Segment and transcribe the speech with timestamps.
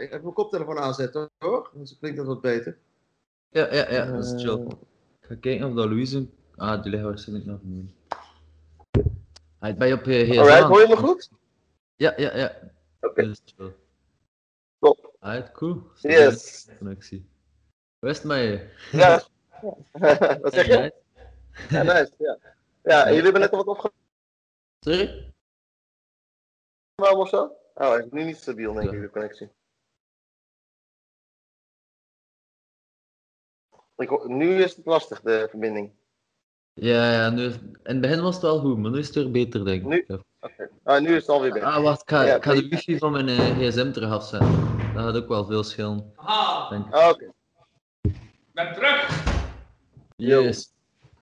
[0.00, 1.70] Ik heb mijn koptelefoon aanzetten hoor.
[1.74, 2.78] Dus klinkt dat wat beter.
[3.48, 4.58] Ja, ja, ja, dat is chill.
[4.60, 4.66] Eh,
[5.20, 6.26] Ik ga kijken of dat Louise...
[6.56, 7.90] Ah, die liggen waarschijnlijk nog niet.
[9.58, 11.30] Hij ben je op je gsm Alright, hoor je me goed?
[11.96, 12.72] Ja, ja, ja.
[13.00, 13.22] Oké.
[13.22, 13.74] Dat is chill.
[14.78, 15.16] Top.
[15.18, 15.82] Alright, cool.
[15.94, 16.68] Yes.
[16.78, 17.28] Connectie.
[17.98, 18.68] Hoe is je?
[18.92, 19.22] Ja.
[20.42, 20.94] wat zeg je?
[21.68, 22.12] Ja, nice.
[22.18, 22.38] Ja,
[22.82, 23.98] ja en jullie hebben net al wat opgenomen
[24.80, 25.32] Sorry?
[26.96, 27.42] of zo?
[27.74, 29.50] Oh, hij is nu niet stabiel, denk ik, de connectie.
[34.00, 35.90] Ik, nu is het lastig, de verbinding.
[36.72, 37.54] Ja, ja, nu is...
[37.54, 39.88] in het begin was het wel goed, maar nu is het weer beter, denk ik.
[39.88, 40.06] Nu?
[40.82, 41.68] Ah, nu is het alweer beter.
[41.68, 44.78] Ah, wacht, ik ga, Ja, ik ga de wifi van mijn eh, gsm terug afzetten.
[44.94, 46.12] Dat gaat ook wel veel schelen.
[46.16, 46.72] Ah,
[47.10, 47.32] Oké.
[48.02, 48.14] ik
[48.52, 49.24] ben terug.
[50.16, 50.42] Yo.
[50.42, 50.72] Yes.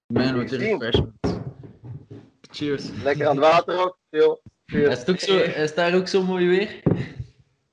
[0.07, 1.13] Man, wat een refreshment.
[2.51, 2.91] Cheers.
[3.03, 3.99] Lekker aan het water ook.
[4.11, 4.39] Chill.
[4.67, 6.83] Is, het ook zo, is daar ook zo mooi weer?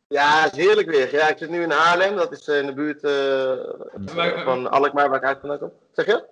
[0.07, 1.11] Ja, het is heerlijk weer.
[1.11, 2.15] Ja, ik zit nu in Haarlem.
[2.15, 5.71] Dat is eh, in de buurt eh, van Alkmaar, waar ik uit vandaan kom.
[5.91, 6.25] Zeg je?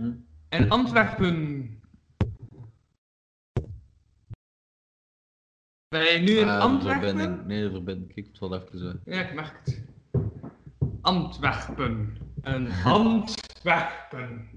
[0.00, 0.12] Hm?
[0.48, 1.66] In Antwerpen.
[5.88, 7.08] Ben je nu in Ah, Antwerpen?
[7.08, 7.46] verbinding.
[7.46, 8.14] Nee, de verbinding.
[8.14, 8.92] Kijk, het wel even zo.
[9.04, 9.82] Ja, ik merk het.
[11.00, 12.16] Antwerpen.
[12.42, 14.50] Een Antwerpen.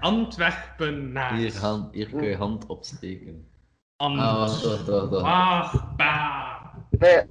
[0.00, 1.34] Antwerpen naast.
[1.34, 3.48] Hier, hand, hier kun je hand opsteken.
[3.96, 5.10] Ant- Ah, wacht, wacht, wacht.
[5.10, 5.96] wacht.
[6.98, 7.26] Nee.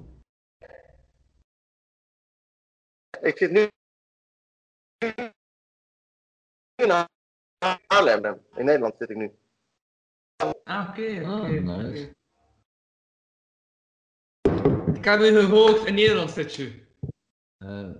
[3.22, 3.68] Ik zit nu
[6.76, 6.90] in
[7.88, 8.42] Haarlem.
[8.56, 9.32] In Nederland zit ik nu.
[10.64, 11.26] Ah, oké, oké.
[11.26, 12.14] Ah, nice.
[14.94, 16.86] Ik heb u gehoord in Nederland zit je.
[17.58, 17.92] Eh,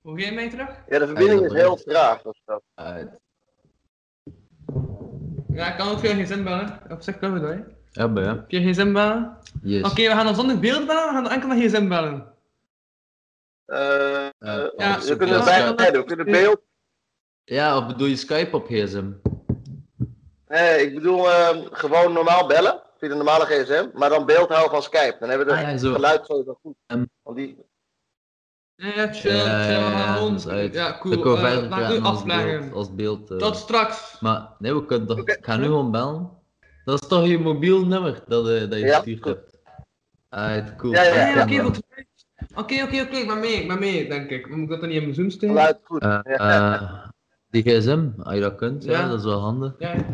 [0.00, 0.84] Hoe ga je mij terug?
[0.88, 2.24] Ja, de verbinding is heel traag.
[2.24, 2.60] Of zo.
[2.74, 3.18] uit.
[5.48, 6.90] Ja, ik kan ook via gsm bellen.
[6.90, 7.75] Op zich kan we hè.
[7.96, 8.44] Ja, ja.
[8.48, 9.36] Via gsm bellen.
[9.62, 9.82] Yes.
[9.90, 12.26] Oké, we gaan dan zonder beeld bellen, we gaan dan enkel naar gsm bellen.
[13.66, 15.98] Eh, Eh, eh, Ja, we kunnen beide.
[15.98, 16.60] We kunnen beeld.
[17.44, 19.10] Ja, of bedoel je Skype op gsm?
[20.48, 22.82] Nee, ik bedoel eh, gewoon normaal bellen.
[22.98, 23.86] Via de normale gsm.
[23.94, 25.16] Maar dan beeld houden van Skype.
[25.20, 25.92] Dan hebben we Ah, ja, het zo.
[25.92, 26.74] geluid sowieso goed.
[26.86, 27.04] Ehm.
[27.22, 27.56] Want die,
[28.76, 31.20] Ja, chill, Ja, chill, we ja, ja, We cool.
[31.20, 32.58] kunnen eh, verder laat u praten als afleggen.
[32.60, 32.72] beeld.
[32.74, 33.36] Als beeld eh.
[33.36, 34.20] Tot straks.
[34.20, 35.18] Maar nee, we kunnen toch...
[35.18, 36.30] Ik ga nu gewoon bellen.
[36.86, 39.34] Dat is toch je mobiel nummer dat, eh, dat je Ja, gestuurd goed.
[39.34, 39.58] hebt?
[40.28, 40.92] Ah, cool.
[40.92, 41.82] Ja, ja, Ja, ja, ja, oké, Ja, goed.
[42.54, 44.48] Oké, oké, oké, ik ben mee, ik ben mee, denk ik.
[44.48, 45.78] Moet ik dat dan niet in mijn Zoom steken?
[45.82, 46.02] goed.
[46.02, 46.74] Eh, Ja.
[46.80, 47.08] eh,
[47.50, 48.92] die gsm, als je dat kunt, ja.
[48.92, 49.08] Ja.
[49.08, 49.74] dat is wel handig.
[49.78, 50.04] Ja,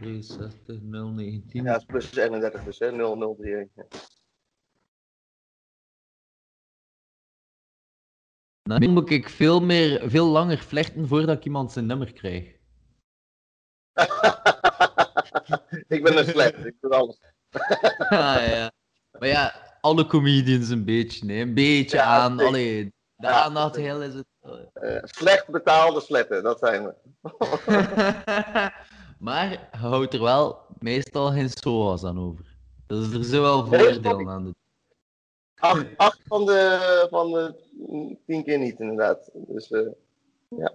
[0.00, 1.64] 63 019.
[1.64, 2.90] Ja, is plus 31 dus, hè.
[2.92, 3.68] 0031.
[3.74, 3.84] Ja.
[8.62, 12.56] Nou, nu moet ik veel, meer, veel langer vlechten voordat ik iemand zijn nummer krijg.
[15.88, 16.64] ik ben een slecht.
[16.66, 17.18] Ik doe alles.
[18.08, 18.72] ah, ja.
[19.18, 21.40] Maar ja, alle comedians een beetje, nee.
[21.40, 22.30] Een beetje Ja, aan.
[22.32, 22.46] zeker.
[22.46, 22.84] Allee,
[23.16, 23.90] de Ja, aandacht zeker.
[23.90, 24.26] heel is het.
[24.72, 26.94] Eh, slecht betaalde sletten, dat zijn we.
[29.18, 32.44] maar je houdt er wel meestal geen SOA's aan over.
[32.86, 32.96] Er
[33.40, 34.28] wel dat voordelen snap ik.
[34.28, 34.44] aan.
[34.44, 34.54] De...
[35.54, 37.54] Acht, acht van, de, van de
[38.26, 39.30] tien keer niet, inderdaad.
[39.32, 39.80] Dus eh,
[40.48, 40.72] Ja,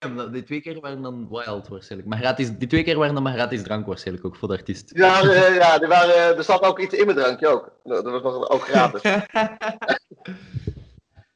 [0.00, 2.10] Die twee keer waren dan wild waarschijnlijk.
[2.10, 4.90] Maar gratis, die twee keer waren dan maar gratis drank waarschijnlijk ook voor de artiest.
[4.94, 7.72] ja, eh, ja die waren, eh, er zat ook iets in mijn drankje ook.
[7.84, 9.02] Dat was nog ook gratis.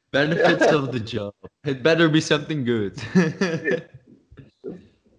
[0.09, 1.33] Benefits of the job.
[1.61, 3.03] It better be something good.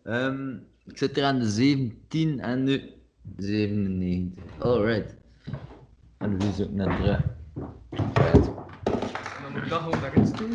[0.04, 0.52] Ehm,
[0.84, 2.92] ik zit er aan de 17 en nu
[3.36, 4.44] 97.
[4.58, 5.14] Alright.
[6.18, 6.86] En wie is ook net.
[6.86, 7.24] En
[9.42, 10.54] dan moet ik dat gewoon daarin sturen.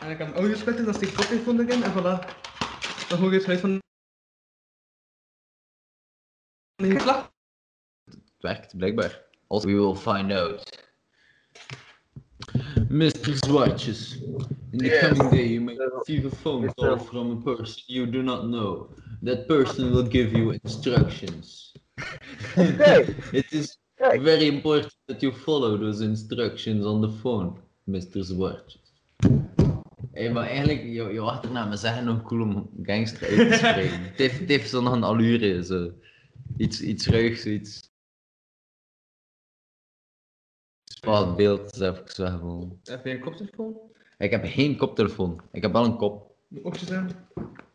[0.00, 2.24] En ik heb een audio splitter, dat is die koptelefoon erin, en voilà.
[3.08, 3.78] Dan hoor je het geluid van...
[6.76, 9.24] Het werkt blijkbaar.
[9.46, 10.88] Also, we will find out.
[12.88, 13.36] Mr.
[13.36, 14.16] Zwartjes,
[14.70, 15.08] in the Yes.
[15.08, 18.88] coming day you may receive a phone call from a person you do not know.
[19.22, 21.72] That person will give you instructions.
[23.32, 28.22] It is very important that you follow those instructions on the phone, Mr.
[28.22, 28.80] Zwartjes.
[30.20, 34.02] Hey, maar eigenlijk, je, je achternaam me zeggen nog cool om gangster uit te spreken.
[34.10, 35.92] het heeft, het heeft zo nog een allure, zo.
[36.56, 37.88] Iets, iets ruigs, iets
[41.00, 42.78] het beeld is even weg gewoon.
[42.84, 43.76] Heb je een koptelefoon?
[44.18, 45.40] Ik heb geen koptelefoon.
[45.52, 46.34] Ik heb wel een kop.
[46.48, 47.10] De oortjes in?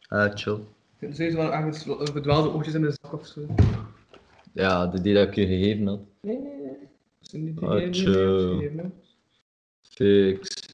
[0.08, 0.60] Ah, chill.
[1.00, 3.46] Zitten ze wel ergens eh, verdwaalde oortjes in de zak of zo?
[4.54, 6.00] Ja, de die dat ik je gegeven had.
[6.22, 6.78] Nee, nee, nee.
[7.20, 8.50] Dat zijn niet die Ah, die- chill.
[8.50, 8.92] die- die- die-
[9.82, 10.65] Fix.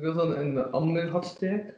[0.00, 1.74] Wil dan in de andere steken.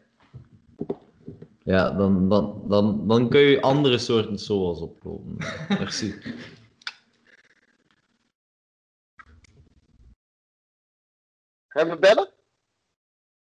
[1.63, 5.37] Ja, dan, dan, dan, dan kun je andere soorten SOA's oplopen.
[5.81, 6.15] Merci.
[11.69, 12.31] Gaan we bellen?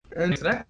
[0.10, 0.66] En trek.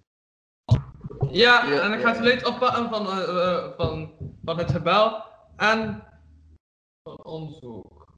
[1.30, 4.12] Ja, Ja, en ik ga het geluid oppakken van, eh, eh, van,
[4.44, 5.24] van het gebel
[5.56, 6.04] en
[7.02, 8.08] van ons ook.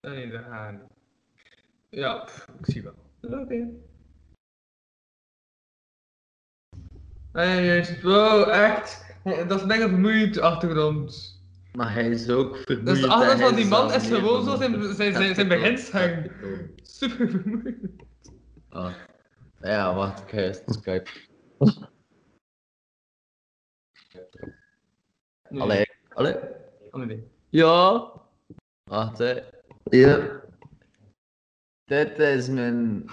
[0.00, 0.88] Nee, daar gaan.
[1.88, 2.94] Ja, pff, ik zie wel.
[3.20, 3.54] Oké.
[3.54, 3.85] Nee,
[7.44, 8.02] juist.
[8.02, 9.04] Wow, echt.
[9.48, 11.40] Dat is denk ik vermoeiend achtergrond.
[11.72, 12.86] Maar hij is ook vermoeiend.
[12.86, 16.32] Dus de achtergrond en van die man is gewoon zo zijn, zijn, zijn, zijn beginsgang.
[16.82, 17.90] Super vermoeiend.
[18.68, 18.92] Ah.
[19.60, 21.10] Ja, wacht, ik ga eerst Skype.
[25.48, 25.60] Nee.
[25.60, 26.34] Allee, allee.
[26.90, 27.28] Oh, nee.
[27.48, 28.12] Ja.
[28.84, 29.40] Wacht, hè.
[29.90, 30.40] Ja.
[31.84, 33.04] Dit is mijn,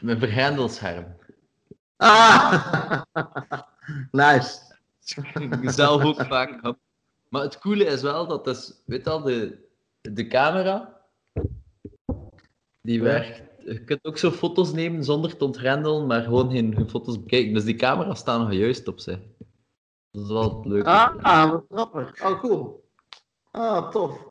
[0.00, 1.16] mijn vergrendelscherm.
[2.04, 3.02] Ah!
[4.10, 4.58] nice.
[5.40, 6.76] Ik zelf ook vaak heb.
[7.28, 9.68] Maar het coole is wel dat dus, weet je al, de,
[10.00, 11.00] de camera,
[12.82, 13.42] die werkt.
[13.64, 17.54] Je kunt ook zo foto's nemen zonder te ontgrendelen, maar gewoon geen, geen foto's bekijken.
[17.54, 19.18] Dus die camera's staan nog juist op zich.
[20.10, 20.88] Dat is wel het leuke.
[20.88, 22.24] Ah, ah, wat grappig.
[22.24, 22.88] Oh, cool.
[23.50, 24.28] Ah, tof.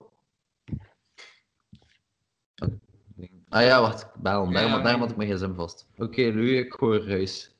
[3.49, 4.07] Ah ja, wacht.
[4.17, 5.87] Daarom, daarom maar- had ik mijn gsm vast.
[5.97, 7.52] Oké, Louis, ik hoor ruis.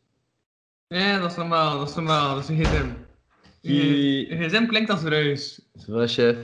[0.94, 2.88] Ja, dat is normaal, dat is normaal, dat is een gsm.
[3.62, 4.32] Ie.
[4.32, 5.62] Een gsm klinkt als ruis.
[5.76, 6.38] Zo, chef.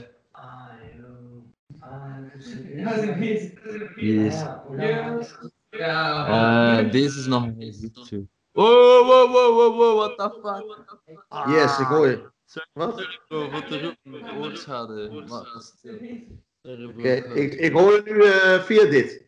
[3.96, 4.44] Yes.
[5.70, 6.78] Ja.
[6.80, 8.26] Eh, deze is nog een YouTube.
[8.52, 11.48] Wow, wow, wow, wow, wow, what the fuck?
[11.48, 12.30] Yes, ik hoor je.
[12.72, 13.18] Wat?
[13.28, 15.10] Wat te roepen, oorschade.
[16.88, 19.26] Oké, ik, ik hoor je nu eh, via dit.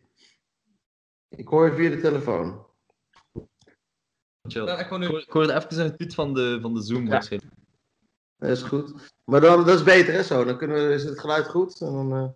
[1.29, 2.65] Ik hoor je via de telefoon.
[4.47, 4.65] Chill.
[4.65, 7.03] Ja, ik nu- Ik hoor- ik hoorde even een tweet van de, van de Zoom
[7.03, 7.09] Ja.
[7.09, 7.51] waarschijnlijk.
[8.37, 8.93] Dat is goed.
[9.23, 10.43] Maar dan, dat is beter, hè, zo.
[10.43, 11.81] Dan kunnen we, is het geluid goed.
[11.81, 12.29] En dan, eh,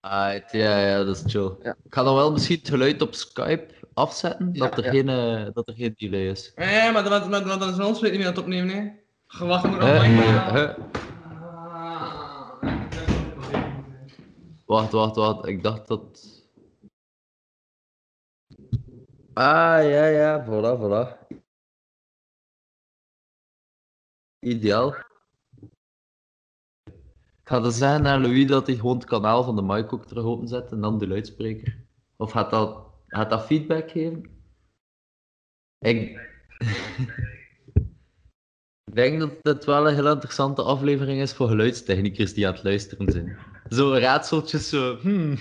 [0.00, 1.56] Alright, ja, ja, dat is chill.
[1.62, 1.76] Ja.
[1.84, 4.90] Ik ga dan wel misschien het geluid op Skype afzetten, Ja, dat, er ja.
[4.90, 6.52] geen, eh, dat er geen delay is.
[6.56, 8.92] Ja, maar dan, maar, maar dan is ons weer niet meer aan het opnemen, nee.
[9.26, 9.96] Gewacht, ik moet nog Huh?
[9.98, 10.78] lang Huh?
[14.66, 15.46] Wacht, wacht, wacht.
[15.46, 16.28] Ik dacht dat...
[19.32, 20.44] Ah, ja, ja.
[20.44, 21.24] Voilà, voilà.
[24.46, 24.94] Ideaal.
[27.42, 30.24] Ik ga dus zeggen naar Louis dat hij het kanaal van de mic ook terug
[30.24, 31.84] openzet en dan de luidspreker.
[32.16, 34.44] Of gaat dat, gaat dat feedback geven?
[35.78, 36.20] Ik...
[38.84, 42.64] Ik denk dat het wel een heel interessante aflevering is voor geluidstechnikers die aan het
[42.64, 43.38] luisteren zijn.
[43.68, 44.96] Zo raadseltjes, zo.
[44.96, 45.36] Hmm.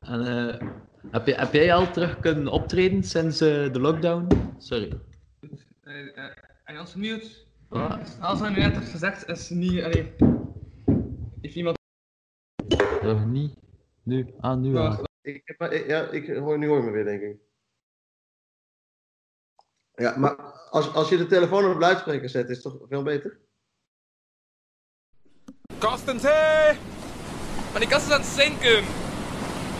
[0.00, 0.83] En, eh,
[1.14, 4.26] heb, je, heb jij al terug kunnen optreden sinds eh, de lockdown?
[4.58, 5.00] Sorry.
[6.64, 9.82] En als mute, Ah, als er nu net heeft gezegd, is niet.
[9.82, 10.12] Allee,
[11.40, 11.78] heeft iemand.
[13.02, 13.54] nog niet.
[14.02, 14.34] Nu.
[14.40, 15.04] Ah, nu al.
[15.22, 17.36] Ik, heb maar- ik- ja, ik hoor, nu hoor me weer, denk ik.
[19.94, 20.36] Ja, maar
[20.70, 23.38] als, als je de telefoon op luidspreker zet, is het toch veel beter?
[25.78, 26.72] Kastens, hé!
[27.70, 28.78] Maar die kast is aan het zinken.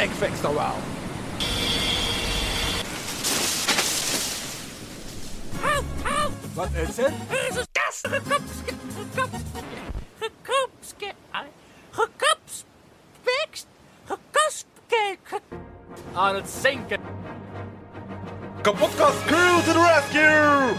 [0.05, 0.94] Ik fix dat wel.
[6.54, 7.12] Wat is het?
[7.30, 9.62] Er is een kast gekapske, gekapske,
[10.18, 11.12] gekapske,
[11.90, 13.66] gekapspekst,
[14.04, 15.40] gekaspke, ge-
[16.12, 17.00] Aan het zinken.
[18.62, 20.75] Kapotkast crew to the rescue!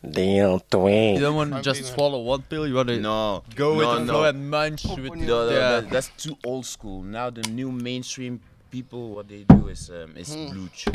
[0.00, 1.12] Deel 2.
[1.12, 2.66] You don't want to just swallow one pill.
[2.66, 3.42] You want to No.
[3.56, 4.12] go with no, the no.
[4.12, 5.58] flow and munch with No, no, yeah.
[5.80, 7.02] that, that's too old school.
[7.02, 10.92] Now the new mainstream people, what they do is um, is blue chew.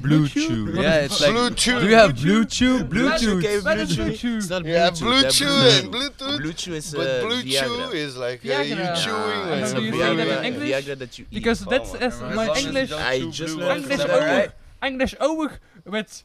[0.00, 0.70] blue chew.
[0.74, 1.30] Yeah, it's like.
[1.30, 1.80] Bluetooth.
[1.80, 2.84] Do you have blue chew?
[2.84, 3.38] Bluetooth.
[3.38, 4.04] Okay, What is Bluetooth.
[4.06, 4.36] blue chew?
[4.38, 5.00] It's not Yeah, Bluetooth.
[5.00, 5.40] Bluetooth that's
[5.82, 5.92] and.
[5.94, 6.38] Bluetooth.
[6.42, 7.90] Blue chew is uh, But Blue Viagra.
[7.90, 9.04] Chew is like uh, you Viagra.
[9.04, 9.16] chewing.
[9.16, 10.70] Ah, like- it's a do you say that in Viagra, English?
[10.86, 11.34] Viagra that you eat.
[11.34, 12.92] Because that is As my long as English.
[12.92, 14.26] I just learned ones, English that, over.
[14.26, 14.50] right?
[14.82, 16.24] English over with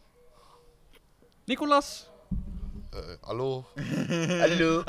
[1.47, 2.08] Nicolas.
[2.91, 3.65] Uh, hallo.
[3.77, 4.83] Hallo.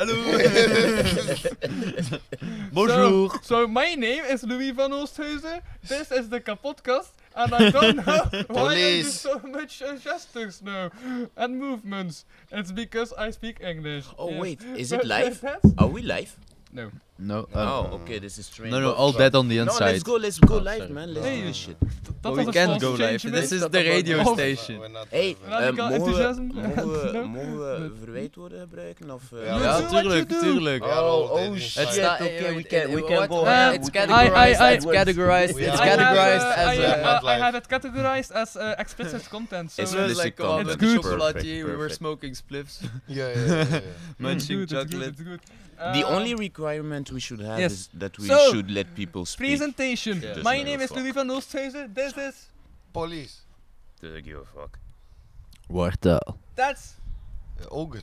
[2.73, 3.28] Hallo.
[3.28, 5.61] So, so my name is Louis van Oosthuizen.
[5.87, 7.12] This is the Kapodcast.
[7.37, 10.90] And I don't know why I do so much uh, gestures now
[11.37, 12.25] and movements.
[12.50, 14.07] It's because I speak English.
[14.19, 14.40] Oh yes.
[14.40, 15.45] wait, is it live?
[15.78, 16.37] Are we live?
[16.73, 16.90] No.
[17.22, 17.46] No.
[17.54, 18.72] oh, um, okay, this is strange.
[18.72, 19.92] No, no, all dead on the No, inside.
[19.92, 20.92] let's go, let's go Oh, live, sorry.
[20.92, 21.12] man.
[21.12, 21.40] Let's Hey.
[21.40, 21.76] do this shit.
[22.24, 23.22] We can't go live.
[23.22, 24.80] This is the radio station.
[25.10, 27.24] Hey, eh, Radical mogen, we, mogen, we, No.
[27.26, 29.10] mogen we verwijtwoorden gebruiken?
[29.10, 30.84] Of, eh, Ja, tuurlijk, tuurlijk.
[30.84, 33.72] Oh, oh shit, It's not, okay, uh, we can, we can go Uh.
[33.74, 34.60] It's categorized.
[34.60, 35.56] I- I- It's categorized.
[35.58, 39.70] It's categorized have, as uh, I, uh, I have it categorized as uh, explicit content.
[39.70, 40.82] So It's It uh, was Explicit like uh, content.
[40.82, 41.04] It's good.
[41.04, 43.80] chocolatier, we were smoking spliffs, Yeah, yeah, yeah,
[44.18, 45.08] munching chocolate.
[45.12, 45.40] it's good.
[45.80, 47.72] The Uh, only requirement we should have yes.
[47.72, 49.49] is that we So, should let people speak.
[49.49, 50.20] presentation.
[50.20, 50.42] Yeah.
[50.42, 50.99] My name is fuck.
[50.99, 51.94] Louis van Oosthuizen.
[51.94, 52.34] This is
[52.92, 53.34] Police.
[54.02, 54.78] Doesn't give a fuck.
[55.70, 56.37] Wortel.
[56.54, 56.94] that's
[57.60, 58.02] Uh, ogre.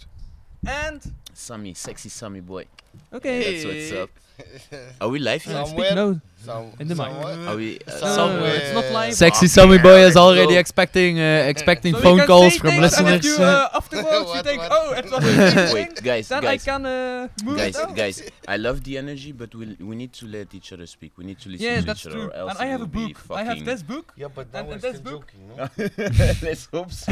[0.65, 1.01] and
[1.33, 2.65] Sammy, sexy Sammy boy.
[3.13, 3.37] okay.
[3.61, 4.09] That's what's up.
[5.01, 5.65] Are we live here?
[5.65, 5.95] Somewhere.
[5.95, 6.21] no.
[6.45, 7.07] Some, In the mic.
[7.07, 7.79] Are we?
[7.87, 8.55] Uh, Somewhere.
[8.55, 9.13] it's not live.
[9.13, 10.59] Sexy Fuck Sammy boy is already go.
[10.59, 13.39] expecting uh, expecting So phone calls from things, And if listeners.
[13.39, 14.71] you uh, afterwards you What, think, what?
[14.71, 18.21] oh, it was Wait, guys, then I guys, can uh, move guys, it guys.
[18.47, 21.11] I love the energy, but we we need to let each other speak.
[21.17, 22.27] We need to listen Yeah, to that's each other, true.
[22.29, 23.15] or else And I have a book.
[23.31, 24.13] I have this book.
[24.15, 25.25] Yeah, but now And- we're and this still book?
[25.33, 26.47] joking, no?
[26.47, 27.11] Let's hope so.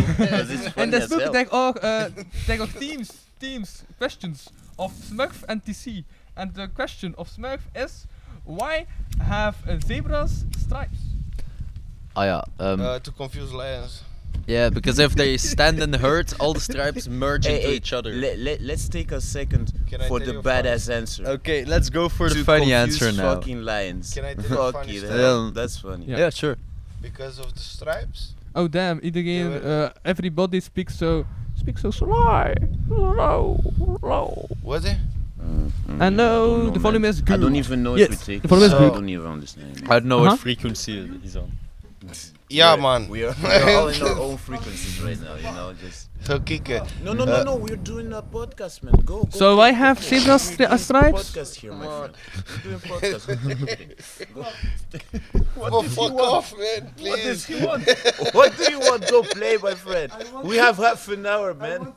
[0.77, 2.09] And this book they are uh,
[2.47, 6.05] they got themes, themes, questions of Smurf and TC.
[6.37, 8.07] And the question of Smurf is,
[8.43, 8.85] why
[9.21, 10.99] have zebras stripes?
[12.15, 14.03] Ah ja, um, Uh, to confuse lions.
[14.47, 17.75] yeah, because if they stand in the herd, all the stripes merge Hey, into hey,
[17.75, 18.11] each other.
[18.13, 21.25] Let, let, let's take a second Can for the you a funny- badass answer.
[21.39, 23.35] Okay, let's go for the funny answer now.
[23.35, 24.13] Fucking lions.
[24.13, 25.51] Can I tell you Fuck funny it, story?
[25.51, 26.05] that's funny.
[26.05, 26.17] Yeah.
[26.17, 26.57] Yeah, sure.
[27.01, 28.33] Because of the stripes.
[28.55, 28.99] Oh damn!
[29.01, 31.25] Iedereen, Yeah, well- uh, everybody speaks so,
[31.55, 32.55] speaks so sly,
[32.87, 33.59] low,
[34.01, 34.47] low.
[34.63, 34.97] Was it?
[35.99, 37.09] I know, don't the volume man.
[37.11, 38.91] is I don't even know Yes, if we take the volume is good.
[38.91, 39.83] I don't even understand.
[39.89, 40.31] I don't know Uh-huh.
[40.31, 41.51] what frequency he's on.
[42.49, 43.09] Yeah, We're- man.
[43.09, 46.09] We are, we are all in our own frequencies right now, you know, just...
[46.21, 46.87] So kicken.
[47.03, 48.93] No, no, no, Uh, no, we're doing a podcast, man.
[49.05, 49.29] Go, go.
[49.31, 50.05] So go, I have go.
[50.07, 51.31] zebra We're stri- doing uh, stripes?
[51.31, 52.13] podcast here, my friend.
[52.47, 54.33] We're doing podcast.
[54.35, 54.45] Go.
[55.57, 56.33] Oh, What does he fuck want?
[56.35, 56.81] off, man.
[56.99, 57.59] What does Please.
[57.59, 57.83] he want?
[58.33, 59.07] what do you want?
[59.09, 60.11] Go play, my friend.
[60.43, 61.93] We have half an hour, man.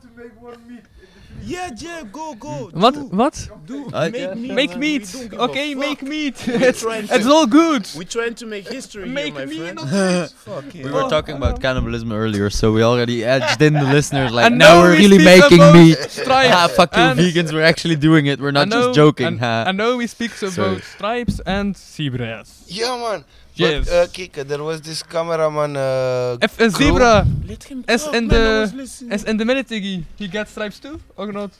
[1.45, 2.71] Yeah, yeah, go, go.
[2.73, 2.95] What?
[2.95, 3.49] Do, What?
[3.67, 3.91] do.
[3.95, 4.35] I- make yeah.
[4.35, 4.53] meat.
[4.53, 4.81] Make man.
[4.81, 5.11] meat.
[5.15, 6.37] We don't give a Okay, make meat.
[6.49, 7.89] It's, it's all good.
[7.97, 9.77] We're trying to make history Make here, my me friend.
[9.77, 10.31] not meat.
[10.31, 14.33] Fuck We were Oh, talking about cannibalism earlier, so we already edged in the listeners
[14.33, 15.99] like, And now now we're we really speak making about meat.
[16.21, 16.55] stripes.
[16.55, 18.41] ah, fuck you And- vegans, we're actually doing it.
[18.41, 19.27] We're not I know- just joking.
[19.27, 19.65] And, ha.
[19.67, 20.53] I know we speak Sorry.
[20.53, 22.65] about stripes and zebras.
[22.67, 23.25] Yeah, man.
[23.59, 23.85] Yes.
[23.87, 25.77] But, uh, Kika, there was this cameraman.
[25.77, 26.71] Uh, If a crew.
[26.71, 29.13] zebra Let him is talk, in man, I the was listening.
[29.13, 31.51] is in the military, he gets stripes too, or not?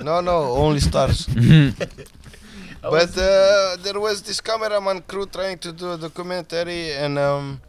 [0.00, 1.26] No, no, only stars.
[1.36, 7.60] I But uh, there was this cameraman crew trying to do a documentary, and um,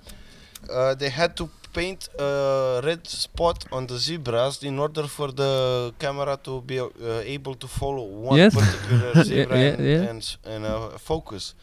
[0.72, 5.94] uh, they had to paint a red spot on the zebras in order for the
[6.00, 6.90] camera to be uh,
[7.26, 8.54] able to follow one Yes.
[8.56, 10.10] particular zebra yeah, and, yeah.
[10.10, 11.54] and, s- and uh, focus.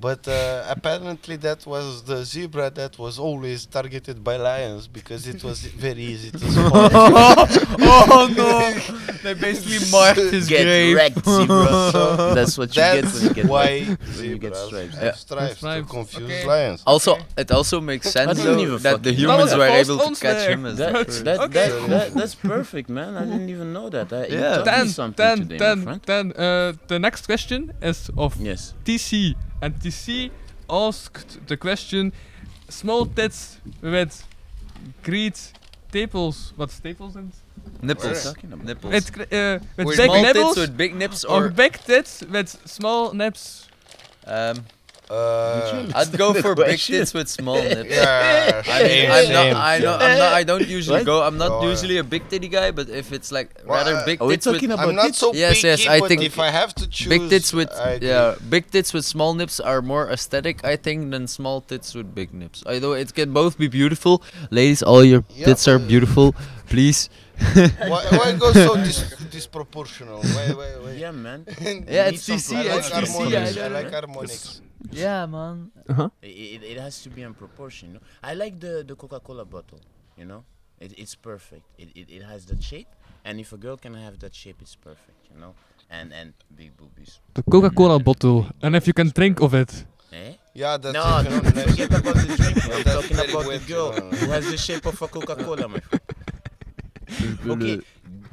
[0.00, 5.42] But uh, apparently that was the zebra that was always targeted by lions because it
[5.42, 7.48] was very easy to spot.
[7.80, 9.04] oh no!
[9.24, 10.94] They basically marked his Get grave.
[10.96, 12.32] wrecked, zebra.
[12.36, 14.94] That's what you get when you get why when you get zebras stripes.
[14.94, 15.12] have Yeah.
[15.12, 16.46] stripes to Stripes, confuse okay.
[16.46, 16.82] lions.
[16.86, 19.74] Also, it also makes sense didn't though, even that the fucking- humans That was were
[19.74, 20.52] a able to false catch answer.
[20.52, 21.68] him as That, the that, that, Okay.
[21.68, 23.16] that, that, that's perfect, man.
[23.16, 24.12] I didn't even know that.
[24.12, 24.56] I, you Yeah.
[24.62, 26.00] taught me Then, something then, today, my then, friend.
[26.06, 28.74] then, uh, the next question is of Yes.
[28.84, 30.30] TC, and TC
[30.68, 32.12] asked the question:
[32.68, 34.24] small tits with
[35.02, 35.36] great
[35.88, 36.52] staples.
[36.56, 37.32] What staples and?
[37.82, 38.34] Nipples.
[38.64, 38.92] Nipples.
[38.92, 43.12] With, uh, big small nipples tits with big nips or or big tits with small
[43.12, 43.68] nips.
[44.26, 44.64] um,
[45.10, 46.96] Uh, I'd go for big question.
[46.96, 47.88] tits with small nips.
[47.90, 51.06] yeah, I mean, I'm not, I know, I'm not, I don't usually What?
[51.06, 51.22] go.
[51.22, 51.70] I'm not Oh, yeah.
[51.70, 54.34] usually a big titty guy, but if it's like Well, rather uh, big Are we
[54.34, 55.18] tits with talking about I'm not tits?
[55.18, 57.70] so Yes, picky, yes, I but think if I have to choose, big tits with
[57.72, 58.08] I agree.
[58.08, 62.14] yeah, big tits with small nips are more aesthetic, I think, than small tits with
[62.14, 62.62] big nips.
[62.66, 66.34] Although it can both be beautiful, ladies, all your Yeah, tits are but- beautiful.
[66.68, 67.08] Please.
[67.54, 70.20] why, why go so dis- disproportional?
[70.36, 70.92] Why, why, why?
[70.92, 71.46] Yeah, man.
[71.88, 73.56] Yeah, it's some TC, I like it's plan- harmonics.
[73.56, 74.00] I I don't like know.
[74.00, 74.60] harmonics.
[74.90, 75.70] Yeah, man.
[76.22, 77.94] It, it, it has to be in proportion.
[77.94, 78.00] No?
[78.22, 79.80] I like the, the Coca-Cola bottle.
[80.16, 80.44] You know,
[80.80, 81.62] it, it's perfect.
[81.78, 82.88] It, it, it has that shape,
[83.24, 85.18] and if a girl can have that shape, it's perfect.
[85.32, 85.54] You know,
[85.90, 87.20] and and big boobies.
[87.34, 89.84] The Coca-Cola bottle, and if you can drink of it.
[90.12, 90.32] Eh?
[90.54, 91.30] Yeah, that's no, it.
[91.30, 92.56] no, forget about the drink.
[92.64, 96.02] I'm talking about the girl who has the shape of a Coca-Cola, my friend.
[97.48, 97.80] Okay,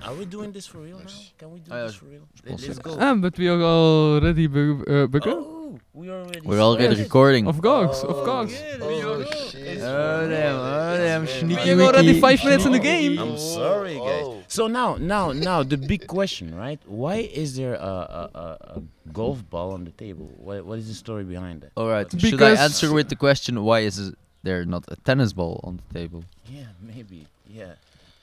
[0.04, 1.06] Are we doing this for real now?
[1.38, 2.28] Can we do ja, this for real?
[2.46, 2.98] Let's go.
[3.00, 5.34] Ah, but we are already be- uh, begun.
[5.34, 5.55] Oh,
[5.94, 6.41] we already.
[6.41, 7.03] We're already started.
[7.03, 7.48] recording.
[7.48, 8.51] Of course, of oh, course.
[8.51, 9.82] Yeah, Oh, there shit.
[9.82, 13.17] Oh damn, oh damn, sneaky We are already five minutes in the game.
[13.20, 14.24] I'm sorry, guys.
[14.25, 14.44] Oh.
[14.48, 16.79] So now, now, now, the big question, right?
[16.86, 20.29] Why is there a, a, a, a golf ball on the table?
[20.38, 21.72] What, what is the story behind that?
[21.77, 24.96] Alright, What- should I Because- answer with the question why is it- there not a
[24.98, 26.24] tennis ball on the table?
[26.48, 27.25] Yeah, maybe.
[27.50, 27.74] Yeah,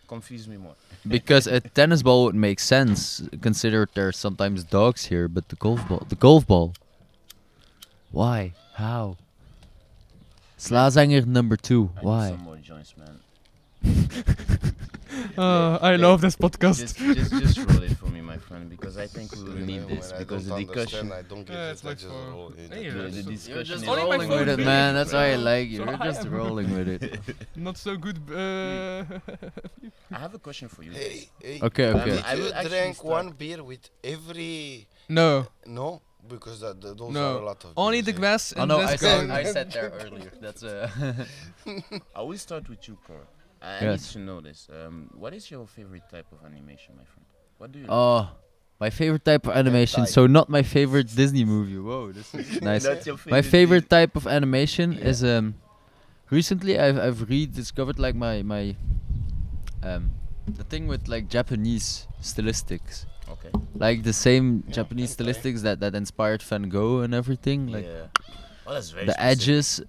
[0.08, 0.74] confuse me more.
[1.08, 5.86] Because a tennis ball would make sense, considered there's sometimes dogs here, but the golf
[5.88, 6.74] ball, the golf ball.
[8.12, 8.52] Why?
[8.74, 9.16] How?
[10.58, 11.90] Slazanger number two.
[11.96, 12.28] I need Why?
[12.30, 13.20] some more joints, man.
[15.36, 16.80] Uh, I love this podcast.
[16.80, 19.66] Just, just, just roll it for me, my friend, because I think we will When
[19.66, 21.12] need this because the discussion.
[21.12, 21.72] I don't get Yeah, it.
[21.72, 22.72] it's I like just for- roll it.
[22.72, 24.64] Hey, The, the so- discussion just is Only my rolling phone with it, really.
[24.64, 24.94] man.
[24.94, 25.78] That's why I like you.
[25.78, 27.20] So You're just rolling with it.
[27.56, 28.18] Not so good.
[28.30, 29.04] Uh,
[30.10, 30.92] I have a question for you.
[30.92, 31.60] Hey, hey.
[31.62, 32.04] Okay, okay.
[32.16, 34.88] Did I will you drink one beer with every?
[35.08, 37.36] no, No, because that, that those No.
[37.38, 37.72] are a lot of.
[37.76, 39.38] only beers, the grass Oh and no, this I said guy.
[39.40, 40.32] I said there earlier.
[40.40, 40.88] That's uh.
[42.16, 43.26] I will start with you, Cor.
[43.60, 44.00] I, I Yes.
[44.02, 44.68] need to know this.
[44.72, 47.26] Um, what is your favorite type of animation, my friend?
[47.58, 47.86] What do you?
[47.88, 48.28] Oh,
[48.80, 50.06] my favorite type of animation.
[50.06, 51.78] So not my favorite Disney movie.
[51.78, 52.82] Whoa, this is nice.
[52.84, 55.08] That's your My favorite type of animation Yeah.
[55.10, 55.54] is um.
[56.30, 58.74] Recently, I've I've rediscovered like my my
[59.82, 60.10] um
[60.56, 63.50] the thing with like Japanese stylistics, Okay.
[63.74, 65.32] like the same Yeah, Japanese hentai.
[65.34, 68.06] stylistics that that inspired Van Gogh and everything, like yeah.
[68.66, 69.38] Oh, that's very the specific.
[69.40, 69.80] edges.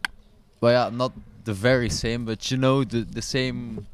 [0.61, 1.11] Well, yeah, not
[1.43, 3.85] the very same, but you know the the same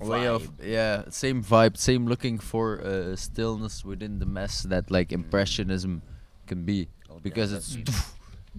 [0.00, 0.64] way of Vibe.
[0.76, 6.02] yeah same vibe same looking for uh, stillness within the mess that like impressionism
[6.46, 8.12] can be Oh, because that's it's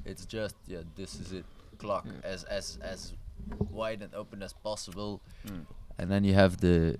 [0.03, 1.45] it's just yeah this is it
[1.77, 3.13] clock as as as
[3.71, 5.63] wide and open as possible Mm.
[5.97, 6.99] and then you have the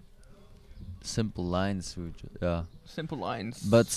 [1.03, 3.59] simple lines which yeah Simple lines.
[3.69, 3.87] but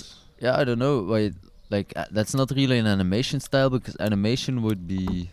[0.40, 1.30] yeah i don't know why
[1.70, 5.30] like uh, that's not really an animation style because animation would be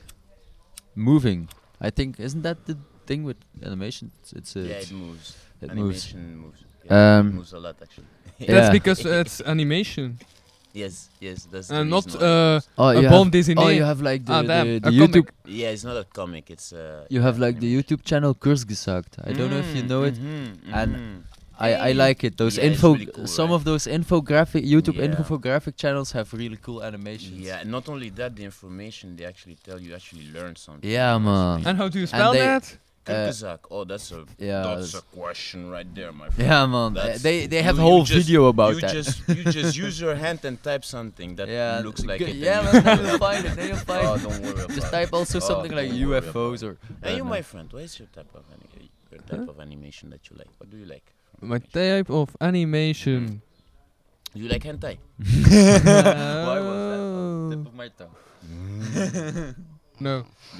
[0.96, 1.48] moving
[1.82, 5.36] i think isn't that the thing with animation it's, it's a Yeah, it moves.
[5.62, 6.60] it moves Animation moves.
[6.86, 8.08] Yeah, Um, it moves a lot actually.
[8.40, 8.72] that's yeah.
[8.72, 10.20] because it's animation
[10.74, 13.64] yes, yes, that's the and not uh, oh a you bande have, dessinée.
[13.66, 15.58] oh you have like the, Ah, damn, the, the youtube comic.
[15.62, 16.46] Yeah, it's not a comic.
[16.51, 17.05] It's uh.
[17.10, 20.74] you have like the youtube channel kurzgesagt i don't know if you know it Mm-hmm,
[20.79, 20.92] And
[21.67, 22.37] I, I like it.
[22.37, 23.55] Those Yeah, it's info, really cool, some right?
[23.55, 25.07] of those infographic YouTube Yeah.
[25.07, 27.37] infographic channels have really cool animations.
[27.48, 30.89] Yeah, and not only that, the information they actually tell you actually learn something.
[30.89, 31.57] Yeah, man.
[31.57, 32.77] really and how do you spell they- that?
[33.07, 33.31] Uh,
[33.72, 36.48] Oh, that's a yeah, that's that's- a question right there, my friend.
[36.50, 36.91] Yeah, man.
[36.95, 38.93] uh, That's- They they have a you whole just- video about you that.
[38.93, 42.35] just you just use your hand and type something that yeah, looks like good- it.
[42.35, 42.75] Yeah, and man.
[42.75, 43.55] you Then do you'll find it.
[43.57, 44.22] Then you'll find Oh, it.
[44.25, 44.91] don't worry about Just it.
[44.98, 46.77] type also Oh, something like don't worry about UFOs or.
[47.01, 50.22] And you, my friend, what is your type of ani- your type of animation that
[50.29, 50.51] you like?
[50.59, 51.07] What do you like?
[51.40, 53.42] From My type of animation.
[54.34, 54.98] You like hentai?
[55.20, 58.16] Why was that on the tip of my tongue?
[60.02, 60.24] No.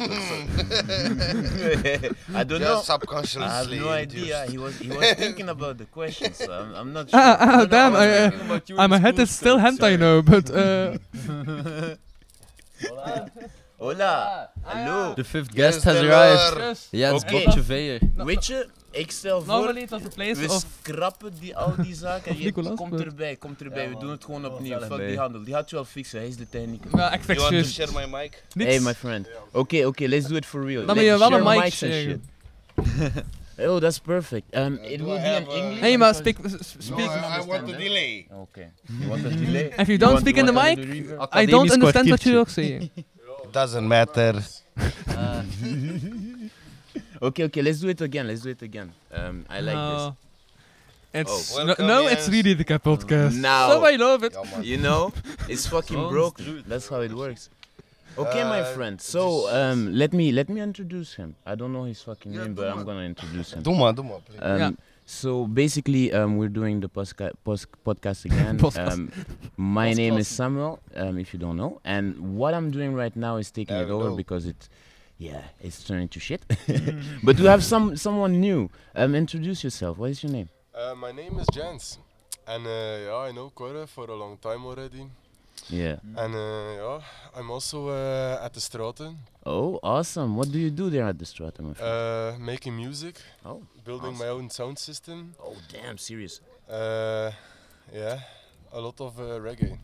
[2.36, 2.82] I don't Just know.
[2.82, 3.44] subconsciously.
[3.44, 4.34] I have no induced.
[4.34, 4.46] idea.
[4.52, 7.38] He was he was thinking about the question, so I'm, I'm not Ah, sure.
[7.40, 9.30] ah, No, no, damn, was I, uh, thinking about you Ah, my head school is
[9.32, 9.98] still still, hentai sorry.
[9.98, 10.98] now, but uh,
[13.78, 15.16] Hola, hallo.
[15.16, 16.56] The fifth Yes, guest has arrived.
[16.58, 16.68] lure.
[16.68, 16.88] yes.
[16.92, 17.32] Jens Oké.
[17.32, 18.00] Botje Veer.
[18.16, 21.74] Weet je, ik stel voor, Normally it was a place we of schrappen die, al
[21.82, 22.38] die zaken.
[22.38, 23.84] Je, Nicolas, komt maar- erbij, komt erbij.
[23.84, 24.80] Ja, we doen het gewoon opnieuw.
[24.80, 26.20] Fuck die handel, die gaat je wel fixen.
[26.20, 26.92] Hij is de technicus.
[26.92, 28.44] well, You want to share my mic?
[28.68, 29.28] Hey my friend.
[29.52, 30.86] Oké, oké, let's do it for real.
[30.86, 32.22] Dan moet je wel share een mic mics and sharen.
[33.06, 33.24] shit.
[33.62, 34.56] Oh, that's perfect.
[34.56, 35.80] Um, Uh, it do will I be in uh, English.
[35.80, 36.58] Hey, maar speak, s- No,
[36.98, 37.10] speak.
[37.10, 38.28] I, I want the delay.
[38.32, 38.72] Okay.
[39.00, 39.74] You want a delay?
[39.78, 40.78] If you don't speak in the mic?
[41.36, 42.90] I don't understand what you're saying.
[43.52, 44.36] Doesn't matter.
[45.18, 45.44] Ah.
[47.22, 48.28] Okay, okay, let's do it again.
[48.28, 48.92] Let's do it again.
[49.12, 50.16] Um, I like No.
[51.12, 51.60] It's Oh.
[51.62, 53.36] no, Welcome, no, it's really the Cap podcast.
[53.36, 53.70] Now.
[53.70, 54.34] So I love it.
[54.34, 54.60] Ja.
[54.62, 55.12] You know,
[55.48, 56.64] it's fucking Sounds broken.
[56.68, 57.50] That's how it works.
[58.18, 59.02] Okay, my Uh, friend.
[59.02, 61.36] So, um, let me let me introduce him.
[61.46, 63.64] I don't know his fucking Yeah, name, but I'm gonna introduce him.
[63.64, 64.20] Doe maar, doe maar.
[64.26, 64.40] please.
[64.42, 64.72] Um, Yeah.
[65.06, 68.58] So basically, um, we're doing the posca- pos- podcast again.
[68.66, 68.92] Podcast.
[68.94, 69.10] um,
[69.58, 73.38] my name is Samuel, um, if you don't know, and what I'm doing right now
[73.38, 74.16] is taking There it over go.
[74.16, 74.70] because it,
[75.20, 76.42] yeah, it's turning to shit.
[77.24, 78.70] but we have some someone new.
[78.96, 79.98] Um, introduce yourself.
[79.98, 80.50] What is your name?
[80.74, 82.00] Uh, my name is Jens.
[82.48, 85.06] And uh, yeah, I know Cora for a long time already.
[85.70, 85.98] Yeah.
[86.16, 87.02] And uh, yeah,
[87.36, 90.36] I'm also uh, at the Straten, Oh, awesome.
[90.38, 91.76] What do you do there at the friend?
[91.82, 95.36] uh, making music, oh, building my own sound system.
[95.44, 96.40] oh, damn, serious.
[96.70, 97.32] Uh,
[97.94, 98.20] yeah,
[98.72, 99.78] a lot of uh, reggae.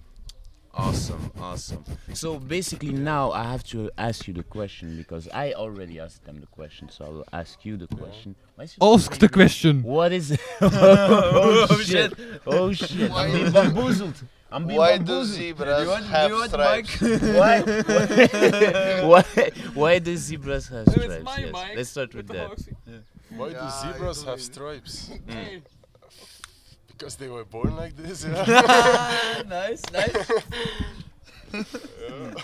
[0.78, 1.84] Awesome, awesome.
[2.14, 6.42] So basically, now I have to ask you the question because I already asked them
[6.42, 6.90] the question.
[6.90, 8.36] So I will ask you the question.
[8.56, 9.84] Why is your Ask the question.
[9.84, 10.40] What is it?
[10.62, 12.14] oh, Oh, shit!
[12.46, 13.10] Oh shit!
[13.12, 14.16] I'm being bamboozled.
[14.52, 15.28] I'm being Why do bamboozled.
[15.38, 17.02] zebras want- do have you want stripes?
[17.02, 17.62] why,
[19.06, 21.24] why, why, why do zebras have it's stripes?
[21.24, 21.54] my Yes.
[21.54, 22.50] mic Let's start with with the that.
[22.50, 22.76] hoaxie.
[23.30, 25.10] Why do Yeah, zebras have stripes?
[25.28, 25.62] Mm.
[26.98, 29.44] Because they were born like this, yeah.
[29.48, 30.32] nice, nice.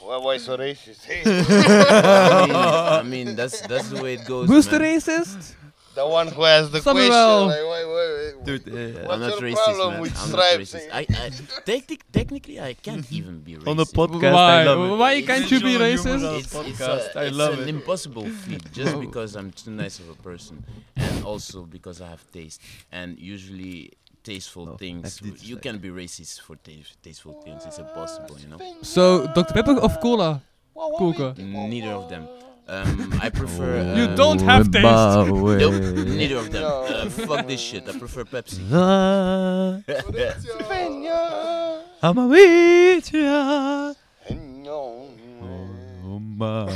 [0.00, 1.04] Why, why so racist?
[1.04, 4.48] Hey, I mean, I mean, that's that's the way it goes.
[4.48, 4.98] Who's the man.
[4.98, 5.54] racist?
[5.94, 7.08] The one who has the Samuel.
[7.08, 7.48] question.
[7.48, 8.72] Like, why, why, why, Dude, uh,
[9.06, 10.00] What's I'm not your racist, problem man.
[10.00, 10.74] with I'm stripes?
[10.74, 10.88] not racist.
[10.92, 11.30] I, I
[11.64, 13.68] technic- technically, I can't even be racist.
[13.68, 14.60] on the podcast, Why?
[14.60, 14.96] I love it.
[14.96, 16.38] Why can't you be racist?
[16.38, 17.68] It's, it's, podcast, a, I it's love an it.
[17.68, 20.64] impossible feat just because I'm too nice of a person,
[20.96, 22.60] and also because I have taste.
[22.92, 27.66] And usually, tasteful Oh, things you can be racist for ta- tasteful things.
[27.66, 28.58] It's impossible, you know.
[28.82, 29.52] So, Dr.
[29.54, 30.40] Pepper of cola?
[30.74, 31.34] Coca.
[31.36, 32.26] Neither of them.
[32.70, 33.80] Um, I prefer.
[33.80, 34.84] Uh, You don't have taste.
[35.58, 35.74] Nope,
[36.20, 36.62] neither of them.
[36.64, 37.88] Uh, fuck this shit.
[37.88, 38.60] I prefer Pepsi.
[42.02, 43.92] I'm a witch, yeah.
[44.30, 45.10] No.
[46.04, 46.66] Oh, my.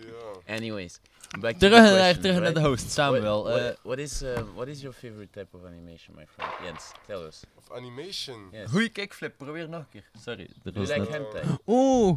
[0.00, 0.34] yeah.
[0.48, 0.98] Anyways,
[1.40, 2.54] back to Terug the naar, question, terug naar right?
[2.62, 3.42] de host, Samuel.
[3.44, 6.52] What, eh, what, what is uh, what is your favorite type of animation, my friend?
[6.64, 7.42] Jens, tell us.
[7.58, 8.48] Of animation.
[8.52, 8.70] Yes.
[8.70, 10.04] Goeie kickflip, probeer nog een keer.
[10.24, 11.42] Sorry, er You was like hentai?
[11.66, 12.16] Oeh,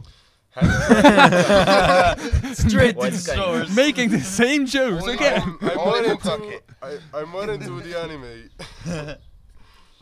[2.53, 3.69] Straight to source.
[3.85, 5.41] making the same jokes Only- again.
[5.41, 6.61] I'm, I'm more into.
[6.81, 8.49] I, I'm more into the anime.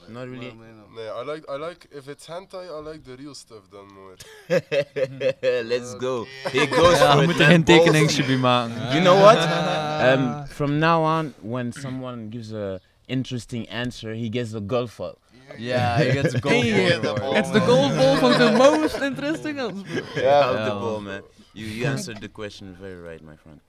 [0.07, 0.53] Not really.
[0.95, 4.15] Nee, I like I like if it's hentai, I like the real stuff dan more.
[5.63, 6.25] Let's go.
[6.51, 7.51] He goes Ja, for we it, moeten man.
[7.51, 7.79] geen Balls.
[7.83, 8.73] tekeningsje bij maken.
[8.91, 9.37] You know what?
[10.03, 15.15] Um, from now on, when someone gives a interesting answer, he gets a golf ball.
[15.57, 17.35] Ja, je gaat goal Hey, voor.
[17.37, 19.85] It's the gold ball for the most interesting answer.
[20.15, 20.47] Yeah.
[20.47, 21.03] Out the Yeah, ball, man.
[21.03, 21.21] man.
[21.53, 23.59] You you answered the question very right, my friend.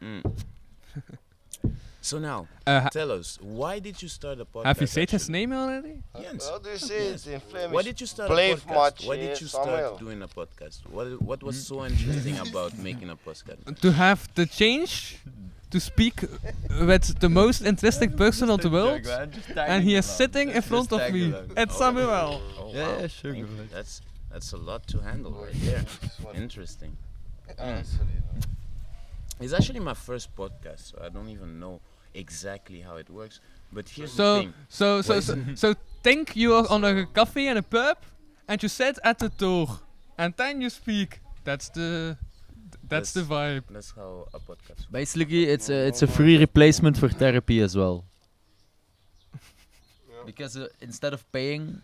[0.00, 0.20] Mm.
[2.06, 4.66] So now, Uh, tell us, why did you start a podcast?
[4.70, 5.94] have you said his name already?
[6.26, 6.48] Yes.
[6.48, 7.74] How do you say it in Flemish?
[7.76, 8.76] Why did you start Blijf a podcast?
[8.80, 9.96] match, Why did you start Samuel.
[10.04, 10.78] doing a podcast?
[10.96, 13.58] What what was so interesting about making a podcast?
[13.84, 14.92] To have the change
[15.72, 16.16] to speak
[16.90, 19.02] with the most interesting person on the world.
[19.72, 21.22] And he is sitting in front of me.
[21.62, 22.10] It's Samuel.
[22.12, 23.00] Oh, Yeah, wow.
[23.00, 23.58] yeah, sure, Thank go you.
[23.58, 23.70] ahead.
[23.76, 23.94] That's
[24.32, 25.84] that's a lot to handle right there.
[26.44, 26.92] Interesting.
[27.58, 28.40] Sorry, no.
[29.44, 31.76] It's actually my first podcast, so I don't even know
[32.16, 33.40] exactly how it works.
[33.72, 34.54] But here's the So, thing.
[34.68, 37.98] so, so, so, so think you are on a coffee and a pub,
[38.48, 39.66] and you sit at the door,
[40.18, 41.20] and then you speak.
[41.44, 42.16] That's the,
[42.88, 43.64] that's the vibe.
[43.70, 44.68] That's how a podcast.
[44.80, 44.86] works.
[44.90, 48.04] Basically, it's a, it's a free replacement for therapy as well.
[50.24, 51.80] Because uh, instead of paying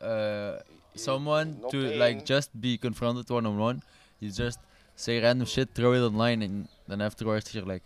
[0.00, 0.56] uh,
[0.94, 1.98] someone no to paying.
[1.98, 3.82] like just be confronted one on one,
[4.20, 4.58] you just
[4.94, 7.82] say random shit, throw it online, and then afterwards you're like,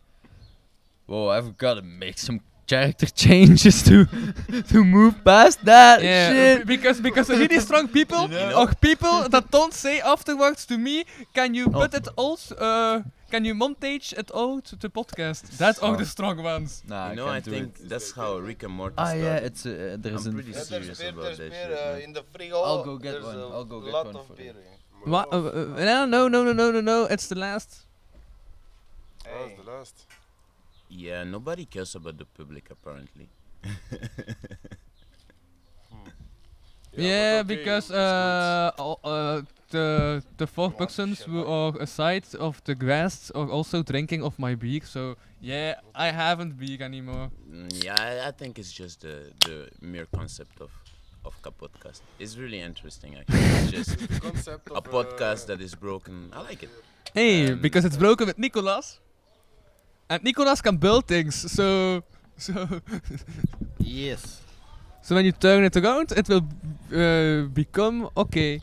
[1.07, 4.07] "Whoa, I've got to make some character changes to
[4.73, 8.25] to move past that Yeah, shit." because because really strong people
[8.59, 12.55] or people that don't say afterwards to me, can you put it also?
[12.55, 15.43] Uh, can you montage it all to the podcast?
[15.59, 16.83] That are the strong ones.
[16.87, 17.89] Nah, you know, I think it.
[17.89, 19.25] that's how Rick and Morty Ah, started.
[19.25, 22.23] yeah, it's uh, there's I'm pretty Yeah, serious beer, about that beer uh, in the
[22.33, 22.53] fridge.
[22.53, 22.85] hall.
[22.85, 23.39] go get one.
[23.39, 24.53] I'll go get one for beer.
[24.53, 25.11] you.
[25.13, 25.33] What?
[25.33, 26.99] Uh, uh, no, no, no, no, no, no.
[27.15, 27.69] It's the last.
[29.25, 29.97] That was the last.
[30.95, 33.29] Yeah, nobody cares about the public apparently.
[36.95, 42.61] Yeah, but okay, because uh, all- uh, the the four persons who are aside of
[42.65, 44.83] the guests are also drinking of my beer.
[44.85, 47.31] So yeah, I haven't beer anymore.
[47.51, 50.71] Mm, yeah, I, I think it's just the the mere concept of
[51.25, 52.03] of a podcast.
[52.19, 53.41] It's really interesting actually.
[53.41, 56.29] It's just The concept a podcast uh, that is broken.
[56.33, 56.71] I like it.
[57.15, 59.01] Hey, Um, because it's broken with Nicolas,
[60.09, 61.35] and Nicolas can build things.
[61.53, 62.03] So
[62.37, 62.53] so
[63.79, 64.41] Yes.
[65.03, 66.45] so when you turn it around, it will
[66.93, 68.61] uh, become okay.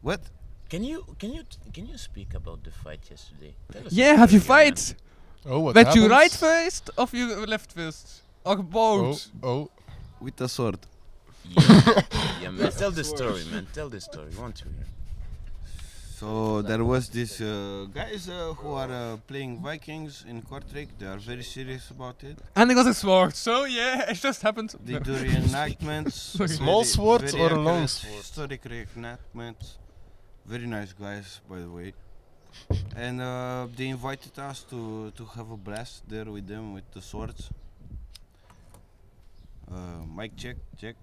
[0.00, 0.20] What?
[0.68, 3.54] Can you can you t- can you speak about the fight yesterday?
[3.72, 4.94] Tell us Yeah, have you fight?
[5.44, 8.22] Oh, what With your right fist of your left fist?
[8.44, 9.28] Or Oh, both?
[9.42, 9.70] oh.
[10.20, 10.78] With a sword.
[11.44, 12.02] Yeah,
[12.42, 12.70] yeah, man.
[12.70, 13.66] Tell the story, man.
[13.72, 14.30] Tell the story.
[14.38, 14.86] Want to hear.
[16.22, 20.90] So there was this uh, guys uh, who are uh, playing Vikings in Kortrijk.
[20.96, 22.38] They are very serious about it.
[22.54, 23.34] And it was a sword.
[23.34, 24.72] So yeah, it just happened.
[24.84, 26.38] They do reenactments.
[26.44, 28.14] A small very- sword or a long accurate sword?
[28.14, 29.66] Historic reenactments.
[30.46, 31.92] Very nice guys, by the way.
[32.94, 37.02] And uh, they invited us to, to have a blast there with them with the
[37.02, 37.50] swords.
[39.72, 40.96] Uh, mic check, check.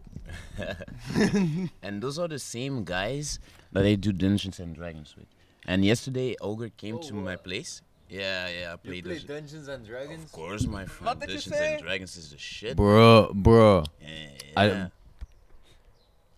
[1.82, 3.40] and those are the same guys
[3.72, 5.26] that I do Dungeons and Dragons with.
[5.66, 7.82] And yesterday, Ogre came Oh, to my place.
[8.10, 9.28] Yeah, yeah, I played play Dungeons.
[9.28, 10.24] Dungeons and Dragons?
[10.26, 11.20] Of course, my friend.
[11.20, 11.74] did you Dungeons say?
[11.76, 12.76] and Dragons is the shit.
[12.78, 13.84] Bro, bro.
[14.56, 14.88] I- Yeah.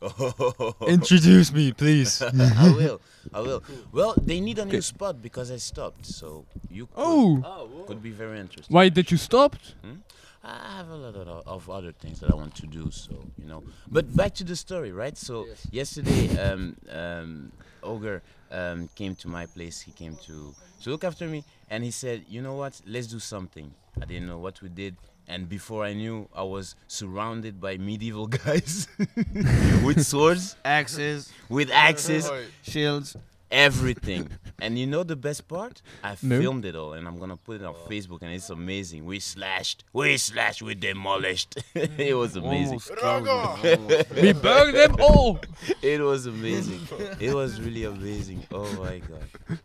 [0.88, 2.22] Introduce me, please.
[2.24, 3.00] I will.
[3.34, 3.62] I will.
[3.92, 7.84] Well, they need a new spot because I stopped, so you could, Oh.
[7.88, 8.74] could be very interesting.
[8.74, 9.56] Why did you stop?
[9.84, 9.98] Hmm?
[10.44, 13.46] I have a lot of, of other things that I want to do, so you
[13.48, 13.64] know.
[13.88, 15.16] But back to the story, right?
[15.18, 17.52] So yesterday, um, um,
[17.84, 19.82] Ogre um, came to my place.
[19.82, 22.82] He came to to look after me, and he said, "You know what?
[22.88, 24.96] Let's do something." I didn't know what we did,
[25.28, 28.88] and before I knew, I was surrounded by medieval guys
[29.84, 32.32] with swords, Axes, with axes,
[32.64, 33.16] shields,
[33.52, 34.28] everything.
[34.62, 35.82] And you know the best part?
[36.04, 36.40] I No.
[36.40, 39.06] filmed it all, and I'm gonna put it on Facebook, and it's amazing.
[39.06, 41.56] We slashed, we slashed, we demolished.
[41.76, 42.80] it was amazing.
[42.80, 44.10] Almost killed me, almost.
[44.16, 45.40] We burned them all.
[45.82, 46.82] it was amazing.
[47.20, 48.46] it was really amazing.
[48.52, 49.60] Oh my god.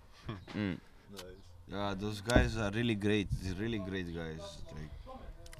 [0.56, 0.78] Mm.
[1.70, 3.28] Yeah, those guys are really great.
[3.42, 4.40] They're really great guys.
[4.72, 4.90] Like,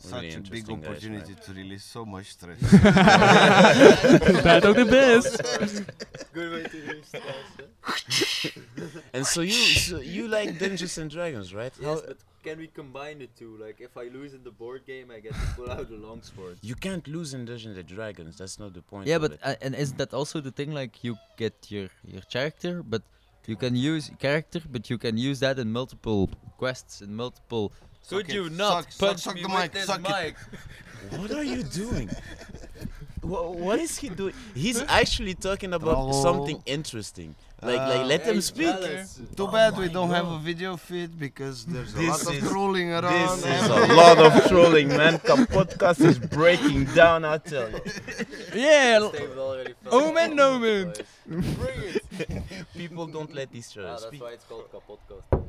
[0.05, 1.43] Really such a big interesting guys, opportunity right?
[1.45, 2.61] to release so much stress.
[4.47, 5.43] That ook the best.
[6.33, 8.53] Good way to do stress.
[9.15, 11.73] And so you, so you like Dungeons and Dragons, right?
[11.81, 13.57] Yes, How- but can we combine the two?
[13.61, 16.59] Like, if I lose in the board game, I get to pull out the longsword.
[16.63, 18.37] you can't lose in Dungeons and Dragons.
[18.39, 19.07] That's not the point.
[19.09, 20.73] Yeah, but uh, and is that also the thing?
[20.73, 23.03] Like, you get your your character, but
[23.47, 26.29] you can use character, but you can use that in multiple
[26.59, 27.73] quests in multiple.
[28.09, 30.37] Suck Could it, you not suck- punch suck- suck me the with this mic?
[31.21, 32.09] What are you doing?
[33.23, 34.35] Wha- what is he doing?
[34.55, 36.13] He's actually talking about Troll.
[36.27, 37.35] something interesting.
[37.63, 38.67] Like, like Uh, let him speak.
[38.69, 39.19] jealous.
[39.37, 42.49] Too bad we don't have a video feed because there's a This lot of is-
[42.51, 43.39] trolling This around.
[43.39, 45.19] is a lot of trolling, man.
[45.19, 47.81] Ka podcast is breaking down, I tell you.
[48.55, 48.99] Yeah.
[49.03, 50.15] l- They've already felt Oh, it.
[50.15, 50.49] man, no.
[52.75, 54.23] People don't let each other Ah, that's speak.
[54.23, 55.43] why it's called Kapodcast.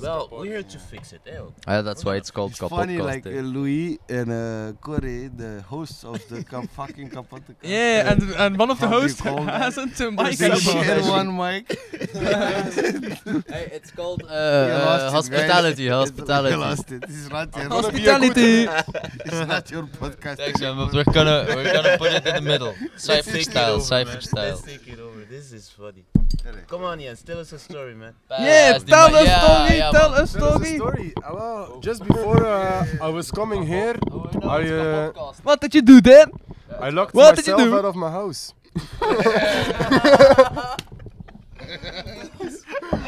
[0.00, 1.40] Well, we're here to fix it, eh?
[1.66, 6.04] Ah, that's why it's called It's funny, like uh, Louis and uh, Corey, the hosts
[6.04, 7.56] of the ka- fucking Kapodcast.
[7.62, 9.20] Yeah, and and one of the hosts
[9.64, 11.66] hasn't a mic share one mic.
[11.92, 15.88] hey, it's called uh, uh, it, hospitality.
[15.88, 16.56] Hospitality.
[16.56, 17.04] Lost it.
[17.04, 18.66] It's not your Hospitality.
[19.28, 20.36] It's not your podcast.
[20.38, 22.74] Thanks, man, we're gonna we're gonna put it in the middle.
[22.96, 24.44] Cypher style, Cypher style.
[24.56, 25.23] Let's take it over.
[25.34, 26.04] This is funny.
[26.68, 28.14] Come on, Jens, tell us a story, man.
[28.30, 30.20] Yeah, Badass, tell ma- a yeah, story, yeah, tell man.
[30.22, 30.76] a story.
[30.76, 31.12] story.
[31.16, 33.96] Uh, well, just before uh, I was coming here,
[34.44, 36.30] I uh, What did you do then?
[36.78, 37.78] I locked What did you myself do?
[37.78, 38.54] out of my house.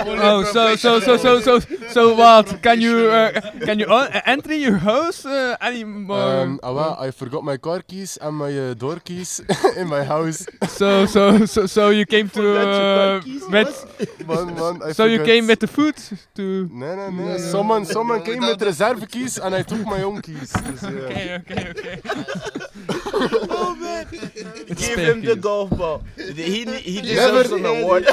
[0.06, 2.62] Oh, so so so so so so what?
[2.62, 6.22] Can you uh, can you uh, enter your house uh, anymore?
[6.22, 9.40] Um, uh, well, I forgot my car keys and my uh, door keys
[9.76, 10.46] in my house.
[10.68, 13.74] so so so so you came to uh, with
[14.26, 15.94] Man, man, I so you came with the food
[16.34, 16.68] to.
[16.72, 17.38] Nee, nee, nee.
[17.38, 20.50] Someone, someone came with reserve keys and I took my own keys.
[20.52, 20.90] Dus, yeah.
[20.90, 22.95] Okay, okay, okay.
[23.18, 26.02] Oh man, give him the golf ball.
[26.16, 28.04] He he Never- deserves an award.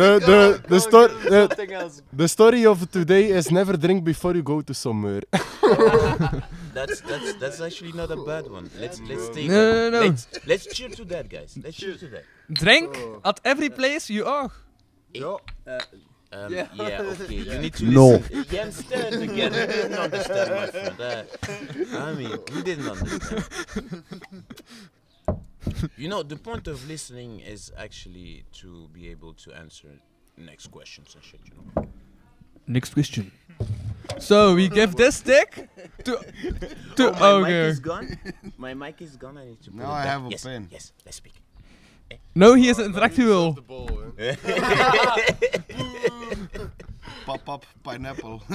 [0.00, 4.60] The, the, the, sto- the, the story of today is never drink before you go
[4.62, 5.22] to somewhere.
[6.72, 8.70] That's that's that's actually not a bad one.
[8.78, 10.00] Let's let's take No, no, no.
[10.06, 11.58] Let's let's cheer to that, guys.
[11.62, 12.24] Let's cheer to that.
[12.52, 14.50] Drink at every place you are.
[16.32, 16.68] Um, yeah.
[16.78, 17.34] okay.
[17.34, 18.08] You need to No.
[18.10, 18.44] listen.
[18.50, 19.52] Jens, tell again.
[19.52, 21.00] You didn't understand, my friend.
[21.00, 21.24] Uh,
[21.98, 23.44] I mean, you didn't understand.
[25.96, 29.88] you know, the point of listening is actually to be able to answer
[30.36, 31.40] next questions and shit.
[31.46, 31.88] You know.
[32.66, 33.32] Next question.
[34.18, 35.68] So we give this stick
[36.04, 36.18] to
[36.96, 38.18] to oh, my mic is gone.
[38.56, 39.36] My mic is gone.
[39.38, 39.70] I need to.
[39.70, 40.12] Put Now I back.
[40.12, 40.68] have a yes, pen.
[40.70, 41.34] Yes, let's speak.
[42.34, 43.54] No, he is intellectual.
[47.26, 48.42] Pop up pineapple.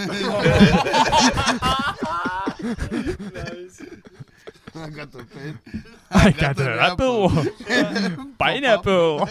[4.77, 5.59] I got the pen.
[6.11, 7.29] I got an apple.
[8.37, 9.29] Pineapple.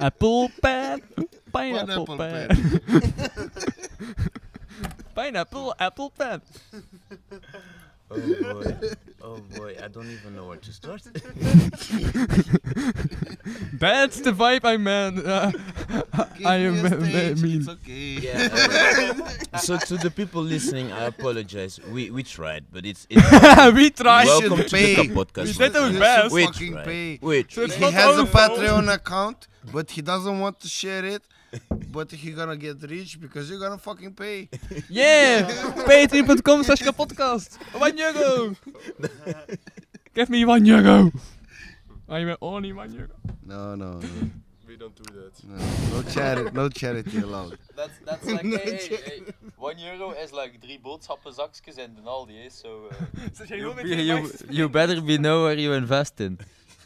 [0.00, 1.02] Apple pen.
[1.52, 2.80] Pineapple Pineapple pen.
[5.14, 6.40] Pineapple apple pen.
[8.12, 8.16] Oh
[8.52, 8.76] boy.
[9.22, 9.76] Oh boy.
[9.82, 11.02] I don't even know where to start.
[13.74, 15.24] That's the vibe I meant.
[15.24, 15.52] Uh,
[16.44, 17.60] I am Give me stage, mean.
[17.60, 18.18] It's okay.
[18.20, 19.12] Yeah.
[19.52, 21.78] uh, so to the people listening, I apologize.
[21.90, 23.22] We we tried, but it's it's
[23.74, 24.26] we tried.
[24.26, 24.94] welcome to pay.
[24.94, 25.46] the Cup podcast.
[25.46, 26.00] We did our man.
[26.00, 26.34] best.
[26.34, 26.84] We Fucking tried.
[26.86, 27.18] pay.
[27.22, 27.78] We So tried.
[27.78, 28.24] He has a.
[28.30, 31.22] Patreon account, but he doesn't want to share it
[31.92, 34.48] but you're gonna get rich because you're gonna fucking pay.
[34.88, 35.48] Yeah!
[35.86, 37.58] Patreon.com slash kapodcast.
[37.78, 38.56] One euro!
[40.14, 41.12] Give me one euro!
[42.08, 43.14] I'm only one euro.
[43.44, 44.08] No, no, no.
[44.66, 45.32] We don't do that.
[45.44, 47.58] No, no charity, no charity allowed.
[47.76, 49.22] That's, that's like, hey, hey, hey,
[49.56, 52.88] one euro is like drie boodschappenzakjes in de Aldi, eh, so...
[52.90, 56.38] Uh, you, you, you better be know where you invest in.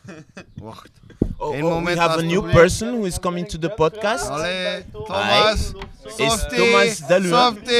[0.62, 0.90] Wacht.
[1.38, 4.28] Oh, Eén oh, we have a new person who is coming to the podcast.
[4.28, 4.82] Allee, Hi.
[5.06, 5.72] Thomas.
[6.04, 7.48] Is Softie, Thomas Delua.
[7.50, 7.74] Softie.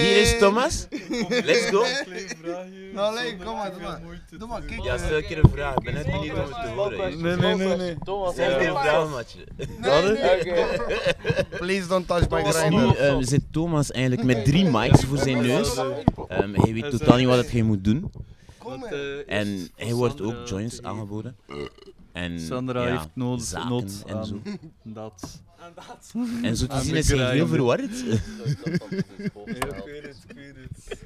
[0.00, 0.86] Hier is Thomas.
[1.28, 1.84] Let's go.
[2.96, 4.00] Allee, kom maar, doe maar.
[4.38, 4.82] Doe maar, kijk.
[4.82, 5.74] Ja, stel een keer een vraag.
[5.74, 7.22] Ik ben net benieuwd om het te horen.
[7.22, 7.96] Nee, nee, nee, nee.
[8.02, 9.44] Stel een vraag, matje.
[11.58, 12.86] Please don't touch my Dus grinder.
[12.86, 15.76] nu eh, zit Thomas eigenlijk met drie mics voor zijn neus.
[16.28, 18.10] Ehm, hij weet totaal niet wat hij moet doen.
[19.26, 21.36] En hij wordt ook joints aangeboden.
[22.12, 24.40] En Sandra ja, heeft nood, zaken nood en aan zo.
[24.82, 25.42] dat.
[26.42, 28.04] En zo te zien is hij heel verward.
[28.04, 28.16] Ja,
[29.76, 30.98] ik weet het, ik weet het.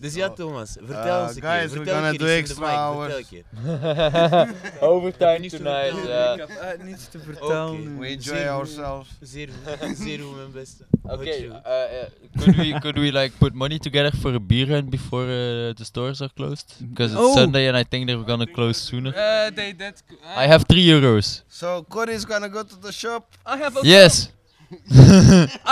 [0.00, 1.68] Dus ja, Thomas, vertel Uh, eens een guys, keer.
[1.68, 3.12] we're Vertel gonna een keer do extra hours.
[3.14, 4.54] Vertel keer.
[4.80, 6.16] Overtime Niets te tonight, vertellen.
[6.16, 6.32] ja.
[6.32, 7.26] Ik heb echt niets te Oké.
[7.32, 7.98] vertellen.
[7.98, 9.08] We enjoy ourselves.
[9.20, 10.84] Zeer goed, mijn beste.
[11.02, 14.88] Okay, uh, uh, could we could we like put money together for a beer run
[14.90, 16.74] before uh, the stores are closed?
[16.78, 17.34] Because it's Oh.
[17.34, 19.10] Sunday and I think they're gonna close sooner.
[19.14, 19.94] Uh, they did.
[20.36, 21.42] I have three euros.
[21.48, 23.24] So, Cody's gonna go to the shop.
[23.46, 24.30] I have also Yes.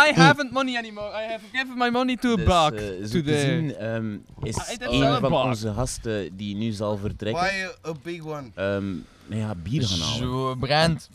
[0.07, 1.11] I haven't money anymore.
[1.15, 3.45] I have given my money to a Dus, bag eh, zo te today.
[3.45, 5.45] zien ehm, is Ah, is wel een van bak.
[5.45, 7.43] onze gasten die nu zal vertrekken.
[7.43, 8.51] Buy a, big one.
[8.55, 8.87] ehm
[9.27, 10.17] nou ja, bier gaan halen.
[10.19, 11.09] Zo, brand.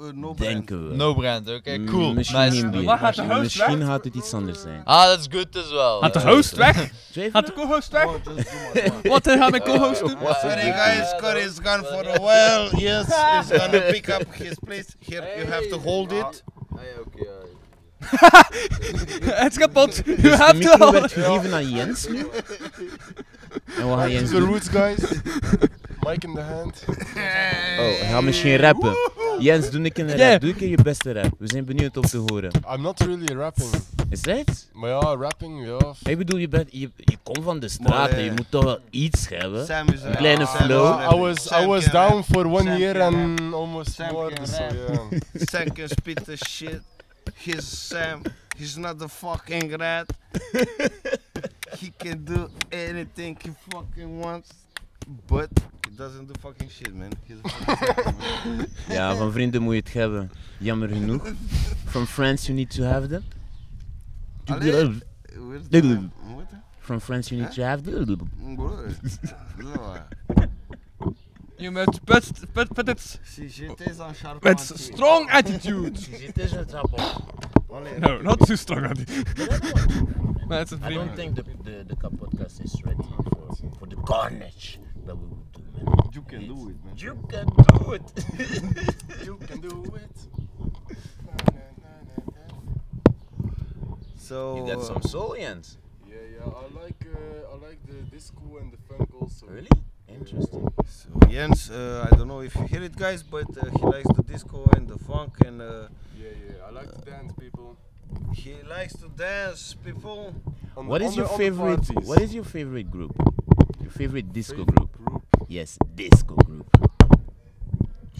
[0.00, 0.38] Uh, no brand.
[0.52, 0.96] Denken we.
[0.96, 1.48] No brand.
[1.50, 2.12] Okay, M- cool.
[2.14, 2.38] Misschien
[2.70, 2.84] nice.
[2.84, 3.86] Waar gaat de host Misschien weg?
[3.88, 4.80] gaat het iets anders zijn.
[4.84, 5.98] Ah, that's good as well.
[6.00, 6.76] Gaat de host weg?
[7.32, 8.04] Gaat de co-host weg?
[8.04, 8.14] Oh.
[9.12, 10.18] Wat gaat mijn co-host doen?
[10.22, 12.80] Wat Sorry een guys, Cody's gone for a while.
[12.80, 14.86] Yes, he's gonna pick up his place.
[15.06, 16.44] Here, you have to hold it.
[19.34, 20.02] Het is kapot.
[20.04, 20.92] You Dus have to hold.
[20.92, 22.26] werd gegeven aan Jens nu.
[23.78, 24.48] En wat gaat Jens The doen?
[24.48, 24.98] roots, guys.
[26.08, 26.84] Mic in the hand.
[26.88, 28.94] Oh, hij gaat misschien rappen.
[29.38, 30.18] Jens, doe ik een rap.
[30.18, 30.40] Yeah.
[30.40, 31.34] Doe ik je beste rap.
[31.38, 32.50] We zijn benieuwd om te horen.
[32.74, 33.70] I'm not really rapping.
[34.10, 34.68] Is dat?
[34.72, 35.94] Maar ja, rapping, ja.
[36.10, 38.50] Ik bedoel, je, bent, je, je komt van de straat Maar, en eh, je moet
[38.50, 39.66] toch wel iets hebben.
[39.66, 41.12] Sam is Een kleine flow.
[41.12, 42.24] I was I was down rap.
[42.24, 44.32] for one Sam year and almost Sam more.
[44.32, 45.20] can So yeah.
[45.50, 46.80] Sam can spit the shit.
[47.34, 48.22] He's Sam.
[48.58, 50.06] He's not the fucking rat.
[51.78, 54.48] he can do anything he fucking wants.
[55.26, 55.48] But
[55.88, 57.12] he doesn't do fucking shit, man.
[57.26, 58.66] He's a fucking man.
[58.96, 60.30] Ja, van vrienden moet je het hebben.
[60.58, 61.32] Jammer genoeg.
[61.84, 63.22] From friends you need to have them.
[64.44, 64.70] Allee.
[65.32, 66.46] Where's the- What?
[66.78, 68.06] From friends you need to have them.
[68.06, 69.96] Zo.
[71.58, 74.74] You must put, put, put it Si j'étais un charpentier.
[74.74, 75.98] with strong attitude.
[75.98, 77.20] J'étais un trappeur.
[77.72, 77.98] Allee.
[78.00, 79.24] No, not too strong attitude.
[80.48, 83.24] Maar het is een I don't think the, the, the cup podcast is ready for,
[83.78, 85.86] for the carnage that we would do, man.
[86.12, 86.94] You can do it, man.
[86.96, 88.06] You can do it.
[89.28, 90.16] You can do it.
[94.16, 94.56] So.
[94.56, 95.78] you got some soul, Jens.
[96.06, 96.52] Yeah, yeah.
[96.62, 99.46] I like uh, I like the disco and the funk also.
[99.46, 99.76] Really?
[100.08, 100.68] Interesting.
[100.86, 104.08] So Jens, uh, I don't know if you hear it, guys, but uh, he likes
[104.14, 106.66] the disco and the funk, and uh, Yeah, yeah.
[106.66, 107.76] I like to dance, people.
[108.34, 110.34] he likes to dance, people.
[110.76, 111.86] On What the, is your the, on the favorite?
[112.10, 113.14] What is your favorite group?
[113.88, 114.92] Your favorite disco Favorite group?
[114.92, 115.22] group?
[115.48, 116.68] Yes, disco group.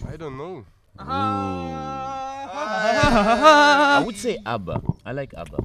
[0.09, 0.65] I don't know.
[0.99, 1.05] I
[4.07, 4.81] would say ABBA.
[5.05, 5.59] I like ABBA.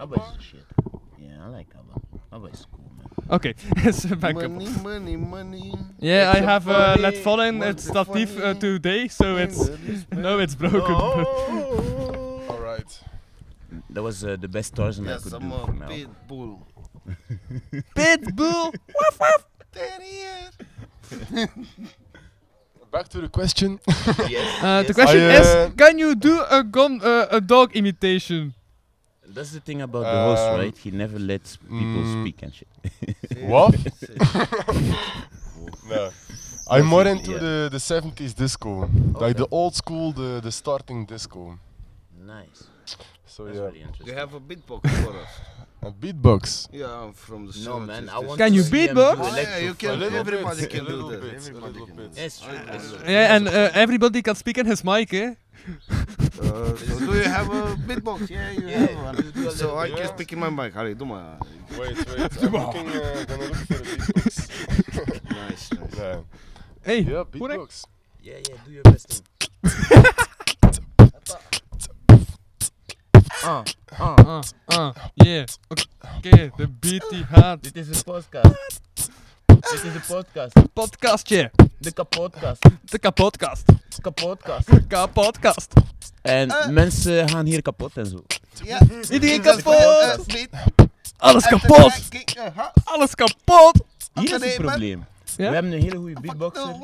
[0.00, 0.64] ABBA is the shit.
[1.16, 2.00] Yeah, I like ABBA.
[2.32, 3.06] ABBA is cool, man.
[3.30, 3.54] Oké,
[3.86, 4.50] is back up.
[4.50, 5.74] Money, money, money.
[6.00, 9.06] Yeah, I It's a have uh, funny, let fallen what's it's the statief uh, today,
[9.06, 9.70] so thing it's
[10.12, 10.82] no, it's broken.
[10.90, 12.42] Oh.
[12.48, 13.00] All right.
[13.90, 15.86] That was uh, the best Tarzan I could do for now.
[17.94, 18.72] Pit bull.
[19.72, 21.48] Pitbull.
[22.90, 23.78] Back to the question.
[24.62, 28.52] Uh, the question I, uh, is, can you do a gun, uh, a dog imitation?
[29.26, 30.76] That's the thing about the host, Um, right?
[30.76, 32.68] He never lets people mm, speak and shit.
[33.48, 33.74] What?
[35.88, 36.10] no.
[36.68, 37.38] I'm more into yeah.
[37.38, 38.90] the, the 70s disco.
[39.14, 41.58] Like the old school, the, the starting disco.
[42.18, 42.64] Nice.
[43.26, 43.64] So That's yeah.
[43.64, 45.28] really Do you have a beatbox for us?
[45.82, 46.68] A beatbox.
[46.72, 47.86] Yeah, I'm from the No 70s.
[47.86, 49.16] man, I want Can to you see beatbox?
[49.16, 50.02] do Oh, yeah, you can.
[50.02, 51.34] Everybody can do that.
[51.34, 52.98] Everybody can do true.
[53.08, 55.34] Yeah, and uh, everybody can speak in his mic, eh?
[56.40, 58.28] Uh, so do you have a beatbox?
[58.28, 58.78] Yeah, you Yeah,
[59.08, 59.54] have you do a one.
[59.56, 59.96] So little I bit.
[59.96, 60.76] can speak in my mic.
[60.76, 61.38] Allee, doe maar.
[61.78, 62.42] Wait, wait.
[62.42, 65.30] I'm looking, uh, gonna look for a beatbox.
[65.30, 65.96] Nice, nice.
[65.96, 66.16] yeah.
[66.82, 67.32] Hey, Yeah, correct.
[67.32, 67.84] beatbox.
[68.22, 69.24] Yeah, yeah, do your best thing.
[73.42, 73.62] Ah,
[73.98, 74.16] ah.
[74.26, 75.46] Ah, ah, yeah.
[75.68, 77.62] Oké, de beat die gaat.
[77.62, 78.80] Dit is een podcast.
[79.46, 80.52] Dit is een podcast.
[80.72, 81.50] Podcastje.
[81.78, 82.62] De kapotkast.
[82.84, 83.62] De kapotkast.
[84.00, 84.68] Kapotkast.
[84.88, 85.72] Kapotkast.
[86.22, 88.24] En mensen gaan hier kapot en zo.
[88.64, 88.78] Ja.
[89.10, 89.74] Iedereen kapot.
[91.16, 92.08] Alles kapot.
[92.36, 92.58] eh.
[92.84, 93.80] Alles kapot.
[94.14, 95.04] Hier is het probleem.
[95.36, 95.48] Ja?
[95.48, 96.74] We hebben een hele goede beatboxer,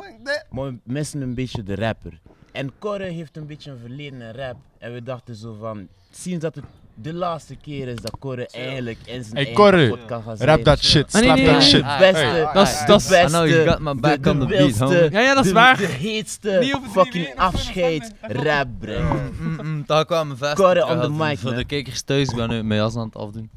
[0.51, 2.21] maar we missen een beetje de rapper.
[2.57, 4.57] En Corre heeft een beetje een verleden in rap.
[4.79, 8.99] En we dachten zo van, sinds dat het de laatste keer is dat Corre eigenlijk
[9.05, 10.63] in zijn Hey, eigen Corre, podcast gaat rap zijn.
[10.65, 11.61] that shit, Ah, nee, slap nee, nee.
[11.61, 11.81] shit.
[11.83, 12.53] De beste, Hey.
[12.53, 14.47] Dat is- de dat is- beste, I know you got my back de, on the
[14.47, 15.11] de beat, homie.
[15.11, 15.77] Ja, ja, dat is de, waar.
[15.77, 19.35] De heetste fucking dat is afscheid rap brengen.
[19.41, 20.55] Mm, mm, daar kwamen vast.
[20.55, 21.59] Corre on the mic, Voor man.
[21.59, 23.51] de kijkers thuis, ik ben nu mijn jas aan het afdoen.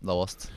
[0.00, 0.50] Dat was het.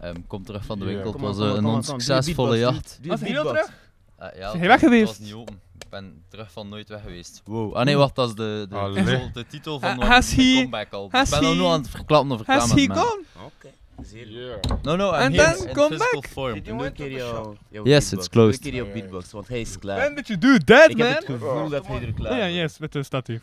[0.00, 0.90] Ehm, kom terug van de Ja.
[0.90, 1.12] winkel.
[1.12, 2.98] Het was eh, een onsuccesvolle jacht.
[3.04, 3.72] Was de terug?
[4.18, 5.08] Ah, ja, Is hij weg geweest?
[5.08, 5.60] Het was niet open.
[5.94, 7.42] Ik ben terug van nooit weg geweest.
[7.44, 7.74] Wow.
[7.74, 10.92] Ah nee, wacht, dat is de, de, de, de titel van mijn has he- comeback
[10.92, 11.04] al.
[11.06, 13.22] Ik has ben al nu aan het verklappen of Has reclame he gone?
[13.44, 13.68] Oké,
[14.02, 16.30] zeer No, no, I'm And here then in come physical back.
[16.30, 16.62] form.
[16.62, 18.12] Doe een keer jouw, jouw Yes, beatbox.
[18.12, 18.62] it's closed.
[18.62, 19.98] Doe een keer beatbox, want hij is klaar.
[19.98, 21.16] Man, that you do that, Ik heb man.
[21.16, 22.54] het gevoel dat hij er klaar Oh ja, is.
[22.54, 23.42] yes, met de statief.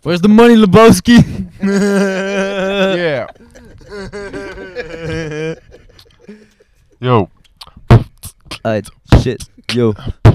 [0.00, 1.18] Where's the money, Lebowski?
[3.02, 3.28] Yeah.
[6.98, 7.28] Yo.
[8.62, 8.90] Uit,
[9.20, 9.92] shit, yo.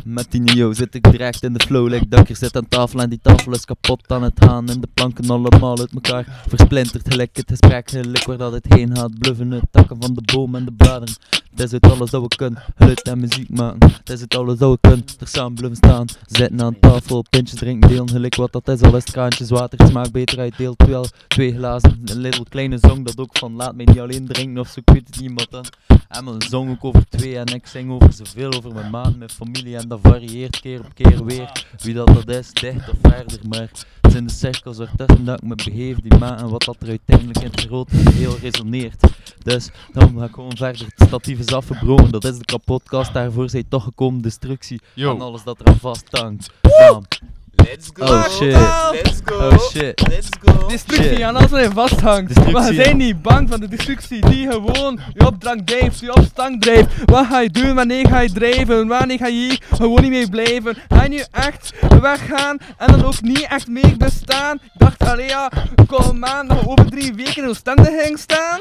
[0.09, 1.87] Met die Nio zit ik direct in de flow.
[1.87, 4.69] Like dat ik hier zit aan tafel en die tafel is kapot aan het gaan.
[4.69, 7.09] En de planken allemaal uit elkaar versplinterd.
[7.09, 9.19] Gelijk het gesprek, gelijk waar dat het heen gaat.
[9.19, 11.15] Bluffen het takken van de boom en de bladeren.
[11.51, 13.91] Het is het alles dat we kunnen, geluid en muziek maken.
[13.91, 16.05] Het is het alles dat we kunnen, er samen blijven staan.
[16.25, 18.09] Zitten aan tafel, pintjes drinken, delen.
[18.09, 19.87] Gelijk wat dat is, al is het kraantjes water.
[19.87, 20.75] Smaakt beter uit deel.
[20.75, 24.61] Terwijl twee glazen, een little kleine zong dat ook van laat mij niet alleen drinken
[24.61, 24.79] of zo.
[24.79, 25.65] Ik het niet, maar dan.
[26.07, 29.77] Emma zong ook over twee en ik zing over zoveel, over mijn maat, mijn familie
[29.77, 31.65] en dat varieert keer op keer weer.
[31.77, 33.69] Wie dat dat is, dicht of verder, maar
[34.01, 36.89] het zijn de cirkels ertussen dat ik me begeef, die maat en wat dat er
[36.89, 39.03] uiteindelijk in het grote geheel resoneert.
[39.43, 40.87] Dus dan ga ik gewoon verder.
[40.95, 45.15] Het statief is afgebroken, dat is de kapotkast, daarvoor zijn toch gekomen destructie Yo.
[45.15, 46.49] en alles dat er aan vasthangt.
[46.61, 47.03] Bam.
[47.69, 48.05] Let's go.
[48.05, 48.53] Oh shit.
[48.93, 49.35] Let's go.
[49.35, 50.07] Oh shit.
[50.07, 50.67] Let's go.
[50.67, 51.21] Destructie Shit.
[51.21, 52.27] aan alles wat je vasthangt.
[52.27, 52.83] Destructie, Maar je ja.
[52.83, 56.61] bent niet bang van de destructie die gewoon je op drank drijft, je op stang
[56.61, 56.87] drijft.
[57.05, 60.29] Wat ga je doen, wanneer ga je drijven, wanneer ga je hier gewoon niet mee
[60.29, 60.77] blijven?
[60.87, 64.55] Ga je nu echt weggaan en dan ook niet echt meer bestaan?
[64.55, 65.51] Ik dacht, allee ja,
[65.87, 68.59] kom aan, nog over drie weken in Oostende ging staan.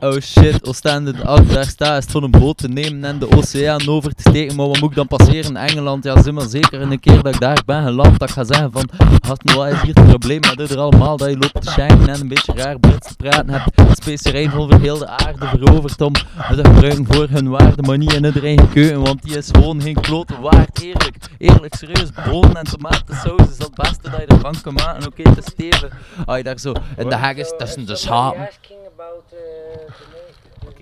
[0.00, 3.18] Oh shit, Oostende, als ik daar sta is het voor een boot te nemen en
[3.18, 4.56] de oceaan over te steken.
[4.56, 5.56] Maar wat moet ik dan passeren?
[5.56, 8.11] Engeland, ja, zeg maar zeker een keer dat ik daar ben geland.
[8.18, 8.88] Dat ik ga zeggen van,
[9.28, 11.16] wat is hier het probleem met dit er allemaal?
[11.16, 14.00] Dat je loopt te shinen en een beetje raar Brits te praten hebt.
[14.00, 17.82] Specerijn over heel de aarde veroverd om het te gebruiken voor hun waarde.
[17.82, 20.82] Maar niet in eigen keuken, want die is gewoon geen klote waard.
[20.82, 25.06] Eerlijk, eerlijk, serieus, bonen en tomatensaus is het beste dat je ervan kan maken.
[25.06, 25.90] Oké, te steven.
[26.26, 28.48] Als je daar zo in de haggis tussen de schapen.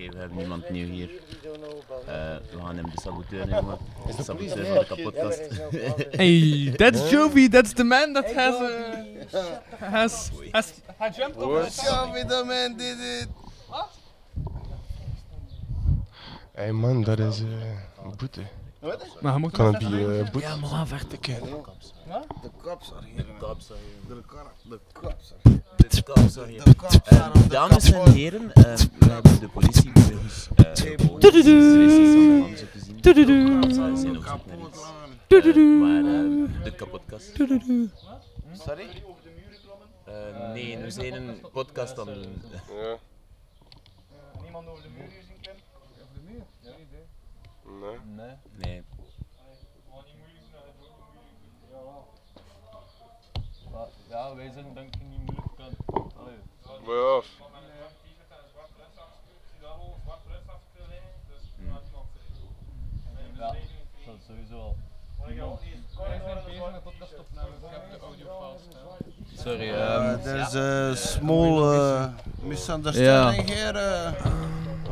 [0.01, 1.09] Oké, we hebben niemand nieuw hier.
[2.07, 3.77] Eh, we gaan hem de saboteur nemen.
[4.17, 5.41] De saboteur van de kapotkast.
[6.11, 9.39] Hey, that's Jovi, that's the man that has, uh,
[9.79, 13.27] has, has, has jumped on the Jovi, the man did it.
[16.51, 18.41] Hey man, dat is een boete.
[19.21, 20.47] Maar je moet Kan het be eh, boete?
[20.47, 20.87] Ja, maar aan
[22.41, 23.15] De kapsel hier.
[23.15, 24.15] De kapsel hier.
[24.15, 25.35] De kar- de kapsel.
[25.75, 26.63] De kapsel hier.
[26.63, 26.75] De.
[27.05, 30.47] Eh, dames en heren, eh, we hebben de politie bij ons.
[30.55, 31.19] eh, om
[32.55, 32.99] te zien.
[33.01, 34.79] Ze zijn op zoek naar iets.
[35.27, 37.31] Eh, Maar eh, de kapotkast.
[38.53, 38.87] Sorry?
[40.05, 42.41] Eh, nee, we zijn een podcast aan het doen.
[42.51, 42.97] Ja.
[44.43, 45.63] Niemand over de muur hier zien klimmen?
[45.75, 46.43] Over de muur?
[46.61, 47.05] Ja, idee.
[47.79, 47.97] Nee.
[48.05, 48.35] Nee.
[48.55, 48.83] Nee.
[54.09, 56.03] Ja, wij zijn denk ik niet moeilijk kan.
[56.17, 56.37] Allee.
[56.85, 57.21] Maar ja.
[63.37, 63.55] Ja,
[64.05, 64.75] dat is sowieso al.
[69.35, 72.09] Sorry, Uh, ehm there's a small uh,
[72.43, 73.73] misunderstanding here.
[73.73, 74.11] Uh,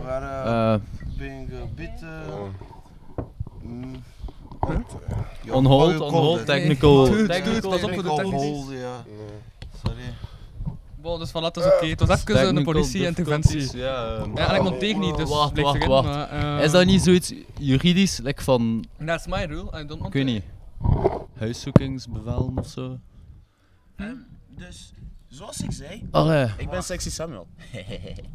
[0.04, 0.80] where, uh, eh,
[1.18, 2.02] being a bit.
[2.02, 2.69] Uh,
[3.70, 3.96] mm,
[5.46, 7.06] yeah, on how hold, on hold, technical.
[7.06, 9.04] Dude, technical- pas op voor de hold, ja.
[9.84, 9.98] Sorry.
[11.02, 11.86] Bon, dus voilà, het is oké.
[11.86, 13.78] Het was even een politie-interventie.
[13.78, 16.08] Ja, ehm, Ja, en ik monteer niet, dus wacht, wacht, erin, wacht.
[16.08, 20.14] maar, eh, Is dat niet zoiets juridisch, like van, That's my rule, I don't ik
[20.14, 20.44] weet niet,
[21.38, 22.98] huiszoekingsbevel of zo?
[23.96, 24.16] Ehm,
[24.50, 24.94] dus
[25.30, 26.08] Zoals ik zei.
[26.12, 26.48] Allee.
[26.58, 27.48] Ik ben Sexy Samuel.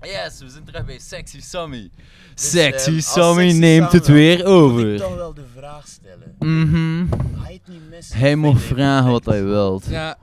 [0.03, 1.91] Yes, we zijn terug bij Sexy Sammy.
[2.35, 4.93] Dus, Sexy ehm, als Sammy Sexy neemt het Samuel weer Moet over.
[4.95, 6.35] ik toch wel de vraag stellen.
[6.39, 7.07] Mhm.
[7.41, 8.19] Ga je het niet missen?
[8.19, 9.87] Hij mag vragen wat hij wilt.
[9.87, 10.17] Ja.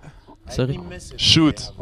[0.47, 0.75] Sorry?
[0.75, 1.19] niet missen.
[1.19, 1.73] Shoot.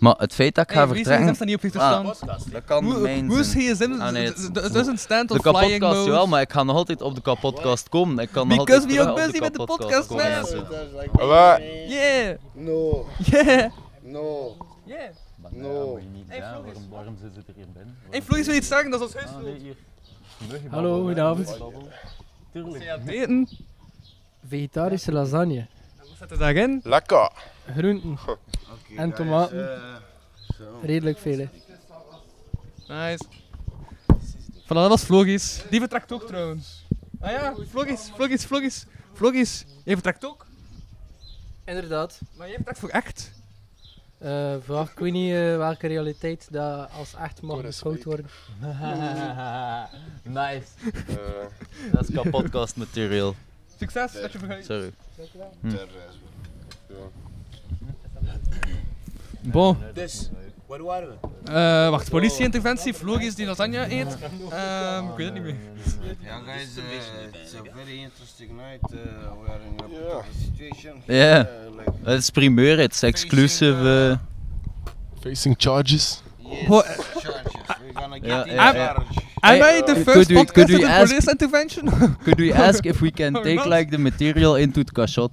[0.00, 1.26] Maar het feit dat ik ga Hey, wie vertrekken...
[1.26, 2.52] gsm staat niet op je Ah, toestand?
[2.52, 3.74] dat kan Hoe- mijn hoe is zijn.
[3.74, 4.00] gsm?
[4.00, 6.04] Ah, nee, het, is een stand de of flying kapotkast, mode.
[6.10, 8.18] jawel, maar ik ga nog altijd op de kapotkast komen.
[8.18, 11.28] Ik kan nog Because altijd we are terug op busy the kapotkast podcast, man.
[11.28, 12.36] Maar, Yeah.
[12.52, 13.06] No.
[13.30, 13.70] Yeah.
[14.02, 14.56] No.
[14.84, 15.10] Yeah.
[15.50, 15.98] No.
[16.28, 16.42] Hey.
[16.90, 17.96] Waarom zit het hier binnen?
[18.10, 18.90] Hey, Floris wil je iets zeggen?
[18.90, 19.74] Dat is ons Ah, huisvloer.
[20.70, 21.58] Hallo, goedenavond.
[22.52, 23.48] Het eten?
[24.48, 25.66] Vegetarische lasagne.
[25.98, 26.80] Wat zit er daarin?
[26.84, 27.30] lekker.
[27.76, 28.18] Groenten.
[28.96, 29.68] En tomaten.
[30.82, 31.48] Redelijk veel, hè.
[32.88, 33.24] Nice.
[34.64, 35.62] Voilà, dat was Vlogis.
[35.70, 36.86] Die vertrekt ook trouwens.
[37.20, 38.86] Ah ja, Vlogis, Vlogis, Vlogis.
[39.12, 39.64] Vlogis.
[39.84, 40.46] Jij vertrekt ook?
[41.64, 42.20] Inderdaad.
[42.36, 43.30] Maar jij vertrekt voor echt?
[44.18, 48.26] Eh vraag ik weet niet eh, welke realiteit dat als echt mag beschouwd worden.
[50.22, 50.66] nice.
[51.92, 53.34] Dat is kapotkast material.
[53.78, 54.92] Succes met je verhuizing.
[55.16, 55.48] Sorry.
[55.60, 55.76] Hm.
[59.42, 59.76] Bon.
[59.94, 60.30] Dus,
[60.66, 61.28] waar waren we?
[61.52, 64.16] Eh, wacht, politieinterventie, Vlogis die lasagne eet.
[64.50, 65.54] Ehm, ik weet het niet meer.
[66.22, 68.92] Yeah, guys, uh, it's a very interesting night.
[68.92, 68.98] Uh,
[69.44, 69.60] we are
[69.94, 70.22] in a
[70.54, 71.02] situation.
[71.04, 74.08] Ja, here, uh, like het is primeur, het is exclusive.
[74.10, 74.16] eh.
[75.22, 76.22] Facing charges.
[76.38, 77.04] Yes, charges.
[77.14, 78.92] We're gonna get Ja, in Am- ja.
[78.92, 79.20] charge.
[79.40, 81.88] Am I the uh, first could we- podcast could we with a ask- police intervention?
[82.24, 85.32] Could we ask if we can take like the material into the cachot?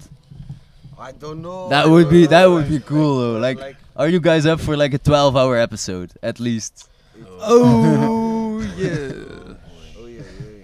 [0.99, 1.69] I don't know.
[1.69, 3.39] That would be that would be cool though.
[3.47, 6.89] Like, are you guys up for like a 12 hour episode at least?
[7.41, 9.55] Oh yeah.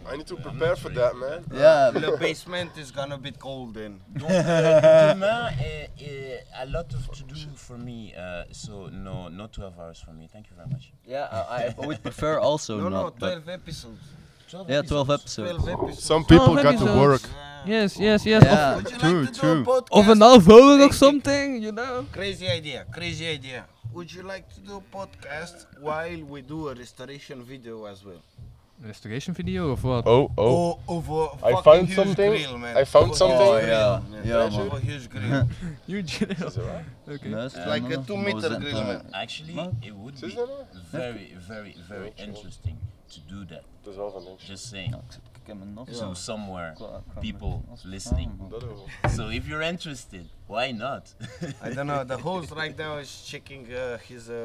[0.07, 1.43] I need to prepare for that, man.
[1.51, 1.89] Yeah.
[1.89, 3.99] The basement is gonna be cold then.
[4.13, 5.51] Donc, demain, uh,
[5.99, 10.11] uh, a lot of to do for me, uh, so no, not 12 hours for
[10.11, 10.29] me.
[10.31, 10.91] Thank you very much.
[11.03, 13.19] Yeah, I, I would prefer also no, no, not.
[13.19, 14.01] but 12 episodes.
[14.53, 15.67] 12 yeah, 12 episodes.
[15.67, 16.03] episodes.
[16.03, 16.99] Some people got to episodes.
[16.99, 17.21] work.
[17.65, 18.43] Yes, yes, yes.
[18.43, 19.63] Yeah, Would you true, like to do a true.
[19.65, 19.99] podcast?
[19.99, 22.05] Of een half hour or something, you know.
[22.11, 23.65] Crazy idea, crazy idea.
[23.93, 28.21] Would you like to do a podcast while we do a restoration video as well?
[28.85, 30.05] Restoration video of what?
[30.05, 30.45] Oh, oh.
[30.47, 32.31] Oh, over I fucking found huge something.
[32.31, 32.77] grill, man.
[32.77, 33.39] I found Over something.
[33.39, 34.01] huge Oh, grill, yeah.
[34.11, 34.27] man.
[34.27, 34.81] Yeah, Over man.
[34.81, 35.47] huge grill.
[35.87, 36.31] You chill.
[36.31, 36.85] Is it right?
[37.15, 37.29] Okay.
[37.29, 39.01] Yes, It's like a two meter grill, uh, man.
[39.13, 39.73] Actually, What?
[39.81, 42.77] it would be that very, very, very interesting
[43.13, 43.63] to do that.
[43.83, 44.47] Dat is wel van niks.
[44.47, 44.95] Just saying.
[45.41, 48.31] Ik heb een nat- So somewhere, Qua- qua- people listening.
[49.15, 51.15] So if you're interested, why not?
[51.61, 52.05] I don't know.
[52.07, 54.35] The host right now is checking uh, his uh,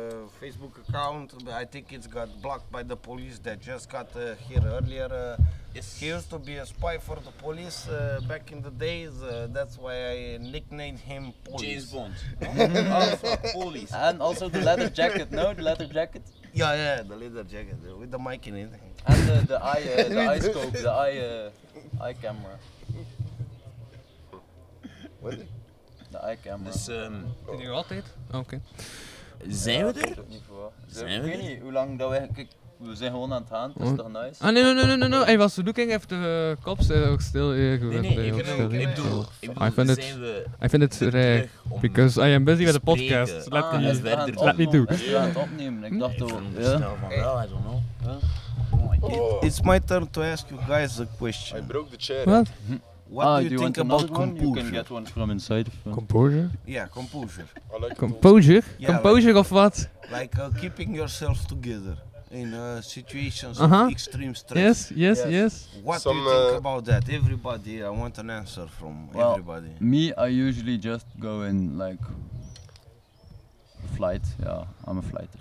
[0.40, 1.32] Facebook account.
[1.44, 5.08] but I think it's got blocked by the police that just got uh, here earlier.
[5.12, 5.36] Uh,
[5.74, 6.00] Yes.
[6.00, 9.10] He used to be a spy for the police uh, back in the days.
[9.22, 11.60] Uh, that's why I nicknamed him Police.
[11.60, 12.14] James Bond.
[12.42, 13.92] oh, police.
[13.92, 15.52] And also the leather jacket, no?
[15.54, 16.22] The leather jacket?
[16.52, 18.70] Yeah, yeah, the leather jacket with the mic in it.
[19.06, 22.58] And the, the eye, uh, the eye scope, the eye, uh, eye camera.
[25.20, 25.38] What?
[26.10, 26.70] The eye camera.
[26.70, 27.12] Dus, ehm,
[27.46, 28.04] Vind je nog altijd?
[28.32, 28.60] Oké.
[29.48, 30.08] zijn we er?
[30.08, 30.18] Ik
[30.88, 32.28] we weet niet hoe lang dat we...
[32.34, 32.48] Kijk,
[32.78, 34.44] we zijn gewoon aan het gaan, dat is toch nice?
[34.44, 35.24] Ah nee, nee, nee, nee, nee, nee.
[35.24, 37.54] Hij was looking even de cops uh, ook stil.
[37.54, 40.68] Yeah, Nee, nee, ik bedoel, ik bedoel, ik bedoel, I find it, zijn we I
[40.68, 43.18] find it rare terug om because I am busy with the spreken?
[43.18, 43.50] podcast.
[43.50, 44.84] Let Ah, me, het let me do.
[44.84, 45.92] We gaan het opnemen.
[45.92, 46.94] Ik dacht veronderstel Ja.
[47.00, 47.80] van wel, I don't know.
[49.00, 51.58] Oh, It's my turn to ask you guys a question.
[51.58, 52.24] I broke the chair.
[52.24, 52.46] What?
[53.08, 54.34] What ah, do you, you think about another one?
[54.34, 54.70] You can composure?
[54.70, 55.66] get one from inside.
[55.86, 56.50] Uh, Composure?
[56.66, 57.46] Yeah, composure.
[57.72, 58.62] I like Composure?
[58.78, 59.88] Yeah, Composure of wat?
[60.10, 61.96] Like uh, keeping yourself together
[62.30, 63.84] in uh, situations Uh-huh.
[63.86, 64.90] of extreme stress.
[64.90, 65.68] Yes, yes, yes.
[65.82, 67.08] What Some, do you think uh, about that?
[67.08, 69.70] Everybody, I want an answer from Well, everybody.
[69.80, 72.00] Me, I usually just go in like
[73.96, 74.22] flight.
[74.42, 75.38] Yeah, I'm a flighter.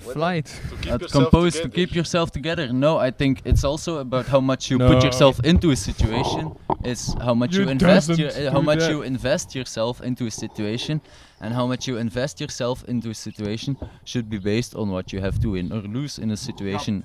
[0.00, 0.46] Flight.
[0.46, 2.72] To At yourself compose to keep yourself together.
[2.72, 4.88] No, I think it's also about how much you No.
[4.88, 6.52] put yourself into a situation.
[6.84, 8.18] It's how much you, You invest.
[8.18, 8.90] Your, uh, how much that.
[8.90, 11.00] you invest yourself into a situation,
[11.40, 15.20] and how much you invest yourself into a situation should be based on what you
[15.20, 17.04] have to win or lose in a situation.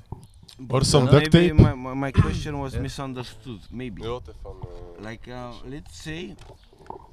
[0.69, 1.53] Or some duct tape.
[1.53, 3.59] My, my, my question was misunderstood.
[3.69, 4.01] Maybe.
[4.03, 5.05] Ja, het is van...
[5.05, 6.35] Like, uh, let's say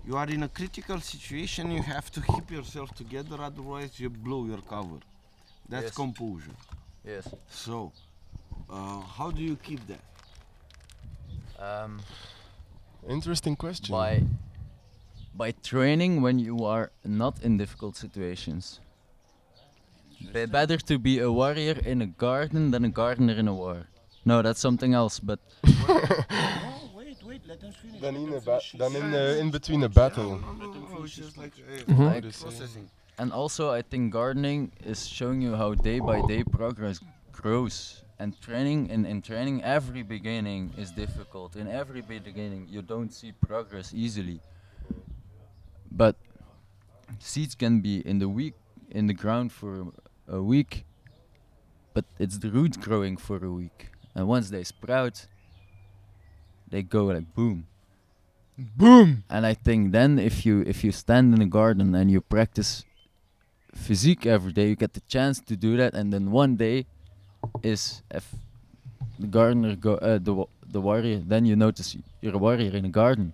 [0.07, 4.47] you are in a critical situation, you have to keep yourself together, otherwise you blow
[4.47, 4.99] your cover.
[5.69, 5.95] That's Yes.
[5.95, 6.57] composure.
[7.05, 7.29] Yes.
[7.51, 7.93] So,
[8.71, 10.05] uh, how do you keep that?
[11.59, 12.01] Um,
[13.09, 13.93] Interesting question.
[13.93, 14.23] by
[15.37, 18.81] by training when you are not in difficult situations.
[20.33, 23.89] Be- better to be a warrior in a garden than a gardener in a war.
[24.25, 25.19] No, that's something else.
[25.21, 27.43] But oh, wait, wait.
[27.47, 28.01] let them finish.
[28.01, 29.95] Dan in, them a ba- in, Yeah, uh, in it's between a fine.
[30.11, 30.41] battle.
[30.41, 31.19] Yeah, let them finish.
[31.19, 31.99] It's like, hey, Mhm.
[32.15, 32.89] like Dus, uh, processing.
[33.19, 37.01] And also, I think gardening is showing you how day by day progress
[37.33, 38.03] grows.
[38.19, 41.57] And training, in, in training, every beginning is difficult.
[41.57, 44.41] In every beginning, you don't see progress easily.
[45.91, 46.17] But
[47.19, 48.55] seeds can be in the week
[48.91, 49.89] in the ground for
[50.29, 50.87] a week,
[51.93, 53.91] but it's the root growing for a week.
[54.15, 55.27] And once they sprout,
[56.69, 57.67] they go like boom.
[58.57, 59.25] Boom!
[59.29, 62.85] And I think then if you if you stand in a garden and you practice
[63.75, 65.95] physique every day, you get the chance to do that.
[65.95, 66.87] And then one day
[67.63, 68.35] is if
[69.19, 72.89] the gardener go uh, the the warrior, then you notice you're a warrior in a
[72.89, 73.33] garden.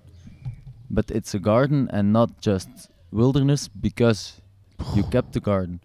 [0.91, 2.69] But it's a garden and not just
[3.13, 4.41] wilderness because
[4.95, 5.81] you kept the garden.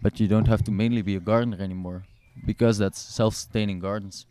[0.00, 2.04] But you don't have to mainly be a gardener anymore
[2.44, 4.26] because that's self-sustaining gardens.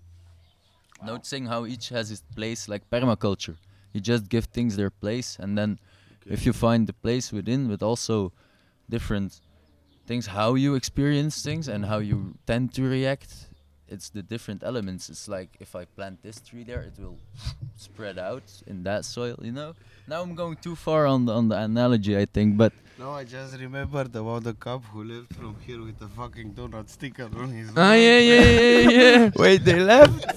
[1.04, 3.56] Noticing how each has its place, like permaculture.
[3.94, 5.80] You just give things their place, and then
[6.26, 8.32] if you find the place within, with also
[8.90, 9.42] different
[10.06, 13.48] things, how you experience things and how you tend to react,
[13.88, 15.10] it's the different elements.
[15.10, 17.18] It's like if I plant this tree there, it will
[17.76, 19.74] spread out in that soil, you know.
[20.08, 23.24] Now I'm going too far on the on the analogy, I think, but No, I
[23.24, 27.50] just remembered about the cop who left from here with the fucking donut sticker on
[27.52, 29.32] his Ah, yeah, yeah, yeah, yeah.
[29.36, 30.26] Wait, they left?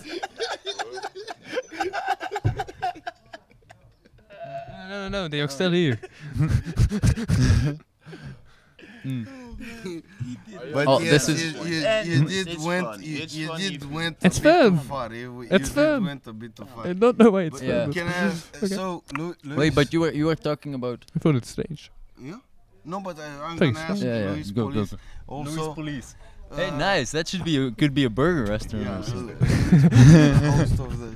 [4.89, 5.99] No, no, no, they are still here.
[10.73, 13.49] But Oh, yes, this is- you, you, you did it's went fun, you, it's you
[13.49, 14.71] fun did went It's a bit fun.
[14.79, 15.13] too far.
[15.15, 16.05] You, you It's did fun.
[16.05, 16.87] went a bit too far.
[16.87, 17.85] I don't know why it's Yeah.
[17.85, 17.87] fun.
[17.87, 18.75] but- Can I ask, Okay.
[18.75, 21.91] so Lu- Luis, wait, but you were you were talking about I thought it's strange.
[22.21, 22.39] yeah?
[22.85, 23.79] No, but I, I'm Thanks.
[23.81, 24.99] gonna ask Yeah, yeah, Luis go, go, Police go.
[25.27, 25.75] also.
[25.75, 26.15] Police.
[26.55, 27.11] Hey, uh, nice.
[27.13, 29.39] That should be a, could be a burger restaurant Yeah, or something.
[29.39, 31.11] the host of the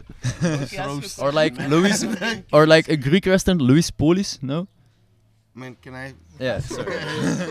[0.64, 1.18] Okay, ask roast.
[1.18, 2.04] your or like Louis,
[2.52, 4.38] or like a Greek restaurant, Louis Polis.
[4.42, 4.66] No.
[5.58, 6.14] Man, can I?
[6.38, 6.60] Yeah.
[6.76, 6.96] Sorry.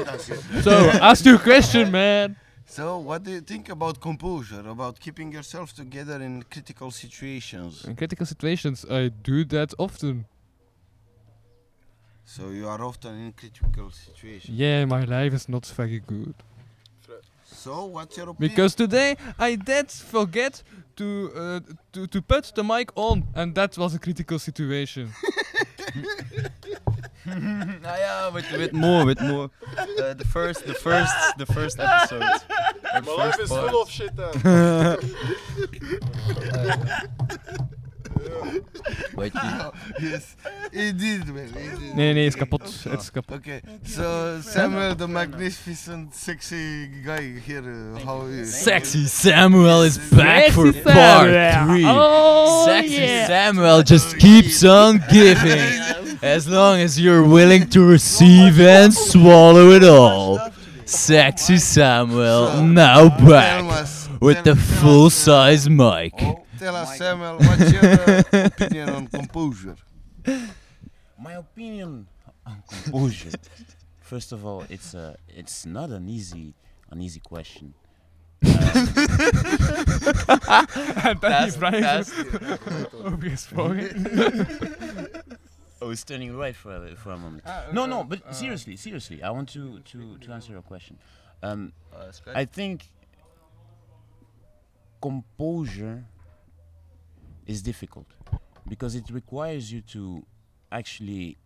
[0.05, 0.63] That's it.
[0.63, 2.37] So, ask your question, man.
[2.65, 4.63] So, what do you think about composure?
[4.67, 7.83] About keeping yourself together in critical situations?
[7.85, 10.25] In critical situations, I do that often.
[12.23, 14.49] So you are often in critical situations.
[14.49, 16.35] Yeah, my life is not very good.
[17.45, 18.51] So, what's your opinion?
[18.51, 20.61] Because today I did forget
[20.97, 21.59] to uh,
[21.93, 25.13] to to put the mic on, and that was a critical situation.
[27.85, 29.49] ah, yeah, with with more, with more.
[29.77, 32.21] Uh, the first, the first, the first episode.
[32.21, 33.69] Or My life is part.
[33.69, 34.97] full of shit then.
[39.15, 39.71] Wait, you-
[40.09, 40.35] yes,
[40.71, 41.47] indeed, man.
[41.55, 41.95] Indeed.
[41.95, 42.83] Nee, nee, is kapot.
[42.89, 43.37] Het is kapot.
[43.37, 47.63] Okay, so Samuel, the magnificent, sexy guy here,
[47.95, 51.67] uh, how is Sexy Samuel is back for Sexy part Samuel.
[51.67, 51.85] three.
[51.87, 53.27] Oh, Sexy yeah.
[53.27, 55.59] Samuel just keeps on giving.
[56.21, 60.39] As long as you're willing to receive and swallow it all.
[60.85, 63.63] Sexy Samuel now back
[64.19, 66.13] with the full size mic.
[66.57, 69.75] Oh, tell us, Samuel, what's your uh, opinion on composure?
[71.19, 72.07] My opinion
[72.45, 73.31] on composure.
[74.01, 76.53] First of all, it's a it's not an easy
[76.91, 77.73] an easy question.
[81.07, 82.11] En dan That's- die vraag that's-
[83.05, 84.05] over gesproken.
[85.79, 87.43] Oh, it's turning right for a, for a moment.
[87.45, 90.63] Ah, no, uh, no, but uh, seriously, seriously, I want to to to answer your
[90.63, 90.97] question.
[91.43, 92.89] Um, Uh, I think
[95.01, 96.03] composure
[97.47, 98.05] is difficult
[98.67, 100.23] because it requires you to
[100.71, 101.37] actually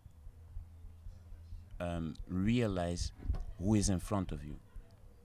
[1.80, 3.12] um, realize
[3.60, 4.56] who is in front of you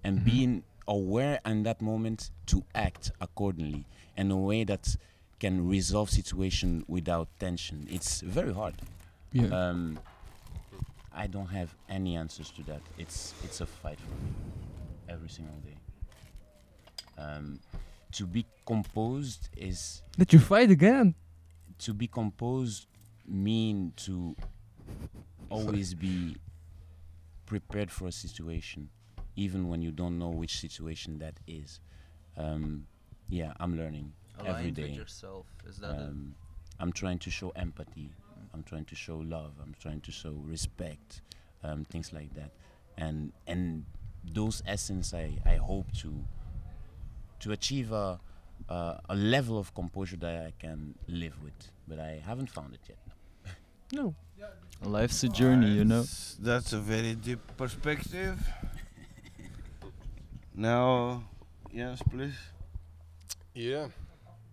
[0.04, 3.84] and being aware in that moment to act accordingly
[4.16, 4.96] in a way that
[5.40, 7.86] can resolve situation without tension.
[7.90, 8.74] It's very hard.
[9.32, 9.48] Yeah.
[9.48, 9.98] Um,
[11.14, 12.82] I don't have any answers to that.
[12.98, 14.32] It's it's a fight for me
[15.08, 15.76] every single day.
[17.18, 17.58] Um,
[18.16, 21.14] to be composed is that you fight again?
[21.78, 22.86] to be composed
[23.26, 24.34] mean to
[25.50, 26.36] always be
[27.44, 28.88] prepared for a situation,
[29.36, 31.80] even when you don't know which situation that is.
[32.36, 32.86] Um,
[33.28, 36.00] yeah, I'm learning every Aligned with yourself, is that it?
[36.00, 36.34] um,
[36.80, 38.10] I'm trying to show empathy.
[38.54, 39.52] I'm trying to show love.
[39.62, 41.20] I'm trying to show respect,
[41.62, 42.52] um, things like that,
[42.96, 43.84] and and
[44.24, 46.24] those essence I, I hope to
[47.40, 48.18] to achieve a,
[48.68, 51.58] a a level of composure that I can live with,
[51.88, 52.98] but I haven't found it yet.
[53.92, 54.14] No.
[54.82, 56.02] Life's a journey, you know.
[56.02, 58.36] That's- That's a very deep perspective.
[60.54, 61.22] now,
[61.72, 62.36] yes, please.
[63.54, 63.88] Yeah.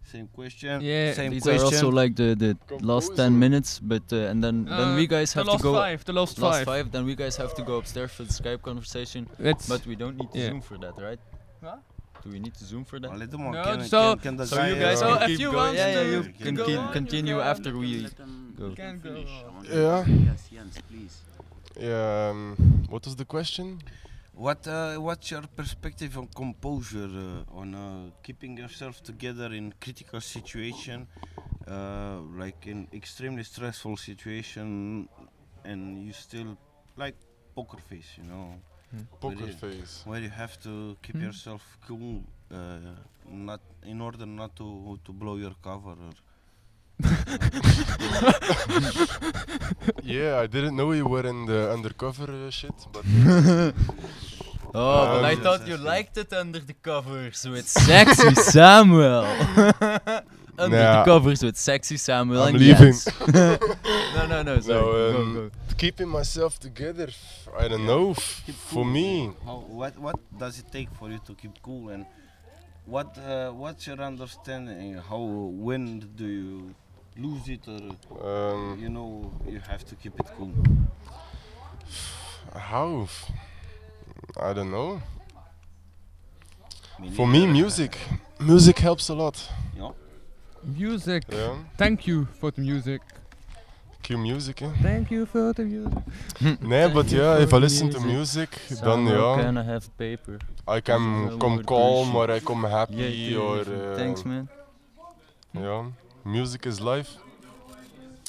[0.03, 0.81] Same question.
[0.81, 1.13] Yeah.
[1.13, 1.61] Same These question.
[1.61, 5.07] are also like the, the last 10 minutes, but uh, and then then Uh, we
[5.07, 5.73] guys have to go.
[5.73, 6.91] five, the last five.
[6.91, 9.27] Then we guys have to go upstairs for the Skype conversation.
[9.39, 10.49] It's- but we don't need to yeah.
[10.49, 11.19] zoom for that, right?
[11.63, 11.77] Huh?
[12.24, 13.09] Do we need to zoom for that?
[13.09, 13.53] Well, little more.
[13.53, 15.57] No, Can- so- can- can so you guys can So if keep you going.
[15.65, 17.47] want yeah, yeah, you keep can going, keep, you continue can.
[17.47, 18.03] after we
[18.57, 18.67] go.
[18.69, 19.15] You can go.
[19.63, 20.05] Yeah.
[20.07, 21.15] Yes, Jens, please.
[21.80, 22.30] Yeah.
[22.30, 22.55] Um,
[22.89, 23.82] what was the question?
[24.34, 30.21] What uh, what's your perspective on composure, uh, on uh, keeping yourself together in critical
[30.21, 31.07] situation,
[31.67, 35.07] uh, like in extremely stressful situation,
[35.65, 36.57] and you still
[36.97, 37.15] like
[37.55, 38.55] poker face, you know?
[38.93, 40.01] Where Poker you- face.
[40.05, 41.23] Where you have to keep Hmm.
[41.27, 42.55] yourself cool, uh,
[43.49, 43.61] not
[43.93, 44.67] in order not to
[45.05, 45.95] to blow your cover.
[46.07, 46.13] Or
[50.03, 53.05] yeah, I didn't know you were in the undercover uh, shit, but.
[54.75, 59.23] Oh, but I um, thought you liked it under the covers with sexy Samuel.
[60.57, 61.03] Under Nah.
[61.03, 62.93] the covers with sexy Samuel I'm and leaving.
[62.93, 63.07] Jens.
[63.33, 64.81] no, no, no, sorry.
[64.81, 65.51] No, um, go.
[65.77, 67.09] keeping myself together.
[67.57, 68.11] I don't know.
[68.11, 68.83] f- Keep For cool.
[68.85, 72.05] me, How, what what does it take for you to keep cool and
[72.85, 74.95] what uh, what's your understanding?
[75.09, 76.75] How when do you
[77.17, 80.51] lose it or Um, you know you have to keep it cool?
[82.55, 83.07] how?
[84.39, 85.01] I don't know.
[86.99, 87.97] Me For me, music.
[88.39, 89.49] Music helps a lot.
[89.75, 89.91] Yeah.
[90.66, 91.24] Music.
[91.32, 91.55] Yeah.
[91.78, 93.01] Thank you for the music.
[94.01, 94.70] Cue music, eh?
[94.82, 95.93] Thank you for the music.
[96.61, 98.49] Nee, but yeah, if I listen to music,
[98.84, 99.38] then yeah.
[99.41, 100.39] can I have paper?
[100.68, 103.59] I can come calm or I come happy or.
[103.61, 104.49] Uh, Thanks, man.
[105.53, 105.86] Yeah,
[106.26, 107.16] music is life.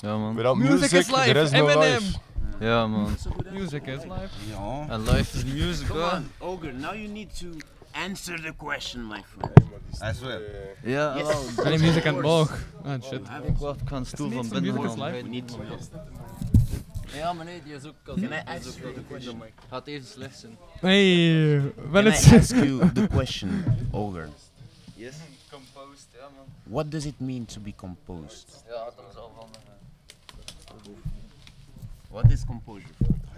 [0.02, 0.36] Yeah, man.
[0.36, 2.14] Without Music music, is life, there is no life.
[2.60, 3.16] Yeah, man.
[3.52, 4.30] Music is life.
[4.48, 4.94] Yeah.
[4.94, 7.58] And life is music, Come on, Ogre, now you need to
[7.94, 9.52] answer the question, my friend.
[10.02, 10.40] I swear.
[10.82, 11.26] Ja, Yes.
[11.54, 11.64] wel.
[11.64, 12.58] Alleen music en boog.
[12.84, 13.20] Ah, shit.
[13.46, 15.12] Ik wacht, ik een stoel van binnen music is halen.
[15.12, 15.22] life.
[15.24, 15.78] We need to know.
[17.14, 19.42] Ja, maar nee, die is ook Can I ask you the question?
[19.68, 20.56] Gaat even slecht zijn.
[20.80, 24.28] Hey, Can I it's ask you the question, Ogre?
[24.94, 25.14] Yes.
[25.50, 26.46] Composed, ja man.
[26.62, 28.64] What does it mean to be composed?
[28.68, 29.48] Ja, dat is al van.
[32.10, 32.88] What is composure?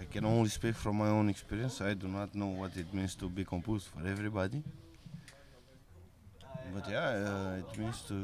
[0.09, 1.81] I can only speak from my own experience.
[1.81, 4.63] I do not know what it means to be composed for everybody.
[6.73, 8.15] But yeah, uh, it means to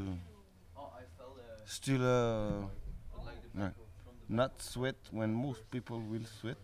[1.66, 2.68] still uh,
[3.54, 3.72] no,
[4.30, 6.58] not sweat when most people will sweat,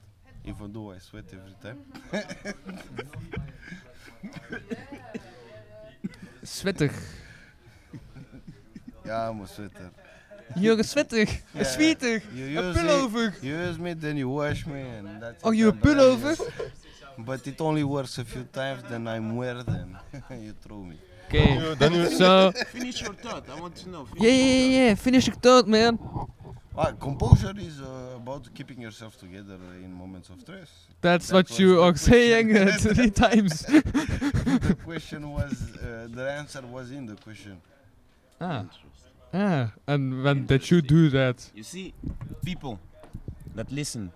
[0.45, 1.83] even though I sweat every time.
[6.43, 6.91] Sweatig.
[9.05, 9.91] ja, I'm a sweater.
[10.55, 11.29] You're sweatig.
[11.53, 11.63] Yeah.
[11.63, 12.21] Sweetig.
[12.35, 13.27] You A use pullover.
[13.37, 16.35] it, you use me, then you wash me, and that's Oh, you a pullover?
[17.17, 19.97] But it only works a few times, then I'm weird, and
[20.45, 20.97] you throw me.
[21.27, 21.75] Okay.
[21.77, 22.51] Then you- So.
[22.71, 23.43] Finish your thought.
[23.49, 24.07] I want to know.
[24.17, 24.95] Yeah, yeah, yeah, yeah.
[24.95, 25.99] Finish your thought, man.
[26.77, 30.69] Ah, composure is uh, about keeping yourself together in moments of stress.
[31.01, 33.63] That's That what you are saying uh, three times.
[33.63, 37.59] the question was, uh, the answer was in the question.
[38.39, 38.63] ah.
[39.33, 39.71] Ah.
[39.87, 41.49] And when did you do that?
[41.53, 41.93] You see,
[42.43, 42.79] people
[43.55, 44.11] that listen,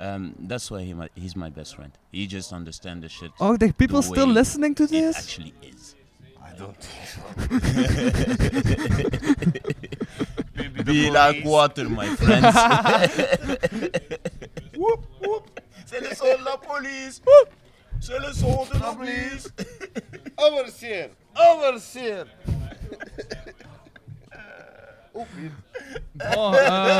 [0.00, 1.92] um, that's why he mi- he's my best friend.
[2.12, 3.30] He just understands the shit.
[3.40, 5.16] Oh, the people the still listening to it this?
[5.16, 5.94] actually is.
[6.42, 6.76] I don't
[10.84, 12.54] Be like water, my friends.
[14.76, 15.60] whoop, whoop.
[15.86, 17.20] C'est le son de la police.
[17.26, 17.48] Whoop.
[18.00, 19.48] C'est le son de la police.
[20.38, 21.10] Overseer!
[21.36, 22.26] Overseer!
[26.36, 26.54] Oh,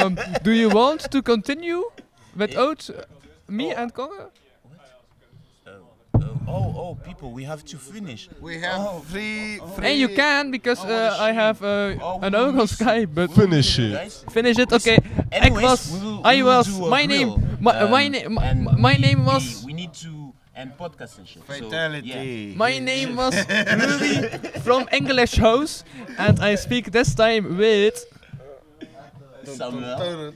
[0.07, 1.85] um, do you want to continue
[2.37, 3.03] without uh,
[3.49, 4.31] me and Congo?
[6.49, 8.29] Oh, oh, people, we have to finish.
[8.41, 9.01] We have Oh.
[9.01, 9.61] free.
[9.83, 12.67] And you can because uh, I have uh, Oh, an oog on.
[12.69, 14.13] Skype, but Finish it.
[14.31, 14.73] Finish it.
[14.73, 14.95] Okay.
[14.97, 17.91] Ik anyways, was, we will- I we will was, do a my name, my, um,
[17.91, 18.35] my name,
[18.79, 20.26] my, name we- was, We need to
[20.57, 21.43] end podcast and shit.
[21.47, 22.55] so, Fatality.
[22.57, 24.29] my name was Rudy
[24.61, 25.85] from English House,
[26.19, 28.05] and I speak this time with.
[29.45, 30.33] Samuel.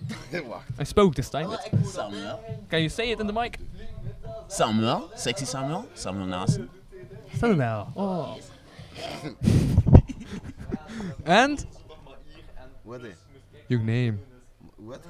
[0.79, 1.49] I spoke this time.
[1.49, 1.87] With.
[1.87, 2.39] Samuel.
[2.68, 3.59] Can you say it in the mic?
[4.47, 5.11] Samuel.
[5.16, 5.87] Sexy Samuel.
[5.95, 6.68] Samuel Nassen.
[7.35, 7.93] Samuel.
[7.97, 8.39] Oh.
[11.25, 11.66] and
[12.85, 13.16] What is?
[13.68, 14.21] your name.
[14.77, 15.03] What?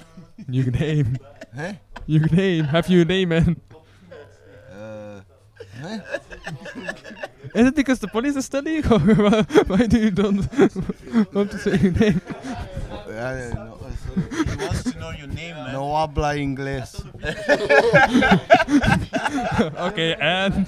[0.49, 1.19] Your name.
[1.55, 1.73] Huh?
[2.07, 2.65] Your name.
[2.65, 3.61] Have you a name, man?
[7.55, 8.99] Is it because the police is studying, or
[9.67, 10.47] why, do you don't
[11.35, 12.21] want to say your name?
[13.09, 13.77] Yeah, no.
[14.15, 15.73] He wants to know your name, man.
[15.73, 17.03] No habla inglés.
[19.89, 20.67] okay, and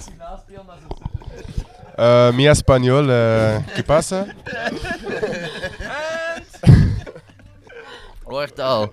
[1.96, 4.26] Uh, mi español, uh, ¿qué pasa?
[8.26, 8.90] Wartaal.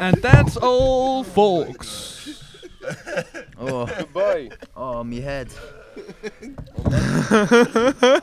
[0.00, 2.23] And that's all, folks.
[3.58, 3.86] Oh.
[3.86, 4.50] Goodbye.
[4.76, 5.48] Oh, my head.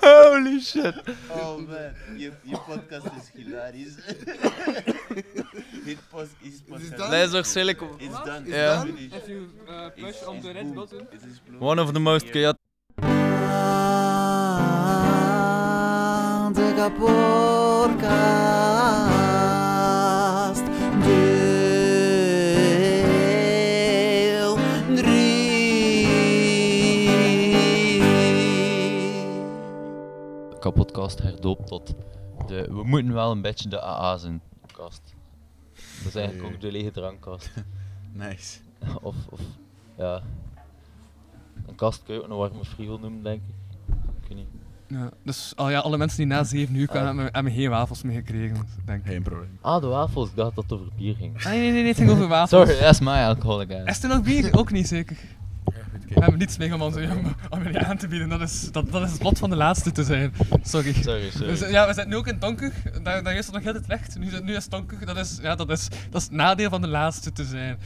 [0.03, 0.93] Holy shit.
[1.31, 3.95] Oh man, your, je podcast is hilarious.
[5.85, 7.09] Hit post is podcast.
[7.09, 7.89] Let's ook silicon.
[7.97, 8.43] It's done.
[8.45, 8.85] Yeah.
[8.85, 11.07] If you uh, push on the red button.
[11.59, 12.59] One of the most chaotic.
[16.53, 16.83] De
[30.61, 31.93] Kapotkast herdoopt tot
[32.47, 32.67] de...
[32.69, 34.41] We moeten wel een beetje de AA zijn
[34.73, 35.15] kast.
[35.73, 37.51] Dat is eigenlijk ook de lege drankkast.
[38.13, 38.59] Nice.
[39.01, 39.39] Of, of,
[39.97, 40.21] ja.
[41.67, 43.55] Een kast kun je ook een warme frigo noemen, denk ik.
[44.21, 44.47] Ik weet niet.
[44.87, 48.03] Ja, dus al ja, alle mensen die na 7 uur kwamen, hebben, hebben geen wafels
[48.03, 48.67] meer gekregen.
[48.85, 49.11] Denk ik.
[49.11, 49.57] Geen probleem.
[49.61, 50.29] Ah, de wafels.
[50.29, 51.37] Ik dacht dat het over bier ging.
[51.37, 52.67] Ah, nee, nee, nee, het ging over wafels.
[52.67, 53.69] Sorry, that's my alcoholic.
[53.69, 54.57] Is er nog bier?
[54.57, 55.17] Ook niet zeker.
[56.13, 58.29] We hebben niets mee om, onze, om, om jullie aan te bieden.
[58.29, 60.33] Dat is, dat, dat is het lot van de laatste te zijn.
[60.61, 60.93] Sorry.
[60.93, 61.47] Sorry, sorry.
[61.47, 62.73] Dus, ja, we zitten nu ook in Donker.
[63.03, 64.17] Daar, daar is het nog heel het licht.
[64.19, 65.05] Nu, zit- nu is het donker.
[65.05, 67.77] Dat is, ja, dat, is, dat is het nadeel van de laatste te zijn.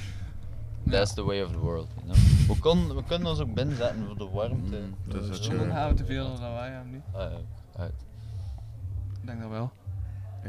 [0.90, 2.18] That's the way of the world, you know.
[2.48, 4.80] We, kon, we kunnen ons ook binnenzetten voor de warmte.
[5.08, 7.02] dat is Dan gaan we te veel lawaai hebben nu.
[7.12, 7.38] Ah, ja,
[7.82, 7.94] uit.
[9.22, 9.72] Ik denk dat wel.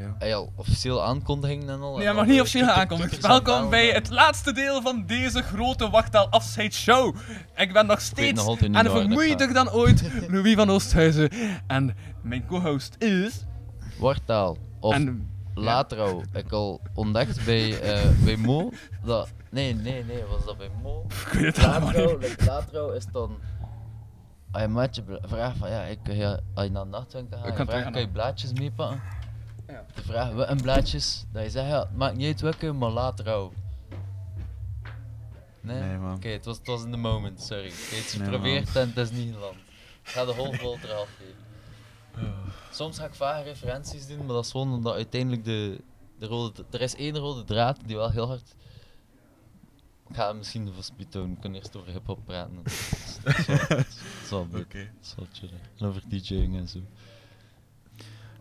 [0.01, 1.97] Heb je al officieel aankondigingen en al?
[1.97, 3.27] Nee, hij mag niet officieel aankondigd.
[3.27, 7.17] Welkom bij het laatste deel van deze grote wachttaal afscheidsshow.
[7.57, 11.31] Ik ben nog steeds en vermoeider dan ooit Louis van Oosthuizen.
[11.67, 13.45] En mijn co-host is...
[13.99, 14.57] Wartaal.
[14.81, 15.31] Of En-.
[16.33, 18.71] Ik al ontdekt bij, eh, bij Mo.
[19.05, 21.05] Dat, nee, nee, nee, was dat bij Mo?
[21.09, 22.95] Ik weet het niet.
[22.97, 23.39] is dan.
[24.51, 27.57] Als je maatje bla- vraagt van ja, ik, ja, als je naar de nachtwinkel gaat,
[27.59, 29.01] je kan je blaadjes meepakken?
[29.69, 29.85] Ja.
[29.95, 32.91] Je vraagt wat een blaadjes, dat je zegt ja, het maakt niet uit welke, maar
[32.91, 33.53] Latrouw.
[35.61, 35.81] Nee?
[35.81, 36.15] Nee, man.
[36.17, 37.65] Oké, het, was, het was in the moment, sorry.
[37.65, 37.75] Het
[38.07, 39.57] is Nee, geprobeerd en het is niet geland.
[40.03, 41.35] Ik ga de hoofdbol eraf geven.
[42.71, 45.81] Soms ga ik vage referenties doen, maar dat is gewoon omdat uiteindelijk de,
[46.19, 46.65] de rode...
[46.71, 48.55] Er is één rode draad die wel heel hard...
[50.09, 51.33] Ik ga hem misschien voor speed doen.
[51.33, 52.55] Ik kan eerst over hip-hop praten.
[52.55, 53.87] Dat is- dat is wel- dat
[54.23, 54.61] is wel dit.
[54.65, 54.79] Oké.
[54.79, 55.61] Dat is wel chillen.
[55.79, 56.79] En over DJing en zo.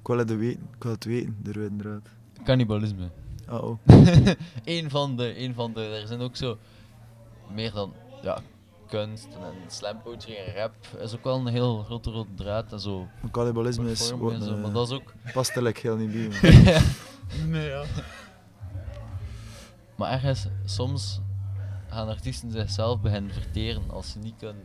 [0.06, 2.10] Ik wil het weten, ik wil het weten, de rode draad.
[2.44, 3.10] Cannibalisme.
[3.50, 3.80] Oh, oh.
[4.64, 6.58] Eén van de, één van de, er zijn ook zo
[7.54, 8.40] meer dan, ja,
[8.88, 12.80] kunst en slam poetry en rap is ook wel een heel grote rode draad en
[12.80, 13.08] zo.
[13.22, 15.14] Maar Cannibalisme is ook en zo, een, maar eh, dat is ook...
[15.34, 16.52] past er heel niet bij.
[16.52, 16.82] ja.
[17.48, 17.84] Nee, ja.
[19.96, 21.20] Maar ergens, soms
[21.90, 24.64] gaan artiesten zichzelf beginnen verteren als ze niet kunnen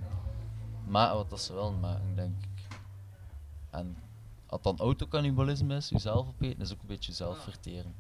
[0.87, 2.79] maken wat dat ze willen maken, denk ik.
[3.71, 3.97] En
[4.51, 7.95] als dan autocannibalisme is, jezelf opeten, is ook een beetje jezelf verteren.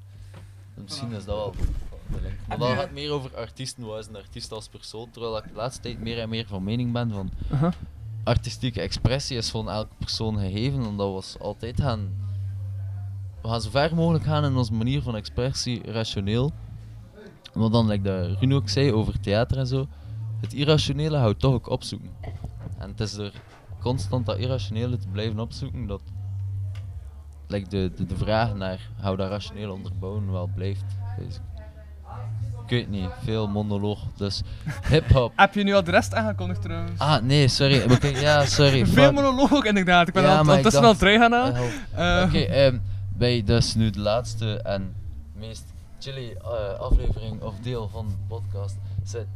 [0.74, 2.34] Dus misschien is dat wel de link.
[2.38, 5.36] Maar Heb dat je- gaat meer over artiesten, wat is een artiest als persoon, terwijl
[5.36, 7.72] ik de laatste tijd meer en meer van mening ben van Aha.
[8.24, 12.28] artistieke expressie is van elke persoon gegeven, omdat we ons altijd gaan
[13.42, 16.52] we gaan zo ver mogelijk gaan in onze manier van expressie, rationeel.
[17.54, 19.86] Maar dan, like dat Runo ook zei over theater en zo,
[20.40, 22.10] het irrationele houdt toch ook opzoeken.
[22.78, 23.32] En het is door
[23.80, 26.02] constant dat irrationele te blijven opzoeken dat
[27.50, 30.84] like de, de, de vraag naar hou dat rationeel onderbouwen wel blijft.
[31.18, 31.40] Dus,
[32.64, 33.98] ik weet niet, veel monoloog.
[34.16, 34.42] Dus
[34.90, 35.32] hip-hop.
[35.36, 36.98] Heb je nu al de rest aangekondigd trouwens?
[37.00, 37.82] Ah, nee, sorry.
[38.20, 38.86] Ja, sorry.
[38.86, 40.08] Veel monoloog inderdaad.
[40.08, 41.54] Ik ben Ja, al ondertussen al terug gaan halen.
[41.94, 42.78] Eh, Eh, Oké, ehm,
[43.16, 44.94] bij dus nu de laatste en
[45.36, 45.64] meest
[45.98, 49.26] chilly eh, aflevering of deel van de podcast zit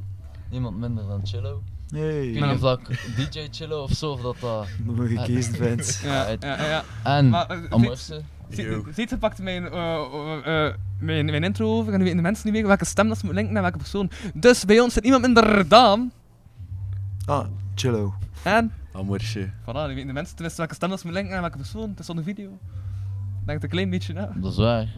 [0.50, 1.62] niemand minder dan Chillo.
[1.88, 4.66] Niet of dat ik DJ Chillo of zo, of dat dat...
[4.84, 6.00] Moet je vent.
[6.04, 6.84] Ja, ja, ja.
[7.02, 8.22] En Maar, Amorse.
[8.94, 12.22] Ziet, ze pakte mijn, eh, eh, eh, mijn, mijn intro over en nu weten de
[12.22, 14.10] mensen niet meer welke stem dat ze moeten linken naar welke persoon.
[14.34, 16.12] Dus bij ons zit iemand minder dan.
[17.24, 18.14] Ah, chillo.
[18.42, 18.72] En?
[18.92, 19.50] Amorsje.
[19.60, 21.90] Voilà, nu weten de mensen tenminste welke stem dat ze moeten linken naar welke persoon.
[21.90, 22.48] Het is zonder video.
[23.44, 24.32] Denk het een klein beetje na.
[24.36, 24.88] Dat is waar.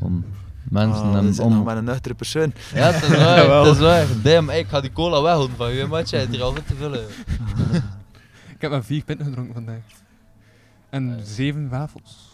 [0.00, 0.24] Om
[0.70, 1.52] mensen Ah, en om...
[1.54, 2.52] nog maar een nuchtere persoon.
[2.74, 4.06] Ja, het is waar, het is waar.
[4.22, 6.16] Damn, ik ga die cola weghouden van je, maatje.
[6.16, 7.04] Heeft hier al goed te vullen.
[8.54, 9.82] Ik heb maar vier pinten gedronken vandaag.
[10.90, 12.32] En zeven wafels.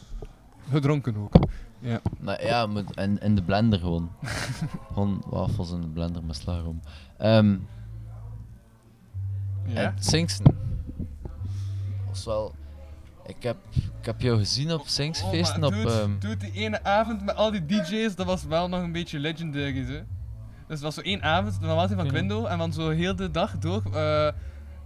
[0.71, 1.35] Gedronken ook.
[1.79, 2.01] Ja.
[2.19, 4.11] Nou ja, met, en in de blender gewoon.
[4.93, 6.81] gewoon wafels in de blender met slagroom.
[7.19, 7.57] Ehm
[9.67, 9.83] Ja?
[9.83, 10.45] en Singsen.
[12.09, 12.55] Was wel...
[13.37, 15.73] Ik heb, ik heb jou gezien op Singsfeesten op...
[15.73, 18.93] Oh, ehm, dude, die ene avond met al die DJ's, dat was wel nog een
[18.93, 20.03] beetje legendary, hè.
[20.67, 22.11] Dus het was zo één avond, normaal van Ja.
[22.11, 23.83] Quindo, en dan zo heel de dag door.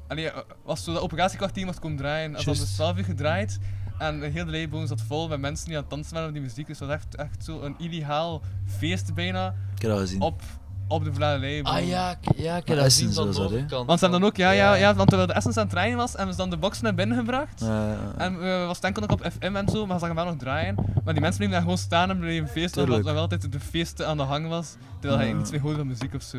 [0.09, 2.35] allee, eh, was zo dat operatiekwartier moest komen draaien.
[2.35, 2.75] Als dan de Juist.
[2.75, 3.59] 12 uur gedraaid.
[3.99, 6.67] En de hele zat vol met mensen die aan het dansen waren op die muziek.
[6.67, 9.55] Dus het was echt, echt zo een illegaal feest bijna.
[9.75, 10.21] Ik heb dat gezien.
[10.21, 10.43] Op,
[10.89, 11.73] op de Leiboom.
[11.75, 13.87] Ah ja, ja, ik heb Maar dat van de overkant.
[13.87, 15.97] Want ze hebben dan ook, ja, ja, ja, want terwijl de Essence aan het draaien
[15.97, 17.61] was, hebben ze dan de box naar binnen gebracht.
[17.61, 18.13] Ja, ja, ja.
[18.17, 20.75] En we was enkel nog op FM en zo, maar ze zagen wel nog draaien.
[20.75, 23.61] Maar die mensen bleven daar gewoon staan en bleven feesten, omdat er wel altijd de
[23.61, 24.77] feesten aan de hang was.
[25.01, 25.37] Terwijl hij Ja.
[25.37, 26.39] niets meer hoorde van muziek of zo.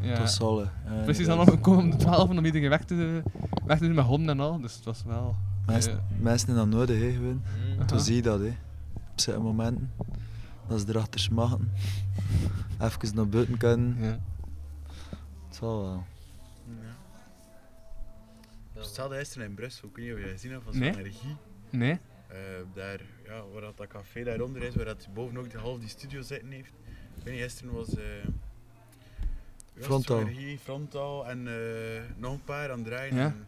[0.00, 0.14] Ja.
[0.18, 0.70] Dat
[1.04, 3.22] Precies, dan gekomen om de 12 om iedereen weg te,
[3.66, 5.36] weg te doen met honden en al, dus het was wel...
[5.66, 7.42] Mensen, eh, mensen hebben dat nodig, hè, gewoon.
[7.76, 7.84] Aha.
[7.84, 8.46] Toen zie je dat, hè.
[8.94, 9.90] Op zitten momenten.
[10.68, 11.72] Dat ze erachter smaken.
[12.80, 13.96] Even naar buiten kunnen.
[14.00, 14.20] Ja.
[15.46, 16.04] Het zal wel.
[18.74, 20.96] Hetzelfde gisteren in Brussel, ik weet niet of jij gezien hebt van zo'n Nee.
[20.98, 21.36] energie.
[21.70, 21.98] Nee.
[22.28, 22.36] Eh,
[22.74, 25.88] daar, ja, waar dat, dat café daaronder is, waar dat boven ook de half die
[25.88, 26.72] studio zitten heeft.
[27.16, 27.88] Ik weet niet, gisteren was...
[27.96, 28.04] eh
[29.74, 29.84] het?
[29.84, 30.18] Frontaal.
[30.18, 33.14] Zo'n Energie, frontaal en eh, nog een paar aan het draaien.
[33.16, 33.24] Ja.
[33.24, 33.46] en-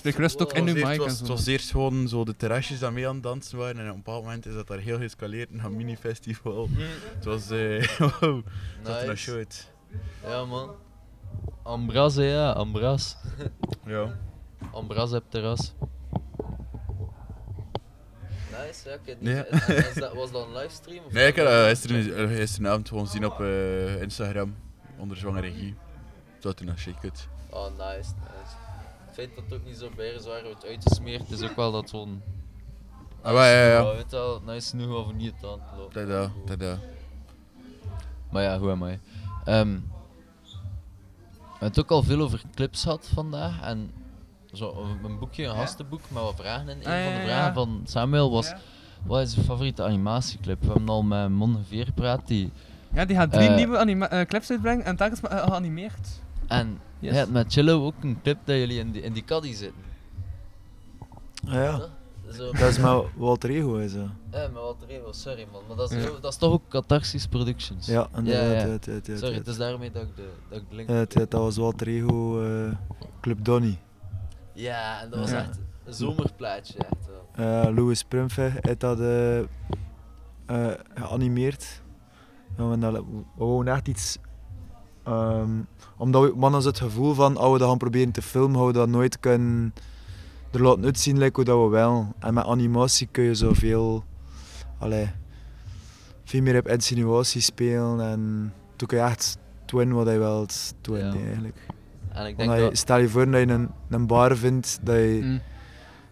[0.00, 1.08] Spreek gerust ook in Het uw was mic Het zo.
[1.10, 3.84] was, het was eerst gewoon zo de terrasjes dat mee aan het dansen waren en
[3.88, 6.68] op een bepaald moment is dat daar heel geëscaleerd naar een mini-festival.
[7.14, 7.50] Het was...
[7.50, 8.42] eh wow,
[8.82, 9.70] het zo uit.
[10.26, 10.70] Ja, man.
[11.62, 13.16] Ambras, hè, ja, Ambras.
[13.86, 14.18] Ja.
[14.72, 15.72] Ambras heb terras.
[18.50, 19.44] Nice, ja, ik heb Ja.
[19.44, 21.04] en- en is dat- was dat een livestream?
[21.04, 24.56] of Nee, ik heb was dat dat- gisteren, eh, gisteravond gewoon gezien op eh, Instagram,
[24.98, 25.74] onder zwangere regie.
[26.34, 27.28] Het zag er nog uit.
[27.50, 28.39] Oh, nice, nice.
[29.20, 32.22] Het feit dat het ook niet zo bijzwaar wordt uitgesmeerd, is ook wel dat zo'n...
[33.22, 33.94] Ah, maar ja, ja.
[33.94, 35.92] Weet wel, nice genoeg om niet aan te lopen.
[36.06, 36.78] Tada, tada.
[38.30, 38.98] Maar ja, hoe am I?
[39.44, 39.80] Ehm, we
[41.50, 43.60] hebben het ook al veel over clips gehad vandaag.
[43.62, 43.90] En
[44.52, 46.76] zo een boekje, een gastenboek met wat vragen in.
[46.76, 47.52] Een Ah, van ja, de ja, vragen ja.
[47.52, 48.52] van Samuel was:
[49.06, 50.60] wat is je favoriete animatieclip?
[50.60, 52.26] We hebben al met Mon Geveer gepraat.
[52.26, 52.52] Die,
[52.92, 56.08] Ja, die gaat drie eh, nieuwe anima- eh, clips uitbrengen en telkens eh, geanimeerd.
[56.46, 57.10] En Yes.
[57.12, 59.82] je hebt met Chillo ook een clip dat jullie in die, in die caddy zitten.
[61.46, 61.80] Ah, ja.
[62.32, 62.52] Zo.
[62.52, 64.02] Dat is met Walter Ego, is dat.
[64.30, 65.62] Ja, met Walter Evo, sorry man.
[65.68, 66.10] Maar dat is, Ja.
[66.20, 67.86] dat is toch ook Catharsis Productions?
[67.86, 68.58] Ja, inderdaad, Ja, ja.
[68.60, 69.38] ja, ja, ja, ja, Sorry, ja.
[69.38, 71.56] het is daarmee dat ik de, dat ik de link Ja, het- ja, dat was
[71.56, 72.72] Walter Ego, eh,
[73.20, 73.78] Club Donny.
[74.52, 75.38] Ja, en dat was Ja.
[75.38, 76.78] echt een zomerplaatje.
[76.78, 77.44] Echt wel.
[77.64, 79.46] Eh Louis Prumfe heeft dat eh, eh,
[80.94, 81.82] geanimeerd.
[82.56, 84.18] Ja, we dat- we wouden echt iets.
[85.02, 85.50] Ehm,
[85.96, 88.72] omdat we, mannen het gevoel van als we dat gaan proberen te filmen, gaan we
[88.72, 89.74] dat nooit kunnen
[90.50, 92.14] er laten uitzien like hoe dat we wel.
[92.18, 94.04] En met animatie kun je zoveel.
[94.78, 95.10] Allee,
[96.24, 100.98] veel meer op insinuatie spelen en toen kun je echt doen wat je wilt doen
[100.98, 101.12] Ja.
[101.12, 101.56] eigenlijk.
[102.12, 104.94] En ik denk je- dat- Stel je voor dat je een, een bar vindt dat
[104.96, 105.40] je, Mm.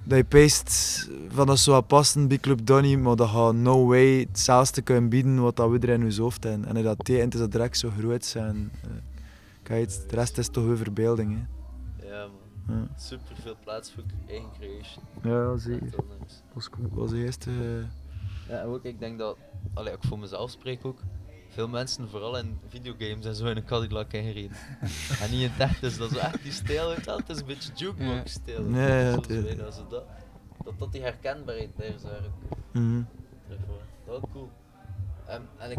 [0.08, 3.86] Dat je peest van dat zou wat passen bij Club Donny, maar dat gaat no
[3.86, 6.76] way hetzelfde kunnen bieden wat dat we er in ons hoofd hebben.
[6.76, 8.70] En dat tekent is dat direct zo groot zijn.
[8.82, 8.90] eh,
[9.62, 11.38] kijk, de rest is toch weer verbeelding.
[11.38, 12.06] Hè.
[12.08, 12.26] Ja
[12.66, 12.88] man, Ja.
[12.96, 15.04] super veel plaats voor eigen creation.
[15.22, 15.80] Ja, zeker.
[16.20, 16.34] nice.
[16.52, 17.50] Was, was de eerste.
[17.50, 19.36] eh, Ja, en ook ik denk dat,
[19.74, 20.98] allee, ik voor mezelf spreek ook,
[21.58, 24.56] veel mensen vooral in videogames en zo in een Cadillac ingereden.
[25.22, 27.38] en niet in het echt, dus dat is echt die stijl uit dat, het is
[27.40, 28.68] een beetje jukebox stijl.
[28.68, 30.04] Ja, zo dat,
[30.64, 32.02] dat dat die herkenbaarheid daar is
[32.72, 33.02] Mhm.
[33.46, 33.80] terug voor.
[34.06, 34.50] Dat was cool.
[35.26, 35.78] Ehm, en ik,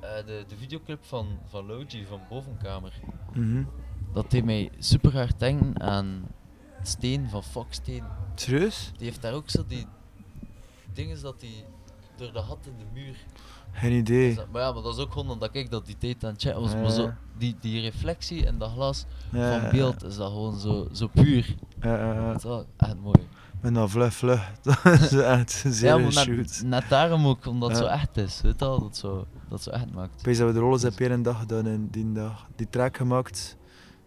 [0.00, 2.92] eh, de, de videoclip van, van Logi van Bovenkamer,
[3.32, 3.64] Mhm.
[4.12, 6.26] dat deed mij super hard denken aan
[6.82, 8.04] Steen van Fox Steen.
[8.34, 8.92] Serieus?
[8.96, 9.86] Die heeft daar ook zo die
[10.92, 11.64] dingen dat die
[12.16, 13.16] door de gat in de muur.
[13.72, 14.38] Geen idee.
[14.52, 16.60] Maar ja, maar dat is ook gewoon omdat ik dat die tijd aan het checken
[16.60, 16.72] was.
[16.72, 20.58] Ja, Maar zo, die, die reflectie in dat glas Ja, van beeld is dat gewoon
[20.58, 21.54] zo, zo puur.
[21.80, 22.26] Ja.
[22.26, 23.28] Dat is wel echt mooi.
[23.60, 24.50] Met dat vlug, vlug.
[24.62, 28.16] Dat is echt zeer ja, een maar net, net daarom ook, omdat het zo echt
[28.16, 28.40] is.
[28.40, 30.22] Weet je wel, dat zo, dat zo echt maakt.
[30.22, 32.46] Weet dat we de rollen hebben een dag gedaan in die dag.
[32.56, 33.56] Die track gemaakt.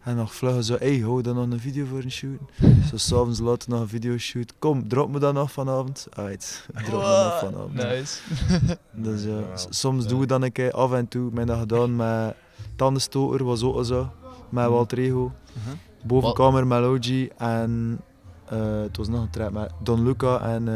[0.06, 2.40] En nog vluggen zo, hey, hou dan nog een video voor een shoot.
[2.90, 4.54] zo s'avonds later nog een video shoot.
[4.60, 6.08] Kom, drop me dat nog vanavond.
[6.14, 7.74] Uit, drop me nog Wow, vanavond.
[7.74, 8.20] nice.
[9.06, 11.32] dus ja, s- soms doen we dan een keer af en toe.
[11.36, 12.36] Heb dat gedaan met
[12.76, 14.10] Tandenstoker, was ook zo.
[14.50, 15.32] Met Walter Ego.
[15.54, 15.76] Mhm.
[16.08, 18.00] Bovenkamer met Logi en
[18.46, 20.68] eh, het was nog een track met Don Luca en,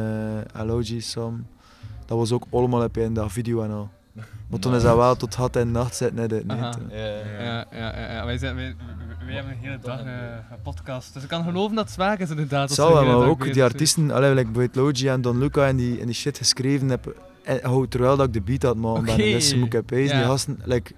[0.53, 1.47] eh Logi Sam.
[2.05, 3.89] Dat was ook allemaal op één dag video en al.
[4.49, 6.43] Maar toen is dat wel tot had en nacht zitten.
[6.51, 6.75] Aha.
[6.89, 6.97] nee.
[6.99, 8.25] Ja, ja, ja, ja.
[8.25, 8.75] Wij, zijn, wij,
[9.29, 10.13] wij hebben een hele dag eh,
[10.51, 11.13] een podcast.
[11.13, 12.75] Dus ik kan geloven dat het zwaar is inderdaad.
[12.75, 15.99] We wel, maar ook die artiesten, allee, like bijvoorbeeld Logi en Don Luca en die,
[15.99, 19.13] en die shit geschreven heb, en, oh, terwijl dat ik de beat had maken ben.
[19.13, 19.23] Oké.
[19.23, 20.93] En dus moet ik heb die gasten, like,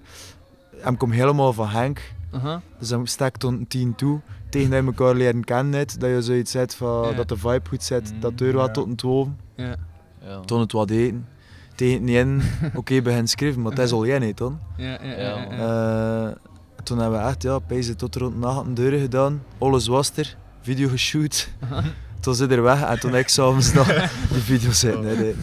[0.77, 2.13] hem komt helemaal van Henk.
[2.31, 2.61] Aha.
[2.79, 4.19] Dus dan stek tot een tien toe.
[4.49, 7.69] Tegen dat je elkaar leren kennen net, dat je zoiets zet van dat de vibe
[7.69, 9.27] goed zit, dat deur wat tot een twaalf.
[9.55, 9.75] Ja.
[10.21, 10.39] Ja.
[10.39, 11.27] Toen het wat eten.
[11.75, 12.41] Tegen het niet in,
[12.79, 14.59] oké, begin schrijven, maar dat is al jij niet, dan.
[14.77, 16.35] Ja, ja, ja, ja, Eh,
[16.83, 19.43] toen hebben we echt, ja, pijzen tot rond nacht een deuren gedaan.
[19.57, 21.49] Alles was er, video geshoot.
[22.19, 23.87] toen ze er weg en toen ik s'avonds nog
[24.33, 25.41] die video's zitten editen.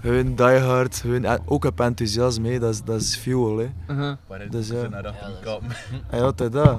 [0.00, 3.56] Hun diehard, hun, en ook op enthousiasme, dat is, dat is fuel.
[3.58, 3.68] Hè.
[3.90, 4.16] Uh-huh.
[4.28, 4.88] Maar het Dus is ja.
[4.88, 5.14] naar dat
[5.44, 5.58] Ja,
[6.12, 6.76] is- altijd dat.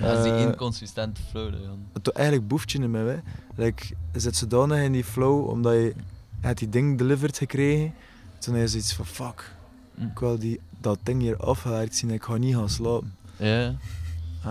[0.00, 1.58] Dat is die Eh, inconsistente flow, hè.
[1.92, 3.02] Het doet eigenlijk boefje in mij.
[3.02, 3.16] Hè.
[3.64, 5.94] Like, je zit zodanig in die flow omdat je, je
[6.40, 7.94] hebt die ding delivered gekregen.
[8.38, 9.52] Toen heb je zoiets van fuck,
[9.94, 10.02] Hm.
[10.02, 13.14] ik wil die, dat ding hier afgewerkt zien en ik ga niet gaan slapen.
[13.36, 13.64] Ja.
[13.64, 13.76] En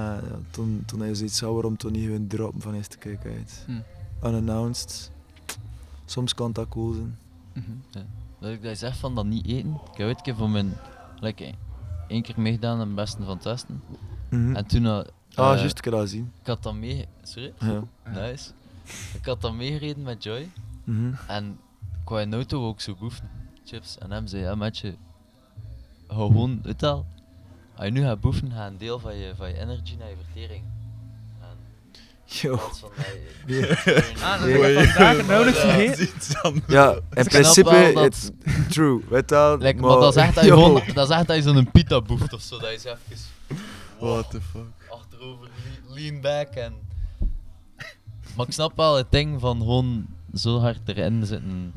[0.02, 3.66] ja, toen, toen je zoiets van waarom toch niet gewoon droppen van eerste kijk uit.
[3.66, 4.28] Hm.
[4.28, 5.12] Unannounced.
[6.06, 7.18] Soms kan dat cool zijn.
[7.92, 8.02] Ja.
[8.40, 9.70] Dat ik dat zeg van dat niet eten.
[9.92, 10.74] Ik heb ooit een keer voor mijn...
[11.20, 11.54] Like,
[12.08, 13.82] één keer meegedaan aan het beste van testen.
[14.30, 14.56] Mhm.
[14.56, 14.86] En toen...
[14.86, 15.02] eh,
[15.36, 16.32] Ah, eh, juist, ik heb dat zien.
[16.42, 17.06] Ik had dat mee...
[17.24, 17.54] Sorry?
[17.60, 17.84] Ja.
[18.14, 18.52] Nice.
[19.14, 20.50] Ik had dat meegereden met Joy.
[20.84, 21.14] Mhm.
[21.28, 21.60] En
[22.02, 23.30] ik wou in de auto ook zo boeven.
[23.66, 23.98] Chips.
[23.98, 24.96] En hem zei, ja matje,
[26.08, 27.06] hou gewoon het al.
[27.76, 30.16] Als je nu gaat boeven, ga een deel van je, van je energy naar je
[30.24, 30.64] vertering.
[31.42, 31.58] En
[32.26, 32.56] Yo.
[32.56, 32.84] dat.
[34.24, 34.40] Ah,
[35.46, 36.64] dat vergeten.
[36.68, 38.30] Ja, in principe, dat- it's
[38.70, 39.02] true.
[39.10, 41.72] Weet Like, maar dat is echt dat je, gewoon, dat is echt dat je zo'n
[41.72, 42.60] pita boeft of zo.
[42.60, 42.98] Dat zo even
[44.00, 44.62] What the fuck.
[44.90, 45.48] achterover
[45.88, 46.74] le- lean back en...
[48.36, 51.74] Maar ik snap wel het ding van gewoon zo hard erin zitten.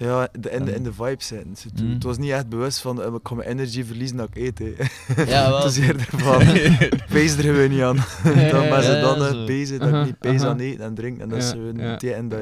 [0.00, 1.84] Ja, de, in, de, En- in de vibe zitten.
[1.86, 1.92] Mm.
[1.92, 4.58] Het was niet echt bewust van, eh, ik ga mijn energy verliezen dat ik eet.
[4.58, 4.72] hè.
[5.22, 5.54] Ja, wel.
[5.54, 6.38] het was eerder van,
[7.12, 7.96] pees er gewoon niet aan.
[8.50, 10.50] Dan ben ze dan bezig dat ik Aha, niet pees aha.
[10.50, 11.22] aan eten en drinken.
[11.22, 12.40] En dat is gewoon ja, tegen dat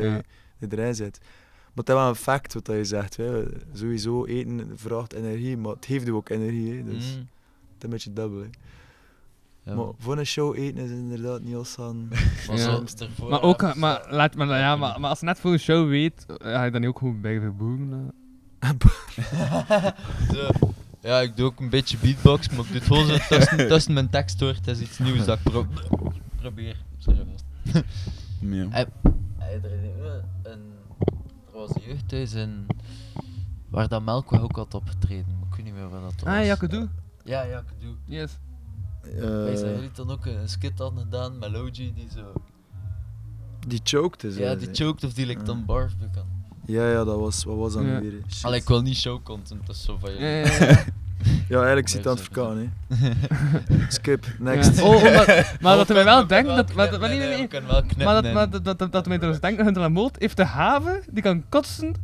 [0.59, 1.19] je erin zit.
[1.21, 3.17] Maar het is wel een fact wat je zegt.
[3.17, 3.43] Hè.
[3.73, 6.77] Sowieso eten vraagt energie, maar het heeft ook energie.
[6.77, 6.85] Hè.
[6.85, 7.21] Dus Mm.
[7.21, 8.39] het is een beetje dubbel.
[8.41, 8.47] Hè.
[9.69, 9.75] Ja.
[9.75, 12.09] Maar voor een show eten is inderdaad niet als aan.
[12.47, 12.75] Maar Ja.
[12.77, 15.53] soms ervoor Maar ook, eh, maar, laat, maar, ja, maar, maar als je net voor
[15.53, 18.13] een show weet, eh, ga je dan niet ook gewoon bij verboeren.
[20.33, 20.49] Zo.
[21.01, 23.93] Ja, ik doe ook een beetje beatbox, maar ik doe het gewoon zo tussen, tussen
[23.93, 24.49] mijn tekst door.
[24.55, 25.67] Het is iets nieuws dat ik pro
[26.41, 26.77] probeer.
[26.99, 27.27] Sorry.
[28.41, 28.69] Ja.
[28.73, 28.89] Er,
[30.43, 30.73] een,
[31.47, 32.67] er was een jeugdhuis in,
[33.69, 35.27] waar dat Melkweg ook had opgetreden.
[35.39, 36.35] maar Ik weet niet meer waar dat was.
[36.35, 36.89] Ah, Jakkedoe?
[37.25, 37.95] Ja, Jakkedoe.
[38.05, 38.39] Yes.
[39.17, 42.33] Wij zijn Eh, jullie dan ook een skit hadden gedaan met Logi die zo...
[43.67, 44.37] die choked is.
[44.37, 46.27] Ja, die choked of die like dan barf kan.
[46.67, 48.01] Ja, ja, dat was, wat was dat Ja.
[48.01, 48.23] nu weer?
[48.43, 50.19] Allee, ik wil niet show content, dat is zo van je.
[50.19, 50.85] Ja, ja, ja.
[51.49, 52.69] Ja, eigenlijk zit het aan het verkaan, hè.
[53.89, 54.77] Skip, next.
[54.79, 54.85] Ja.
[54.85, 56.75] Oh, oh, maar, maar dat we hij wel wel dat.
[56.75, 57.49] Maar, knippen, maar, nee, nee, nee, we nee.
[57.49, 60.45] kunnen wel knippen maar dat, dat, dat, dat, dat dus denkt, Hunter Lamoot heeft de
[60.45, 61.95] haven die kan kotsen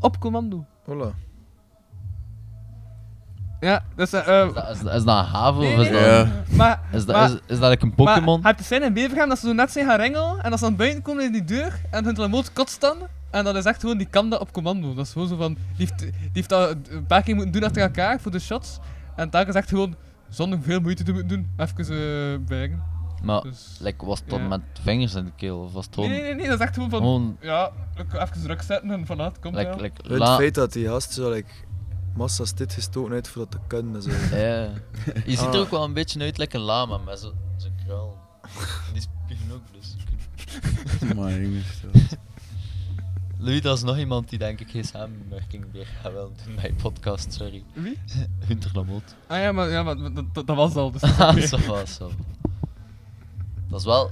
[0.00, 0.66] op commando.
[0.82, 1.31] Voilà.
[3.62, 5.90] Ja, dus eh, eh, Is dat, is, dat- is dat een haven Nee, of is
[5.90, 6.00] nee.
[6.00, 6.26] dat...
[6.26, 6.28] Ja.
[6.56, 8.40] maar, Is dat, maar, is, is dat like een Pokémon?
[8.40, 10.66] Maar het zijn in Bevergem dat ze zo net zijn gaan ringelen en als ze
[10.66, 12.96] aan buiten komen in die deur en Hunter Lamoot kotst dan.
[13.30, 14.94] En dat is echt gewoon, die kan dat op commando.
[14.94, 17.64] Dat is gewoon zo van, die heeft, die heeft dat een paar keer moeten doen
[17.64, 18.78] achter elkaar voor de shots.
[19.16, 19.94] En daar is echt gewoon,
[20.28, 22.82] zonder veel moeite te moeten doen, even uh, bijgen.
[23.22, 24.48] Maar Dus, like, was het dan ja.
[24.48, 25.58] met vingers in de keel?
[25.58, 26.20] Of was het Nee, gewoon...
[26.20, 29.06] nee, nee, nee, dat is echt gewoon van, Gewoon- ja, ik- even druk zetten en
[29.06, 29.80] vanuit, komt Like, wel.
[29.80, 31.50] like, Het la- feit dat die gast zo like,
[32.16, 33.94] massa's dit gestoken uit voor dat te kunnen.
[33.94, 34.10] en Zo.
[34.36, 34.70] Ja.
[35.14, 35.54] Je ziet Ah.
[35.54, 38.20] er ook wel een beetje uit like een lama met zo- zo'n kraal.
[38.86, 39.96] En die spiegen ook, dus...
[41.16, 42.18] Maar jongens, dat-
[43.38, 46.72] Louis, dat is nog iemand die denk ik geen samenwerking meer gaat willen doen bij
[46.82, 47.64] podcast, sorry.
[47.72, 47.98] Wie?
[48.46, 49.14] Hunter Lamoot.
[49.26, 51.82] Ah ja, maar, ja, maar dat, dat, dat was al, dus Ah, ça va.
[53.68, 54.10] Dat is wel...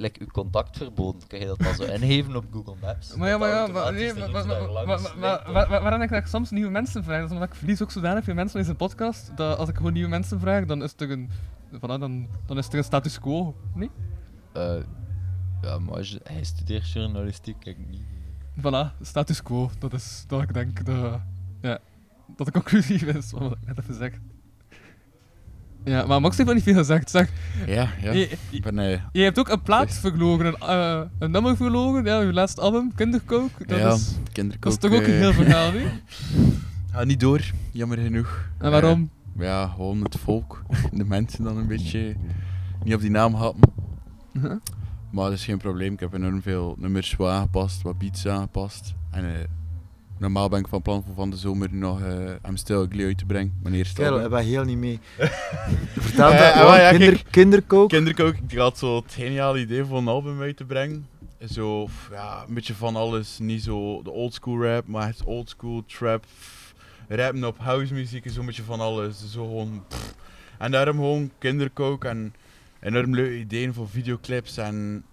[0.00, 1.26] Like, uw contact verboden.
[1.28, 3.14] Kan je dat dan zo ingeven op Google Maps?
[3.16, 7.26] Maar ja, maar ja, Dat maar, nee, waarom ik dat soms nieuwe mensen vraag, dat
[7.26, 9.92] is omdat ik verlies ook zodanig veel mensen in deze podcast, dat als ik gewoon
[9.92, 11.30] nieuwe mensen vraag, dan is er een,
[11.76, 13.90] voilà, dan, dan is er een status quo, niet?
[14.52, 14.74] Eh,
[15.62, 18.02] ja, maar als je- hij studeert journalistiek, kijk niet.
[18.58, 21.18] Voilà, status quo, dat is dat ik denk, de,
[21.60, 21.78] ja,
[22.36, 24.12] dat de conclusie is, wat ik net even zeg.
[25.84, 27.30] Ja, maar Max heeft wel niet veel gezegd, zeg.
[27.66, 28.12] Ja, ja.
[28.12, 32.04] Je, Ik ben, eh, je hebt ook een plaat verloren, een, eh, een nummer verloren,
[32.04, 34.14] ja, je laatste album, Kinderkook, dat ja, is...
[34.32, 34.62] kinderkook.
[34.62, 35.88] dat is toch ook een eh, heel verhaal, niet?
[36.92, 37.40] Gaat niet door,
[37.72, 38.48] jammer genoeg.
[38.58, 39.10] En waarom?
[39.38, 40.62] Ja, gewoon het volk.
[40.92, 42.16] De mensen dan een beetje
[42.84, 43.60] niet op die naam hadden.
[45.10, 45.92] Maar dat is geen probleem.
[45.92, 48.94] Ik heb enorm veel nummers wat aangepast, wat beats aangepast.
[49.10, 49.24] En
[50.20, 53.18] normaal ben ik van plan voor van de zomer nog eh I'm Still Ugly uit
[53.18, 53.58] te brengen.
[53.62, 54.24] Mijn eerste Kerel, album.
[54.26, 54.98] ik ben heel niet mee.
[55.98, 57.88] Vertel Eh, dat eh, gewoon, wel, ja, kinder, kinderkook.
[57.88, 61.06] Kinderkook, ik had zo het geniale idee voor een album uit te brengen.
[61.50, 63.38] Zo, ja, een beetje van alles.
[63.38, 66.24] Niet zo de old school rap, maar het old school trap.
[67.08, 69.32] Rappen op house muziek, zo'n beetje van alles.
[69.32, 70.14] Zo gewoon, pff.
[70.58, 72.34] En daarom gewoon kinderkook en
[72.80, 75.04] enorm leuke ideeën voor videoclips en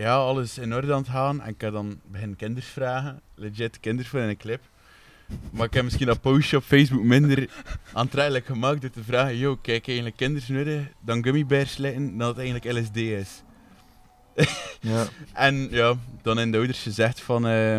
[0.00, 1.42] ja, alles in orde aan het gaan.
[1.42, 4.60] En ik heb dan begin kinders vragen, legit kinders voor in een clip.
[5.50, 7.48] Maar ik heb misschien dat postje op Facebook minder
[7.92, 12.78] aantrekkelijk gemaakt door te vragen, yo, kijk eigenlijk kinders nodig dan gummibears dan het eigenlijk
[12.78, 13.42] LSD is.
[14.80, 15.06] Ja.
[15.32, 17.46] En ja, dan in de ouders gezegd van...
[17.46, 17.78] eh,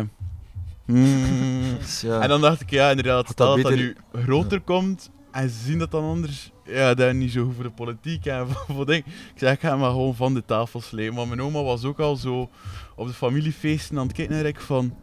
[0.84, 1.76] hmm.
[2.00, 2.20] ja.
[2.24, 5.58] En dan dacht ik, ja inderdaad, dat dat dat beter- nu groter komt en ze
[5.64, 6.51] zien dat dan anders...
[6.64, 9.04] Ja, dat is niet zo goed voor de politiek en voor, voor ding.
[9.06, 11.14] Ik zeg, ik ga maar gewoon van de tafel slepen.
[11.14, 12.50] Maar mijn oma was ook al zo
[12.96, 14.94] op de familiefeesten aan het kijken naar ik van...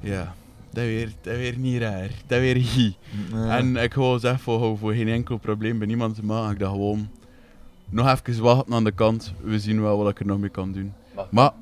[0.00, 0.34] Ja,
[0.72, 2.10] dat weer, dat weer niet raar.
[2.26, 2.94] Dat weer hier.
[3.32, 3.56] Ja.
[3.58, 6.52] En ik gewoon zeg voor, voor geen enkel probleem bij niemand te maken.
[6.52, 7.08] Ik dacht gewoon...
[7.88, 9.32] Nog even wachten aan de kant.
[9.40, 10.92] We zien wel wat ik er nog mee kan doen.
[11.30, 11.52] Maar-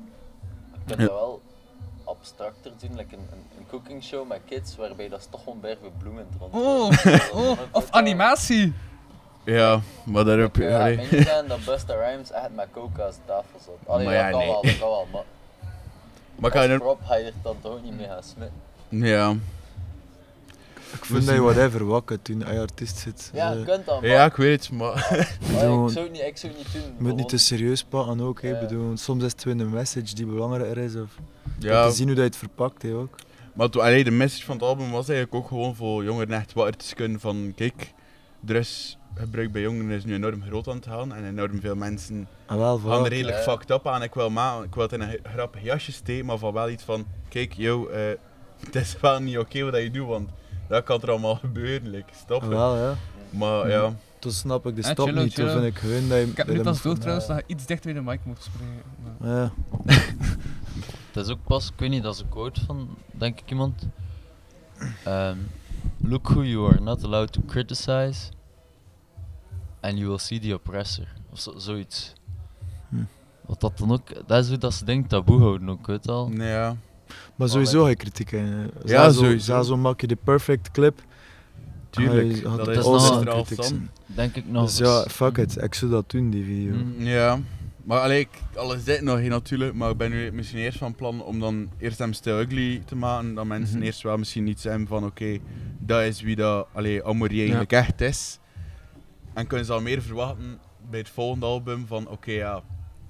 [0.85, 1.05] kunt Ja.
[1.05, 1.41] dat wel
[2.03, 5.59] abstracter doen, like een, een, een cooking show met kids, waarbij dat is toch gewoon
[5.59, 6.53] bergen bloemen rond.
[6.53, 6.91] Oh,
[7.33, 8.73] oh, of animatie.
[9.53, 10.57] Ja, maar daarop...
[10.57, 10.95] Ik ga allee.
[10.95, 13.75] mij niet zijn dat Busta Rhymes echt met coca aan tafel zat.
[13.93, 14.47] Allee, Maar dat ja, kan nee.
[14.47, 15.23] wel, dat kan wel, maar...
[16.35, 18.57] Maar kan je er- prop ga je er dan toch ook niet mee gaan smitten.
[19.09, 19.35] Ja.
[20.93, 23.29] Ik vind dat je whatever wat kunt doen als je artiest zit.
[23.33, 24.09] Ja, je Eh, kunt dat, maar...
[24.09, 24.91] Ja, ik weet het, maar...
[25.63, 26.81] Oh, ik zou het niet, ik zou het niet doen.
[26.97, 28.41] Je moet niet te serieus pakken ook.
[28.41, 28.53] hè.
[28.53, 30.95] Ik bedoel, soms is het weer een message die belangrijker is.
[30.95, 31.09] Of
[31.59, 31.87] Ja.
[31.89, 33.15] Te zien hoe dat je het verpakt hè, ook.
[33.53, 36.53] Maar toen, allee, de message van het album was eigenlijk ook gewoon voor jongeren echt
[36.53, 37.93] wakker te kunnen van kijk,
[39.13, 42.57] drugsgebruik bij jongeren is nu enorm groot aan het gaan en enorm veel mensen Ah,
[42.57, 43.43] wel, gaan er redelijk Ja.
[43.43, 44.03] fucked up aan.
[44.03, 46.83] Ik wil, ma ik wil het in een grappig jasje steken, maar van wel iets
[46.83, 48.01] van kijk, yo, eh,
[48.65, 50.29] het is wel niet oké wat je doet, want
[50.67, 52.41] dat kan er allemaal gebeuren, like, stop.
[52.43, 52.95] Ah, wel, ja.
[53.29, 53.93] Maar ja.
[54.19, 55.35] Toen snap ik de Ah, stap chillo, niet.
[55.35, 56.23] Toen vind ik gewoon dat je...
[56.25, 58.01] Ik heb dat net je als moet dood van- trouwens dat je iets dichter bij
[58.03, 58.83] de mic moet spreken.
[59.19, 59.51] maar- Ja.
[61.11, 63.87] Het is ook pas, ik weet niet, dat is een quote van, denk ik, iemand.
[65.03, 65.37] Ehm,
[66.01, 68.29] Look who you are not allowed to criticize,
[69.81, 71.07] and you will see the oppressor.
[71.31, 72.13] Of zo, zoiets.
[72.89, 72.95] Hm.
[73.45, 76.11] Wat dat dan ook, dat is hoe dat ze denkt taboe houden ook, weet je
[76.11, 76.31] al.
[76.31, 76.75] Ja.
[77.35, 78.71] Maar sowieso ga je kritiek in.
[78.85, 79.61] Ja, sowieso.
[79.63, 81.01] Zo maak je de perfect clip.
[81.89, 83.25] Tuurlijk, je- dat is nog
[83.59, 83.89] een.
[84.05, 85.61] Denk ik nog Dus ja, fuck it.
[85.61, 86.73] Ik zou dat doen, die video.
[86.73, 87.39] Mm, Ja,
[87.83, 90.95] maar allee, ik, alles dit nog geen natuurlijk, maar ik ben nu misschien eerst van
[90.95, 93.85] plan om dan eerst hem Still Ugly te maken, dat mensen Mhm.
[93.85, 95.37] eerst wel misschien iets hebben van oké,
[95.79, 98.39] dat is wie dat allee, Amory eigenlijk echt is.
[99.39, 100.59] En kunnen ze al meer verwachten
[100.89, 102.61] bij het volgende album van oké ja,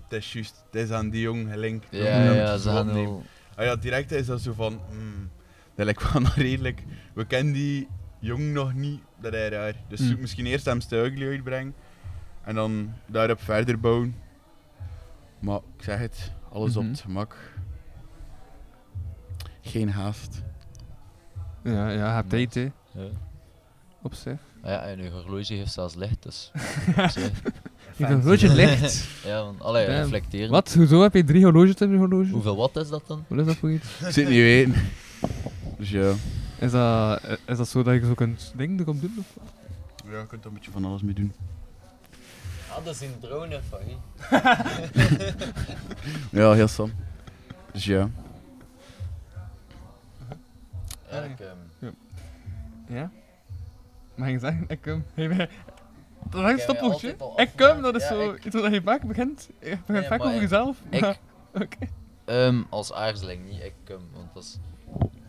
[0.03, 1.87] het is juist, het is aan die jongen gelinkt.
[1.89, 3.23] Ja, ja, ze gaan wel-
[3.55, 5.29] Ah ja, direct is dat zo van, hmm,
[5.75, 6.83] dat lijkt wel nog redelijk,
[7.13, 7.87] we kennen die
[8.19, 9.73] jongen nog niet, dat is raar.
[9.87, 10.19] Dus Hmm.
[10.19, 11.73] misschien eerst hem Ugly uitbrengen.
[12.43, 14.15] En dan daarop verder bouwen.
[15.39, 16.91] Maar ik zeg het, alles op Mhm.
[16.91, 17.35] het gemak.
[19.61, 20.43] Geen haast.
[21.63, 22.69] Ja, ja, je hebt tijd, hè.
[22.91, 23.07] Ja.
[24.01, 24.39] Op zich.
[24.61, 26.51] Ah ja, en uw horloge heeft zelfs licht, dus...
[26.97, 27.31] op zich.
[27.95, 29.07] Je horloge licht?
[29.25, 29.97] ja, want, allee, Damn.
[29.97, 30.49] reflecteren.
[30.49, 30.73] Wat?
[30.73, 32.29] Hoezo heb je drie horloges in je horloge?
[32.31, 33.25] Hoeveel watt is dat dan?
[33.27, 33.87] Wat is dat voor iets?
[33.99, 34.73] Ik zit niet weten.
[35.77, 36.13] Dus ja.
[36.59, 39.15] Is dat, is dat zo dat je zo kunt dingen erop doen?
[39.19, 39.25] Of?
[39.33, 39.53] wat?
[40.11, 41.33] Ja, je kunt er een beetje van alles mee doen.
[42.69, 43.79] Ah, dat is een drone van.
[46.31, 46.91] Ja, heel sam.
[47.71, 48.09] Dus ja.
[51.11, 51.89] Ja, ik, ehm, Ja.
[52.87, 53.11] Ja?
[54.19, 55.27] Mag je zeggen, ik um, hey,
[56.29, 57.15] Dat is een stopwoordje.
[57.17, 59.49] al Ik cum, dat is Ja, zo ik- iets wat je vaak begint.
[59.59, 60.77] Je begint Nee, vaak over jezelf.
[60.89, 61.17] Ik, maar-
[61.63, 61.77] Oké.
[62.25, 64.59] ehm, als aarzeling, niet ik cum, want dat is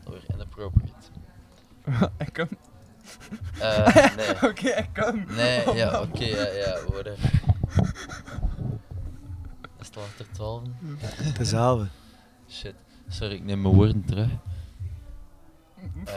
[0.04, 0.94] dat weer inappropriate.
[2.18, 2.48] ik cum.
[3.60, 4.50] Eh, nee.
[4.50, 5.24] Oké, ik cum.
[5.28, 6.02] Nee, Oh, ja, man.
[6.02, 7.30] oké, ja, ja, whatever.
[9.80, 10.62] Is het al achter 12?
[11.02, 11.86] Het is halve.
[12.48, 12.74] Shit,
[13.08, 14.28] sorry, ik neem mijn woorden terug.
[16.04, 16.14] Eh,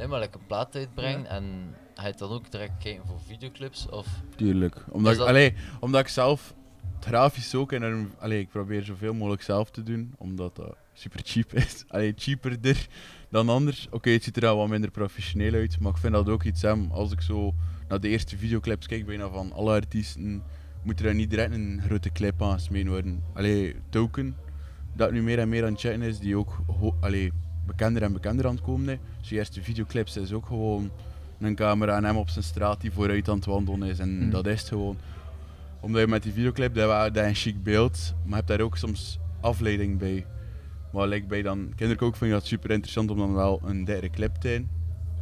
[0.00, 1.74] nee, maar like een plaat uitbrengen en
[2.04, 3.88] je dan ook direct kijken voor videoclips?
[3.88, 4.06] Of
[4.36, 4.84] Tuurlijk.
[4.88, 6.54] Omdat, ik, dat- allee, omdat ik zelf
[6.94, 8.10] het grafisch ook enorm...
[8.18, 11.84] Allee, ik probeer zoveel mogelijk zelf te doen, omdat dat super cheap is.
[11.88, 12.86] Allee, cheaperder
[13.30, 13.88] dan anders.
[13.90, 16.62] Oké, het ziet er al wat minder professioneel uit, maar ik vind dat ook iets
[16.62, 16.90] hem.
[16.90, 17.54] Als ik zo
[17.88, 20.42] naar de eerste videoclips kijk, bijna van alle artiesten,
[20.82, 23.24] moet er niet direct een grote clip aan gesmeden worden.
[23.34, 24.36] Allee, Token,
[24.94, 26.58] dat nu meer en meer aan het chatten is, die ook
[27.00, 27.32] allee,
[27.70, 28.98] bekender en bekender aan het komen.
[29.18, 30.90] Dus die eerste videoclips is ook gewoon
[31.40, 33.98] een camera en hem op zijn straat die vooruit aan het wandelen is.
[33.98, 34.30] En Mm.
[34.30, 34.96] dat is het gewoon.
[35.80, 38.60] Omdat je met die videoclip, dat dat is een chic beeld, maar je hebt daar
[38.60, 40.26] ook soms afleiding bij.
[40.92, 43.84] Maar like bij dan kinderen ook vind ik dat super interessant om dan wel een
[43.84, 44.68] derde clip te hebben.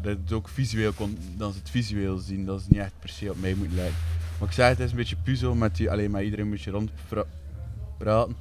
[0.02, 3.08] Dat het ook visueel kon, dan ze het visueel zien, dat is niet echt per
[3.08, 3.96] se op mij moet lijken.
[4.38, 6.70] Maar ik zei het is een beetje puzzel met die, alleen maar iedereen moet je
[6.70, 7.24] rond pra-
[7.98, 8.36] praten.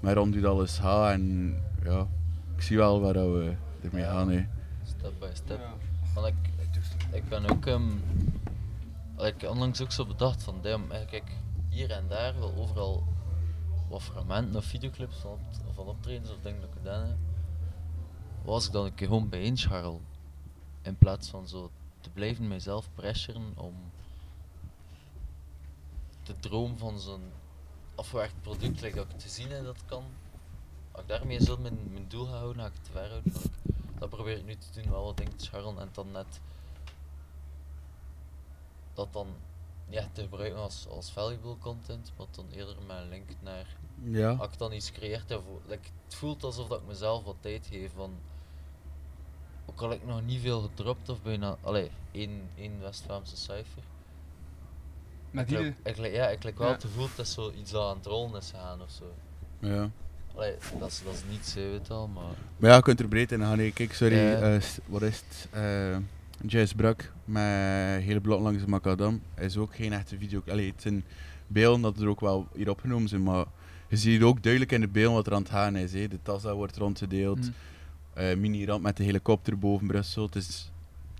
[0.00, 2.06] Maar rond doet alles ha en ja,
[2.62, 4.30] zie wel waar dat we ermee gaan.
[4.30, 4.46] Hè.
[4.84, 5.60] step by step.
[6.14, 6.34] Want ik,
[7.12, 7.90] ik ben ook, ehm
[9.26, 11.30] ik onlangs ook zo bedacht van, damn, eigenlijk
[11.68, 13.04] hier en daar wel overal
[13.88, 17.16] wat fragmenten of videoclips van, op- van optredens of dingen dat ik gedaan heb.
[18.44, 20.00] Was ik dan een keer gewoon bijeenscharrel.
[20.82, 21.70] In plaats van zo
[22.00, 23.74] te blijven mijzelf pressuren om
[26.22, 27.22] de droom van zo'n
[27.94, 30.04] afgewerkt product, like dat ik te zien heb dat kan.
[30.92, 33.32] Als ik daarmee zo mijn, mijn doel ga houden, ga ik het te ver houden.
[33.34, 33.50] ik-
[33.98, 36.40] Dat probeer ik nu te doen, wel wat dingen te scharrelen en dan net
[38.94, 39.26] dat dan
[39.88, 44.30] ja, te gebruiken als, als valuable content, maar dan eerder met een link naar Ja.
[44.32, 47.36] als ik dan iets creëerd heb, voor- like, het voelt alsof dat ik mezelf wat
[47.40, 48.14] tijd geef van
[49.66, 53.82] ook al heb ik nog niet veel gedropt of bijna, allee, één, één West-Vlaamse cijfer.
[55.30, 56.72] Met ik, die- ik, lijk- ja, ik lijk wel Ja.
[56.72, 59.04] het gevoel dat zo iets dat aan het rollen is gegaan of zo.
[59.58, 59.90] Ja.
[60.34, 62.22] Allee, dat is, dat is niets, hè, weet je wel, maar...
[62.56, 63.72] Maar ja, je kunt er breed in gaan.
[63.72, 64.40] Kijk, sorry, Ja.
[64.54, 65.48] eh, s- wat is het?
[65.50, 65.96] Eh
[66.46, 70.42] Jazz Brak met hele blad langs de macadam is ook geen echte video.
[70.48, 71.04] Allee, het zijn
[71.46, 73.44] beelden dat er ook wel hier opgenomen zijn, maar
[73.88, 75.92] je ziet ook duidelijk in de beelden wat er aan het gaan is.
[75.92, 76.08] Hè.
[76.08, 77.50] De tas dat wordt rondgedeeld, Mhm.
[78.14, 80.24] eh, mini-ramp met de helikopter boven Brussel.
[80.24, 80.70] Het, is,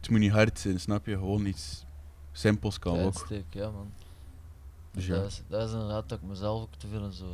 [0.01, 1.13] het moet niet hard zijn, snap je?
[1.13, 1.85] Gewoon iets
[2.33, 3.23] simpels kan ook.
[3.27, 3.93] steek, ja man.
[4.93, 5.25] Dus dat, ja.
[5.27, 7.25] is, dat is inderdaad dat ik mezelf ook te veel in zo...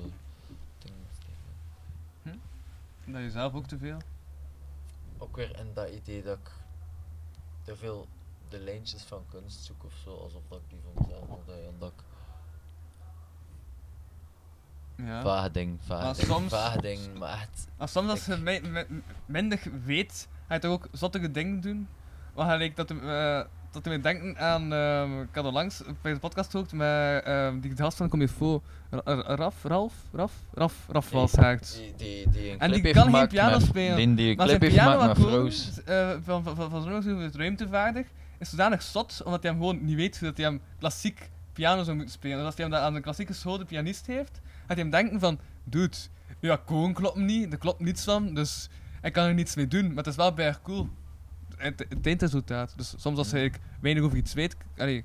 [3.12, 3.98] Dat je zelf ook te veel.
[5.18, 6.51] Ook weer in dat idee dat ik
[7.62, 8.06] te veel
[8.48, 11.93] de lijntjes van kunst zoek of zo, alsof dat ik die van mezelf doen, omdat
[11.97, 12.02] ik
[15.06, 15.22] Ja.
[15.22, 17.66] Vage ding, vage Maar ding, soms- ding, maar echt...
[17.76, 21.89] Maar soms als je mi- mi- minder weet, ga je toch ook zottige dingen doen.
[22.35, 26.18] Wat gelijk dat, uh, dat we denken aan, ehm, ik had er langs bij de
[26.18, 31.10] podcast gehoord met ehm, die gast van Comifo, Ra- Ra- Raf, Ralf, Raf, Raf, Raf
[31.10, 31.80] was Die- het.
[31.96, 33.96] die- die- En die kan geen piano spelen.
[33.96, 35.82] die- die maar clip zijn heeft piano met akkoord, Froos.
[35.84, 38.06] eh, van, van, van, van zo'n is ruimtevaardig,
[38.38, 41.96] is zodanig zot, omdat hij hem gewoon niet weet dat hij hem klassiek piano zou
[41.96, 42.36] moeten spelen.
[42.36, 44.90] Dus als hij hem dat aan een klassieke school de pianist heeft, gaat hij hem
[44.90, 45.96] denken van, dude,
[46.40, 48.68] ja, akkoorden kloppen niet, er klopt niets van, dus
[49.02, 50.88] ik kan er niets mee doen, maar het is wel haar cool.
[51.59, 52.72] Het, het eindresultaat.
[52.76, 55.05] Dus soms als ik weinig over iets weet, allee,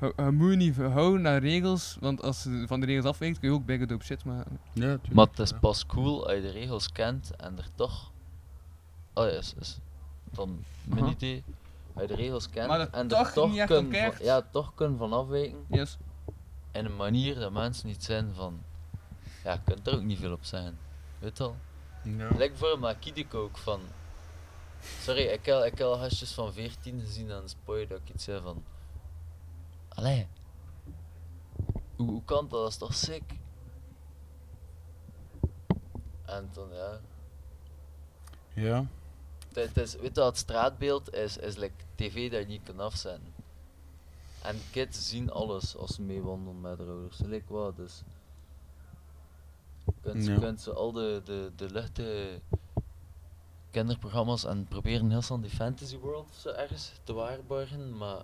[0.00, 3.38] je, je moet je niet houden aan regels, want als je van de regels afwijkt,
[3.38, 4.58] kun je ook bijna dope shit maken.
[4.72, 8.10] Ja, Maar het is pas cool als je de regels kent en er toch...
[9.14, 9.78] Oh ja, is, is
[10.30, 11.44] dan mijn idee.
[11.92, 13.90] Als je de regels kent Maar en toch er toch kun
[14.20, 15.58] ja, toch kun van afwijken.
[15.70, 15.98] Yes.
[16.72, 18.60] In een manier dat mensen niet zijn van...
[19.44, 20.78] Ja, je kunt er ook niet veel op zijn.
[21.18, 21.56] Weet je wel?
[22.02, 22.36] Ja.
[22.36, 23.80] Lijkt voor maar Kidiko ook van...
[24.82, 28.14] Sorry, ik heb, ik heb al gastjes van 14 gezien aan de spoor dat ik
[28.14, 28.64] iets zei van...
[29.88, 30.26] Allee.
[31.96, 32.60] Hoe, hoe kan dat?
[32.60, 33.22] Dat is toch sick?
[36.24, 37.00] En toen, ja...
[38.54, 38.86] Ja.
[39.52, 43.34] Het, is, weet je het straatbeeld is, is like tv dat je niet kan afzetten.
[44.42, 47.18] En kids zien alles als ze meewandelen met de ouders.
[47.18, 48.02] Like wat, dus...
[50.00, 50.38] Kunt, Ja.
[50.38, 52.40] kunt ze al de, de, de luchte
[53.72, 58.18] kinderprogramma's en proberen heel snel die fantasy world of zo ergens te waarborgen, maar...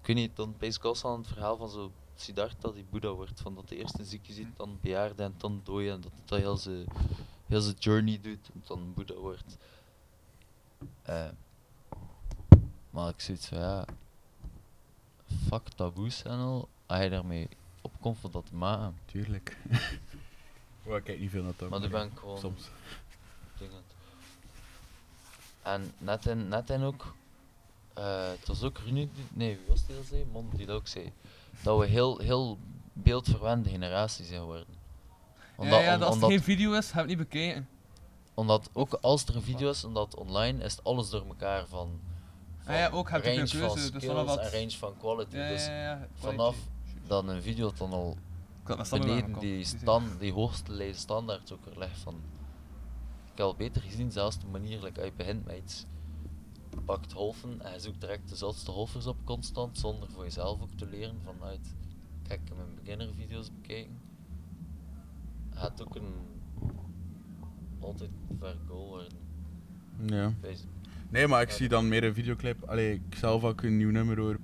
[0.00, 3.40] Ik weet niet, dan ik al aan het verhaal van zo Siddhartha die Boeddha wordt,
[3.40, 6.56] van dat de eerste zieke ziet, dan bejaarde en dan dooien en dat dat heel
[6.56, 6.86] zijn
[7.46, 9.56] heel zijn journey doet en dan Boeddha wordt.
[11.02, 11.28] Eh,
[12.90, 13.84] maar ik zoiets van ja,
[15.48, 17.48] fuck taboes en al, als je daarmee
[17.80, 18.98] opkomt voor dat maken.
[19.04, 19.56] Tuurlijk.
[20.88, 21.70] Oh, ik kijk niet veel naar dat.
[21.70, 22.70] Maar dan ben ik gewoon Soms.
[25.72, 27.14] En net in, net in ook,
[27.94, 30.24] eh, het was ook Rune, nee wie was die dat zei?
[30.32, 31.12] Mon die dat ook zei.
[31.62, 32.58] Dat we heel, heel
[32.92, 34.66] beeldverwende generatie zijn geworden.
[35.58, 37.68] ja, ja, om- dat als er omdat- geen video is, heb ik niet bekeken.
[38.34, 42.00] omdat ook als er een video is, omdat online is het alles door elkaar van,
[42.58, 44.70] van Ah ja, ook heb je range geen van keuze, dus skills wat- en range
[44.70, 45.36] van quality.
[45.36, 46.56] Ja, ja, dus ja, ja, vanaf
[47.06, 48.16] dat een video dan al
[48.90, 52.20] beneden die, stand, die hoogste standaard ook er ligt van.
[53.38, 55.86] Ik al beter gezien, zelfs de manier like, je begint met iets,
[56.70, 60.62] je pakt golfen en je zoekt direct de zotste golfers op constant, zonder voor jezelf
[60.62, 61.74] ook te leren vanuit,
[62.22, 64.00] kijk, ik heb mijn beginner video's bekeken.
[65.50, 66.14] Gaat ook een
[67.78, 69.18] altijd ver goal worden.
[70.06, 70.32] Ja.
[71.10, 72.62] Nee, maar ik zie dan meer een videoclip.
[72.62, 74.38] Allee, ik zelf ook een nieuw nummer hoor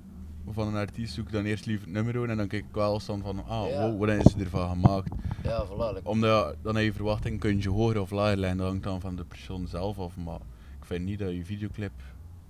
[0.51, 2.95] van een artiest zoek ik dan eerst liever het nummer en dan kijk ik wel
[2.95, 3.81] eens dan van ah Ja.
[3.81, 5.09] wow, wat is er ervan gemaakt.
[5.43, 8.83] Ja, voilà, Omdat dan heb je verwachting kun je hoger of lager leggen, dat hangt
[8.83, 10.17] dan van de persoon zelf af.
[10.17, 10.41] Maar
[10.79, 11.93] ik vind niet dat je videoclip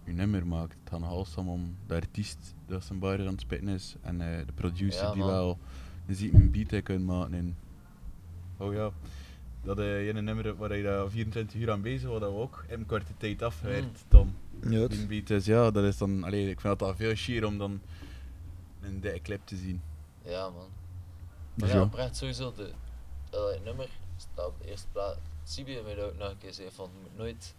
[0.04, 0.76] je nummer maakt.
[0.84, 4.20] Het gaat alles dan om de artiest dat zijn bar aan het spitten is en
[4.20, 5.58] eh, de producer Ja, die wel
[6.06, 7.34] een ziek een beat kunnen maken.
[7.34, 7.56] En,
[8.56, 8.90] oh ja,
[9.62, 12.36] dat eh, je een nummer waar je daar 24 uur aan bezig was, dat we
[12.38, 14.34] ook in een korte tijd afgewerkt dan.
[14.68, 17.46] Ja, Die beat is, ja, dat is dan, allee, ik vind dat al veel chier
[17.46, 17.80] om dan
[18.80, 19.82] een dikke clip te zien.
[20.22, 20.68] Ja, man.
[21.54, 22.72] Dus Maar ja, oprecht sowieso, de,
[23.30, 25.18] eh, het nummer staat op de eerste plaats.
[25.44, 27.54] Sibi heeft mij dat ook nog een keer zei van, je moet nooit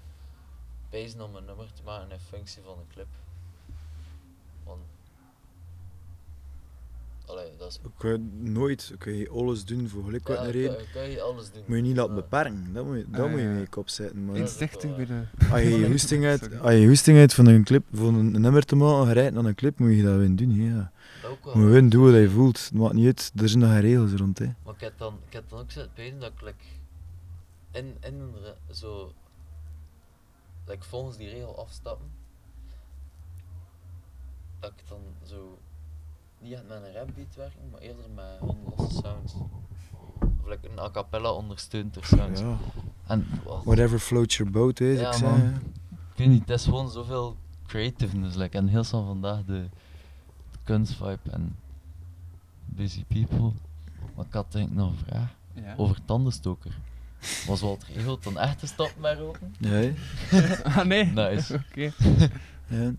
[0.89, 3.07] pezen om een nummer te maken in functie van een clip.
[4.63, 4.81] Want,
[7.25, 7.79] allee, dat is...
[7.83, 10.77] Je kunt nooit, je kunt alles doen voor geluk Ja, wat kan- reden.
[10.93, 11.63] kan je alles doen.
[11.65, 13.51] Moet je niet laten beperken, dat moet je, dat Ah, moet je ja.
[13.51, 14.25] mee kop zetten.
[14.25, 15.21] Maar Instinctief bij de...
[15.51, 18.41] Als je je hoesting hebt, als je je hoesting hebt van een clip, van een,
[18.41, 20.51] nummer te maken, gereid naar een clip, moet je dat wel doen.
[20.53, 20.91] Ja.
[21.21, 21.53] Dat ook wel.
[21.53, 22.63] Moet je gewoon doen wat je voelt.
[22.63, 24.39] Het maakt niet uit, er zijn nog geen regels rond.
[24.39, 24.45] Hè.
[24.63, 26.63] Maar ik heb dan, ik heb dan ook zitten pijzen dat ik like,
[27.71, 28.31] in, in
[28.71, 29.11] zo,
[30.67, 32.07] like, volgens die regel afstappen,
[34.59, 35.57] dat ik dan zo,
[36.45, 39.33] niet echt met een rapbeat werken, maar eerder met gewoon losse sounds.
[39.33, 42.39] Of like een a cappella ondersteunt door sounds.
[42.41, 42.57] Ja.
[43.07, 45.37] En, wat- Whatever floats your boat, hè, ja, ik man.
[45.39, 45.49] zeg.
[46.11, 47.35] Ik weet niet, het is gewoon zoveel
[47.67, 48.35] creativeness.
[48.35, 49.65] Like, en heel snel vandaag de,
[50.63, 51.55] kunstvibe en
[52.65, 53.51] busy people.
[54.15, 55.73] Maar ik had denk ik nog een vraag Ja.
[55.77, 56.77] over tandenstoker.
[57.47, 59.55] Was Walter Egelt dan echt te stoppen met roken?
[59.59, 59.93] Nee.
[60.63, 61.05] Ah, nee?
[61.05, 61.53] Nice.
[61.69, 61.91] Oké.
[62.67, 62.91] Ja.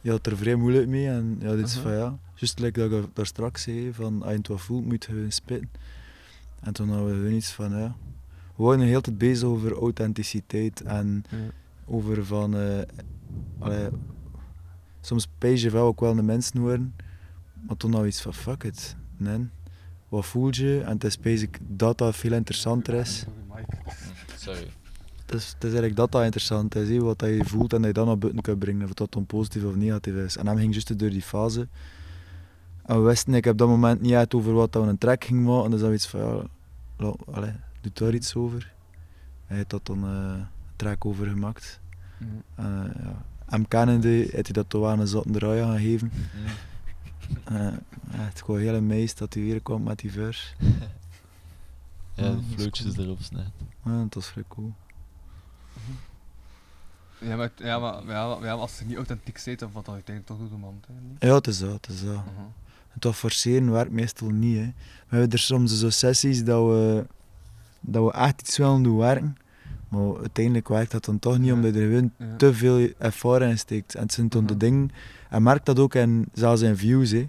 [0.00, 1.82] Je had er vrij moeilijk mee en ja, dit is Mhm.
[1.82, 4.84] van ja, juist like dat ik daar straks zei, van als je het wat voelt,
[4.86, 5.70] moet je gewoon spitten.
[6.60, 7.94] En toen hadden we gewoon iets van ja,
[8.56, 11.36] we waren de hele tijd bezig over authenticiteit en Ja.
[11.84, 12.82] over van, eh
[13.58, 13.88] allee,
[15.00, 16.94] soms pees je wel ook wel de mensen worden,
[17.66, 19.48] maar toen hadden we iets van fuck it, nee.
[20.08, 20.80] Wat voel je?
[20.84, 23.24] En het is basic dat dat veel interessanter is.
[24.36, 24.66] Sorry.
[25.26, 27.86] Het is, het is eigenlijk dat dat interessant is, wat dat je voelt en dat
[27.86, 30.36] je dan naar buiten kunt brengen, of dat dan positief of negatief is.
[30.36, 31.68] En hem ging juist door die fase.
[32.82, 35.24] En we wisten ik op dat moment niet uit over wat dat we een track
[35.24, 36.42] ging maken, dus dan was iets van ja,
[36.96, 38.72] la- allee, doe daar iets over.
[39.46, 40.46] Hij heeft dat dan eh, een
[40.76, 41.80] track over gemaakt.
[42.18, 42.30] Mhm.
[42.54, 43.24] En, eh, ja.
[43.46, 46.12] Hem kennende heeft hij dat toch aan een zotte draai gaan geven.
[47.44, 47.54] Eh,
[48.10, 50.54] ja, het gewoon heel meest dat hij weer kwam met die vers.
[52.14, 53.04] Ja, Ja, de is vlootjes cool.
[53.06, 53.50] erop snijdt.
[53.84, 54.72] Ja, dat was vrij cool.
[57.18, 59.84] Ja, maar, ja, maar, ja, maar, ja, maar als je niet authentiek zit, of wat
[59.84, 60.80] dan uiteindelijk toch doet, man.
[61.18, 62.22] Ja, het is dat, het is dat.
[62.92, 64.56] Het wat forceren werkt meestal niet.
[64.56, 64.64] Hè.
[65.08, 67.06] We hebben er soms zo sessies dat we,
[67.80, 69.36] dat we echt iets willen doen werken,
[69.88, 72.36] maar uiteindelijk werkt dat dan toch niet, omdat je er gewoon Ja.
[72.36, 73.94] te veel effort in steekt.
[73.94, 74.90] En het zijn dan de dingen,
[75.30, 77.28] en merk dat ook in, zelfs in views, hè,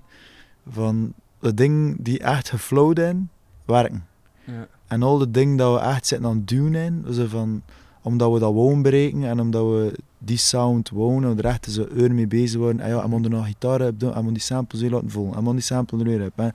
[0.70, 3.30] van de dingen die echt geflowd zijn,
[3.66, 4.06] werken.
[4.46, 4.68] Ja.
[4.88, 7.64] En al de dingen dat we echt zitten aan het doen zijn, zo van,
[8.04, 12.16] omdat we dat woon bereiken en omdat we die sound wonen, er echt zo uren
[12.16, 12.82] mee bezig worden.
[12.82, 15.34] En ja, hij moet er nog gitaar doen, hij moet die samples weer laten volgen,
[15.34, 16.50] hij moet die sample er weer hè.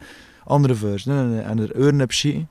[0.44, 1.40] Andere verse, nee, nee, nee.
[1.40, 2.48] en er uren op schieten.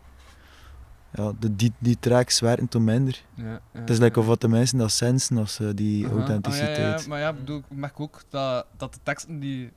[1.13, 3.23] Ja, de, die, die tracks werken toch minder.
[3.33, 6.15] Ja, ja, het is like of wat de mensen dat sensen als ze die Aha.
[6.15, 6.99] authenticiteit.
[6.99, 9.71] Ah, maar ja, ik bedoel, ik merk ook dat, dat de teksten die,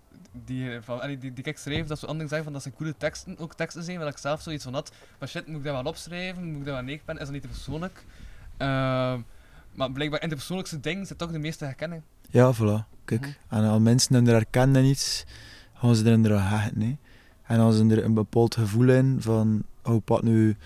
[0.44, 2.94] die, van, allee, die, die ik schreef, dat ze anderen zeggen van dat ze goede
[2.96, 4.92] teksten, ook teksten zijn, waar ik zelf zoiets van had.
[5.18, 6.44] Maar shit, moet ik dat wel opschrijven?
[6.44, 7.22] Moet ik dat wel neerpennen?
[7.22, 8.04] Is dat niet te persoonlijk?
[8.60, 9.20] Ehm,
[9.74, 12.02] maar blijkbaar in de persoonlijkste dingen zit toch de meeste herkenning.
[12.30, 12.88] Ja, voilà.
[13.04, 13.20] Kijk.
[13.20, 13.30] Mhm.
[13.48, 15.24] En als mensen er herkennen in iets,
[15.74, 16.80] gaan ze er hechten.
[16.82, 16.96] hè.
[17.54, 20.56] En als ze er een bepaald gevoel in van, oh, pak nu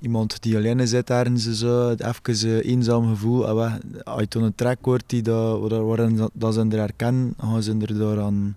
[0.00, 3.48] iemand die alleen zit ergens, zo, even een eenzaam gevoel.
[3.48, 3.70] En wat,
[4.04, 7.34] als je dan een track hoort die dat, waar- waarin dat, dat ze er herkennen,
[7.38, 8.56] gaan ze er daaraan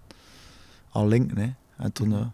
[0.91, 1.37] aan linken.
[1.37, 1.53] Hè.
[1.77, 2.25] En toen, eh,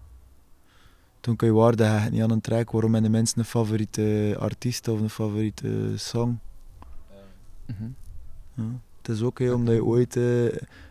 [1.20, 2.72] toen kun je waarde hechten niet aan een track.
[2.72, 6.40] Waarom hebben de mensen een favoriete artiest of een favoriete song?
[7.66, 8.64] Ja.
[8.98, 10.46] Het is ook hè, omdat je ooit eh,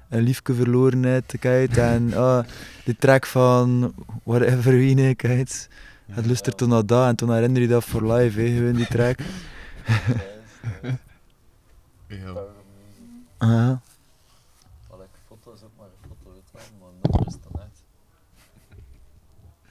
[0.09, 2.45] een liefje verloren hebt, kijk, en ah,
[2.85, 5.69] die track van whatever wie nee, kijk.
[6.07, 8.87] Het luistert toen naar dat en toen herinner je dat voor live, hè, gewoon die
[8.87, 9.19] track.
[12.09, 12.33] Ja.
[13.39, 13.81] Aha.
[14.89, 17.61] Wel, ik foto is ook maar een foto, weet je wel, maar nummer is dan
[17.61, 17.79] uit.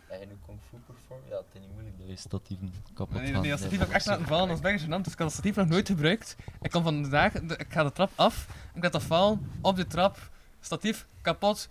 [0.08, 1.22] En je nu kung fu perform?
[1.30, 3.42] Ja, het is statieven kapot Nee, gaan.
[3.42, 5.28] nee, dat statief heb ik echt laten vallen, dat is best gênant, dus ik had
[5.28, 6.36] dat statief nog nooit gebruikt.
[6.62, 9.88] Ik kom vandaag, de, ik ga de trap af, ik laat dat vallen, op de
[9.88, 10.30] trap,
[10.60, 11.68] statief, kapot.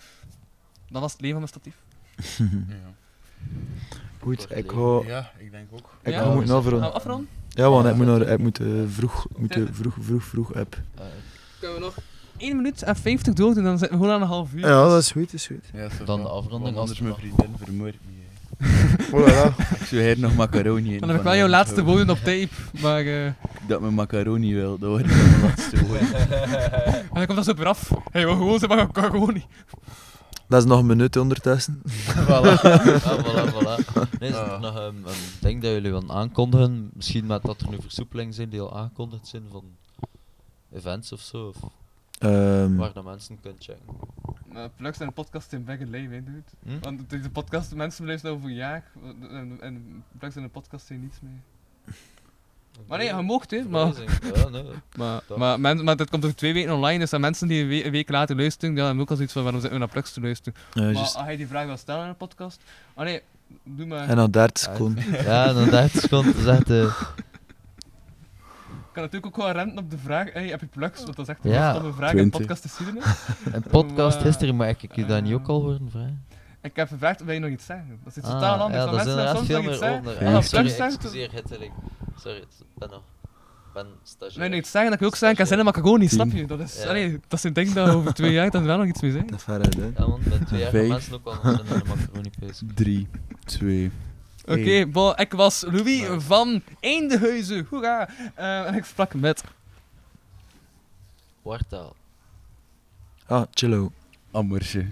[0.88, 1.76] Dat was het leven van mijn statief.
[4.20, 5.02] Goed, ik ga...
[5.06, 5.98] Ja, ik denk ook.
[6.02, 6.80] Ik Ja, gaan afronden.
[6.80, 7.28] we afronden?
[7.48, 10.80] Ja, want ik moet, naar, ik moet eh, vroeg, moet, eh, vroeg, vroeg, vroeg op.
[11.60, 11.94] Kunnen we nog
[12.36, 14.60] 1 minuut en 50 dood en dan zitten we gewoon aan een half uur.
[14.60, 15.64] Ja, dat is goed, dat is goed.
[15.72, 18.12] Ja, Dan de afronding anders mijn vriendin vermoordt me.
[19.12, 19.54] Voilà.
[19.80, 21.00] Ik zou hier nog macaroni in.
[21.00, 22.48] Dan heb ik wel jouw laatste woorden op tape,
[22.80, 23.04] maar...
[23.06, 23.30] eh
[23.68, 26.14] Dat mijn macaroni wil, dat wordt mijn laatste woorden.
[26.94, 27.90] en dan komt dat zo weer af.
[28.10, 29.44] Hij wil gewoon zijn macaroni.
[30.48, 31.82] Dat is nog een minuut ondertussen.
[32.26, 32.58] Voilà.
[32.60, 34.08] Voilà, voilà.
[34.18, 34.60] Nee, is Ah.
[34.60, 36.90] nog een, een ding dat jullie willen aankondigen?
[36.94, 39.62] Misschien met dat er nu versoepelingen zijn die al aangekondigd zijn van
[40.72, 41.46] events of zo?
[41.48, 41.56] Of
[42.18, 42.76] Ehm.
[42.76, 43.82] waar de mensen kunnen checken.
[44.52, 46.42] Nou, plugs en een podcast in Bag Lay, hè, dude.
[46.64, 46.78] Hm?
[46.80, 48.84] Want deze podcast, mensen luisteren over een jaar,
[49.30, 51.40] en, en plugs en een podcast zijn niets mee.
[52.88, 53.86] Maar nee, je mocht hè, maar...
[54.34, 54.64] Ja, nee.
[54.96, 57.62] Maar, Dat- maar, men, maar dit komt er twee weken online, dus dat mensen die
[57.62, 59.84] een, we- een week later luisteren, die hebben ook al zoiets van waarom zitten we
[59.84, 60.58] naar Plux te luisteren.
[60.72, 61.16] Ja, maar juist.
[61.16, 62.60] als je die vraag wil stellen in een podcast...
[62.94, 63.22] Ah nee,
[63.64, 64.08] doe maar.
[64.08, 65.04] En na 30 seconden.
[65.24, 66.68] Ja, na 30 seconden is echt...
[68.96, 71.02] eh, Ik kan natuurlijk ook gewoon renten op de vraag, hey, heb je Plux?
[71.04, 71.72] Want dat is echt een Ja.
[71.74, 72.40] stomme vraag in 20.
[72.40, 73.04] podcast geschiedenis.
[73.52, 76.24] Een podcast Maar, history, maar ik, je dat niet ook al horen vragen?
[76.62, 77.98] Ik heb gevraagd of je nog iets zeggen.
[78.04, 78.84] Dat is iets Ah, totaal anders.
[78.84, 80.26] Ja, dan dat is mensen inderdaad soms veel nog iets meer zeggen.
[80.26, 81.72] Ah, Ah, Plux sorry, excuseer, Hitteling.
[82.18, 83.02] Sorry, het ben nog...
[83.74, 84.40] ben stagiair.
[84.40, 86.30] Nee, nee, iets zeggen dat ik ook zeggen kan zijn, maar ik gewoon niet, snap
[86.32, 86.46] je?
[86.46, 86.88] Dat is, Ja.
[86.88, 89.26] allee, dat is een ding dat over twee jaar dan wel nog iets mee zijn.
[89.26, 89.90] Dat verder, hè.
[89.96, 92.68] Ja, man, met twee jaar gaan mensen ook al naar de macaroni bezig.
[92.74, 93.08] 3,
[94.46, 97.66] 2, Oké, bon, ik was Louis van Eindehuizen.
[97.70, 98.08] Hoera!
[98.34, 99.44] Eh, en ik sprak met...
[101.42, 101.96] Wartaal.
[103.26, 103.92] Ah, chillo.
[104.30, 104.86] Ammersje.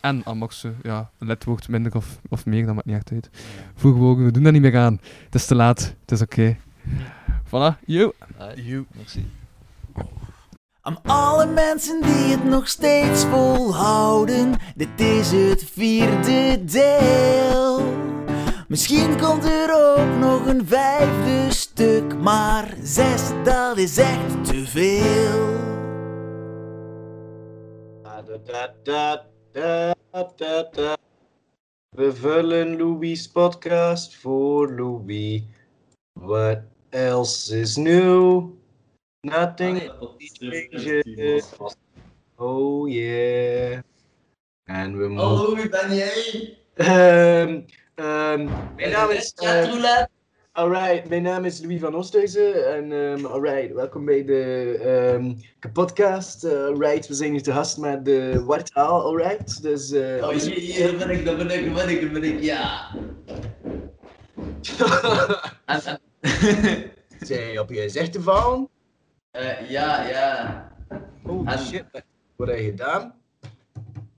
[0.00, 3.30] En Amoxe, ja, letwoord minder of, of meer, dat maakt niet echt uit.
[3.74, 5.00] Voegwogen, we doen dat niet meer aan.
[5.24, 6.56] Het is te laat, het is oké.
[7.46, 8.12] Voilà, yo!
[8.54, 8.86] You.
[8.92, 9.30] Merci.
[10.80, 18.14] Aan alle mensen die het nog steeds volhouden, dit is het vierde deel.
[18.68, 25.54] Misschien komt er ook nog een vijfde stuk, maar zes, dat is echt te veel.
[28.02, 29.94] Da, da, da, da,
[30.36, 30.96] da, da.
[31.96, 35.42] We vullen Louis' podcast voor Louis.
[36.12, 38.50] What else is new?
[39.20, 41.52] Nothing changes.
[42.36, 43.78] Oh yeah.
[44.64, 45.26] En we moeten.
[45.26, 46.58] Hallo, wie ben jij?
[46.74, 47.60] Ehm,
[47.96, 48.44] ehm,
[48.76, 49.32] mijn naam is.
[49.34, 50.08] Chatroulette.
[50.52, 52.74] alright, mijn naam is Louis van Oosthuizen.
[52.74, 55.34] En ehm, alright, welkom bij de ehm,
[55.72, 56.44] podcast.
[56.44, 59.62] Eh, alright, we zijn hier te gast met de Wartaal, alright.
[59.62, 62.22] Dus, eh, Oh, hier, hier ben ik, daar ben ik, daar ben ik, daar ben
[62.24, 62.88] ik, ja.
[65.64, 66.00] En, en,
[67.20, 68.68] Zij op je zicht te vallen?
[69.30, 70.68] eh, ja, ja.
[71.26, 71.84] Oh En- shit,
[72.36, 73.14] wat heb je gedaan?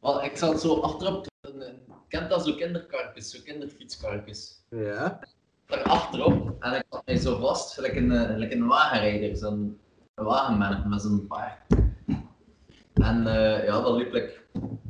[0.00, 4.64] Wel, ik zat zo achterop, een- kent dat zo kinderkarpjes, zo kinderfietskarpjes.
[4.70, 5.18] Ja.
[5.66, 9.78] Daar achterop, en ik zat mij zo vast, gelijk een, eh, gelijk een wagenrijder, zo'n
[10.14, 11.58] wagenman met zo'n paard.
[12.94, 14.32] En eh, ja, dat liep like,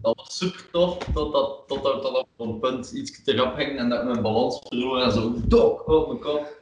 [0.03, 3.79] dat was super tof, totdat tot, tot, tot op een punt iets te rap ging
[3.79, 6.57] en dat ik mijn balans verloor en zo, dok, op mijn kop.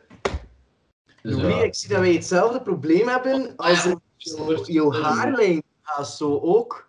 [1.23, 1.63] Dus Louis, ja.
[1.63, 6.39] ik zie dat wij hetzelfde probleem hebben als Ah, in jouw- jouw haarlijn gaat zo
[6.43, 6.89] ook.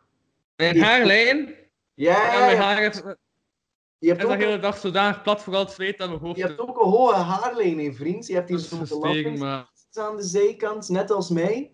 [0.56, 1.56] Mijn haarlijn?
[1.94, 2.62] Ja, ja, mijn ja.
[2.62, 3.16] haar
[4.00, 6.38] Je hebt de ook, hele dag zodanig plat voor al het zweet aan mijn hoofd.
[6.38, 8.28] je hebt ook een hoge haarlijn, hè, vriend.
[8.28, 11.72] Je hebt hier zo'n maar- aan de zijkant, net als mij.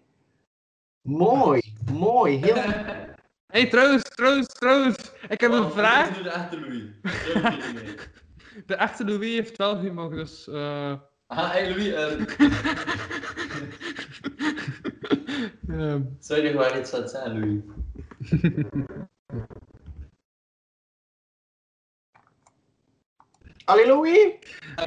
[1.02, 2.56] Mooi, mooi, heel
[3.54, 5.12] hey, trouwens, trouwens, trouwens.
[5.30, 6.18] Ik heb een Oh, vraag.
[6.18, 6.84] nu de echte Louis.
[8.66, 10.48] De echte Louis heeft wel humor, dus...
[10.48, 10.94] eh
[11.28, 11.88] Ah, hey Louis,
[16.20, 17.62] sorry, ik wou iets aan het zeggen, Louis.
[23.66, 24.34] Allee, Louis?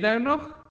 [0.00, 0.64] Ben je nog?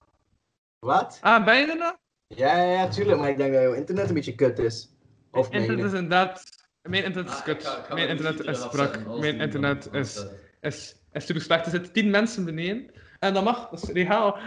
[0.78, 1.18] Wat?
[1.20, 1.96] Ah, ben je er nog?
[2.26, 4.88] Ja, ja, ja, tuurlijk, maar ik denk dat jouw internet een beetje kut is.
[5.30, 6.02] Of Internet is mijn.
[6.02, 6.42] inderdaad...
[6.82, 7.62] Mijn internet is kut.
[7.62, 9.18] Mijn mijn internet is brak.
[9.20, 10.26] Mijn internet is,
[10.60, 11.64] is, is super slecht.
[11.64, 12.90] Er zitten tien mensen beneden.
[13.18, 14.38] En dat mag, dat is legaal.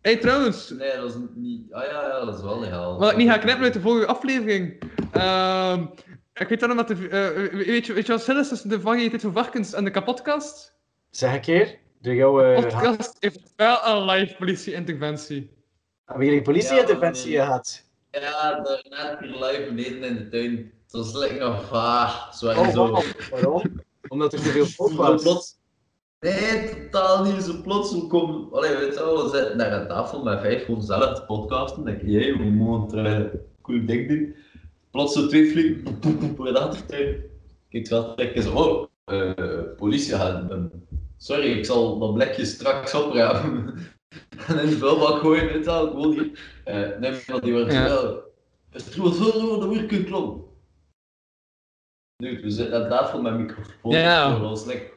[0.00, 0.70] hey, trouwens.
[0.70, 1.72] Nee, dat is niet...
[1.72, 2.98] Ah ja, ja, dat is wel legaal.
[2.98, 4.82] Wat ik niet ga knippen uit de vorige aflevering.
[5.12, 5.86] Ehm,
[6.34, 7.08] ik weet dan dat de...
[7.08, 9.90] eh, weet, je, weet je wat het is tussen de variëteit van varkens en de
[9.90, 10.76] kapotkast?
[11.10, 15.50] Zeg een keer, eh, De podcast heeft wel een live politie-interventie.
[16.04, 17.84] Hebben jullie politieinterventie Ja, gehad?
[18.10, 20.72] Ja, daar net hier live beneden in de tuin.
[20.82, 21.72] Het was lekker nog...
[21.72, 22.90] Ah, zo Oh, zo.
[22.90, 23.04] waarom?
[23.30, 23.62] Waarom?
[24.08, 25.22] Omdat er te veel volk was.
[25.22, 25.56] plots...
[26.20, 27.42] Nee, totaal niet.
[27.42, 28.48] Zo plots zo kom...
[28.52, 31.84] Allee, weet je wel, we zitten naar een tafel met vijf gewoon zelf te podcasten.
[31.84, 33.30] Dan denk je, jij, we moeten een
[33.62, 34.34] cool ding doen.
[34.90, 37.22] Plots zo twee vliegen, poep, poep, in de achtertuin.
[37.68, 40.70] Kijk wel, trekken zo, oh, eh, politie gaan.
[41.18, 43.78] Sorry, ik zal dat blikje straks oprapen.
[44.48, 46.60] en in de vuilbak gooien, je wel, gewoon hier.
[46.64, 48.26] Eh, nee, want die zo, wel...
[48.72, 50.46] Is het zo, zo, dan word ik klomp.
[52.16, 53.92] Nu, we zitten aan tafel met microfoon.
[53.92, 54.38] Ja.
[54.66, 54.92] like,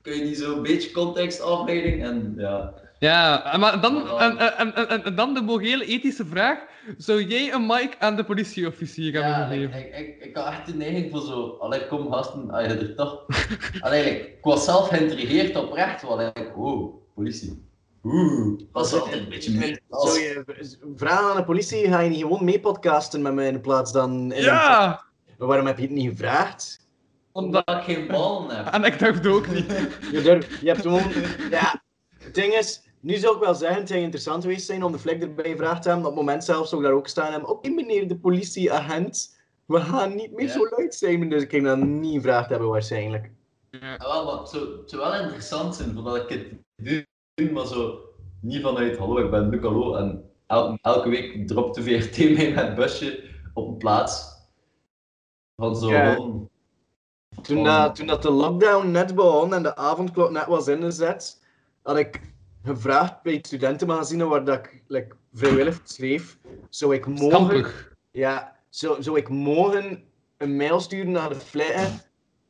[0.00, 2.81] kun je niet zo'n beetje contextafleiding en ja.
[3.02, 6.58] Ja, maar dan, en, en, en, dan de morele ethische vraag.
[6.96, 9.78] Zou jij een mic aan de politieofficier hebben Ja, gegeven?
[9.78, 12.94] ik, ik, ik had echt de neiging voor zo, allee, kom gasten, als je er
[12.94, 13.24] toch...
[13.80, 17.66] Allee, ik was zelf geïntrigeerd oprecht, want ik oh, politie.
[18.04, 19.80] Oeh, dat is altijd een beetje meer.
[19.90, 20.44] Zou je
[20.96, 24.32] vragen aan de politie, ga je niet gewoon mee podcasten met mij in plaats dan...
[24.32, 24.84] in Ja!
[24.84, 26.86] een- Maar waarom heb je het niet gevraagd?
[27.32, 28.66] Omdat ik geen ballen heb.
[28.74, 29.72] En ik dacht ook niet.
[30.12, 31.02] Je, durf- je hebt gewoon...
[31.50, 31.82] Ja,
[32.24, 34.98] het ding is, nu zou ik wel zeggen, het zou interessant geweest zijn om de
[34.98, 36.06] flik erbij gevraagd te hebben.
[36.06, 37.50] Op het moment zelf zou ik daar ook staan hebben.
[37.50, 40.52] Oké, meneer de politieagent, we gaan niet meer Ja.
[40.52, 41.28] zo luid zijn.
[41.28, 43.30] Dus ik ging dat niet gevraagd hebben waarschijnlijk.
[43.70, 46.46] Ja, wel, maar het zou, het zou wel interessant zijn voordat ik het
[47.34, 48.00] doe, maar zo
[48.40, 52.52] niet vanuit hallo, ik ben Luc Hallo en el- elke week dropt de VRT mij
[52.54, 53.24] met het busje
[53.54, 54.30] op een plaats.
[55.56, 56.14] Van zo Ja.
[57.42, 61.42] Toen, dat, toen dat de lockdown net begon en de avondklok net was ingezet,
[61.82, 62.31] had ik
[62.64, 67.66] gevraagd bij het studentenmagazine waar dat ik like, vrijwillig schreef, zou ik mogen,
[68.10, 70.04] ja, zou, zou ik mogen
[70.36, 72.00] een mail sturen naar de flikken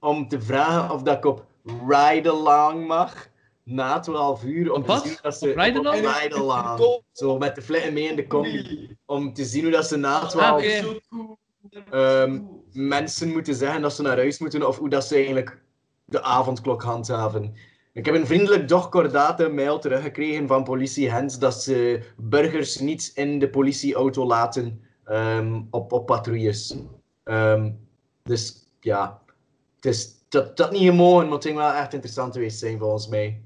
[0.01, 1.47] om te vragen of dat ik op
[1.89, 3.29] ride-along mag
[3.65, 4.73] na 12 uur.
[4.73, 6.07] Om Op te zien dat ze, Op ride-along?
[6.07, 7.03] Op ride-along.
[7.13, 8.97] Zo met de flikken mee in de combi.
[9.07, 10.99] Om te zien hoe dat ze na 12 Ah, oké.
[11.91, 12.41] ehm,
[12.73, 15.63] mensen moeten zeggen dat ze naar huis moeten of hoe dat ze eigenlijk
[16.05, 17.55] de avondklok handhaven.
[17.95, 23.11] Ik heb een vriendelijk doch kordate mail teruggekregen van politie Hens dat ze burgers niet
[23.15, 26.77] in de politieauto laten ehm, op, op patrouilles.
[27.23, 27.73] Ehm,
[28.23, 29.23] dus ja,
[29.77, 33.09] het is, dat, dat niet gemogen, maar het ging wel echt interessant geweest zijn volgens
[33.09, 33.43] mij.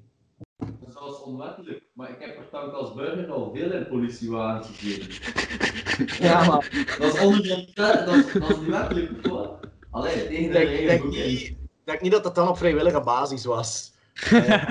[0.56, 6.24] Dat is zelfs onwettelijk, maar ik heb er als burger al veel in politiewagens gezeten.
[6.26, 6.86] Ja, maar...
[6.98, 9.60] Dat is onder de dat is, dat is niet wettelijk hoor.
[9.90, 13.94] Allee, tegen Ik de niet, denk niet dat dat dan op vrijwillige basis was.
[14.16, 14.64] Eh,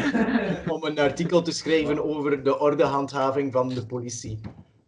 [0.67, 4.39] om een artikel te schrijven over de ordehandhaving van de politie.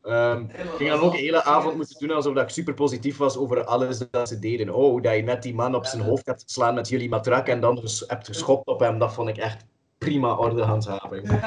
[0.03, 3.17] Ehm, ik ging dan ook de hele avond moeten doen alsof dat ik super positief
[3.17, 4.73] was over alles dat ze deden.
[4.75, 7.59] Oh, dat je net die man op zijn hoofd hebt geslaan met jullie matrak en
[7.59, 8.99] dan ges- hebt geschopt op hem.
[8.99, 9.65] Dat vond ik echt
[9.97, 11.29] prima ordehandhaving.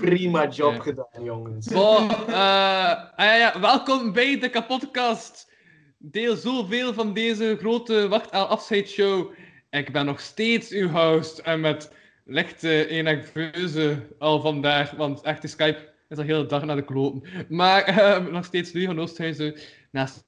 [0.00, 1.66] prima job gedaan, jongens.
[1.68, 5.52] Bon, eh, ah ja, welkom bij de kapotkast.
[5.98, 9.30] Deel zoveel van deze grote wachtaal afscheidsshow.
[9.76, 11.92] Ik ben nog steeds uw host en met
[12.24, 16.84] lichte enerveuze al vandaag, want echt de Skype is al heel de dag naar de
[16.84, 17.22] kloten.
[17.48, 19.58] Maar eh, nog steeds Louis van Oosthuizen
[19.90, 20.24] naast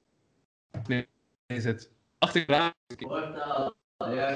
[0.87, 1.07] nee,
[1.47, 2.53] hij zit achter de.
[2.53, 2.99] Ja, ik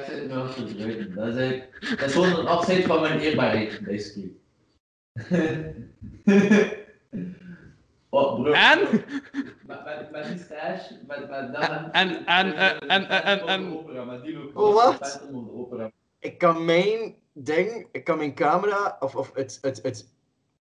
[0.06, 4.32] zit nog is, eigenlijk- dat is gewoon een afscheid van mijn eerbaarheid, basically.
[8.14, 8.52] oh, bro.
[8.52, 8.80] En?
[9.66, 14.60] Met, met, met die stage, met, met dat En, en, en, en, en, en, ook.
[14.60, 15.28] Oh, wat?
[16.20, 20.12] Ik kan mijn ding, ik kan mijn camera, of, of het, het, het...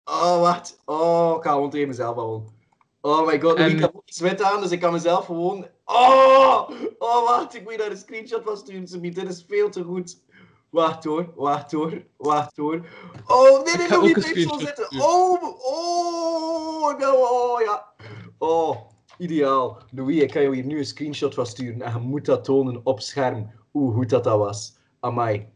[0.04, 0.82] Oh, wacht.
[0.84, 2.56] Oh, ik ga gewoon tegen mezelf houden.
[3.00, 5.66] Oh my god, En- ik heb ook aan, dus ik kan mezelf gewoon...
[5.84, 6.70] Oh!
[6.98, 9.02] Oh, wacht, ik moet daar een screenshot van sturen.
[9.02, 10.22] Dit is veel te goed.
[10.70, 12.86] Wacht hoor, wacht hoor, wacht hoor.
[13.26, 15.00] Oh, nee, nee, nog niet screenshot zitten.
[15.00, 17.92] Oh, oh, nou, oh, ja.
[18.38, 18.76] Oh,
[19.18, 19.82] ideaal.
[19.90, 22.80] Louis, ik ga jou hier nu een screenshot van sturen en je moet dat tonen
[22.84, 24.76] op scherm, hoe goed dat, dat was.
[25.00, 25.48] Amai.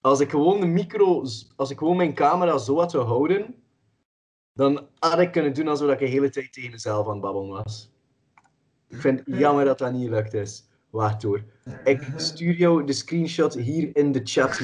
[0.00, 1.24] Als ik gewoon de micro,
[1.56, 3.54] als ik gewoon mijn camera zo had gehouden,
[4.54, 7.48] dan had ik kunnen doen alsof ik de hele tijd tegen mezelf aan het babbelen
[7.48, 7.90] was.
[8.88, 10.68] Ik vind het jammer dat dat niet gelukt is.
[10.90, 11.42] Wacht hoor.
[11.84, 14.60] Ik stuur jou de screenshot hier in de chat.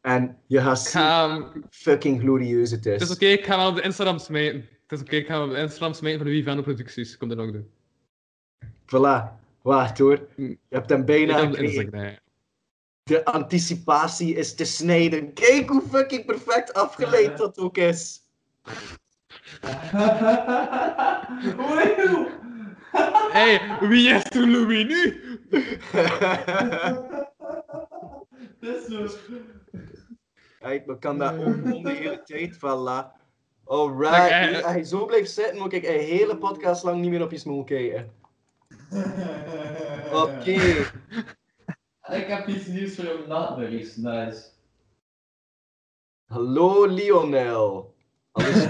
[0.00, 2.92] En je gaat zien hoe fucking glorieus het is.
[2.92, 4.68] Het is oké, ik ga wel op de Instagram smijten.
[4.86, 7.16] Het is oké, ik ga wel op de Instagram smijten van de Vivano Producties.
[7.16, 7.70] Komt er nog doen.
[8.86, 9.42] Voilà.
[9.62, 10.26] Wacht hoor.
[10.36, 12.18] Je hebt hem bijna gekregen.
[13.02, 15.32] De anticipatie is te snijden.
[15.32, 18.20] Kijk hoe fucking perfect afgeleid dat ook is.
[22.94, 25.20] Hé, hey, wie is toen Louis nu?
[28.60, 29.06] Dat is zo.
[30.58, 32.54] Kijk, we kan dat ook de hele tijd.
[32.54, 33.22] Voilà.
[33.64, 34.64] Alright.
[34.64, 37.38] Eh, je zo blijft zitten, moet ik een hele podcast lang niet meer op je
[37.38, 38.12] smoel kijken.
[40.22, 40.86] Oké.
[42.10, 43.96] Ik heb iets nieuws voor jou nachtmerries.
[43.96, 44.42] Nice.
[46.24, 47.94] Hallo Lionel.
[48.32, 48.66] Alles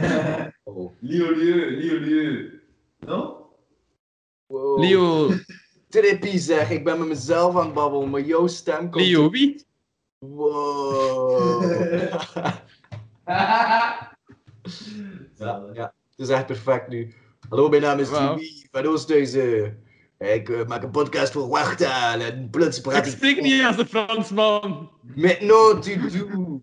[0.62, 0.92] oh.
[1.00, 2.50] Leo, Leo, Leo, Leo.
[2.98, 3.43] No?
[4.46, 4.80] Wow.
[4.80, 5.30] Leo.
[5.88, 9.04] Trippie zeg, ik ben met mezelf aan het babbelen, maar jouw stem komt...
[9.04, 9.66] Leo wie?
[10.18, 11.62] Wow.
[15.36, 17.14] ja, ja, het is echt perfect nu.
[17.48, 18.10] Hallo, mijn naam is.
[18.10, 19.82] Louis van Oosthuizen.
[20.18, 23.86] Ik eh, maak een podcast voor Wachtaal en plots praat Ik spreek niet als een
[23.86, 24.90] Fransman.
[25.02, 26.62] Met no to do.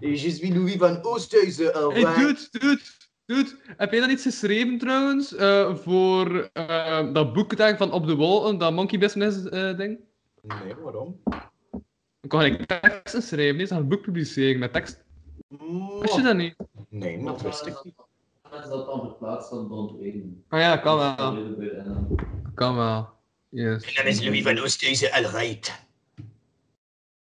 [0.00, 1.72] Je suis Louis van Oosthuizen.
[1.72, 2.16] Hey, alright.
[2.16, 2.80] dude, dude,
[3.26, 3.58] dude.
[3.76, 8.14] Heb jij dan iets geschreven trouwens eh, voor eh, dat boek daar van Op de
[8.14, 9.98] Wolken, dat Monkey Business eh, ding?
[10.42, 11.20] Nee, waarom?
[12.20, 15.04] Ik kan gelijk teksten schrijven, nee, ze gaan een boek publiceren met tekst.
[16.00, 16.54] Wist je dat niet?
[16.88, 17.94] Nee, maar dat wist ik niet.
[18.62, 20.22] Is dat dan verplaatst van Wayne?
[20.48, 21.16] Ah ja, kan wel.
[21.16, 22.18] En dan
[22.54, 23.08] Kan wel.
[23.48, 23.84] Yes.
[23.84, 25.86] Mijn naam is Louis van Oosthuizen, alright.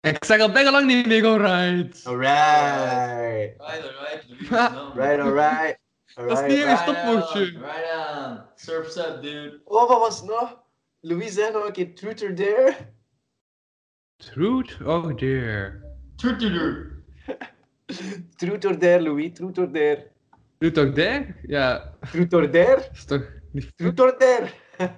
[0.01, 2.05] Ik zeg al bijna lang niet meer alright.
[2.05, 3.55] Alright.
[3.57, 4.95] Right, alright.
[4.95, 5.79] Right, alright.
[6.15, 7.39] Dat is niet even een stopwoordje.
[7.45, 8.39] Right on.
[8.55, 9.61] Surf's up, dude.
[9.63, 10.59] Oh, wat was het nog?
[10.99, 12.75] Louis, zeg nog een keer truth or dare.
[14.17, 15.81] Truth or dare?
[16.15, 16.89] Truth or dare?
[18.37, 20.07] Truth or dare, Louis, truth or dare.
[20.59, 21.35] Truth or dare?
[21.47, 21.93] Ja.
[22.11, 22.89] Truth or dare?
[22.93, 24.49] Is toch niet Truth or dare.
[24.79, 24.91] Oh,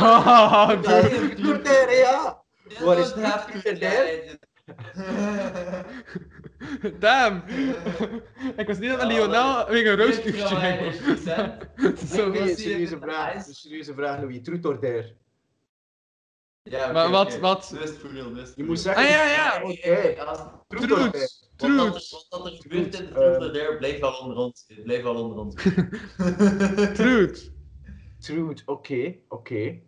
[0.00, 1.34] Ja, dude.
[1.34, 2.42] truth or dare, ja.
[2.80, 4.38] Wat is truth truth or dare?
[6.98, 7.42] Damn.
[8.56, 10.94] Ik was niet dat Lionel weer een rooskuurtje ging.
[12.58, 13.46] Serieuze vraag.
[13.46, 14.38] Een serieuze vraag, Louis.
[14.42, 15.14] Truth or dare?
[16.62, 19.02] Ja, Maar wat- wat- Wist wist Je voor moet zeggen...
[19.04, 19.62] Ah, ja, ja.
[19.62, 20.24] Oké.
[20.24, 20.88] Wat Truth.
[20.88, 21.14] dat
[21.94, 24.66] er- wat er gebeurt in Dare, blijft wel onder ons.
[24.84, 25.54] Blijft wel onder ons.
[26.94, 27.50] Truth.
[28.18, 29.80] Truth, oké, oké.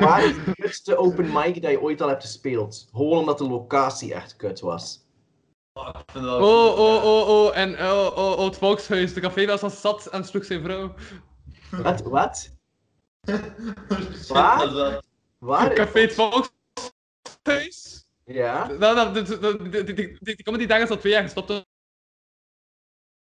[0.00, 2.88] Waar is de kutste open mic dat je ooit al hebt gespeeld?
[2.92, 5.06] Gewoon omdat de locatie echt kut was.
[5.72, 9.14] Oh, oh, oh, oh, en oh, oh, oh, het volkshuis.
[9.14, 10.94] De café was al zat en sloeg zijn vrouw.
[11.70, 12.02] Wat?
[12.02, 12.56] Wat?
[14.28, 15.02] Waar?
[15.38, 15.72] Waar?
[15.72, 18.06] Café het volkshuis?
[18.24, 18.66] Ja?
[18.66, 19.24] Nou, nou,
[19.84, 21.66] die, comedy daar is al twee jaar gestopt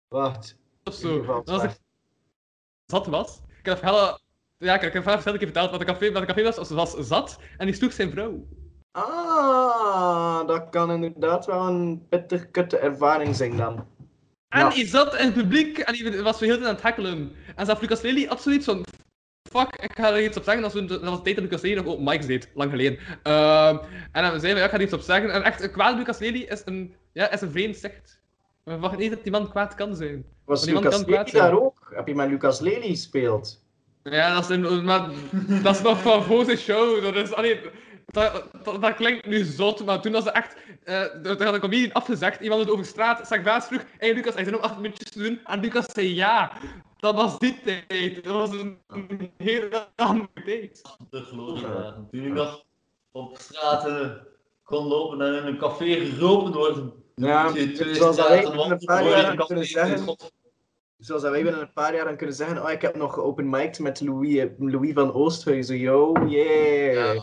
[0.08, 0.58] Wacht.
[0.84, 1.26] of zo.
[1.26, 1.80] Dat was ik
[2.86, 3.40] zat was.
[3.60, 4.24] Ik heb hele...
[4.58, 6.56] Ja, ik heb het verhaal verteld, ik heb verteld wat de café, wat café was,
[6.56, 8.48] was, was zat en die sloeg zijn vrouw.
[8.92, 13.88] Ah, dat kan inderdaad wel een pittig kutte ervaring zijn dan.
[14.50, 14.70] En Ja.
[14.70, 17.32] hij zat in het publiek en hij was heel aan het hekkelen.
[17.56, 18.86] En zelf Lucas Lely had zoiets van...
[19.52, 20.64] Fuck, ik ga er iets op zeggen.
[20.64, 23.00] Dat was, dat was de tijd dat Lucas Lely nog op Mike's deed, lang geleden.
[23.24, 23.78] Ehm,
[24.12, 25.32] en dan zei hij, ja, ik ga er iets op zeggen.
[25.32, 28.22] En echt, een kwaad Lucas Lely is een, ja, is een vreemd zicht.
[28.64, 30.26] We verwachten niet dat die man kwaad kan zijn.
[30.46, 31.92] Was Lucas Lely daar ook?
[31.96, 33.64] Heb je met Lucas Lely gespeeld?
[34.12, 35.10] Ja, dat is, een, maar,
[35.64, 37.04] dat is nog van voor de show.
[37.04, 37.60] Dat, is, allee,
[38.06, 40.56] dat, dat, dat klinkt nu zot, maar toen was het echt...
[40.84, 44.34] eh er had een comedian afgezegd, iemand het over straat, zag baas vroeg, hey Lucas,
[44.34, 45.40] hij zijn nog acht minuutjes te doen.
[45.44, 46.52] En Lucas zei ja.
[46.98, 48.24] Dat was die tijd.
[48.24, 50.82] Dat was een, een hele andere tijd.
[51.10, 52.08] De gloriedagen.
[52.12, 52.64] Toen ik nog
[53.12, 54.28] op straten
[54.64, 56.94] kon lopen en in een café geroepen worden.
[57.16, 60.16] Ja, wij straten binnen een aan café kunnen zeggen.
[61.08, 64.02] Dat wij binnen een paar jaar aan kunnen zeggen, oh, ik heb nog open met
[64.02, 67.22] Louis, Louis van Oosthuizen, yo, yeah.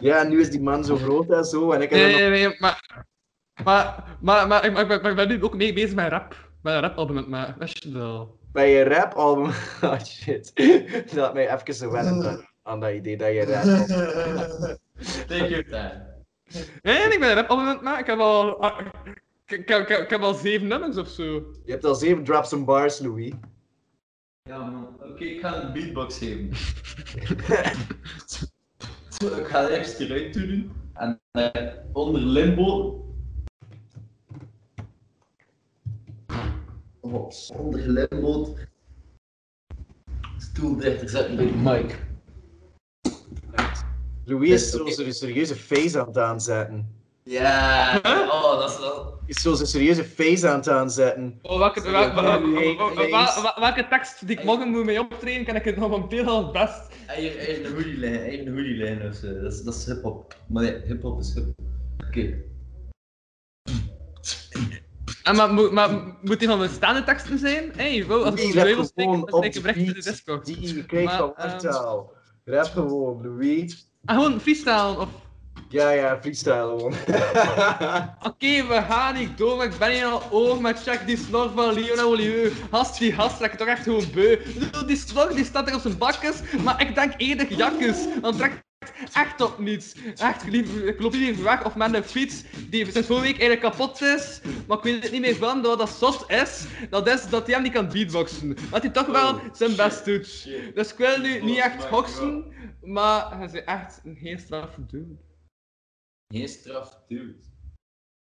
[0.00, 0.22] Ja.
[0.22, 2.56] nu is die man zo groot en zo, en ik heb Nee, er nee, nee,
[2.58, 3.06] maar...
[3.64, 6.50] Maar, maar, maar, ik- maar, maar, maar ik ben nu ook mee bezig met rap.
[6.62, 7.54] Met een rapalbum mij.
[7.58, 8.38] Wist je al?
[8.52, 9.50] bij je rapalbum...
[9.82, 10.52] Oh shit,
[11.14, 13.62] laat mij even zo wennen aan, aan dat idee dat je rap
[15.26, 16.10] Take your time.
[16.82, 18.00] Nee, ik ben een rapalbum mij.
[18.00, 18.60] Ik heb al...
[19.52, 21.24] Ik, ik, ik, ik heb al zeven nummers of zo.
[21.64, 23.32] Je hebt al zeven drops en bars, Louis.
[24.42, 26.50] Ja man, oké, ik ga een beatbox geven.
[29.18, 30.72] Zo, ik ga er eerst eruit doen.
[30.94, 33.00] En eh, onder limbo.
[37.00, 38.56] Oh, onder limbo.
[40.36, 42.04] Stoel dichter zetten bij de mic.
[44.24, 47.01] Louis is zo zijn serieuze face aan het aanzetten.
[47.24, 49.20] Ja, oh, dat is wel.
[49.26, 51.38] Is zo zijn serieuze face aan het aanzetten.
[51.42, 53.34] Oh, welke, Zo, wel- wel- wel- hey, wel- face.
[53.34, 55.92] wel- wel- welke tekst die ik morgen moet mee optreden, kan ik het nog
[56.26, 56.80] al het best.
[57.06, 59.40] Eigen, eigen hoodie lijn, eigen hoodie lijn of zo.
[59.42, 60.36] Dat is, dat is hip-hop.
[60.48, 61.46] Maar nee, hip-hop is hip.
[62.06, 62.34] Oké.
[65.22, 65.90] En maar, moet- maar
[66.22, 67.72] moet die van bestaande teksten zijn?
[67.76, 70.46] Hey, wow, als ik een duivel steek, gewoon dan ik de recht in de Discord.
[70.46, 71.98] Die je krijgt Maar, van ehm.
[72.44, 73.90] Rap gewoon, Louis.
[74.04, 75.08] Ah, gewoon freestyle of...
[75.72, 76.94] Ja, ja, freestyle gewoon.
[78.30, 81.50] Oké, we gaan niet door, maar ik ben hier al over, maar check die snor
[81.50, 82.52] van Lionel Olieu.
[82.70, 84.32] Gast, die gast trekt toch echt gewoon beu.
[84.32, 88.06] Ik Die snor die staat er op zijn bakjes, maar ik denk eerder jakkes.
[88.20, 88.62] Want trekt
[89.12, 89.94] echt op niets.
[90.16, 93.60] Echt, ik loop hier even weg of met een fiets die sinds vorige week eigenlijk
[93.60, 94.40] kapot is.
[94.66, 96.64] Maar ik weet het niet meer van dat dat zot is.
[96.90, 98.56] Dat is dat hij hem niet kan beatboxen.
[98.70, 100.48] Dat hij toch wel zijn best doet.
[100.74, 102.44] Dus ik wil nu niet echt hoksen,
[102.82, 105.30] maar hij is echt een heel straffe dude.
[106.32, 107.50] Geen straf duwt.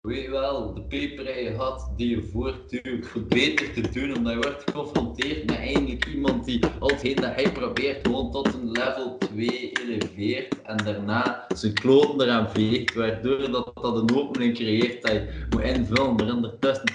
[0.01, 4.39] Weet je wel, de peperij had die je voortduwt voor beter te doen, omdat je
[4.39, 9.17] wordt geconfronteerd met eindelijk iemand die al hetgeen dat hij probeert gewoon tot een level
[9.17, 15.11] 2 eleveert en daarna zijn kloten eraan veegt, waardoor dat, dat een opening creëert dat
[15.11, 16.15] je moet invullen.
[16.15, 16.91] Maar ondertussen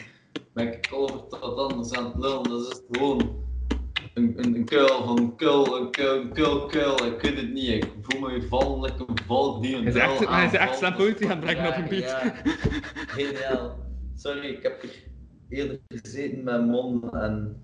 [0.52, 3.45] ben ik over tot anders aan het lullen, dat is gewoon
[4.16, 7.52] een, een, een kuil van een kuil, een kuil, een kuil, kuil, ik weet het
[7.52, 10.76] niet, ik voel me vallen like een volk die een Hij is echt, is echt
[10.78, 12.10] slam poëzie aan het brengen op een beat.
[12.10, 12.34] Ja,
[13.06, 13.78] geniaal.
[14.16, 14.90] Sorry, ik heb er
[15.48, 17.62] eerder gezeten met Mon en...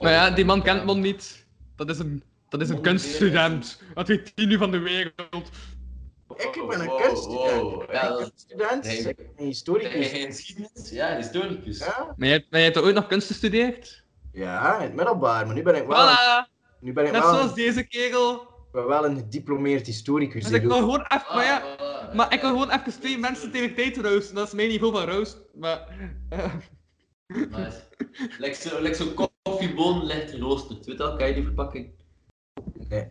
[0.00, 1.46] Maar ja, die man kent Mon niet.
[1.76, 3.82] Dat is een, Dat is een kunststudent.
[3.94, 5.50] Wat weet hij nu van de wereld?
[6.36, 7.60] Ik ben een Wow, kunststudent.
[7.60, 7.82] wow.
[7.82, 9.16] Ik Ja, ben dat- een kunststudent.
[9.16, 10.08] Ben een historicus.
[10.08, 10.90] Geschiedenis?
[10.90, 11.78] Ja, historicus.
[11.78, 12.14] Ja?
[12.16, 14.03] Maar jij, maar jij hebt toch ooit nog kunst gestudeerd?
[14.34, 16.48] Ja, in het middelbaar, maar nu ben ik wel, Voilà!
[16.80, 18.40] nu ben ik Net wel, zoals deze kerel.
[18.42, 20.44] ik ben wel een gediplomeerd historicus.
[20.44, 21.62] Dus ik wil gewoon even, maar ja,
[22.14, 24.34] maar ik wil gewoon even twee mensen tegelijkertijd roosten.
[24.34, 25.38] Dat is mijn niveau van roost.
[25.54, 25.88] Maar,
[26.28, 26.54] eh,
[27.26, 27.80] Nice.
[28.38, 30.86] Lijkt zo, lijkt zo koffieboon licht geroosterd.
[30.86, 31.90] Weet wel, kan je die verpakking?
[32.88, 33.00] Nee.
[33.00, 33.10] Ik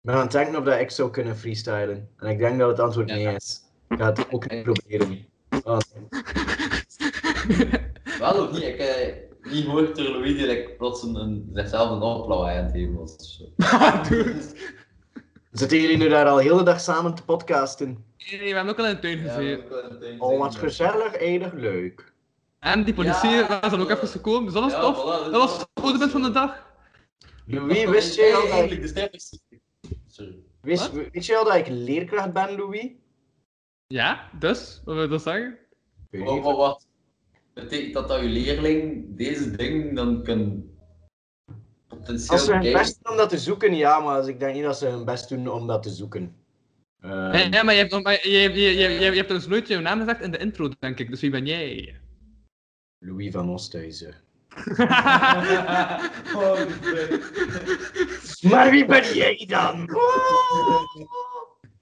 [0.00, 2.08] ben aan het denken of dat ik zou kunnen freestylen.
[2.16, 3.60] En ik denk dat het antwoord nee is.
[3.88, 5.26] Ik ga het ook niet proberen.
[5.64, 5.78] Oh,
[8.18, 8.62] Wel of niet?
[8.62, 12.64] Ik heb niet gehoord door Louis die like, plots een, een, zichzelf een oplawaai aan
[12.64, 13.16] het geven was.
[13.16, 13.44] of zo.
[15.50, 18.04] Zitten jullie nu daar al heel de dag samen te podcasten?
[18.30, 20.20] nee, we hebben ook al in de tuin gezeten.
[20.20, 22.12] Oh, wat gezellig, enig, leuk.
[22.58, 23.60] En die politie Ja.
[23.60, 24.96] was dan ook even gekomen, dus dat was Ja, tof.
[24.96, 26.66] voilà, dus dat was het hoogtepunt van de dag.
[27.46, 32.56] Louis, wist jij al dat ik, de wist, weet jij al dat ik leerkracht ben,
[32.56, 32.90] Louis?
[33.86, 35.58] Ja, dus, wat wil je dat zeggen?
[36.10, 36.86] Wat, wat?
[37.58, 40.64] Betekent dat dat je leerling deze ding dan kan
[41.88, 44.54] potentieel Als ze hun best doen om dat te zoeken, ja, maar als ik denk
[44.54, 46.34] niet dat ze hun best doen om dat te zoeken.
[47.00, 49.68] Ehm, Ja, ja, maar je hebt, maar je, je, je, je, je hebt dus nooit
[49.68, 51.10] jouw naam gezegd in de intro, denk ik.
[51.10, 51.96] Dus wie ben jij?
[52.98, 54.14] Louis van Oosthuizen.
[56.34, 56.58] Oh,
[58.50, 59.88] Maar wie ben jij dan?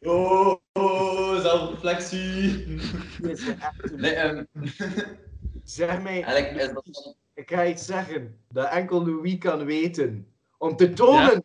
[0.01, 2.65] Oh, oh zelfreflectie.
[3.23, 3.47] Echt
[3.93, 4.45] een- Nee, ehm,
[5.67, 10.33] Zeg mij, eigenlijk is dat ik ga iets zeggen dat enkel Louis kan weten.
[10.59, 11.45] Om te tonen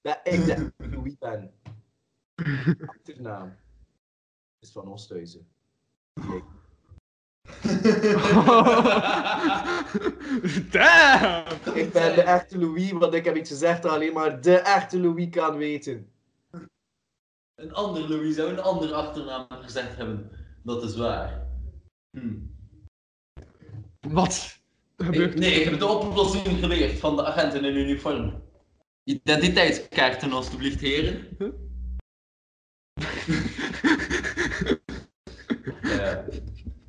[0.00, 1.52] dat ik de echte Louis ben.
[2.86, 3.56] Achternaam
[4.58, 5.48] is van Oosthuizen.
[6.14, 6.44] Kijk.
[10.70, 11.46] Damn!
[11.74, 15.00] Ik ben de echte Louis, want ik heb iets gezegd dat alleen maar de echte
[15.00, 16.10] Louis kan weten.
[17.54, 20.30] Een ander Louis zou een andere achternaam gezegd hebben.
[20.62, 21.46] Dat is waar.
[22.10, 22.54] Hm.
[24.08, 24.60] Wat?
[25.10, 28.42] Ik, nee, ik heb de oplossing geleerd van de agenten in uniform.
[29.04, 31.28] Identiteitskaarten, alstublieft, heren.
[35.82, 36.24] Ja.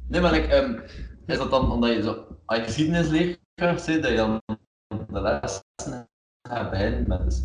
[0.10, 0.80] Nee, maar like, ehm,
[1.26, 4.42] is dat dan omdat je zo als je geschiedenisleraar zit, dat je dan
[4.88, 5.62] de les
[6.50, 7.44] gaat beginnen met dus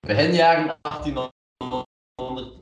[0.00, 1.34] begin jaren 1800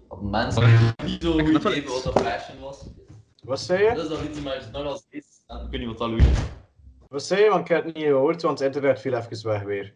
[0.09, 2.85] dat mensen niet zo goed weten wat een fashion was.
[3.43, 3.95] Wat zei je?
[3.95, 6.39] Dat is dan iets maar nog als aan, ik weet niet wat dat Louis is.
[7.09, 7.49] Wat zei je?
[7.49, 9.95] Want ik heb het niet gehoord, want het internet viel even weg weer.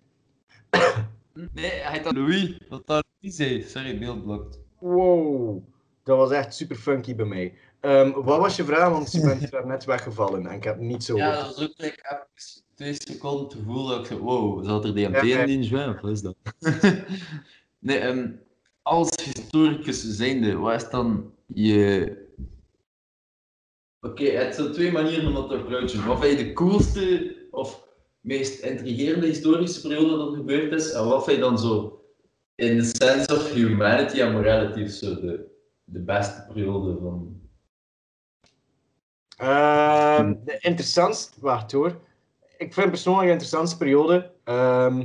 [1.52, 2.58] Nee, hij heet dan Louis.
[2.68, 3.62] Wat dat Louis zei.
[3.62, 4.58] Sorry, beeld blokt.
[4.78, 5.62] Wow,
[6.02, 7.54] dat was echt super funky bij mij.
[7.80, 8.90] Ehm, wat was je vraag?
[8.90, 11.46] Want je bent net weggevallen en ik heb het niet zo Ja, gehoord.
[11.46, 14.94] dat was ook like, even twee seconden te voelen dat ik zo, wow, zat er
[14.94, 16.36] DMT Ja, in die wat is dat?
[17.78, 18.30] nee, ehm,
[18.82, 22.24] als historicus zijnde, wat is dan je...
[24.00, 26.06] Oké, het zijn twee manieren om dat te approachen.
[26.06, 27.88] Wat vind je de coolste of
[28.20, 30.92] meest intrigerende historische periode dat gebeurd is?
[30.92, 32.00] En wat vind je dan zo,
[32.54, 35.46] in the sense of humanity and morality, zo de,
[35.84, 37.40] de beste periode van...
[39.36, 42.00] Ehm, de interessantste, wacht hoor.
[42.58, 44.32] Ik vind persoonlijk de interessantste periode.
[44.44, 45.00] ehm,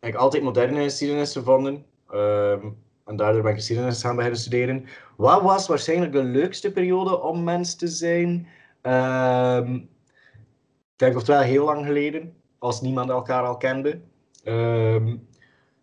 [0.00, 1.84] ik heb altijd moderne geschiedenis gevonden.
[2.10, 2.70] ehm,
[3.08, 4.84] en daardoor ben ik geschiedenis gaan beginnen studeren.
[5.16, 8.46] Wat was waarschijnlijk de leukste periode om mens te zijn?
[8.80, 14.00] Ehm, ik denk oftewel heel lang geleden, als niemand elkaar al kende.
[14.44, 15.16] Ehm,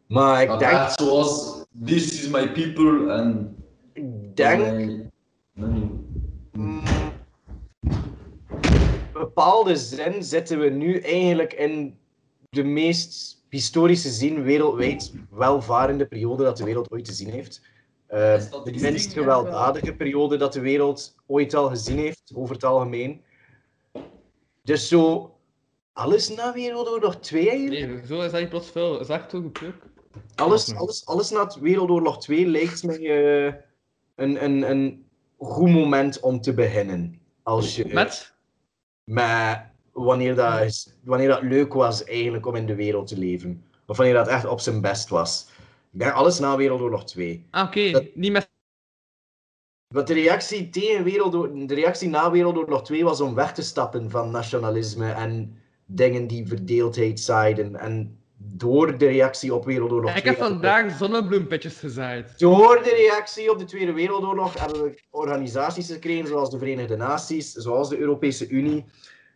[0.07, 3.55] maar ik denk, echt zoals This is my people en...
[3.93, 5.09] ik denk Nee,
[5.53, 6.83] nee.
[9.13, 11.97] bepaalde zin zitten we nu eigenlijk in
[12.49, 17.61] de meest historische zin wereldwijd welvarende periode dat de wereld ooit gezien heeft.
[18.07, 23.21] Eh, de minst gewelddadige periode dat de wereld ooit al gezien heeft, over het algemeen.
[24.63, 25.33] Dus zo,
[25.93, 27.87] alles na Wereldoorlog 2 eigenlijk?
[27.87, 28.91] Nee, zo is dat niet plots veel.
[28.91, 29.61] Dat is echt zo goed.
[30.35, 33.53] Alles, alles, alles na Wereldoorlog 2 lijkt mij eh,
[34.15, 35.05] een, een, een
[35.37, 37.19] goed moment om te beginnen.
[37.43, 38.33] Als je, Met?
[39.03, 39.73] met
[40.03, 43.63] wanneer, dat, wanneer dat leuk was eigenlijk om in de wereld te leven.
[43.85, 45.49] Of wanneer dat echt op zijn best was.
[45.91, 47.45] Ik denk alles na Wereldoorlog 2.
[47.51, 48.09] Ah, oké.
[48.13, 48.49] Niet met...
[49.93, 54.09] Want de reactie, tegen Wereldoor- de reactie na Wereldoorlog 2 was om weg te stappen
[54.09, 57.75] van nationalisme en dingen die verdeeldheid zaaiden.
[57.75, 60.21] En door de reactie op Wereldoorlog 2...
[60.21, 62.39] Ik heb vandaag zonnebloempitjes gezaaid.
[62.39, 67.51] Door de reactie op de Tweede Wereldoorlog hebben we organisaties gekregen zoals de Verenigde Naties,
[67.51, 68.85] zoals de Europese Unie.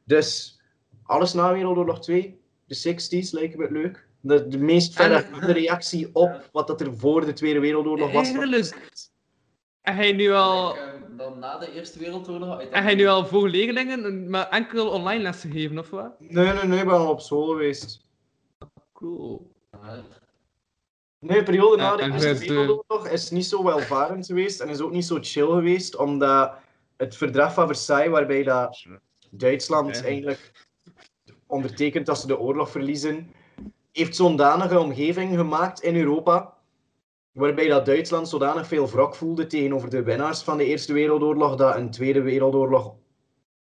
[0.10, 0.60] Dus
[1.04, 4.08] alles na Wereldoorlog 2, de 60s lijken me het leuk.
[4.22, 8.28] de, de meest verregaande reactie op wat dat er voor de Tweede Wereldoorlog was.
[8.28, 9.00] Eigenlijk.
[9.82, 10.76] En hij nu al.
[11.18, 12.62] Dan na de Eerste Wereldoorlog.
[12.62, 16.20] En hij nu al voor leerlingen, maar enkel online lessen geven, of wat?
[16.20, 18.06] Nee, nee, nee, ik ben al op school geweest.
[18.94, 19.52] Cool.
[21.20, 24.80] Nee, de periode na de Eerste eh, Wereldoorlog is niet zo welvarend geweest en is
[24.80, 26.54] ook niet zo chill geweest, omdat
[26.98, 28.86] het verdrag van Versailles, waarbij dat
[29.30, 30.68] Duitsland eigenlijk
[31.48, 33.32] ondertekent dat ze de oorlog verliezen,
[33.92, 36.54] heeft zo'n danige omgeving gemaakt in Europa,
[37.32, 41.76] waarbij dat Duitsland zodanig veel wrok voelde tegenover de winnaars van de Eerste Wereldoorlog, dat
[41.76, 42.96] een Tweede Wereldoorlog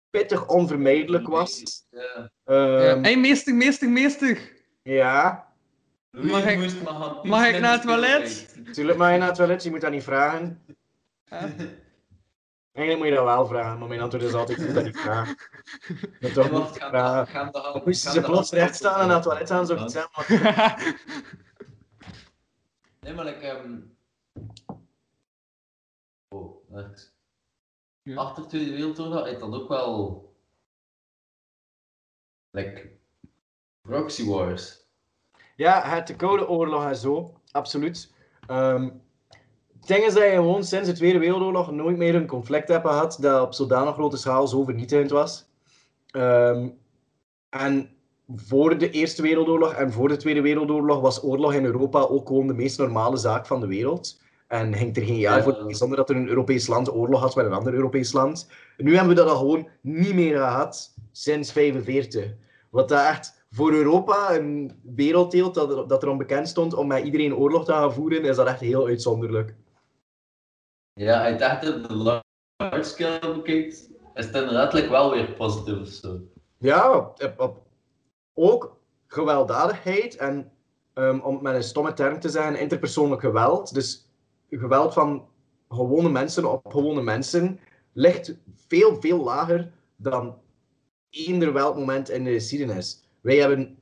[0.09, 1.63] pittig onvermijdelijk was.
[1.89, 2.31] Ja.
[2.45, 4.51] Ehm, Hé, meester, meester, meester!
[4.83, 5.51] ja.
[6.11, 6.83] Mag ik,
[7.23, 8.55] mag ik naar het toilet?
[8.73, 10.61] Tuurlijk mag je naar het toilet, je moet dat niet vragen.
[12.73, 15.37] Eigenlijk moet je dat wel vragen, maar mijn antwoord is altijd, moet dat niet vragen.
[15.87, 17.51] Je moet toch niet vragen.
[17.51, 20.11] Dan moesten ze plots recht staan en naar het toilet gaan, zou ik het zeggen.
[20.15, 20.95] maar-
[22.99, 23.79] Nee, maar like, ehm
[26.29, 27.13] Oh, wacht.
[28.15, 30.35] Achter de Tweede Wereldoorlog dan ook wel...
[32.51, 32.91] Like...
[33.81, 34.81] Proxy wars.
[35.55, 38.13] Ja, het de Koude Oorlog en zo, absoluut.
[38.47, 38.89] Ehm
[39.83, 42.87] het ding is dat je gewoon sinds de Tweede Wereldoorlog nooit meer een conflict hebt
[42.87, 45.45] gehad dat op zodanig grote schaal zo vernietigend was.
[46.11, 46.67] Ehm,
[47.49, 47.89] en
[48.35, 52.47] voor de Eerste Wereldoorlog en voor de Tweede Wereldoorlog was oorlog in Europa ook gewoon
[52.47, 54.21] de meest normale zaak van de wereld.
[54.47, 55.43] En ging er geen jaar Ja.
[55.43, 58.49] voor zonder dat er een Europees land oorlog had met een ander Europees land.
[58.77, 62.33] En nu hebben we dat al gewoon niet meer gehad sinds 45.
[62.69, 67.03] Wat dat echt voor Europa een werelddeel dat, er- dat erom bekend stond om met
[67.03, 69.55] iedereen oorlog te gaan voeren, is dat echt heel uitzonderlijk.
[70.93, 75.87] Ja, ik dacht dat de large scale bekijkt, is het inderdaad wel weer positief of
[75.87, 76.19] zo.
[76.57, 77.13] Ja,
[78.33, 80.51] ook gewelddadigheid en,
[80.93, 83.73] ehm, om het met een stomme term te zeggen, interpersoonlijk geweld.
[83.73, 84.09] Dus
[84.49, 85.27] geweld van
[85.69, 87.59] gewone mensen op gewone mensen
[87.93, 90.37] ligt veel, veel lager dan
[91.09, 93.03] eender welk moment in de geschiedenis.
[93.21, 93.77] Wij hebben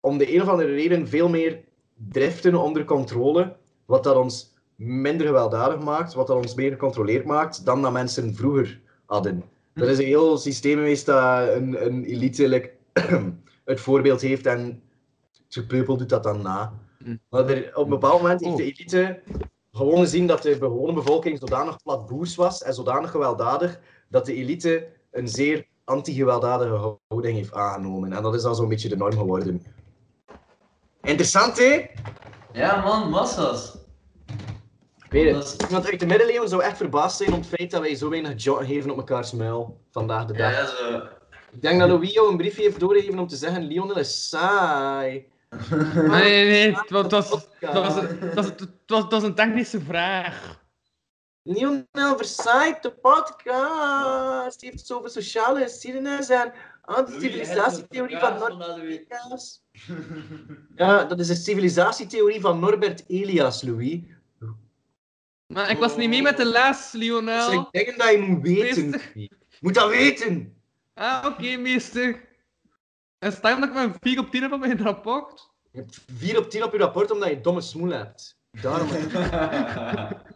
[0.00, 1.64] om de een of andere reden veel meer
[1.94, 4.47] driften onder controle, wat dat ons
[4.78, 9.44] minder gewelddadig maakt, wat dat ons meer gecontroleerd maakt dan dat mensen vroeger hadden.
[9.74, 12.70] Dat is een heel systeem geweest dat een, een elite like,
[13.64, 14.82] het voorbeeld heeft en
[15.44, 16.72] het gepeupel doet dat dan na.
[17.28, 19.22] Maar er, op een bepaald moment heeft de elite
[19.72, 24.88] gewoon gezien dat de gewone bevolking zodanig platboers was en zodanig gewelddadig dat de elite
[25.10, 28.12] een zeer anti-gewelddadige houding heeft aangenomen.
[28.12, 29.62] En dat is dan zo'n beetje de norm geworden.
[31.02, 31.86] Interessant, hè?
[32.52, 33.78] Ja man, massa's.
[35.08, 35.62] Ik weet het.
[35.66, 38.42] Iemand uit de middeleeuwen zou echt verbaasd zijn om het feit dat wij zo weinig
[38.42, 40.52] jotten geven op mekaars muil vandaag de dag.
[40.52, 40.96] Ja, zo.
[41.52, 45.26] Ik denk dat Louis jou een briefje heeft doorgegeven om te zeggen Lionel is saai.
[45.94, 49.22] Nee, nee, nee, het was, het was, het was, het was, het was, het was
[49.22, 50.60] een technische vraag.
[51.42, 54.60] Lionel versaait de podcast.
[54.60, 56.52] Die heeft het over sociale geschiedenis en
[56.82, 59.62] ah, de civilisatietheorie van Norbert Elias.
[60.76, 64.00] Ja, dat is de civilisatietheorie van Norbert Elias, Louis.
[65.48, 67.50] Maar ik was niet mee met de les, Dat Lionel.
[67.50, 69.00] zijn dingen dat je moet weten.
[69.14, 69.30] Je
[69.60, 70.56] moet dat weten.
[70.94, 72.26] Ah, oké, meester.
[73.18, 75.50] En staan dat ik mijn 4 op 10 heb op mijn rapport?
[75.70, 78.38] Je hebt 4 op 10 op je rapport omdat je domme smoel hebt.
[78.50, 78.88] Daarom.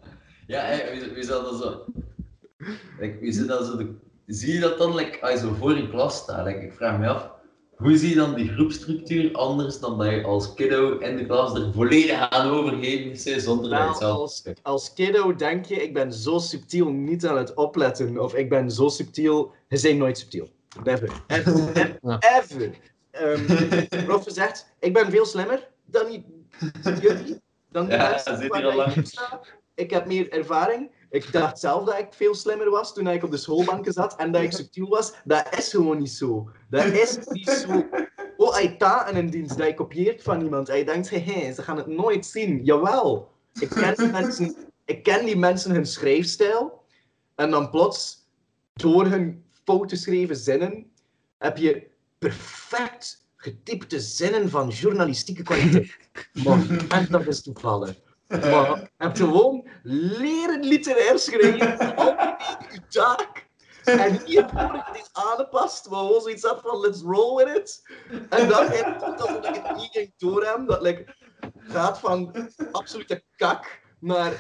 [0.47, 1.85] Ja, hey, wie, wie zou dat zo...
[2.99, 3.95] Like, wie zou dat zo de...
[4.27, 6.47] Zie je dat dan, like, als je zo voor in klas staat?
[6.47, 7.31] Like, ik vraag me af,
[7.83, 11.55] hoe zie je dan die groepstructuur anders dan dat je als kiddo in de klas
[11.55, 14.19] er volledig aan overgeven is zonder dat je Wel, het zelf...
[14.19, 18.19] als, als kiddo denk je, ik ben zo subtiel niet aan het opletten.
[18.19, 19.53] Of ik ben zo subtiel.
[19.69, 20.49] Je bent nooit subtiel.
[20.85, 21.11] Never.
[21.27, 21.99] Ever.
[22.39, 22.71] Ever.
[23.11, 23.47] Ehm,
[23.89, 26.11] de prof zegt, ik ben veel slimmer dan
[27.01, 27.41] jullie.
[27.71, 28.95] Dan die Ja, mensen waar al ik lang.
[29.75, 30.91] Ik heb meer ervaring.
[31.13, 34.33] Ik dacht zelf dat ik veel slimmer was toen ik op de schoolbanken zat en
[34.33, 35.13] dat ik subtiel was.
[35.25, 36.51] Dat is gewoon niet zo.
[36.71, 37.87] Dat is niet zo.
[38.37, 41.53] Oh, als je ta in een dienst dat je kopieert van iemand je denkt, hé,
[41.53, 42.65] ze gaan het nooit zien.
[42.65, 43.31] Jawel.
[43.61, 46.83] Ik ken, die mensen, ik ken die mensen hun schrijfstijl.
[47.35, 48.29] En dan plots,
[48.73, 50.93] door hun fout geschreven zinnen,
[51.39, 51.87] heb je
[52.19, 56.29] perfect getypte zinnen van journalistieke kwaliteit.
[56.89, 58.01] Maar dat is toevallig.
[58.41, 61.69] Maar je hebt gewoon leren literair schrijven,
[62.73, 63.51] je taak.
[63.85, 67.83] En hier voor ik dit aangepast, maar gewoon zoiets had van let's roll with it.
[68.31, 71.15] En dan heb ik het alsof ik het niet ging doorhebben, dat like,
[71.59, 74.33] gaat van absolute kak naar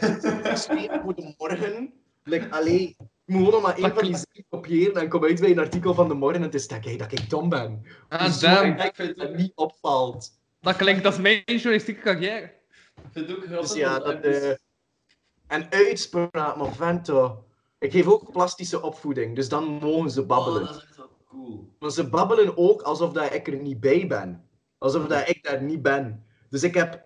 [0.42, 1.92] geschreven voor de morgen.
[2.24, 2.96] Like, allee,
[3.26, 5.58] ik moet gewoon nog maar één van die zinnen kopiëren en kom uit bij een
[5.58, 7.86] artikel van de morgen en het is dat ik, dat ik dom ben.
[8.08, 8.76] Ah, Hoezo damn.
[8.76, 10.40] dat het niet opvalt.
[10.60, 12.60] Dat klinkt als mijn journalistieke carrière.
[13.14, 13.68] Ik vind het ook grappig.
[13.68, 14.50] Dus ja, dat eh,
[15.46, 17.44] en uitspraak, maar vento.
[17.78, 20.62] Ik geef ook plastische opvoeding, dus dan mogen ze babbelen.
[20.62, 21.74] Oh, dat is echt wel cool.
[21.78, 24.48] Maar ze babbelen ook alsof dat ik er niet bij ben.
[24.78, 26.26] Alsof dat ik daar niet ben.
[26.50, 27.04] Dus ik heb...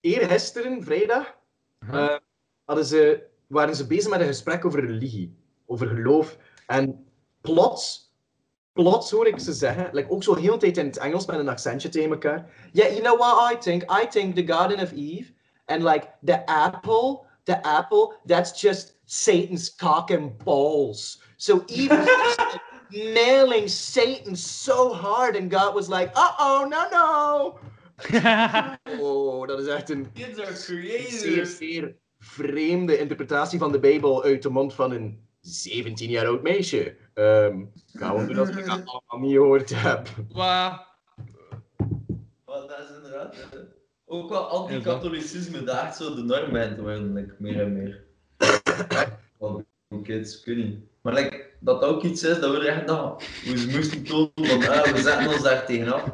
[0.00, 1.36] Eergisteren, vrijdag,
[1.78, 2.16] eh,
[2.64, 5.36] hadden ze, waren ze bezig met een gesprek over religie.
[5.66, 6.38] Over geloof.
[6.66, 7.06] En
[7.40, 8.05] plots,
[8.76, 11.38] plots hoor ik ze zeggen, like, ook zo heel de tijd in het Engels met
[11.38, 12.50] een accentje tegen elkaar.
[12.72, 13.82] Yeah, you know what I think?
[13.82, 15.32] I think the Garden of Eve
[15.66, 21.22] and like the apple, the apple, that's just Satan's cock and balls.
[21.36, 26.88] So Eve was just like, nailing Satan so hard and God was like, uh-oh, no,
[26.90, 27.58] no.
[29.00, 31.56] oh, dat is echt een Kids are zeer, creators.
[31.56, 36.96] zeer vreemde interpretatie van de Bijbel uit de mond van een 17 jaar oud meisje.
[37.16, 40.08] Ehm gaan we doen alsof ik dat allemaal niet gehoord heb.
[40.32, 40.86] Waar?
[42.46, 43.36] Maar dat is inderdaad
[44.04, 48.04] ook wel anti-katholicisme daar zo de norm in te worden, like, meer en meer.
[50.02, 50.78] Kids, ik niet.
[51.02, 54.68] Maar like, dat ook iets is dat we echt nou, hoe ze moesten tonen van
[54.68, 56.04] ah, we zetten ons daar tegenaf.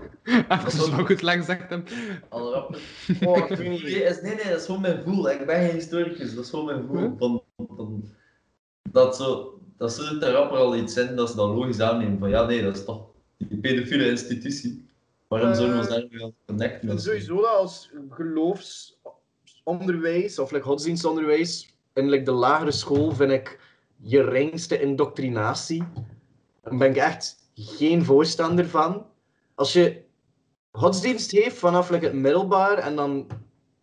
[0.49, 1.85] Dat is wel goed lang zegt hem.
[2.29, 2.77] Al rap.
[3.27, 3.83] Oh, ik niet.
[3.83, 5.31] Nee, is- nee, nee, dat is gewoon mijn gevoel.
[5.31, 7.15] Ik ben geen historicus, dat is gewoon mijn gevoel.
[7.19, 8.05] Van, van,
[8.91, 12.19] dat zo, dat ze het rapper al iets zijn dat ze dan logisch aannemen.
[12.19, 13.07] Van ja, nee, dat is toch
[13.37, 14.89] die pedofiele institutie.
[15.29, 16.89] Waarom zouden we ons daar aan connecten?
[16.89, 23.61] Vind sowieso dat als geloofsonderwijs of like, godsdienstonderwijs in like, de lagere school vind ik
[23.97, 25.83] je reinste indoctrinatie.
[26.63, 29.07] Daar ben ik echt geen voorstander van.
[29.55, 30.03] Als je
[30.73, 33.27] godsdienst heeft vanaf like, het middelbaar en dan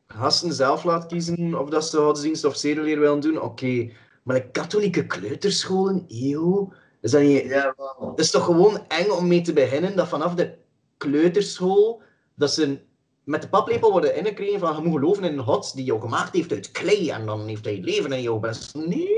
[0.07, 3.89] gasten zelf laat kiezen of dat ze godsdienst of zedeleer willen doen, oké.
[4.23, 7.53] Maar de katholieke kleuterscholen, eeuw, is dat niet...
[7.99, 10.53] Het is toch gewoon eng om mee te beginnen dat vanaf de
[10.97, 12.01] kleuterschool,
[12.35, 12.79] dat ze
[13.23, 16.33] met de paplepel worden ingekregen van je moet geloven in een god die jou gemaakt
[16.33, 18.75] heeft uit klei en dan heeft hij het leven in jou best.
[18.75, 19.17] Nee.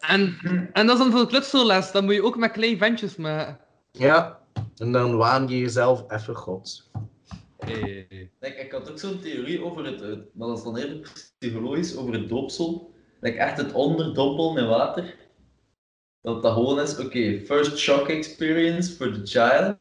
[0.00, 0.36] En,
[0.72, 3.58] en dat is dan voor de klutselles, dan moet je ook met kleine ventjes maken.
[3.90, 4.40] Ja,
[4.76, 6.90] en dan waan je jezelf even god.
[7.66, 11.96] Like, ik had ook zo'n theorie over het, het- maar dat is dan eerder psychologisch,
[11.96, 12.93] over het doopsel.
[13.24, 15.14] Like, echt het onderdompelen in water.
[16.22, 19.76] Dat dat gewoon is, oké, first shock experience for the child.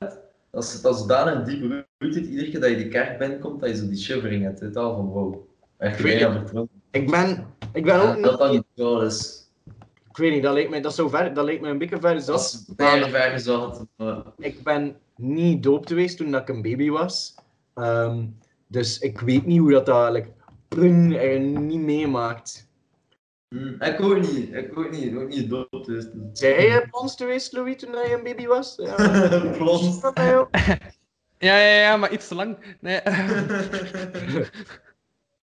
[0.51, 3.69] Dat is, dat is zodanig diep rooted, iedere keer dat je die kerk binnenkomt, dat
[3.69, 4.59] je zo die shivering hebt.
[4.59, 5.35] Het al van wow.
[5.77, 6.31] Echt Ik het.
[6.31, 6.69] vertrouwd.
[6.91, 8.63] Ik ben, ik ben ook Ja, dat dat niet...
[8.73, 9.47] wel is.
[10.09, 12.21] Ik weet niet, dat lijkt mij, dat zo ver, dat lijkt mij een beetje ver
[12.21, 12.65] zat.
[12.75, 13.85] Bijna ver gezat.
[13.95, 17.35] maar- Ik ben niet doopt geweest toen dat ik een baby was.
[17.73, 18.25] Ehm,
[18.67, 20.29] dus ik weet niet hoe dat dat like,
[20.67, 22.71] plung, er niet meemaakt.
[23.53, 25.85] Hm, ik ook niet, ik ook niet, ook niet dood.
[25.85, 26.05] Dus.
[26.33, 28.75] Zijn jij plons geweest, Louis, toen je een baby was?
[28.75, 28.95] Ja.
[29.57, 30.01] Plons.
[31.37, 32.57] Ja, ja, ja, maar iets te lang.
[32.79, 33.01] Nee.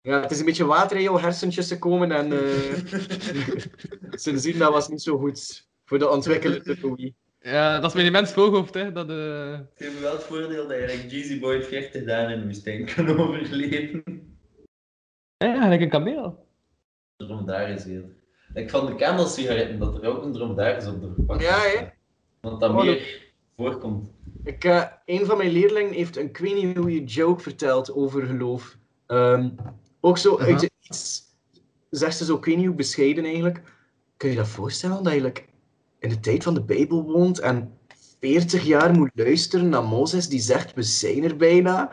[0.02, 2.78] Ja, het is een beetje water in jouw hersentjes gekomen en eh
[4.10, 7.12] sindsdien dat was niet zo goed voor de ontwikkelende Louis.
[7.40, 8.92] ja, dat is met die mens voorhoofd, hè.
[8.92, 12.32] Dat, eh Het heeft me wel het voordeel dat je like, Jeezy Boy 40 dagen
[12.32, 14.02] in de woestijn kan overleven.
[15.36, 16.47] Ja, gelijk een kameel.
[17.26, 18.10] Dromedaris eerder.
[18.54, 21.86] Ik van de candle-sigaretten dat er ook een dromedaris op de verpakking Ja, hè?
[22.40, 24.10] Want dat Oh, meer voorkomt.
[24.44, 28.26] Ik, eh, een van mijn leerlingen heeft een ik weet niet goede joke verteld over
[28.26, 28.76] geloof.
[29.06, 29.50] Ehm,
[30.00, 31.22] ook zo uit de iets,
[31.90, 33.62] zegt ze zo, ik weet niet hoe bescheiden eigenlijk.
[34.16, 35.32] Kun je dat voorstellen dat je
[35.98, 37.77] in de tijd van de Bijbel woont en
[38.20, 41.92] 40 jaar moet luisteren naar Mozes die zegt, we zijn er bijna.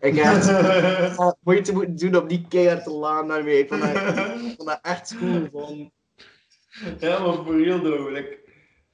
[0.00, 3.58] Ik heb echt moeite moeten doen om die keihard te laan naar mij.
[3.58, 5.48] Ik vond dat, ik vond dat echt cool.
[5.52, 5.90] Van,
[6.98, 8.10] Ja, maar voor though.
[8.10, 8.38] Like,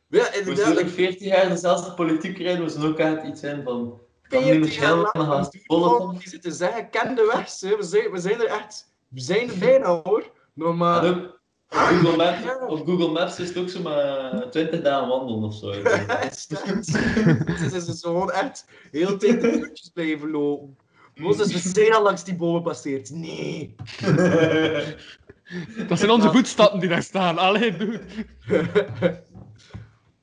[0.09, 0.77] ja, inderdaad.
[0.77, 4.01] like 40 jaar dezelfde politiek rijden, zullen ook echt iets zijn van...
[4.29, 6.19] Kan niet 40 meer jaar snel lang gaan volgen.
[6.19, 7.61] die zitten zeggen, ken de weg.
[7.79, 10.31] We, zijn, we zijn er echt, we zijn er bijna hoor.
[10.55, 11.35] Nog maar...
[11.77, 12.39] Google, Maps,
[12.69, 15.73] op Google Maps is het ook zo maar 20 dagen wandelen of zo.
[15.73, 20.77] Ze zijn zo gewoon echt heel tijd de uurtjes blijven lopen.
[21.15, 23.11] Mozes, we zijn al langs die bomen passeerd.
[23.11, 23.75] Nee.
[25.89, 27.39] Dat zijn onze voetstappen die daar staan.
[27.39, 28.01] Allee, dude.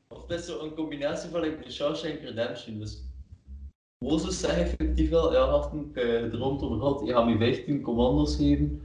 [0.08, 2.80] Of het is zo een combinatie van like, Shawshank Redemption.
[2.80, 3.04] Dus
[3.98, 7.82] Mozes zegt effectief wel, ja, had ik eh, rond over gehad, je gaat me 15
[7.82, 8.82] commando's geven.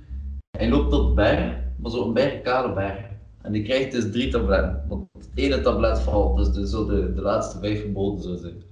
[0.59, 2.99] Hij loopt op de berg, maar zo'n berg, kale berg.
[3.43, 4.85] En die krijgt dus drie tabletten.
[4.89, 8.63] Want het ene tablet valt, dus de, zo de, de laatste vijf verboden zou zijn.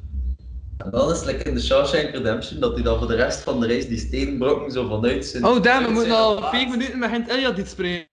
[0.76, 3.40] En dan is het like in de Shawshank Redemption dat hij dan voor de rest
[3.40, 5.44] van de reis die steenbrokken zo vanuit zijn...
[5.44, 8.08] Oh, damn, we moeten al plaats- 4 minuten met Hent Eliadit spreken.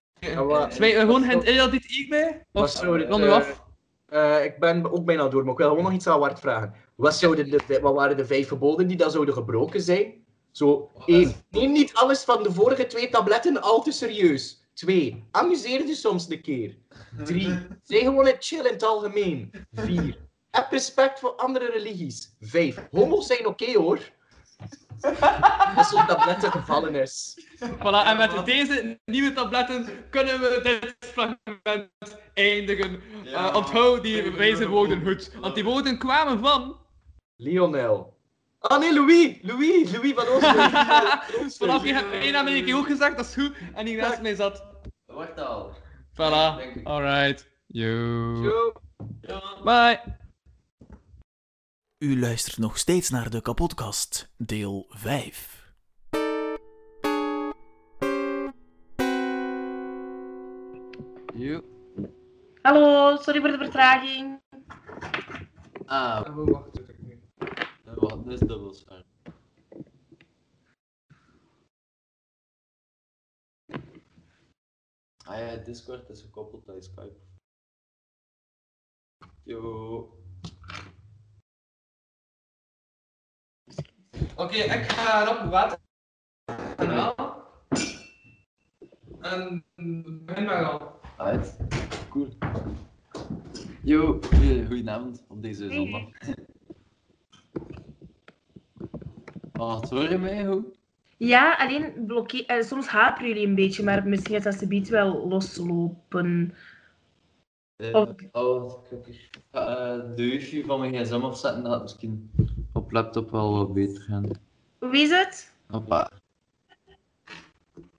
[0.48, 2.46] maar- Smijt we gewoon Hent Eliadit hier bij?
[2.52, 3.64] Maar Of sorry, rond u eh, af?
[4.06, 6.74] eh, ik ben ook bijna door, maar ik wil gewoon nog iets aan Wart vragen.
[6.96, 10.14] Wat, zouden de, wat waren de vijf geboden die dan zouden gebroken zijn?
[10.54, 11.34] Zo, één.
[11.50, 14.62] Neem niet alles van de vorige twee tabletten al te serieus.
[14.74, 15.28] Twee.
[15.32, 16.78] Amuseer je soms een keer.
[17.24, 17.68] Drie.
[17.84, 19.52] Zeg gewoon het chill in het algemeen.
[19.72, 20.18] Vier.
[20.50, 22.36] Heb respect voor andere religies.
[22.40, 22.88] Vijf.
[22.92, 24.00] Homo's zijn oké hoor.
[25.78, 27.46] Als zo'n tabletten gevallen is.
[27.60, 31.90] Voilà, en met deze nieuwe tabletten kunnen we dit fragment
[32.34, 33.02] eindigen.
[33.26, 35.32] Eh, onthoud die wijze woorden goed.
[35.40, 36.78] Want die woorden kwamen van...
[37.36, 38.13] Lionel.
[38.64, 39.40] Ah nee, Louis!
[39.42, 39.92] Louis!
[39.92, 41.58] Louis van Oosterhuis.
[41.60, 43.56] Vanaf je hebt één naam heb ik ook gezegd, dat is goed.
[43.74, 44.64] En die naast mij zat...
[45.06, 45.72] Wacht al.
[46.14, 46.84] Voilà.
[46.84, 47.52] Alright.
[47.68, 48.74] Yo.
[49.64, 50.00] Bye.
[51.98, 55.74] U luistert nog steeds naar de kapotkast, deel 5.
[61.34, 61.62] Yo.
[62.62, 64.42] Hallo, sorry voor de vertraging.
[65.86, 66.36] Ah.
[66.36, 66.83] Wacht,
[68.22, 69.04] is dubbel zwaar.
[75.26, 77.16] Ah ja, Discord is gekoppeld bij Skype.
[79.44, 80.18] Yo.
[84.36, 85.80] Oké, ik ga rap water.
[89.22, 89.66] En
[90.26, 91.00] begin maar al.
[91.18, 91.58] Uit.
[92.10, 92.30] Cool.
[93.84, 96.10] Yo, goeie- goedenavond op deze zondag.
[99.90, 100.66] Hoor je mij goed?
[101.18, 105.28] Ja, alleen blokkeer, eh, soms haperen jullie een beetje, maar misschien gaat dat subiet wel
[105.28, 106.54] loslopen.
[107.76, 108.10] Eh, Oh.
[108.32, 108.84] Oh.
[109.06, 112.32] Ik ga eh, de wifi van mijn gsm afzetten, dat misschien
[112.74, 114.26] op laptop wel wat beter gaan.
[114.80, 115.54] Hoe is het?
[115.68, 116.12] Hoppa.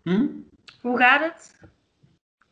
[0.03, 0.27] Hm?
[0.81, 1.55] Hoe gaat het?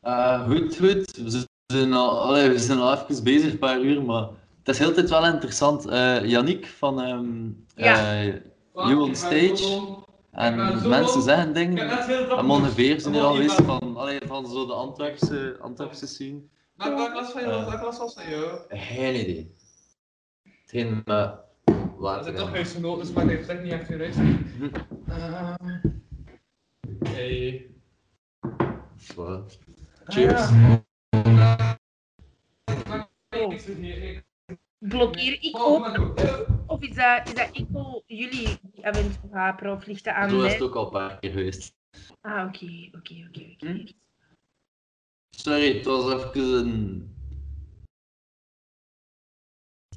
[0.01, 1.17] Eh, goed, goed.
[1.17, 4.23] We zijn al, allee, we zijn al even bezig, een paar uur, maar
[4.59, 5.87] het is heel tijd wel interessant.
[5.87, 8.25] Eh Yannick van ehm Ja.
[8.75, 10.01] You on Stage.
[10.31, 10.57] En
[10.89, 11.89] mensen zeggen dingen.
[12.39, 16.41] En ongeveer zijn er al geweest van, allee, van zo de Antwerpse, Antwerpse scene.
[16.77, 17.53] Welke welke klas van jou?
[17.55, 17.61] Eh.
[17.63, 18.59] Welke klas was dat jou?
[18.69, 19.55] Geen idee.
[20.61, 21.45] Hetgeen, Dat
[21.99, 22.25] later.
[22.25, 23.91] zijn toch huisgenoten, dus maar heeft echt niet echt.
[25.09, 25.55] Eh,
[27.05, 27.71] Hey.
[28.99, 29.45] Voilà.
[30.07, 30.49] Cheers.
[34.89, 36.13] Blokkeer ik ook?
[36.67, 40.53] Of is dat, is dat enkel jullie toe haperen, of ligt dat aan Zo is
[40.53, 41.75] het ook al een paar keer geweest.
[42.21, 43.85] Ah, oké, oké, oké, oké.
[45.31, 47.15] Sorry, het was even een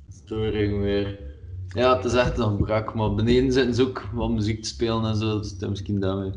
[0.09, 1.19] storing weer.
[1.67, 5.05] Ja, het is echt een brak, maar beneden zitten ze ook wat muziek te spelen
[5.05, 6.31] en zo, dus misschien daarmee.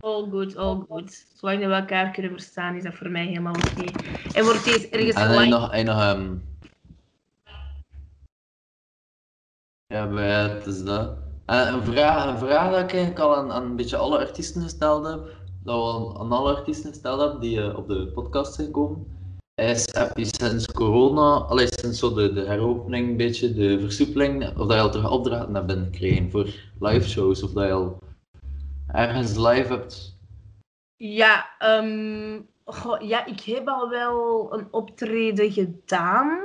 [0.00, 1.26] All good, all good.
[1.34, 3.84] Zolang we elkaar kunnen verstaan, is dat voor mij helemaal oké.
[4.32, 6.36] En wordt deze ergens En hij nog, hij nog ehm
[9.94, 11.16] Ja, bij het is dat.
[11.46, 14.62] En een vraag, een vraag dat ik eigenlijk al aan, aan een beetje alle artiesten
[14.62, 18.66] gesteld heb, dat we aan alle artiesten gesteld hebben die eh, op de podcast zijn
[18.66, 19.06] gekomen,
[19.54, 24.66] is heb je sinds corona, allee, sinds zo de, heropening een beetje, de versoepeling, of
[24.66, 26.48] dat je al terug opdrachten hebt binnengekregen voor
[26.80, 27.98] live shows, of dat je al
[28.86, 30.18] ergens live hebt.
[30.96, 32.40] Ja, ehm,
[32.98, 36.38] ja, ik heb al wel een optreden gedaan.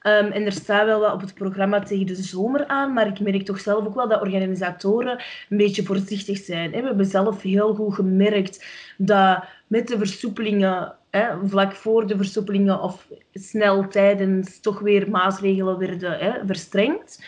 [0.00, 2.92] Ehm, en er staat wel wat op het programma tegen de zomer aan.
[2.92, 6.70] Maar ik merk toch zelf ook wel dat organisatoren een beetje voorzichtig zijn.
[6.70, 8.64] We hebben zelf heel goed gemerkt
[8.96, 15.78] dat met de versoepelingen, hè, vlak voor de versoepelingen of snel tijdens, toch weer maatregelen
[15.78, 17.24] werden hè, verstrengd.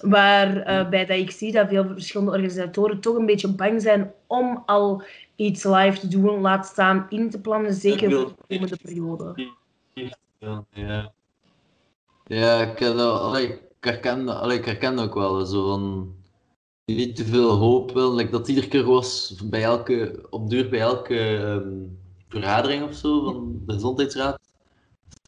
[0.00, 5.02] Waarbij dat ik zie dat veel verschillende organisatoren toch een beetje bang zijn om al
[5.36, 9.48] iets live te doen, laat staan in te plannen, zeker voor de komende periode.
[10.38, 11.12] Ja, ja.
[12.24, 15.46] Ja, ik, heb dat, allee, ik, herken, allee, ik herken ook wel.
[15.46, 16.14] Zo van,
[16.84, 18.14] niet te veel hoop wil.
[18.14, 21.72] Like dat iedere keer was bij elke, op duur bij elke ehm,
[22.28, 24.38] vergadering of zo van de gezondheidsraad.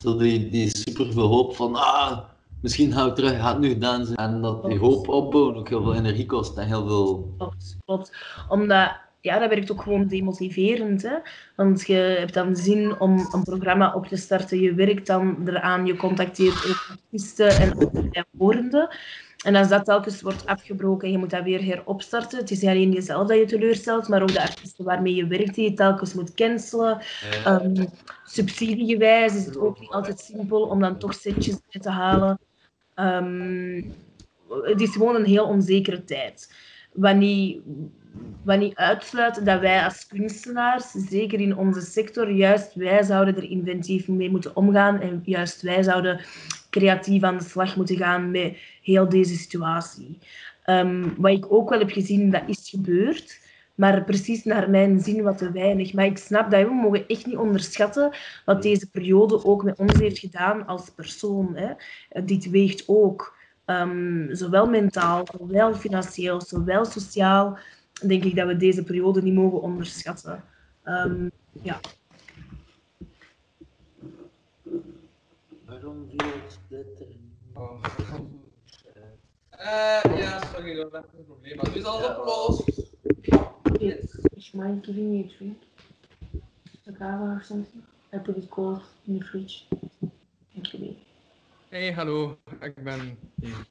[0.03, 2.19] Zo die, die super veel hoop van, ah,
[2.62, 4.18] misschien gaan we terug, gaat nu gedaan zijn.
[4.18, 7.34] En dat die hoop opbouwen ook heel veel energie kost en heel veel.
[7.39, 8.12] Klopt, klopt.
[8.48, 8.90] Omdat,
[9.20, 11.02] ja, dat werkt ook gewoon demotiverend.
[11.02, 11.14] Hè?
[11.56, 15.86] Want je hebt dan zin om een programma op te starten, je werkt dan eraan,
[15.86, 17.90] je contacteert ook artiesten en
[18.39, 18.89] horenden.
[19.43, 22.70] En als dat telkens wordt afgebroken en je moet dat weer heropstarten, het is niet
[22.70, 26.14] alleen jezelf dat je teleurstelt, maar ook de artiesten waarmee je werkt die je telkens
[26.14, 27.02] moet cancelen.
[27.44, 27.84] Ehm,
[28.24, 32.39] subsidiegewijs is het ook niet altijd simpel om dan toch setjes bij te halen.
[32.94, 33.82] Ehm,
[34.48, 36.55] het is gewoon een heel onzekere tijd.
[36.93, 37.16] Wat
[38.59, 44.09] niet uitsluit dat wij als kunstenaars, zeker in onze sector, juist wij zouden er inventief
[44.09, 46.20] mee moeten omgaan en juist wij zouden
[46.70, 50.19] creatief aan de slag moeten gaan met heel deze situatie.
[50.64, 53.40] Ehm, wat ik ook wel heb gezien, dat is gebeurd.
[53.83, 55.93] Maar precies naar mijn zin wat te weinig.
[55.93, 58.11] Maar ik snap dat we mogen echt niet onderschatten
[58.45, 61.57] wat deze periode ook met ons heeft gedaan als persoon.
[61.57, 61.73] Hè.
[62.09, 63.37] Eh, Dit weegt ook.
[63.65, 67.59] Ehm, zowel mentaal, zowel financieel, zowel sociaal.
[68.07, 70.45] Denk ik dat we deze periode niet mogen onderschatten.
[70.83, 71.29] Ehm,
[71.63, 71.81] ja.
[75.67, 77.07] Waarom vloot dit er
[79.51, 81.57] Eh, ja, sorry, dat echt een probleem.
[81.57, 82.91] Maar nu is alles opgelost.
[83.81, 84.19] Yes.
[84.36, 85.57] Is mine giving you a drink?
[86.89, 87.82] A kava or something?
[88.12, 89.66] I put it cold in the fridge.
[90.53, 90.97] Thank you.
[91.70, 92.36] Hey, hallo.
[92.61, 93.66] Ik ben hier.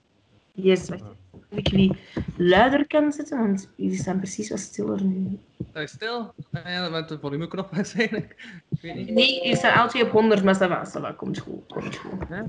[0.54, 1.04] Yes, wacht.
[1.32, 1.98] Of ik die
[2.38, 5.40] luider kan zetten, want jullie staan precies wat stiller nu.
[5.70, 6.34] Sta je stil?
[6.52, 8.36] Ah, ja, met de volumeknop waarschijnlijk.
[8.70, 9.10] Ik weet niet.
[9.10, 12.28] Nee, je staat altijd op 100, maar va, komt goed, komt goed.
[12.30, 12.46] Ja,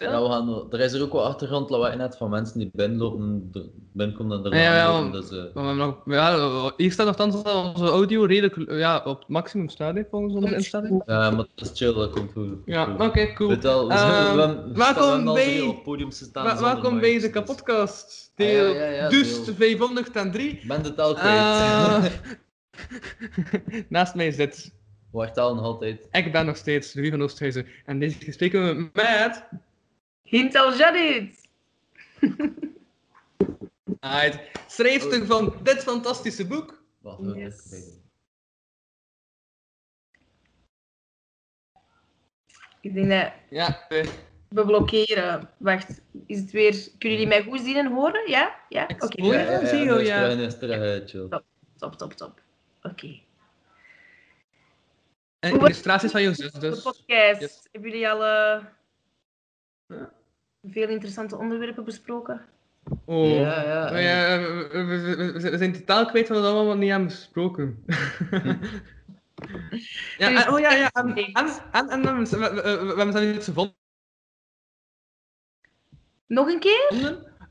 [0.00, 3.52] ja, we gaan, er is er ook wel achtergrondlawaai net van mensen die binnenlopen,
[3.92, 7.42] binnenkomen en er Ja, ja, ja, dus, maar we hebben nog, ja, hier staat nogthans
[7.42, 11.02] dat onze audio redelijk ja, op het maximum staat, hè, volgens onze instelling.
[11.06, 12.48] Ja, maar dat is chill, dat komt goed.
[12.64, 13.48] Ja, oké, cool.
[13.48, 15.76] Weet wel, we, Ehm, we, we, we welkom al bij-
[16.08, 19.54] staan welkom bij de dus- kapotkast, Ah, ja, deel ja, ja, dus deel.
[19.54, 20.48] 503.
[20.48, 21.38] Ik ben de tel kwijt.
[21.38, 22.04] Eh,
[23.88, 24.72] naast mij zit...
[25.14, 26.08] Wacht al nog altijd.
[26.10, 27.66] Ik ben nog steeds Louis van Oosthuizen.
[27.84, 29.44] En deze keer spreken we met...
[30.22, 31.48] Hintel Jadid!
[34.00, 34.40] Right.
[34.66, 36.82] Schrijfster van dit fantastische boek.
[37.00, 37.92] Wacht, we Yes.
[42.80, 44.06] Ik denk dat Ja, eh,
[44.48, 45.50] we blokkeren.
[45.56, 46.88] Wacht, is het weer...
[46.98, 48.30] Kunnen jullie mij goed zien en horen?
[48.30, 48.56] Ja?
[48.68, 48.88] Ja?
[48.98, 49.22] Oké.
[49.22, 50.28] je Ja, ja, ja, ja.
[50.60, 51.28] eh, chill.
[51.76, 52.42] Top, top,
[55.52, 56.82] was illustraties van je zus, De dus.
[56.82, 57.68] podcast.
[57.72, 58.64] Hebben jullie al eh,
[60.62, 62.40] veel interessante onderwerpen besproken?
[63.04, 63.40] Oh.
[63.40, 66.90] Ja, ja, Oh, ja, we, we- we- we- zijn totaal kwijt wat we allemaal niet
[66.90, 67.84] hebben besproken.
[70.18, 70.90] ja, en, oh ja, ja.
[70.92, 73.74] En, en, en, en, en we, we, we, we hebben zelfs iets gevonden.
[76.26, 76.88] Nog een keer?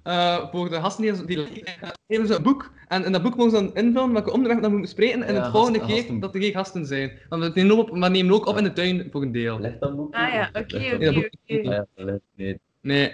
[0.04, 1.64] Eh, voor de gasten die, die
[2.08, 2.72] geven ze een boek.
[2.88, 5.24] En in dat boek mogen ze dan invullen welke onderwerp we moeten bespreken.
[5.24, 6.20] En Ja, het volgende gasten- keer gasten.
[6.20, 7.12] dat er geen gasten zijn.
[7.30, 9.60] Want we nemen ook, we nemen ook op in de tuin voor een deel.
[9.60, 11.18] Leg dat boek Ah ja, oké, Nee,
[11.48, 11.88] oké, dat.
[11.96, 13.14] Ah, nee.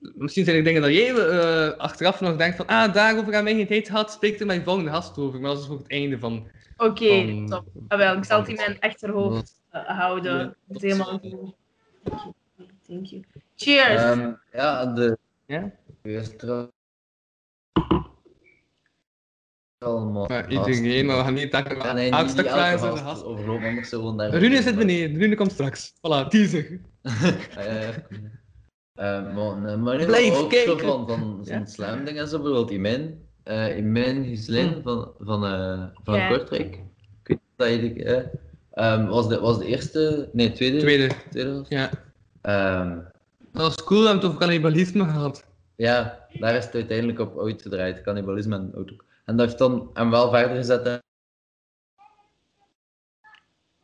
[0.00, 3.54] Misschien zijn er dingen dat jij eh, achteraf nog denkt van, ah, daarover gaan wij
[3.54, 5.40] geen tijd gehad, spreekt er mijn volgende gast over.
[5.40, 6.46] Maar dat is voor het einde van...
[6.76, 7.64] Oké, van- top.
[7.88, 10.38] Ah, wel, ik zal het in mijn achterhoofd eh, houden.
[10.38, 11.20] Ja, Het is helemaal.
[12.86, 13.22] Thank you.
[13.56, 14.02] Cheers!
[14.02, 15.18] Ehm, ja, de...
[15.46, 15.70] Ja?
[16.02, 16.68] Er-
[19.84, 20.26] Allemaal.
[20.28, 23.24] Maar iedereen, maar we gaan niet denken, Ja, nee, niet, stuk niet vragen elke gast
[23.24, 24.30] overloopt, anders gewoon daar...
[24.34, 25.92] Rune zit beneden, Rune komt straks.
[25.96, 26.64] Voilà, teaser.
[27.56, 27.92] Ah, ja, ja.
[28.94, 30.78] Eh, maar, maar Blijf ook kijken.
[30.78, 31.64] zo van, van zo'n Ja?
[31.66, 36.28] slam dingen, zo bijvoorbeeld Imin, uh, Imin Gislin van, van, eh van Ja.
[36.28, 36.78] Kortrijk.
[37.24, 40.78] Ik weet niet dat je eh, ehm, was, de, was de eerste, nee, tweede.
[40.78, 41.14] Tweede.
[41.30, 41.90] tweede was- Ja.
[42.42, 42.98] Ehm,
[43.52, 45.44] Dat was cool, we hebben het over cannibalisme gehad.
[45.80, 48.94] Ja, daar is het uiteindelijk op uitgedraaid, cannibalisme en auto.
[49.24, 50.98] En dat heeft dan hem wel verder gezet in-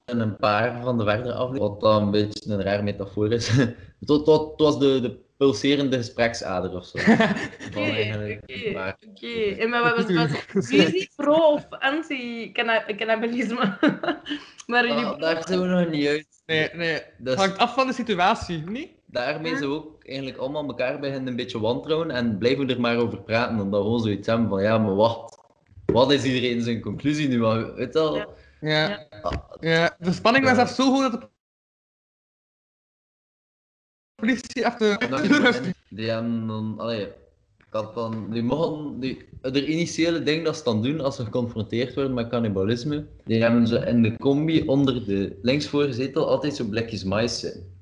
[0.05, 3.49] in een paar van de verdere afleveringen, wat dan een beetje een raar metafoor is.
[3.49, 6.99] het, was- het was- het was de, de pulserende gespreksader of zo.
[9.11, 9.27] Oké,
[9.59, 10.31] en maar wat was was
[10.67, 13.79] visie pro of anti-cannibalisme?
[14.67, 15.05] maar jullie...
[15.05, 16.27] Ah, daar zijn we nog niet uit.
[16.47, 17.03] Nee, nee.
[17.19, 18.91] Dus- Hangt af van de situatie, niet?
[19.17, 22.97] Daarmee we ook eigenlijk allemaal elkaar beginnen een beetje wantrouwen en blijven we er maar
[22.97, 23.61] over praten.
[23.61, 25.39] Omdat we gewoon zoiets hebben van, ja, maar wat?
[25.87, 27.39] Wat is iedereen zijn conclusie nu?
[27.39, 28.35] Maar, weet je wel?
[28.61, 29.07] Ja.
[29.61, 29.97] ja.
[29.99, 31.29] De spanning was zelfs zo hoog dat de
[34.15, 35.71] politie achter de deur heeft.
[35.89, 37.07] Die hebben dan, allee,
[37.59, 41.25] ik had dan, die mogen, die, de initiële ding dat ze dan doen als ze
[41.25, 46.57] geconfronteerd worden met cannibalisme, die hebben ze in de combi onder de linksvorige zetel altijd
[46.57, 47.76] zo blikjes mais zitten.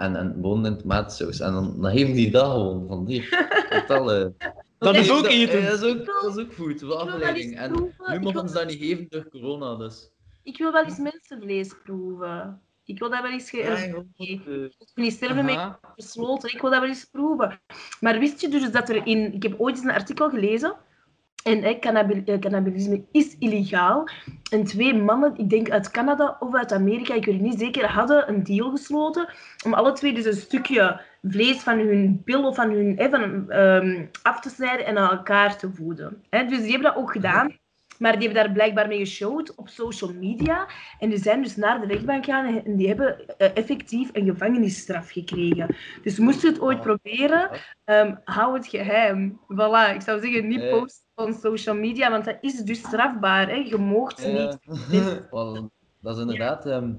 [0.00, 1.40] En, en bonen en tomatensaus.
[1.40, 3.24] En dan, dan geven die dat gewoon van hier.
[3.68, 4.26] Vertel, eh.
[4.78, 5.64] Dat is ook eten.
[5.64, 7.56] Dat is ook, dat is ook food, wel afleiding.
[7.56, 10.10] En nu mogen ze dat niet geven door corona, dus.
[10.42, 12.60] Ik wil wel eens mensenvlees proeven.
[12.84, 13.50] Ik wil dat wel eens...
[13.50, 13.56] Ge...
[13.56, 13.92] Ja, ik
[14.44, 15.80] wil niet sterven mee Aha.
[15.96, 16.52] besloten.
[16.52, 17.60] Ik wil dat wel eens proeven.
[18.00, 19.32] Maar wist je dus dat er in...
[19.32, 20.76] Ik heb ooit eens een artikel gelezen.
[21.44, 24.08] En hè, eh, is illegaal.
[24.50, 27.86] En twee mannen, ik denk uit Canada of uit Amerika, ik weet het niet zeker,
[27.86, 29.28] hadden een deal gesloten
[29.64, 34.04] om alle twee dus een stukje vlees van hun pil of van hun van, ehm,
[34.22, 36.22] af te snijden en aan elkaar te voeden.
[36.30, 37.58] Dus die hebben dat ook gedaan.
[38.00, 40.66] Maar die hebben daar blijkbaar mee geshowd op social media.
[40.98, 45.10] En die zijn dus naar de rechtbank gegaan en die hebben eh, effectief een gevangenisstraf
[45.10, 45.76] gekregen.
[46.02, 47.50] Dus moest je het ooit proberen,
[47.84, 49.40] ehm, hou het geheim.
[49.52, 50.70] Voilà, ik zou zeggen, niet Eh.
[50.78, 53.48] posten op social media, want dat is dus strafbaar.
[53.48, 53.54] Hè?
[53.54, 54.28] Je moogt Ja.
[54.28, 54.58] niet.
[56.02, 56.66] Dat is inderdaad.
[56.66, 56.92] ehm,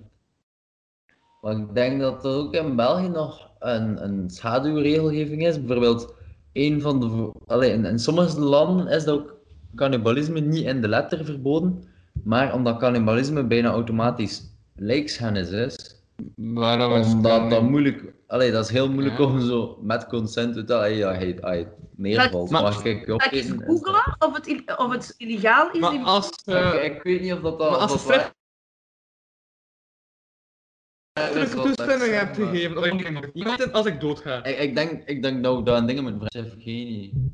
[1.41, 5.57] maar ik denk dat er ook in België nog een, een schaduwregelgeving is.
[5.59, 6.13] Bijvoorbeeld,
[6.53, 7.31] een van de.
[7.45, 9.39] Allee, in, in sommige landen is dat ook
[9.75, 11.83] cannibalisme niet in de letter verboden.
[12.23, 14.41] Maar omdat cannibalisme bijna automatisch
[14.75, 15.95] lijksschennis is.
[16.35, 18.13] Waarom is Omdat dat moeilijk.
[18.27, 19.23] Allee, dat is heel moeilijk Ja.
[19.23, 20.93] om zo met consent te tellen.
[20.93, 22.45] Ja, hij, hij neervalt.
[22.45, 25.79] Ik- Mag ik je Zal ik eens googlen of het, of het illegaal is?
[25.79, 26.29] Maar in- als...
[26.45, 27.59] eh, Ik, ik weet niet of dat.
[27.59, 28.01] dat maar als dat
[31.53, 34.43] wat toestemming ik hebt maar- gegeven, ik- het als ik doodga.
[34.43, 36.49] Ik, ik, denk, ik denk dat we daar dingen moeten vragen.
[36.49, 37.33] Chef Genie.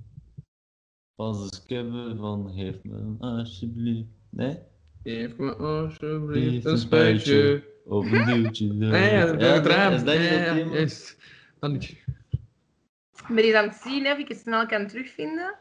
[1.18, 4.07] Van de skibbe van geef me alsjeblieft.
[4.30, 4.57] Nee?
[5.03, 7.64] Geef me alsjeblieft een spuitje.
[7.85, 8.73] Of een duwtje.
[8.85, 9.94] Ja, ja, dat Ja, is het raam.
[9.94, 11.18] is dat niet Ja, juist.
[11.60, 11.84] Dat niet.
[11.89, 15.53] Ik ben eens aan het zien of ik het snel kan terugvinden.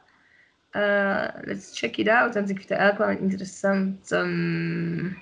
[0.70, 4.10] Eh, let's check it out, want ik vind het eigenlijk wel interessant.
[4.10, 5.18] Um,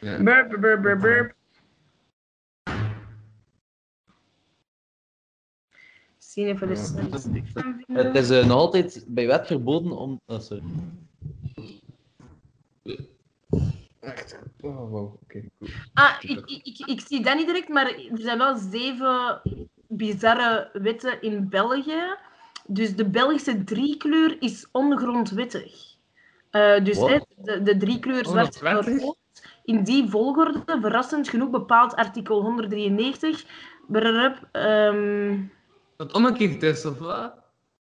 [0.00, 0.22] Ja.
[0.22, 1.34] burp, burp, burp, burp,
[6.32, 8.06] Zien even de statistiek van vinden.
[8.06, 10.20] Het is eh, nog altijd bij wet verboden om.
[10.26, 10.62] Oh, sorry.
[14.00, 14.38] Echt.
[14.60, 15.14] Oh, wow.
[15.22, 15.70] Oké, cool.
[15.94, 19.40] Ah, ik, ik, ik, ik zie dat niet direct, maar er zijn wel zeven
[19.88, 22.16] bizarre wetten in België.
[22.66, 25.96] Dus de Belgische driekleur is ongrondwettig.
[26.50, 29.16] Eh, dus de, de driekleur zwart en rood,
[29.64, 33.44] in die volgorde, verrassend genoeg, bepaalt artikel 193.
[33.86, 35.38] Brrrrup, ehm,
[36.02, 37.34] Dat omgekeerd is, of wat?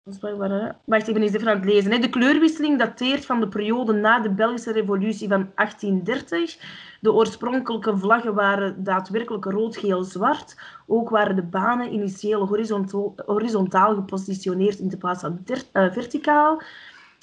[0.05, 0.69] dat is wel waar, hè?
[0.85, 1.91] Wacht, ik ben eens even aan het lezen.
[1.91, 1.99] Hè.
[1.99, 6.57] De kleurwisseling dateert van de periode na de Belgische revolutie van 1830.
[7.01, 10.57] De oorspronkelijke vlaggen waren daadwerkelijk rood, geel, zwart.
[10.87, 16.63] Ook waren de banen initieel horizontaal, horizontaal gepositioneerd in de plaats van eh, verticaal.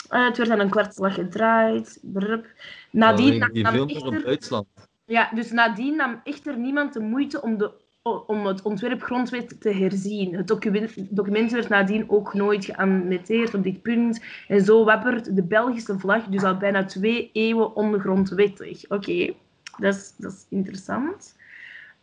[0.09, 1.99] Eh, het werd aan een kwartslag gedraaid.
[2.01, 2.47] Brrp.
[2.91, 4.67] Nadien die nam echter- Duitsland.
[5.05, 7.71] ja, dus nadien nam echter niemand de moeite om, de,
[8.17, 10.35] om het ontwerp grondwet te herzien.
[10.35, 14.23] Het document, document werd nadien ook nooit geannoteerd op dit punt.
[14.47, 18.89] En zo wappert de Belgische vlag dus al bijna twee eeuwen ongrondwettig.
[18.89, 19.33] Oké,
[19.77, 21.35] dat, is, dat is interessant.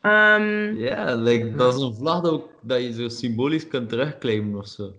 [0.00, 4.58] Ehm, Ja, like, dat is een vlag dat, ook, dat je zo symbolisch kunt terugclaimen
[4.58, 4.92] of zo.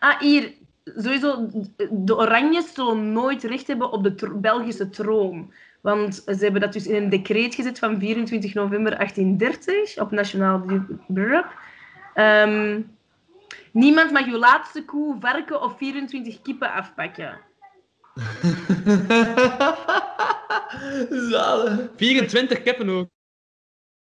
[0.00, 0.52] Ah, hier.
[0.96, 1.48] Sowieso,
[1.90, 5.52] de Oranjes zullen nooit recht hebben op de Belgische troon.
[5.84, 10.64] Want ze hebben dat dus in een decreet gezet van 24 november 1830 op nationaal
[11.06, 11.52] brrp.
[12.14, 12.80] Ehm,
[13.72, 17.38] niemand mag uw laatste koe, varken of 24 kippen afpakken.
[21.30, 21.88] Zalig.
[21.96, 23.08] 24 kippen ook.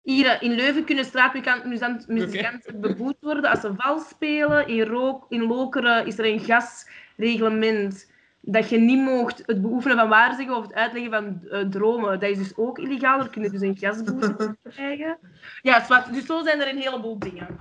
[0.03, 4.69] Hier eh, in Leuven kunnen straatmuzikanten muzikanten beboet worden als ze vals spelen.
[4.69, 10.09] In, Rook, in Lokeren is er een gasreglement dat je niet mocht het beoefenen van
[10.09, 12.21] waarzeggen of het uitleggen van eh, dromen.
[12.21, 13.21] Dat is dus ook illegaal.
[13.21, 15.19] Er kunnen dus een gasboete krijgen.
[15.63, 16.13] Ja, zwart.
[16.13, 17.57] Dus zo zijn er een heleboel dingen.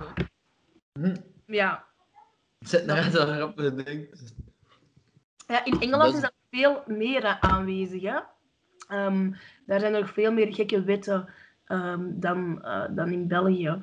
[1.46, 1.84] Ja.
[2.58, 4.08] Het zit nog echt een grappige ding.
[5.46, 8.02] Ja, in Engeland is dat veel meer eh, aanwezig.
[8.02, 8.18] Hè?
[8.88, 9.30] Ehm,
[9.66, 11.28] daar zijn nog veel meer gekke wetten
[11.64, 13.82] ehm, dan, eh, dan in België.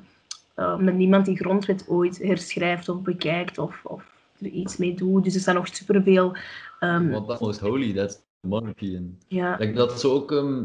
[0.54, 4.04] Eh, met niemand die grondwet ooit herschrijft of bekijkt of, of
[4.38, 5.24] er iets mee doet.
[5.24, 6.36] Dus er staan nog superveel...
[6.80, 8.94] ehm Want dat is most holy, dat is monarchy.
[8.94, 9.56] En Ja.
[9.58, 10.62] like, dat zo ook ehm,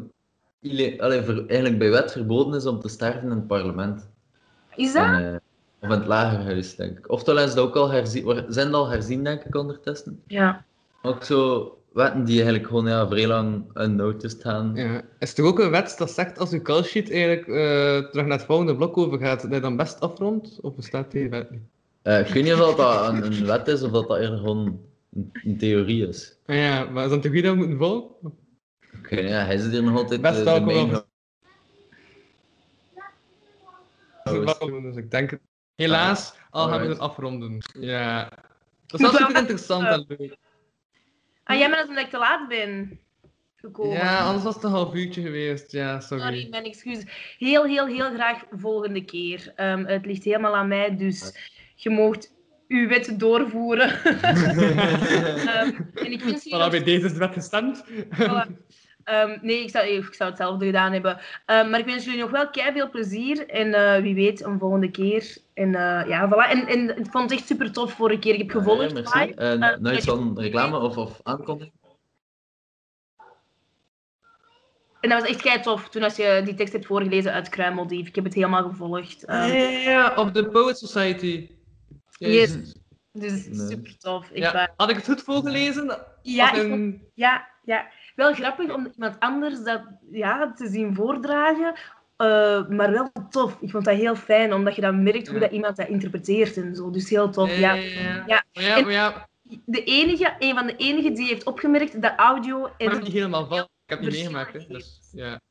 [0.61, 4.09] ille- allee, ver- eigenlijk bij wet verboden is om te sterven in het parlement.
[4.75, 5.03] is dat?
[5.03, 5.35] En, eh,
[5.79, 7.11] of in het lagerhuis, denk ik.
[7.11, 10.21] Oftewel is dat ook al herzien, waar- zijn dat al herzien, denk ik, ondertussen.
[10.27, 10.63] Ja.
[11.01, 14.71] Ook zo wetten die eigenlijk gewoon ja, vrij lang unnoticed gaan.
[14.75, 15.01] Ja.
[15.19, 18.37] Is er ook een wet dat zegt als uw call sheet eigenlijk eh, terug naar
[18.37, 20.59] het volgende blok overgaat, dat je dan best afrondt?
[20.61, 21.61] Of bestaat die wet niet?
[22.01, 24.37] Eh, ik weet niet of dat, dat een, een wet is of dat dat eerder
[24.37, 24.79] gewoon
[25.13, 26.37] een, een theorie is.
[26.45, 28.15] Ah ja, maar is dat een theorie dat we moeten volgen?
[28.21, 28.33] Niet,
[29.09, 31.05] ja, hij zit hier nog altijd Best welkom de.
[34.81, 35.41] Dus ik denk het.
[35.75, 37.57] Helaas, al gaan we het afronden.
[37.79, 38.29] Ja.
[38.85, 40.37] Dat is wel super interessant en leuk.
[41.43, 42.99] Ah, jij bent omdat ik te laat ben
[43.55, 43.93] gekomen.
[43.93, 45.71] Ja, anders was het een half uurtje geweest.
[45.71, 46.23] Ja, sorry.
[46.23, 47.03] Sorry, mijn excuus.
[47.37, 49.53] Heel, heel, heel graag volgende keer.
[49.55, 51.33] Ehm, het ligt helemaal aan mij, dus
[51.75, 52.33] je moogt
[52.71, 53.89] uw wet doorvoeren.
[54.03, 57.83] Ehm, en ik wens Voilà, bij deze is de wet gestemd.
[58.19, 58.47] Voilà.
[59.03, 61.19] Ehm, nee, ik zou, ik zou hetzelfde gedaan hebben.
[61.45, 63.47] Ehm, maar ik wens jullie nog wel kei veel plezier.
[63.49, 65.37] En eh, wie weet, een volgende keer.
[65.53, 66.49] En eh, ja, voilà.
[66.49, 68.33] En, en ik vond het echt super tof vorige keer.
[68.33, 69.19] Ik heb gevolgd Ja, merci.
[69.19, 69.33] live.
[69.33, 71.73] Eh, Eh, nou iets van reclame of, of aankondiging?
[74.99, 78.07] En dat was echt kei tof toen als je die tekst hebt voorgelezen uit Kruimeldief.
[78.07, 79.23] Ik heb het helemaal gevolgd.
[79.27, 81.49] Ja, Ehm, ja, ja, ja, op de Poet Society.
[82.29, 82.79] Yes.
[83.11, 83.67] Dus Nee.
[83.69, 84.29] super tof.
[84.33, 84.73] Ja, waar.
[84.75, 86.05] Had ik het goed voorgelezen?
[86.21, 87.87] Ja, ik ja, ja.
[88.15, 89.81] Wel grappig om iemand anders dat
[90.11, 91.73] ja, te zien voordragen.
[92.17, 93.57] eh, maar wel tof.
[93.61, 96.75] Ik vond dat heel fijn, omdat je dan merkt hoe dat iemand dat interpreteert en
[96.75, 96.89] zo.
[96.89, 97.57] Dus heel tof.
[97.57, 98.23] Ja, Ja, ja, ja.
[98.27, 98.43] ja.
[98.53, 99.29] Maar ja, En maar ja,
[99.65, 102.87] De enige, een van de enigen die heeft opgemerkt dat audio en...
[102.91, 103.57] maar niet helemaal van.
[103.59, 104.65] Ik heb het niet meegemaakt, hè.
[104.67, 105.41] Dus, ja.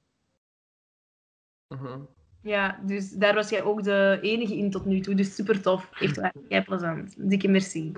[1.69, 2.01] Mhm.
[2.43, 5.15] Ja, dus daar was jij ook de enige in tot nu toe.
[5.15, 5.91] Dus super tof.
[6.01, 6.33] Echt waar.
[6.49, 7.15] Kei plezant.
[7.17, 7.93] Dikke merci.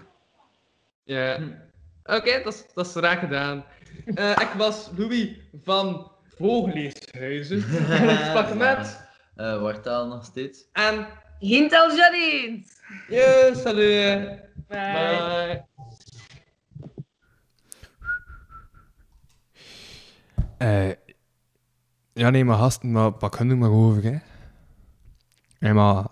[1.05, 1.39] Ja.
[2.05, 3.65] Oké, dat, is, dat is raar gedaan.
[4.15, 5.29] Eh, ik was Louis
[5.63, 7.65] van Voogleeshuizen.
[7.89, 9.11] En ik sprak met...
[9.37, 10.65] Eh Wartaal nog steeds.
[10.73, 11.07] En...
[11.39, 12.63] Hintel Janine!
[13.09, 14.41] Yes, salut.
[14.69, 14.93] Bye.
[14.93, 15.65] Bye.
[20.59, 20.91] Eh,
[22.13, 24.19] ja, nee, maar gasten, maar pak hun er maar over, hè.
[25.63, 26.07] Nee, maar,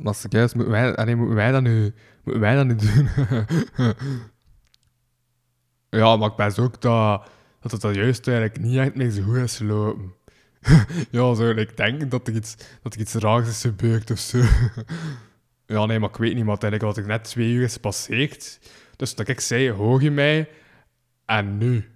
[0.00, 3.08] maar serieus, moeten wij, moeten wij dat nu, moeten wij dat nu doen?
[6.00, 9.22] ja, maar ik ben ook dat, dat het dat juist eigenlijk niet echt meer zo
[9.22, 10.14] goed is gelopen.
[11.10, 14.42] ja, zo, ik denk dat er iets, dat er iets raars is gebeurd of zo.
[15.74, 18.60] ja, nee, maar ik weet niet, maar eigenlijk wat ik net twee uur is gepasseerd.
[18.96, 20.48] Dus dat ik zei, hoor je mij?
[21.26, 21.88] En nu?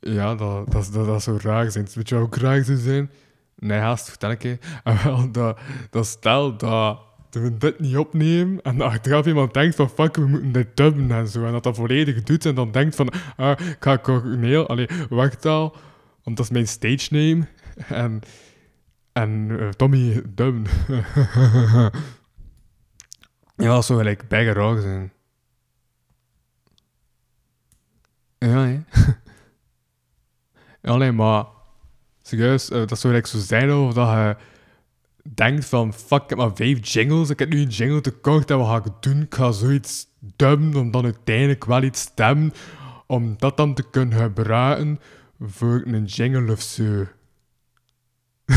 [0.00, 1.88] Ja, dat, dat, dat, dat zou raar zijn.
[1.94, 3.10] Weet je wat ook raar zou zijn?
[3.56, 4.58] Nee, haast, vertel ik je.
[4.84, 5.58] En wel, dat,
[5.90, 6.98] dat stel dat
[7.30, 11.10] we dit niet opnemen en dat achteraf iemand denkt van fuck, we moeten dit dubben
[11.10, 11.44] en zo.
[11.44, 15.76] En dat dat volledig doet en dan denkt van, ah, ik ga Corneel, allee, Wachtaal,
[16.22, 17.46] want dat is mijn stage name.
[17.88, 18.20] En,
[19.12, 20.64] en eh, Tommy dubben.
[23.66, 25.12] ja, zou gelijk raar zijn.
[28.38, 28.82] Ja,
[30.82, 31.12] hè.
[31.12, 31.44] Maar
[32.26, 34.36] serieus, eh, dat zou eigenlijk zo zijn of dat je
[35.34, 38.58] denkt van fuck, ik heb maar vijf jingles, ik heb nu een jingle tekort en
[38.58, 39.22] wat ga ik doen?
[39.22, 42.52] Ik ga zoiets dubben om dan uiteindelijk wel iets stemmen,
[43.06, 45.00] om dat dan te kunnen gebruiken
[45.40, 47.06] voor een jingle of zo.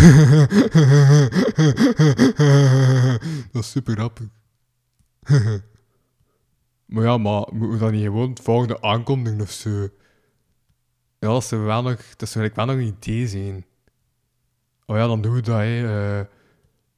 [3.51, 4.27] dat is super grappig.
[6.85, 9.89] maar ja, maar moeten we dan niet gewoon het volgende aankondigen of zo?
[11.19, 13.65] Ja, dat zou wel nog, dat zou wel nog een idee zijn.
[14.85, 15.63] Oh ja, dan doen we dat, hè.
[16.19, 16.25] eh.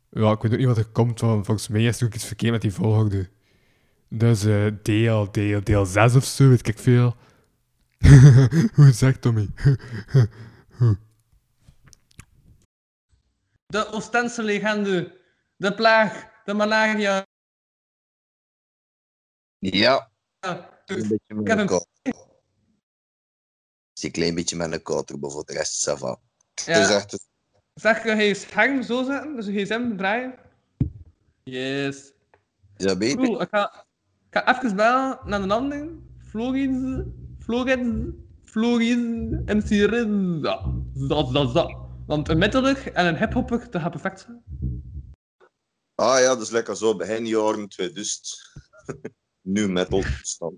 [0.10, 2.26] ja, ik weet ook niet wat er komt, want volgens mij is er ook iets
[2.26, 3.30] verkeerd met die volgorde.
[4.08, 7.16] Dus eh DL, DL, deel 6 of zo, weet ik veel.
[8.76, 9.50] Hoe zegt Tommy?
[13.66, 15.22] De Oostense legende.
[15.56, 16.30] De plaag.
[16.46, 17.26] De malaria.
[19.60, 21.86] Ja, Ja, een beetje met heb een.
[24.00, 26.20] Zie een klein beetje met een maar voor de rest va.
[26.66, 26.80] Ja.
[26.80, 27.28] Dus echt,
[27.74, 30.36] Zeg je je scherm zo zetten, dus je gsm draaien.
[31.44, 32.14] Yes.
[32.78, 33.18] is dat beter?
[33.18, 33.86] Cool, ik ga,
[34.30, 35.90] ik ga even bellen naar een ander.
[36.18, 37.04] Floris,
[37.40, 37.78] Floris,
[38.44, 38.96] Floris,
[39.46, 40.06] MC Riz.
[40.42, 41.76] Ja, dat, dat, dat.
[42.08, 44.44] Want een metalig en een hiphopper, dat gaat perfect zijn.
[45.96, 48.52] Ah ja, dat is lekker zo begin jaren 2000.
[49.42, 50.56] nu metal stand.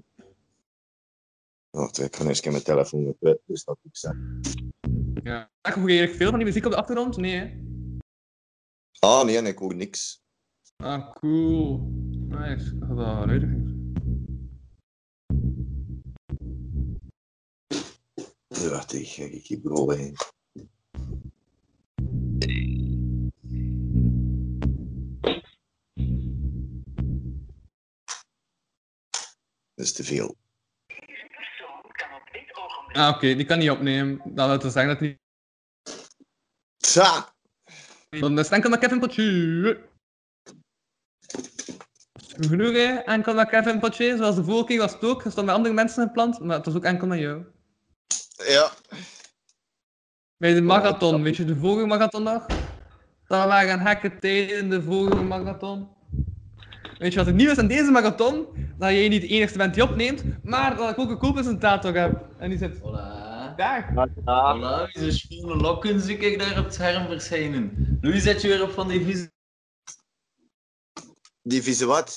[1.71, 4.13] Wacht, ik ga eens een keer mijn telefoon kwijt, dus dat ik zeg.
[5.23, 5.51] Ja.
[5.61, 7.17] Ik hoor eigenlijk veel van die muziek op de achtergrond?
[7.17, 7.59] Nee, hè?
[8.99, 10.23] Ah nee, ik hoor niks.
[10.75, 11.79] Ah, cool.
[12.11, 12.75] Nice.
[12.75, 13.93] Ik ga dat uitleggen.
[18.47, 20.15] Wacht, ik ga ik hier bureau heen.
[29.73, 30.35] Dat is te veel.
[32.93, 34.21] Ah, oké, die kan niet opnemen.
[34.25, 35.19] Dan wil het zeggen dat hij.
[36.77, 37.33] Tja!
[38.09, 39.89] Dan is het enkel naar Kevin Potje.
[42.39, 42.93] Genoeg, hè?
[42.93, 45.25] Enkel naar Kevin Potje, zoals de vorige keer was het ook.
[45.25, 47.45] Er stonden andere mensen gepland, maar het was ook enkel naar jou.
[48.47, 48.71] Ja.
[50.37, 52.45] Bij de marathon, weet je, de vorige marathon nog?
[53.27, 55.89] Dat waren gekke tijden in de vorige marathon.
[56.97, 58.47] Weet je wat er nieuw is aan deze marathon?
[58.81, 62.25] Dat jij niet de enige bent die opneemt, maar dat ik ook een co-presentator heb.
[62.37, 62.81] En die zit
[63.55, 63.89] daar.
[63.89, 67.97] Voilà, wie zijn schone lokken zie ik daar op het scherm verschijnen.
[68.01, 69.31] Louis, zet je weer op van die vieze
[71.41, 72.11] Die vieze wat?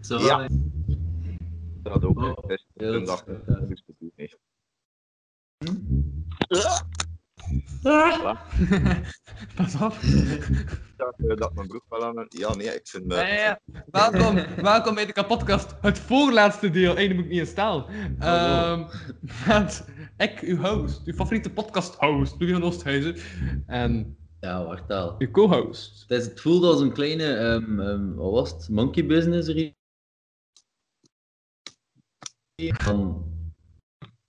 [0.00, 0.18] Zo.
[0.18, 0.48] Ja.
[1.82, 2.18] Dat ook.
[2.18, 2.58] Oh, hè.
[2.74, 3.24] heel Een dag.
[7.82, 8.38] Dat.
[9.56, 9.92] Pas op.
[11.18, 12.26] Eh, dat mijn broek wel aan...
[12.28, 13.04] Ja, nee, ik vind...
[13.06, 13.60] me- Ja, ja, ja.
[13.90, 15.74] Welkom, welkom bij de kapotkast.
[15.80, 16.98] Het voorlaatste deel.
[16.98, 17.84] Eén moet ik niet in staan.
[18.18, 18.86] Ehm
[19.46, 23.16] met ik, uw host, uw favoriete podcast host, Louis van Oosthuizen.
[23.66, 25.14] En Ja, wacht al.
[25.18, 26.04] uw co-host.
[26.08, 28.68] Het, is, het voelde als een kleine, ehm, ehm, wat was het?
[28.68, 29.72] Monkey business
[32.72, 33.26] Van,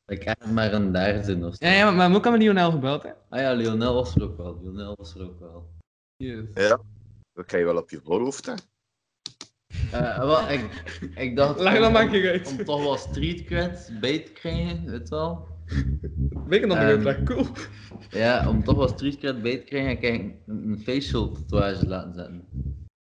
[0.09, 1.65] ik echt maar een derde of zo.
[1.65, 3.09] Ja, ja, maar, maar ook aan Lionel gebeld, hè?
[3.29, 4.59] Ah ja, Lionel was er ook wel.
[4.61, 5.69] Lionel was er ook wel.
[6.15, 6.45] Yes.
[6.53, 6.79] Ja,
[7.33, 8.53] dat je wel op je voorhoofd, hè.
[9.91, 10.83] Eh, wel, ik,
[11.15, 11.57] ik dacht...
[11.59, 12.47] Om- maar een keer uit.
[12.59, 15.47] Om toch wel street cred bij te krijgen, weet je wel.
[16.45, 17.45] Weet je nog Ehm, niet uit, cool.
[18.09, 21.87] Ja, om toch wel street cred bij te krijgen, heb ik een, een facial tatoeage
[21.87, 22.47] laten zetten.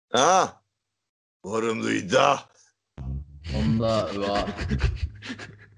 [0.07, 0.49] Ah,
[1.39, 2.73] waarom doe je dat?
[3.55, 4.45] Omdat, ja...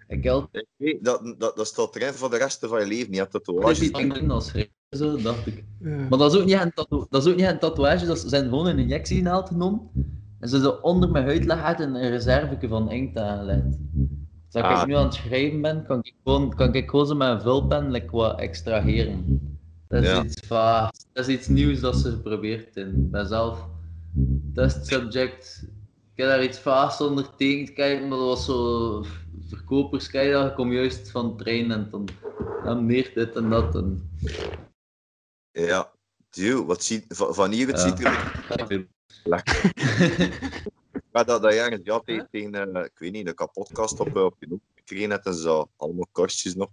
[0.08, 0.26] Ik.
[0.52, 3.12] Ik weet, dat, dat, dat staat erin voor de rest van je leven.
[3.14, 3.82] Je hebt Ik tatoeages.
[3.82, 4.52] iets in als
[4.90, 5.64] zo dacht ik.
[5.80, 6.08] Ja.
[6.10, 8.44] Maar dat is ook niet een, tattoo dat is ook niet een tatoeage, dat zijn
[8.44, 9.90] gewoon een injectienaald genomen.
[10.40, 13.64] En ze zo onder mijn huid leggen en een reserveke van inkt aangelegd.
[14.52, 14.82] Dus als Ah.
[14.82, 17.42] ik nu aan het schrijven ben, kan ik gewoon, kan ik gewoon zo met een
[17.42, 19.42] vulpen like, wat extraheren.
[19.88, 20.24] Dat is, Ja.
[20.24, 22.96] iets va- dat is iets nieuws dat ze geprobeerd hebben.
[23.04, 23.68] Ik ben zelf
[24.54, 25.68] test subject.
[26.18, 29.06] Ik heb daar iets vaas onder tegen te kijken, maar dat was zo
[29.50, 32.08] verkopers, kijk dat, ik kom juist van trein en dan,
[32.64, 33.76] dan meer dit en dat.
[33.76, 34.10] En...
[35.52, 35.94] Ja.
[36.30, 37.88] Dude, wat ziet, van, van hier het Ja.
[37.88, 38.92] ziet er...
[39.24, 39.72] Lekker.
[41.12, 44.36] Maar dat, dat ergens, ja, tegen, tegen ik weet niet, een kapotkast op, eh, op
[44.40, 46.70] je hoek gekregen net en zo, allemaal korstjes nog.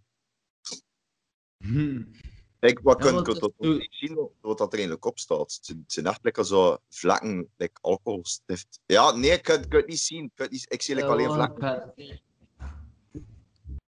[2.64, 5.60] Kijk, wat Ja, kun je het tot niet zien wat dat er eigenlijk op staat.
[5.66, 8.80] Het zijn- echt lekker zo vlekken, like alcoholstift.
[8.86, 10.24] Ja, nee, ik kan, ik het niet zien.
[10.24, 11.92] Ik, kan het niet, ik zie like alleen vlekken.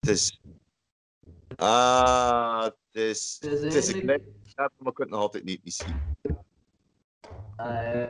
[0.01, 0.41] Het is...
[1.57, 3.37] Ah, het is...
[3.41, 6.01] Het is Het is een maar ik kan het nog altijd niet, niet zien.
[7.57, 8.03] Eh,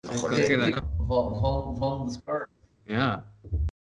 [0.00, 2.48] ik- ik- van, van, van de spark.
[2.82, 3.32] Ja.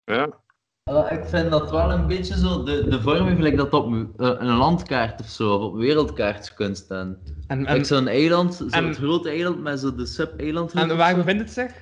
[0.04, 0.46] Ja.
[0.88, 4.56] Ik vind dat wel een beetje zo, de, de vorm gelijk dat op eh, een
[4.56, 7.18] landkaart of zo, of op wereldkaart kunnen staan.
[7.46, 10.72] En- en- zo'n eiland, zo'n grote eiland met zo de sub-eiland.
[10.72, 11.72] En waar bevindt het zich?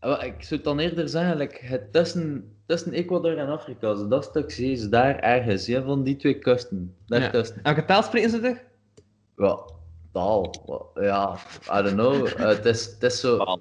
[0.00, 4.08] Wel, Ik zou het dan eerder zeggen, like, het tussen, tussen Ecuador en Afrika, zo
[4.08, 6.94] dat stuk zee is daar ergens, ja, van die twee kusten.
[7.06, 7.30] Daar Ja.
[7.30, 7.56] tussen.
[7.62, 8.62] Welke taal spreken ze er?
[9.36, 9.58] Ja,
[10.12, 10.54] taal.
[11.00, 11.36] Ja,
[11.78, 12.26] I don't know.
[12.26, 13.58] Eh, het, is, het is zo.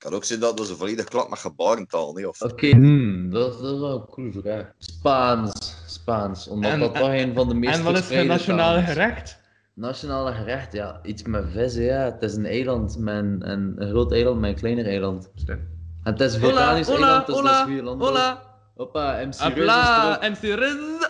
[0.00, 2.26] Oké, kan ook zijn dat ze volledig klap met gebarentaal, niet?
[2.26, 2.38] Of...
[2.60, 4.72] hmm, dat, is- dat is wel een coole vraag.
[4.78, 5.74] Spaans.
[5.86, 9.38] Spaans, omdat En- dat toch een van de meest En wat is het nationale gerecht?
[9.74, 11.00] Nationale gerecht, ja.
[11.02, 12.04] Iets met vis, ja.
[12.04, 15.30] Het is een eiland, met een, groot eiland met een kleiner eiland.
[15.46, 15.68] En
[16.02, 18.06] het is een Hola, vulkanisch hola, eiland, dus dat is hola, vier landen.
[18.06, 18.42] hola.
[18.74, 20.22] Hoppa, MC Riz er Hopla, ook.
[20.22, 21.08] MC Riz.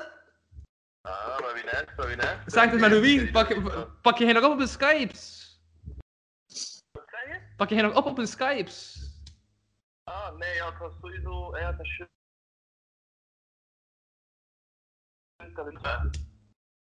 [2.47, 3.57] Zeg het met Louis, pak,
[4.03, 5.40] pak je geen nog op op de Skypes?
[7.61, 8.99] Pak je nog op op de Skypes?
[10.05, 11.59] Ah, nee, ja, het was sowieso.
[11.59, 12.09] Ja, het is shit.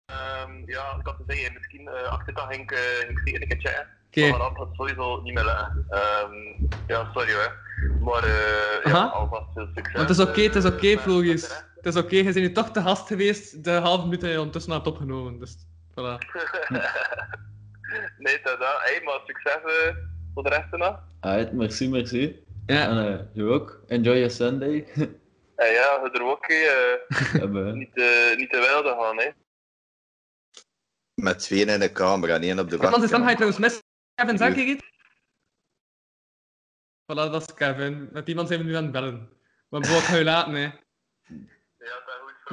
[0.05, 3.59] Ehm, ja, ik had te zeggen, misschien uh, achter ik, uh, ik zeker een keer
[3.59, 3.87] checken.
[4.07, 4.29] Oké.
[4.29, 5.47] Maar dat gaat sowieso niet meer.
[5.89, 6.33] Ehm,
[6.87, 7.57] ja, sorry hoor.
[7.99, 9.93] Maar uh, ja, alvast veel succes.
[9.93, 11.63] Want het is oké, het is oké, eh, Floris.
[11.75, 13.63] Het is oké, je bent nu toch te gast geweest.
[13.63, 15.55] De halve minuut heb je ondertussen had opgenomen, dus
[15.91, 15.95] voilà.
[18.25, 18.57] nee, dat.
[18.59, 19.61] Hey, maar succes
[20.35, 20.99] voor de rest nog.
[21.19, 22.43] Alright, merci, merci.
[22.65, 22.89] Ja.
[22.89, 23.83] En uh, je ook.
[23.87, 24.87] Enjoy your Sunday.
[25.55, 26.61] En ja, je er ook uh,
[27.41, 27.77] Hebben.
[27.77, 29.29] niet, uh, niet te wilde gaan, hè.
[31.13, 33.61] Met twee in de kamer en één op de Iemand zijn stem ga je trouwens
[33.61, 33.81] mis.
[34.15, 34.83] Kevin, zeg je iets?
[37.03, 38.09] Voilà, dat is Kevin.
[38.11, 39.29] Met iemand zijn we nu aan het bellen.
[39.69, 40.69] Maar ik ga je laten, hè.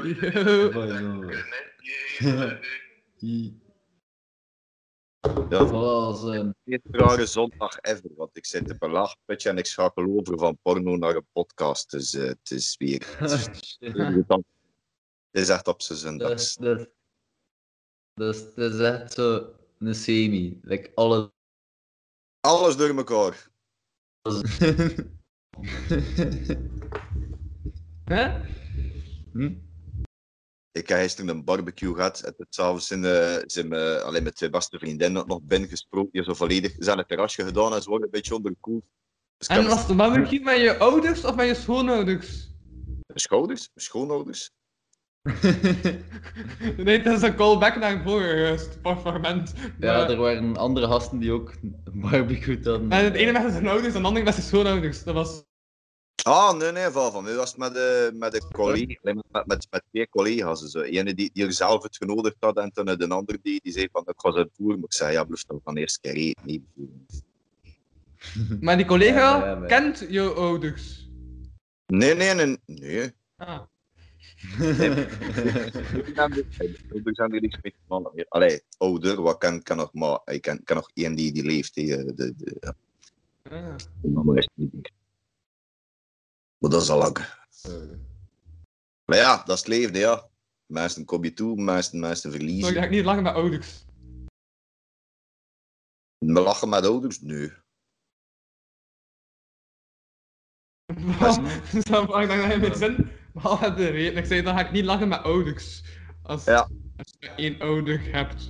[3.19, 3.62] Yo.
[5.23, 9.67] Ja, Zoals een meest rare zondag ever, want ik zit op een laagputje en ik
[9.67, 11.91] schakel over van porno naar een podcast.
[11.91, 13.07] Dus eh, het is weer...
[13.19, 13.45] Het is,
[15.31, 16.57] het is echt op zijn zondags.
[16.57, 16.87] Dus,
[18.15, 20.61] dus, het is echt zo een semi.
[20.63, 21.33] Like alle...
[22.41, 23.51] Alles door elkaar.
[28.05, 28.41] Hè?
[29.33, 29.55] Hm?
[30.73, 32.21] Ik heb gisteren een barbecue gehad.
[32.21, 36.11] En het s'avonds zijn, uh, zijn me, alleen met twee beste vriendinnen nog binnengesproken.
[36.13, 38.85] Die zo volledig ze hebben het terrasje gedaan en ze worden een beetje onderkoeld.
[39.37, 42.51] Dus En heb was de barbecue met je ouders of met je schoonouders?
[43.15, 44.51] Schouders, schoonouders.
[46.77, 49.53] nee, het is een callback naar een vorige fragment.
[49.81, 51.53] Ja, Maar- er waren andere gasten die ook
[51.93, 52.91] barbecue hadden.
[52.91, 55.05] En het ene met zijn ouders en het andere met zijn schoonouders.
[55.05, 55.45] Dat was...
[56.25, 59.47] Ah, nee, nee, van, van mij was het met, eh met een collega, met, met,
[59.47, 60.61] met, met twee collega's.
[60.61, 63.39] Dus, eh, ene die, die er zelf het genodigd had en toen eh, de andere
[63.43, 64.77] die, die zei van ik ga ze voeren.
[64.77, 66.43] Maar ik zei ja, blijf dan van de eerste keer eten.
[66.45, 66.63] Nee,
[68.61, 71.09] Maar die collega Ja, ja, maar- kent jouw ouders.
[71.87, 72.35] nee, nee.
[72.35, 73.13] nee, nee.
[73.37, 73.61] Ah.
[77.05, 77.75] Er zijn er niks mee
[78.15, 78.27] meer.
[78.29, 80.21] Allee, ouder, wat kan, kan nog maar.
[80.25, 81.75] Ik ken, ken nog één die, die leeft.
[81.75, 82.75] Die, eh, de, de, ja.
[83.43, 83.77] Ah.
[84.03, 84.91] De niet meer.
[86.63, 87.17] Maar dat is al lang.
[89.05, 90.29] Maar ja, dat is het leven, ja.
[90.67, 92.77] Meesten kom je toe, meesten, meesten Maar verliezen.
[92.77, 93.85] ik ga niet lachen met ouders.
[96.19, 97.21] Me lachen met ouders?
[97.21, 97.53] Nee.
[101.85, 102.21] Snap je?
[102.23, 104.17] Ik dacht dat je met zin behalve de reden.
[104.17, 105.83] Ik zei dan ga ik niet lachen met ouders.
[106.23, 106.69] Als, Ja.
[106.97, 108.49] als je één ouder hebt.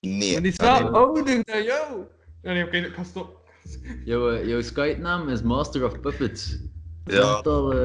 [0.00, 0.32] Nee.
[0.32, 2.06] Maar die is wel ouder dan jou.
[2.42, 3.44] Ja, nee, oké, ik ga stoppen.
[4.04, 6.58] Jouw, eh, jouw Skype-naam is Master of Puppets.
[7.04, 7.36] Ja.
[7.36, 7.84] Metal, eh,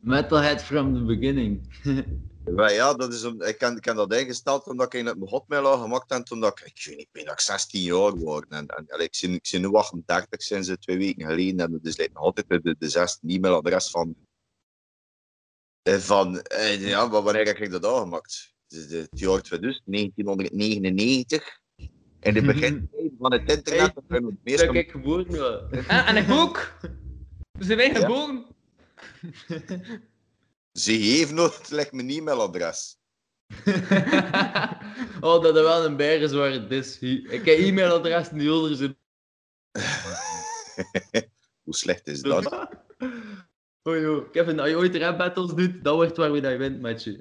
[0.00, 1.60] metalhead from the beginning.
[2.56, 5.18] Ja, ja, dat is een, ik, ken, ik ken dat ingesteld omdat ik in het
[5.18, 7.80] mijn hotmail al gemaakt heb toen dat ik, ik weet niet, ik ben ik 16
[7.80, 8.50] jaar geworden.
[8.50, 11.96] En, en, ik, zie, ik zie nu 38 sinds twee weken geleden en dat is
[11.96, 14.16] nog altijd de, de, de zesde e-mailadres van,
[15.82, 16.44] eh, van
[16.78, 18.54] ja, maar wanneer heb ik dat aangemaakt?
[18.68, 21.59] Het jaar 2000, 1999.
[22.20, 23.92] In het begin van het internet.
[24.08, 25.60] we het Dat ik geboren was.
[25.88, 26.72] Ah, en ik ook.
[27.58, 28.46] Zijn wij geboren?
[30.72, 32.96] Ze heeft nog like, mijn e-mailadres.
[35.20, 36.98] Oh, dat is wel een bijgezware dis.
[36.98, 38.96] Ik heb e-mailadres die onder zijn.
[41.62, 42.68] Hoe slecht is dat?
[43.82, 46.58] Oh joh, Kevin, als je ooit rap battles doet, dat wordt waar we dat je
[46.58, 47.18] wint, matje.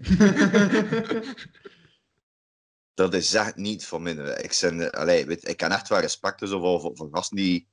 [2.99, 4.07] Dat is echt niet van.
[4.07, 7.67] Ik, zijn, allee, weet, ik ken echt wel respect dus voor, voor, voor gasten die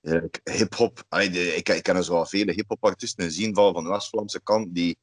[0.00, 1.04] eh, hip-hop.
[1.08, 4.74] Ik, ik ken er zo vele hip-hop artiesten zien van, van de West-Vlaamse kant.
[4.74, 4.98] Die,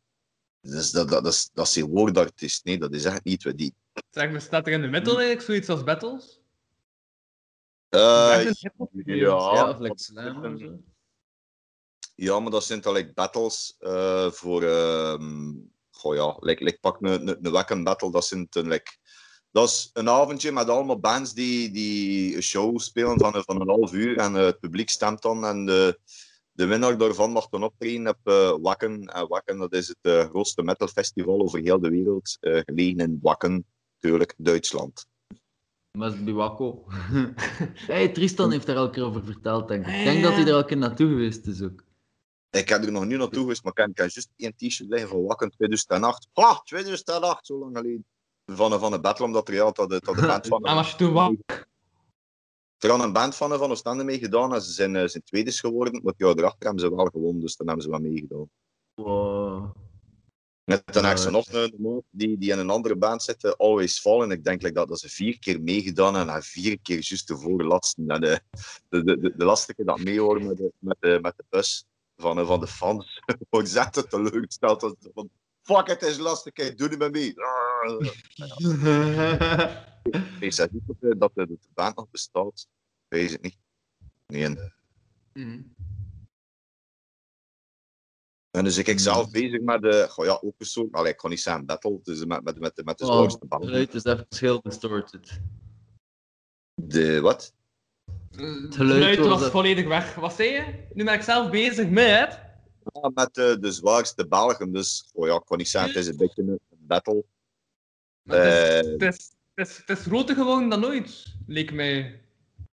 [0.62, 2.66] dus dat, dat, dat, is, dat is woordartiest.
[2.66, 3.76] Nee, dat is echt niet wat die.
[4.10, 6.42] Zeg, bestaat er in de middel eigenlijk zoiets als battles?
[7.90, 8.90] Eh, hip-hop?
[8.94, 10.80] ja, Ja, of like dat- slam of zo.
[12.16, 14.64] Ja, maar dat zijn dan like battles eh, voor.
[14.64, 15.54] ehm
[15.92, 18.12] goh ja, like, like pak een, een, battle.
[18.12, 18.92] Dat, zijn een, like,
[19.52, 23.62] dat is een avondje met allemaal bands die, die een show spelen van, een- van
[23.62, 24.18] een half uur.
[24.18, 25.46] En eh, het publiek stemt dan.
[25.46, 26.00] En de,
[26.52, 29.06] de winnaar daarvan mag dan optreden op eh, Wakken.
[29.06, 32.38] En Wakken dat is het eh, grootste metalfestival over heel de wereld.
[32.40, 33.66] gelegen in Wakken,
[34.02, 35.06] natuurlijk, Duitsland.
[35.98, 36.86] Must be Wakko.
[37.88, 39.94] hey, Tristan heeft daar elke keer over verteld, denk ik.
[39.96, 41.84] Ik denk dat hij er elke keer naartoe geweest is ook.
[42.50, 44.90] Ik heb er nog niet naartoe geweest, maar ik heb, ik heb juist één t-shirt
[44.90, 46.28] liggen van Wakken 2008.
[46.34, 48.06] Ha, 2008, zo lang geleden.
[48.46, 50.64] Van, een- van een battle, omdat er ja, dat de, dat de band van...
[50.70, 51.34] En als je toen wat...
[52.78, 56.02] Er had een band van, van Oostende meegedaan en ze zijn, eh, zijn tweede geworden,
[56.04, 58.50] maar ja, erachter hebben ze wel gewonnen, dus dan hebben ze wel meegedaan.
[58.94, 59.76] Wow.
[60.64, 64.22] Net ten eerste nog een maat die, die in een andere band zit, Always Fall,
[64.22, 67.28] en ik denk like, dat, dat ze vier keer meegedaan en na vier keer juist
[67.28, 68.04] de voorlaatste.
[68.08, 68.42] En de,
[68.90, 72.48] de, de, keer dat ik meehoorde met de, met, de, met de bus van, eh,
[72.48, 74.80] van de fans, wordt zet teleurgesteld.
[74.80, 75.30] Dat, van,
[75.62, 77.34] fuck, het is lastig, kijk, doe niet met mee.
[80.40, 82.68] Ik zeg niet dat, de- dat de, de band nog bestaat.
[83.08, 83.58] Weet het niet.
[84.28, 84.56] Nee.
[88.52, 91.18] En dus ik ik zelf bezig met de, goh ja, ook een soort, allee, ik
[91.18, 94.26] kan niet zeggen battle, dus met, met, met, met de Oh, zwaarste geluid is even
[94.30, 95.42] heel distorted.
[96.82, 97.54] De wat?
[98.36, 100.16] Het geluid was volledig weg.
[100.16, 100.88] Wat zei je?
[100.94, 102.40] Nu ben ik zelf bezig met...
[102.94, 106.08] Ja, met de, de zwaarste Belgen, dus oh ja, ik kan niet zeggen, het is
[106.08, 107.24] een beetje een battle.
[108.24, 112.22] Het is, Eh, het, is, het, is, het is groter geworden dan ooit, leek mij.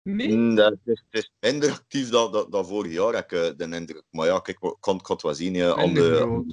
[0.02, 0.36] Nee?
[0.36, 3.68] Mm, dat is, het is minder actief dan, dan, dan vorig jaar, heb ik eh,
[3.68, 4.02] de indruk.
[4.10, 5.54] Maar ja, kijk, ik kan het wel zien.
[5.54, 6.44] ja, aan de,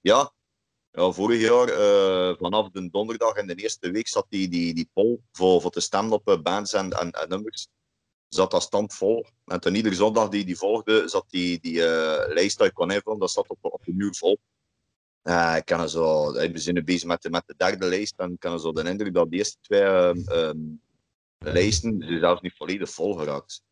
[0.00, 0.32] ja,
[0.90, 4.90] ja, vorig jaar, eh, vanaf de donderdag in de eerste week, zat die, die, die
[4.92, 7.68] poll voor, voor te stemmen op eh, bands en, en, en nummers.
[8.34, 9.26] Zat dat stand vol.
[9.44, 12.90] En toen iedere zondag die, die volgde, zat die, die eh, lijst dat ik kon
[12.90, 14.38] invullen, dat zat op, op een uur vol.
[15.22, 18.32] Eh, ik kan zo, ik ben nu bezig met de, met de derde lijst en
[18.32, 20.58] ik kan zo de indruk dat de eerste twee ehm,
[21.38, 23.62] lijsten ze zelfs niet volledig vol geraakt.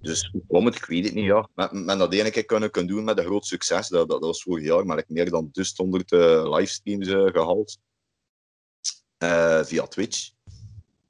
[0.00, 0.74] Dus kwam het?
[0.74, 1.24] Ik weet het niet.
[1.24, 1.48] Ja.
[1.54, 3.88] Met, met dat ene keer kunnen, kunnen doen met een groot succes.
[3.88, 7.78] Dat, dat, was vorig jaar, maar ik meer dan 200 eh, livestreams eh, gehaald.
[9.18, 10.30] Eh, via Twitch.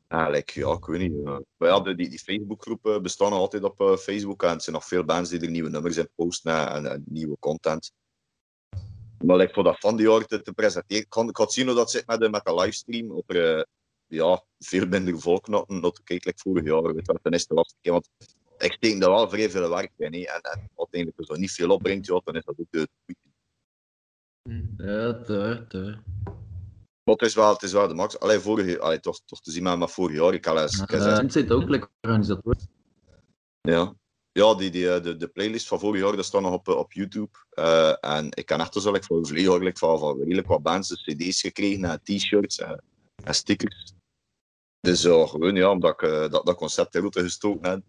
[0.09, 1.27] Ja, like, ja, ik weet niet.
[1.27, 1.39] eh.
[1.57, 5.31] Ja, die, die Facebookgroepen bestaan altijd op eh, Facebook en er zijn nog veel bands
[5.31, 7.93] die er nieuwe nummers in posten en, nieuwe content.
[9.25, 11.67] Maar like, voor dat van die jaar te, te presenteren, ik kan, ik kan zien
[11.67, 13.11] hoe dat zit met de, met de livestream.
[13.11, 13.63] Op eh,
[14.07, 16.95] ja, veel minder volk nog, nog te kijken like vorig jaar.
[16.95, 17.19] Weet wel.
[17.23, 18.09] ten hè, want
[18.59, 20.13] ik steek daar wel vrij veel werk in.
[20.13, 22.89] En, en uiteindelijk, als dat niet veel opbrengt, ja, dan is dat ook de
[24.77, 25.23] Ja,
[25.69, 25.99] te.
[27.09, 28.19] Maar het is wel, het is wel de max.
[28.19, 30.35] Allee, vorige, allee, toch, toch te zien met, met vorig jaar.
[30.35, 32.55] Ik had eens, Het zit ook lekker organisator.
[33.61, 33.95] Ja,
[34.33, 36.77] ja die, die, eh, de, de playlist van vorig jaar dat staat nog op, eh,
[36.77, 37.31] op YouTube.
[37.51, 40.89] Eh, en ik heb echt dus al like, voor vorig van, van redelijk wat bands
[40.89, 42.83] de cd's gekregen en t-shirts en,
[43.25, 43.93] en stickers.
[44.81, 47.83] Dus ja, gewoon ja, omdat ik dat, dat concept in route gestoken heb.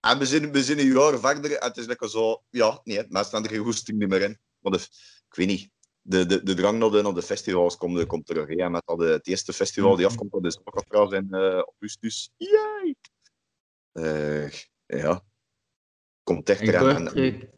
[0.00, 2.96] En we zijn, we zijn een jaar verder en het is lekker zo, ja, nee,
[3.08, 4.38] mensen hebben er geen goesting niet meer in.
[4.60, 4.78] Maar de,
[5.28, 5.70] ik weet niet,
[6.06, 8.48] de, de, de drang naar de, naar de festivals komt, komt terug.
[8.48, 8.70] hè.
[8.70, 12.30] Met dat, eh, het eerste festival die afkomt, dat is ook trouwens in eh, augustus.
[12.36, 12.94] Yay!
[13.92, 14.50] Eh,
[14.86, 15.22] ja,
[16.22, 17.08] komt echt eraan.
[17.08, 17.48] En-.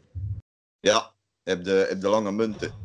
[0.81, 2.85] Ja, heb de, heb de lange munten.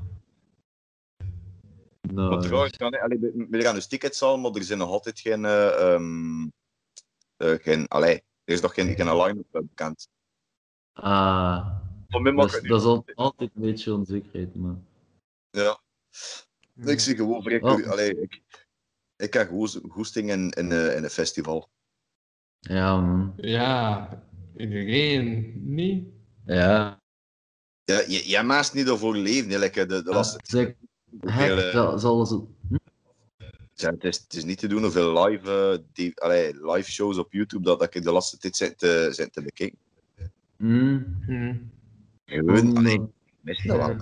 [2.13, 5.19] Trouwens, ja, nee, allee, we we gaan dus tickets al, maar er zijn nog altijd
[5.19, 5.45] geen.
[5.45, 6.47] eh, ehm,
[7.37, 10.07] eh, geen allee, er is nog geen, geen line-up bekend.
[10.93, 11.79] Ah.
[12.07, 12.23] Dat
[12.67, 14.75] dat is al- altijd een beetje onzekerheid, maar...
[15.51, 15.81] Ja.
[16.85, 17.61] Ik zie gewoon vrij.
[17.61, 17.87] Oh.
[17.87, 18.41] Allee, ik,
[19.15, 21.69] ik heb gewoon goesting in, in, eh, in een festival.
[22.59, 23.33] Ja, man.
[23.37, 24.09] Ja,
[24.57, 26.07] iedereen niet.
[26.45, 27.01] Ja.
[27.83, 30.73] Ja, je, jij maakt niet ervoor leven, hè, like, de, de laatste Zeg,
[31.73, 32.55] dat zal zo...
[33.73, 37.17] Ja, het, is, het is niet te doen hoeveel live, eh, die, allee, live shows
[37.17, 39.77] op YouTube dat, dat ik de laatste tijd zit te, zit te bekijken.
[40.57, 41.71] Mm.
[42.25, 43.01] Gewoon, allee, ik
[43.41, 43.97] mis dat wel.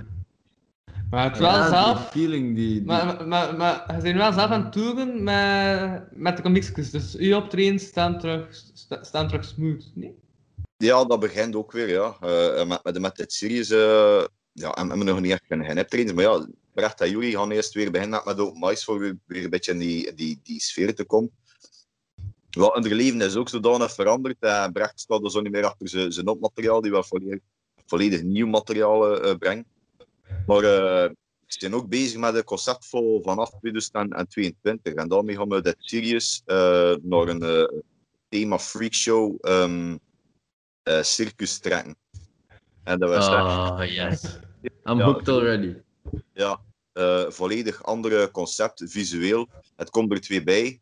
[1.10, 2.10] Maar het wel Ja, die zelf.
[2.10, 2.68] feeling die...
[2.74, 6.44] die- Maar, maar, maar, maar je bent wel zelf aan het toeren met, met de
[6.44, 6.92] comicsjes.
[6.92, 10.16] Dus uw optredens staan terug, sta- staan terug smooth, nee?
[10.78, 12.18] Ja, dat begint ook weer, ja.
[12.22, 14.24] Eh, met, met, met dit series, eh
[14.54, 17.52] ja, hebben we nog niet echt geen, geen optredens, maar ja, Bert en Jury gaan
[17.52, 20.62] eerst weer beginnen met ook mais voor weer, weer een beetje in die, die, die
[20.62, 21.32] sfeer te komen.
[22.50, 24.36] Wel, hun leven is ook zodanig veranderd.
[24.40, 27.40] en Brecht staat er zo niet meer achter zijn, opmateriaal, die wel volledig,
[27.86, 29.68] volledig nieuw materiaal eh, eh, brengt.
[30.46, 31.10] Maar eh
[31.52, 34.94] ze zijn ook bezig met een concept voor vanaf 2022.
[34.94, 37.80] En daarmee gaan we dit series eh, naar een eh,
[38.30, 39.98] thema freakshow ehm
[40.84, 41.96] eh, circus trekken.
[42.84, 44.24] En dat was Ah, yes.
[44.90, 45.76] I'm Ja, hooked already.
[46.34, 46.62] Ja,
[47.30, 49.48] volledig andere concept, visueel.
[49.76, 50.82] Het komt er twee bij,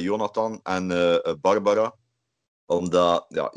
[0.00, 0.88] Jonathan en
[1.40, 1.94] Barbara.
[2.70, 3.52] Omdat, ja,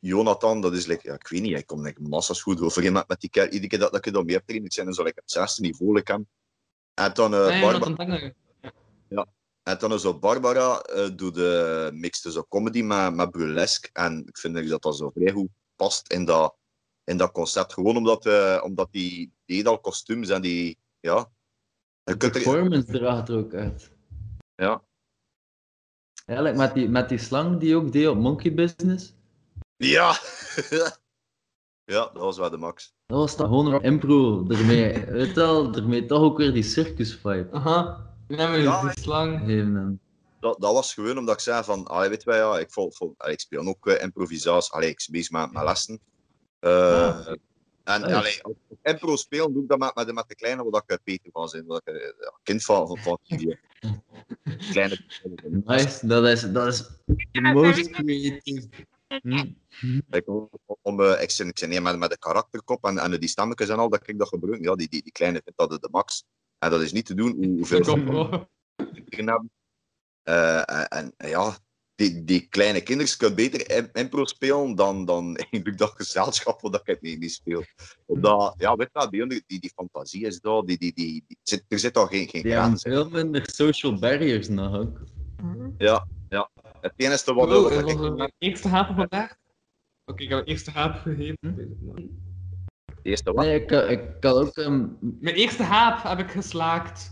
[0.00, 3.08] Jonathan, dat is, like, ja, ik weet niet, hij komt like, massa's goed overeen met,
[3.08, 3.50] met die kerk.
[3.52, 5.62] Iedere keer dat, dat ik dat mee heb trainen, ik zijn zo like, het zesde
[5.62, 6.28] niveau hem.
[6.94, 8.34] En dan, eh Nee, Barba- want dan denk ik-
[9.08, 9.26] ja.
[9.62, 13.90] En dan is zo Barbara eh doet de mixte zo comedy met, met burlesque.
[13.92, 16.54] En ik vind dat dat zo vrij goed past in dat,
[17.04, 17.72] in dat concept.
[17.72, 19.32] Gewoon omdat, eh, omdat die,
[19.66, 21.30] al kostuums en die, ja.
[22.04, 23.90] Je kunt er, Performance draagt er ook uit.
[24.54, 24.82] ja.
[26.26, 29.14] Eigenlijk met die, met die slang die ook deed op Monkey Business.
[29.76, 30.18] Ja!
[31.84, 32.94] ja, dat was wel de max.
[33.06, 35.04] Dat was dan gewoon een impro ermee.
[35.04, 37.48] Weet je wel, ermee toch ook weer die circus vibe.
[37.52, 38.10] Aha.
[38.28, 39.38] Ja, maar Ja, die slang.
[39.38, 40.00] Geven
[40.40, 43.14] Dat, dat was gewoon omdat ik zei van, allee, weet wij, ja, ik, vol, vol,
[43.16, 46.00] allee, ik speel ook eh, improvisatie, allee, ik ben bezig met, met lessen.
[46.58, 47.26] Eh,
[47.84, 48.14] En Nice.
[48.14, 48.40] allee,
[48.82, 51.30] impro spelen doe ik dat met, met, de, met de kleine, wat ik eh, Peter
[51.32, 53.58] van zijn, wat ik ja, kind van, van, van die
[54.72, 54.98] kleine.
[55.64, 56.88] Nice, dat is, dat is
[57.32, 58.68] the most creative.
[59.22, 60.00] Hm.
[60.10, 60.48] Ik, om,
[60.82, 63.68] om, eh, ik zit, ik zit neer met, met de karakterkop en, en die stemmetjes
[63.68, 64.64] en al dat ik dat gebruik.
[64.64, 66.24] Ja, die, die, die kleine vindt dat de, de max.
[66.58, 68.48] En dat is niet te doen hoe- hoeveel Kom.
[70.22, 71.56] Eh, en, en, en ja,
[72.02, 76.74] die, die kleine kinderen kunnen beter im- impro spelen dan, dan eigenlijk dat gezelschap waar
[76.74, 77.64] ik het mee, mee speel.
[78.06, 81.38] Omdat, ja, weet je, wel, die, die, die, fantasie is daar, die, die, die, die,
[81.42, 82.82] zit, er zit al geen, geen Die hebben grens.
[82.82, 85.00] veel minder social barriers nog ook.
[85.78, 86.50] Ja, ja.
[86.80, 87.98] Het enige wat, Oh, wat dat ik...
[87.98, 89.34] was mijn eerste hapen vandaag.
[90.04, 91.36] Oké, ik heb mijn eerste haap gegeven.
[91.40, 92.08] De
[93.02, 93.44] eerste wat?
[93.44, 94.56] Nee, ik, ik had ook...
[94.56, 97.10] ehm, Mijn eerste haap heb ik geslaakt.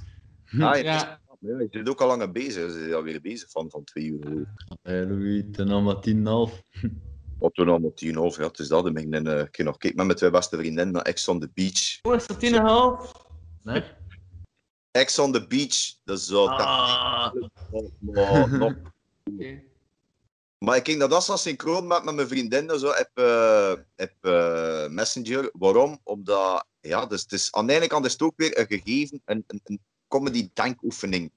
[0.59, 1.52] Ah, ja, Ja.
[1.52, 2.70] ja, je zit ook al langer bezig.
[2.70, 4.49] Ze zijn alweer bezig van, van twee uur.
[4.83, 6.62] Hey Louis, ten allemaal tien en half.
[7.39, 8.86] Op toen allemaal tien over, ja, het is dat.
[8.86, 11.51] Ik ben een keer nog kijken met mijn twee beste vriendinnen naar Ex on the
[11.55, 11.99] Beach.
[12.02, 13.12] Hoe is dat tien en een half?
[13.62, 13.83] Nee?
[14.91, 16.47] Ex on the Beach, dat is zo...
[16.47, 17.33] Ah.
[18.01, 18.75] Maar, nog-
[20.59, 24.89] maar ik ging dat als synchroon met, met mijn vriendinnen zo op, eh, op eh,
[24.89, 25.51] Messenger.
[25.52, 26.01] Waarom?
[26.02, 29.23] Omdat, ja, dus het is, aan de ene kant is het ook weer een gegeven,
[29.25, 31.32] een, een, een comedy denkoefening.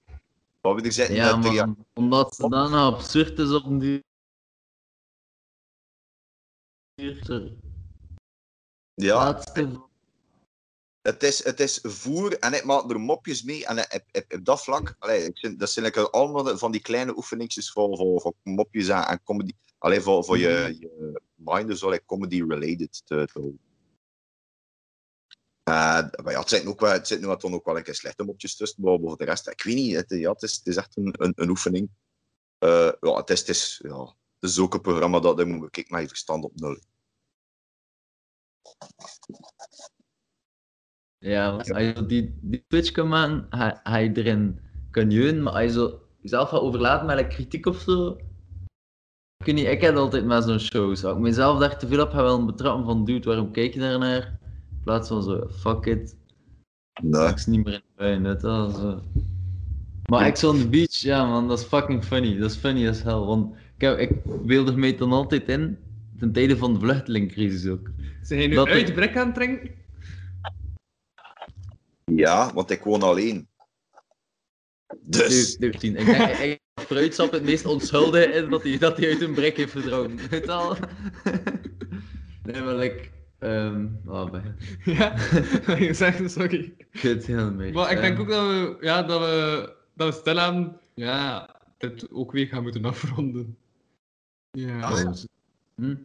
[0.62, 1.86] Waar we er zitten Ja, man.
[1.94, 4.04] Omdat ze dan absurd is op die...
[8.94, 9.82] Ja, Laatste...
[11.02, 13.66] het is, het is voer en ik maak er mopjes mee.
[13.66, 16.82] En op, op, op dat vlak, allee, ik vind, dat zijn like allemaal van die
[16.82, 19.54] kleine oefeningetjes voor, voor, voor mopjes en, en comedy.
[19.78, 23.60] Alleen voor, voor je, je mind dus wel like, comedy-related te, te houden.
[25.64, 25.74] Eh,
[26.24, 29.00] maar ja, het zijn, ook wel, dan ook wel een keer slechte mopjes tussen, maar
[29.00, 31.34] voor de rest, ik weet niet, het, ja, het, is, het is echt een, een,
[31.36, 31.90] een oefening.
[32.58, 34.16] Eh, ja, het is, het is, ja,
[34.60, 36.80] ook een programma dat ik moet met je verstand op nul.
[41.18, 43.48] Ja, als je die, die Twitch kan maken,
[43.84, 44.60] ga, je erin
[44.92, 48.18] kunnen maar als je zo jezelf gaat overlaten met een kritiek of zo,
[49.46, 51.04] ik niet, ik heb altijd met zo'n shows.
[51.04, 53.80] Als ik mezelf daar te veel op ga wel betrappen van, dude, waarom kijk je
[53.80, 54.40] daar naar?
[54.42, 54.43] In
[54.84, 56.16] plaats van zo, fuck it.
[57.02, 57.28] Nee.
[57.28, 59.02] Ik is niet meer in de pijn, net al zo.
[60.10, 62.38] Maar ik on the beach, ja man, dat is fucking funny.
[62.38, 64.12] Dat is funny as hell, want ik, heb, ik
[64.46, 65.78] beelde me dan altijd in,
[66.20, 67.90] ten tijde van de vluchtelingencrisis ook.
[68.22, 69.72] Zijn jij nu Dat uit ik- brek aan het drinken?
[72.06, 73.48] Ja, want ik woon alleen.
[75.02, 75.58] Dus.
[75.58, 75.96] 13.
[75.96, 76.40] Ik denk, ik,
[76.76, 80.30] ik fruitsap het meest onschuldige is dat hij, dat uit een brik heeft verdronken.
[80.30, 80.76] Weet je al?
[82.44, 83.10] Nee, maar like...
[83.44, 84.54] ehm oh, bij-
[84.98, 85.14] Ja,
[85.78, 86.74] je zegt sorry.
[86.92, 87.74] Ik weet het helemaal niet.
[87.74, 92.12] Maar ik denk Ehm, ook dat we, ja, dat we, dat we stilaan, ja, dit
[92.12, 93.58] ook weer gaan moeten afronden.
[94.52, 95.14] Ja.
[95.76, 95.96] Hm?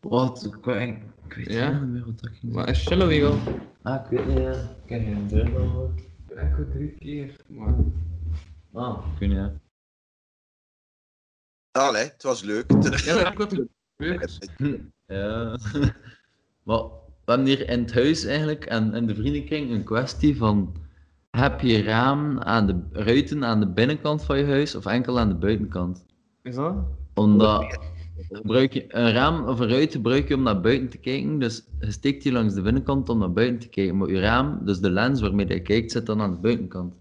[0.00, 0.44] Wat?
[0.44, 1.70] Ik weet, ik weet Ja?
[1.70, 3.38] niet meer wat dat ging Maar is chillen weer al?
[3.82, 4.52] Ah, ik weet niet, ja.
[4.84, 5.90] Ik heb geen deur nog.
[6.36, 7.74] Echt drie keer, maar...
[8.72, 9.52] Ah, ik weet niet, ja.
[11.70, 12.70] Allee, het was leuk.
[13.04, 13.56] Ja, ik had
[15.06, 15.58] Ja.
[16.66, 16.82] maar
[17.24, 20.76] we hebben hier in het huis eigenlijk en in de vriendenkring een kwestie van
[21.30, 25.28] heb je raam aan de ruiten aan de binnenkant van je huis of enkel aan
[25.28, 26.04] de buitenkant?
[26.42, 26.74] Is dat?
[27.14, 27.78] Omdat
[28.30, 31.62] gebruik je, een raam of een ruit gebruik je om naar buiten te kijken, dus
[31.80, 34.78] je steekt die langs de binnenkant om naar buiten te kijken, maar je raam, dus
[34.78, 36.94] de lens waarmee je kijkt, zit dan aan de buitenkant.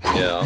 [0.00, 0.42] Ja.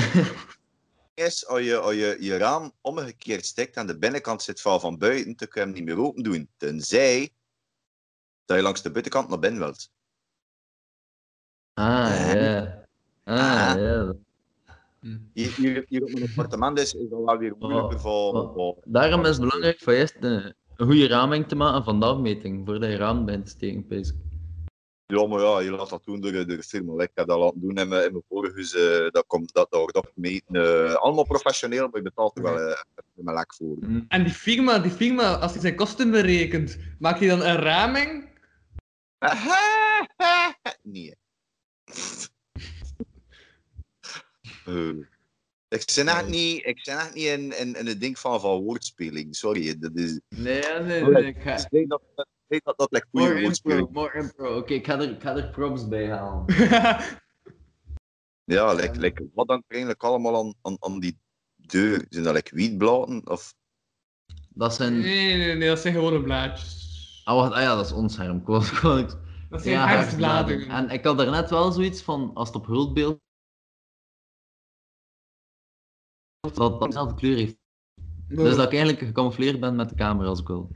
[1.15, 4.99] is, als je, als je je raam omgekeerd steekt aan de binnenkant zit van, van
[4.99, 6.49] buiten, dan kun je hem niet meer open doen.
[6.57, 7.31] Tenzij
[8.45, 9.91] dat je langs de buitenkant naar binnen wilt.
[11.75, 12.83] Ah, ja.
[13.25, 14.13] Ah, ja.
[15.33, 18.53] Hier, hier, hier op mijn appartement is, is dat wel weer moeilijker voor...
[18.55, 22.07] voor- Daarom is het belangrijk voor eerst een, een goede raming te maken van de
[22.07, 24.13] afmeting, voordat je raam begint te steken, pees.
[25.07, 27.03] Ja, maar ja, je laat dat doen door, door de firma.
[27.03, 28.75] Ik heb dat laten doen in mijn, in mijn vorige huis.
[28.75, 30.55] eh, dat, komt, dat, dat wordt afgemeten.
[30.87, 32.81] eh, allemaal professioneel, maar je betaalt er wel eh,
[33.17, 33.77] een lek voor.
[34.09, 38.33] En die firma, die firma, als hij zijn kosten berekent, maakt hij dan een raming?
[40.83, 41.15] Nee.
[44.65, 44.89] Eh,
[45.69, 48.63] ik ben echt niet, ik ben echt niet in, in, in het ding van, van
[48.63, 49.37] woordspeling.
[49.37, 50.21] Sorry, dat is...
[50.29, 51.57] Nee, ja, nee, nee, ik ga...
[51.57, 52.03] Ik denk dat
[52.47, 54.57] dat dat like, More impro, woordspeling more impro.
[54.59, 56.45] Oké, ik, ga er- ik ga er props bij halen.
[58.47, 61.19] Ja, like, like, wat dan eigenlijk allemaal aan, aan, aan die
[61.57, 62.07] deur?
[62.09, 63.31] Zijn dat like wietbladen?
[63.31, 63.55] Of...
[64.49, 65.01] Dat zijn...
[65.01, 66.84] Nee, nee, nee, dat zijn gewone blaadjes.
[67.25, 68.37] Ah, wacht, ah ja, dat is ons scherm.
[68.37, 69.17] Ik was- ik was-
[69.51, 70.69] Dat zijn Ja, herfstbladeren.
[70.69, 73.21] En ik had daarnet wel zoiets van, als het op hulpbeeld
[76.41, 77.57] dat dat dezelfde kleur heeft.
[78.29, 80.71] Dus dat ik eigenlijk gecamoufleerd ben met de camera als ik wil.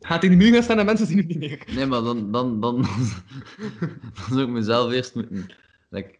[0.00, 1.66] Gaat in de muur gaan staan en mensen zien het niet meer.
[1.74, 3.90] Nee, maar dan, dan, dan, dan,
[4.28, 5.50] zou ik mezelf eerst moeten
[5.88, 6.18] like,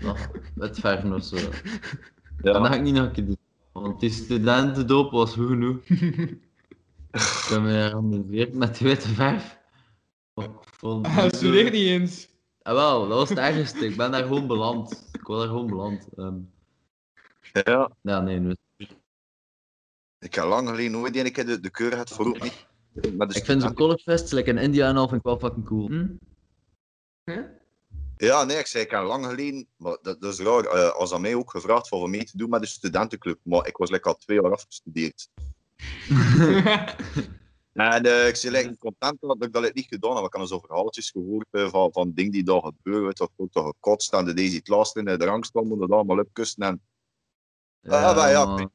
[0.00, 1.36] nog of zo.
[1.36, 3.38] En dat ga ik niet nog een keer doen.
[3.72, 5.78] Want die studentendoop was goed genoeg.
[7.20, 9.58] ik heb me geamuseerd met die witte verf.
[10.34, 12.28] Het Ah, niet studeer zo- niet eens.
[12.62, 13.86] Ah, wel, dat was het ergste.
[13.86, 15.08] Ik ben daar gewoon beland.
[15.12, 16.08] Ik was daar gewoon beland.
[16.16, 16.36] Ehm,
[17.52, 17.90] Ja.
[18.02, 18.54] Ja, nee, nu.
[20.18, 22.66] Ik heb lang geleden nooit een keer de, de keur gehad voor ook niet.
[23.16, 25.66] Maar de Ik vind zo'n collegefest, like in India en al, vind ik wel fucking
[25.66, 25.86] cool.
[25.86, 26.06] Hm?
[28.16, 31.12] Ja, nee, ik zei, ik heb lang geleden, maar dat, dat is raar, eh, als
[31.12, 34.08] aan mij ook gevraagd voor mee te doen met de studentenclub, maar ik was like,
[34.08, 35.28] al twee jaar afgestudeerd.
[37.72, 40.24] en eh, ik zei like, content dat ik dat niet gedaan heb.
[40.24, 43.66] Ik heb zo verhaaltjes gehoord eh, van, van dingen die daar gebeuren, dat ook toch
[43.66, 46.80] gekotst en de deze het laatst in de rang stonden, dat allemaal opkussen en...
[47.80, 48.68] Ja, maar ja,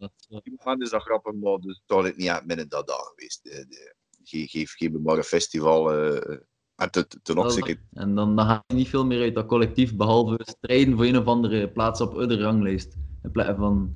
[0.63, 3.43] man, is dat grappig, maar dus toch niet echt binnen dat dag geweest.
[3.43, 5.93] De- Geef, geef, geef me maar een festival.
[5.93, 6.37] eh
[6.75, 9.95] en ten, ten opzichte En dan, dan ga je niet veel meer uit dat collectief,
[9.95, 12.95] behalve strijden voor een of andere plaats op de ranglijst.
[13.23, 13.95] In plaats van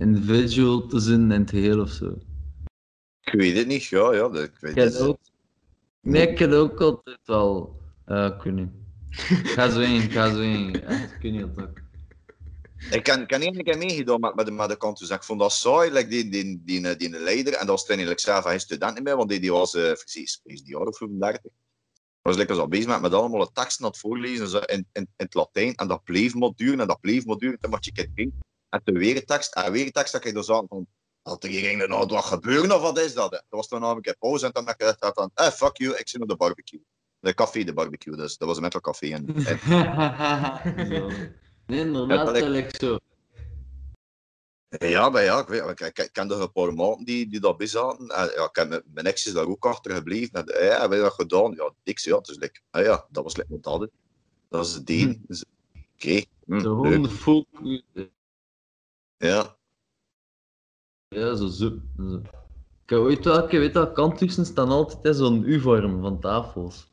[0.00, 2.18] individual te zijn in het geheel of zo.
[3.24, 4.28] Ik weet het niet, ja, ja.
[4.28, 4.98] dat- Ik weet het.
[5.00, 5.18] ook...
[6.00, 7.80] Nee, ik heb ook altijd wel...
[8.06, 8.70] eh weet niet.
[9.10, 10.40] Ik ga zo ik ga zo.
[10.40, 11.82] Echt, ik weet niet wat ook.
[12.90, 14.98] Ik kan, ik kan één keer meegedaan met, met, de, met de kant.
[14.98, 17.52] Dus ik vond dat saai, like die, die, die, die, die leider.
[17.52, 20.40] En dat was eigenlijk zelf hij student niet meer, want die, die was uh, precies,
[20.42, 21.50] precies die jaar of 35.
[22.22, 25.02] was lekker zo bezig met, met allemaal de teksten aan het voorlezen zo in, in,
[25.02, 25.74] in het Latijn.
[25.74, 27.58] En dat bleef maar duren en dat bleef maar duren.
[27.58, 28.40] Toen mocht je kijken.
[28.68, 30.12] En toen weer tekst en weer tekst.
[30.12, 30.86] Dat je aan van,
[31.24, 33.30] Dat er ging nou wat gebeuren of wat is dat?
[33.30, 33.36] hè?
[33.36, 35.96] Dat was toen namelijk een pauze en dan dacht ik dat dan, eh, fuck you,
[35.96, 36.84] ik zit op de barbecue.
[37.18, 39.10] De café, de barbecue, dus dat was een metal café.
[39.12, 39.24] En,
[41.66, 42.98] Nee, inderdaad, ik- zo.
[44.78, 47.66] Ja, maar ja, ik, weet, ik, ik, ik ken een paar die, die dat bij
[47.66, 48.08] zaten.
[48.08, 50.46] En, ja, ik heb, mijn- mijn ex is daar ook achter gebleven.
[50.46, 51.52] En, ja, hebben we dat gedaan?
[51.54, 52.04] Ja, niks.
[52.04, 53.88] Ja, dus like, ah ja, dat was wat dat is.
[54.48, 55.24] Dat is het een.
[55.26, 55.44] Dus,
[55.94, 56.24] Oké.
[56.46, 57.46] hm, de folk.
[59.16, 59.56] Ja.
[61.14, 61.72] Ja, zo zo.
[61.96, 62.20] zo.
[62.84, 66.92] Ik heb ooit wel, ik weet dat kantussen staan altijd in zo'n U-vorm van tafels.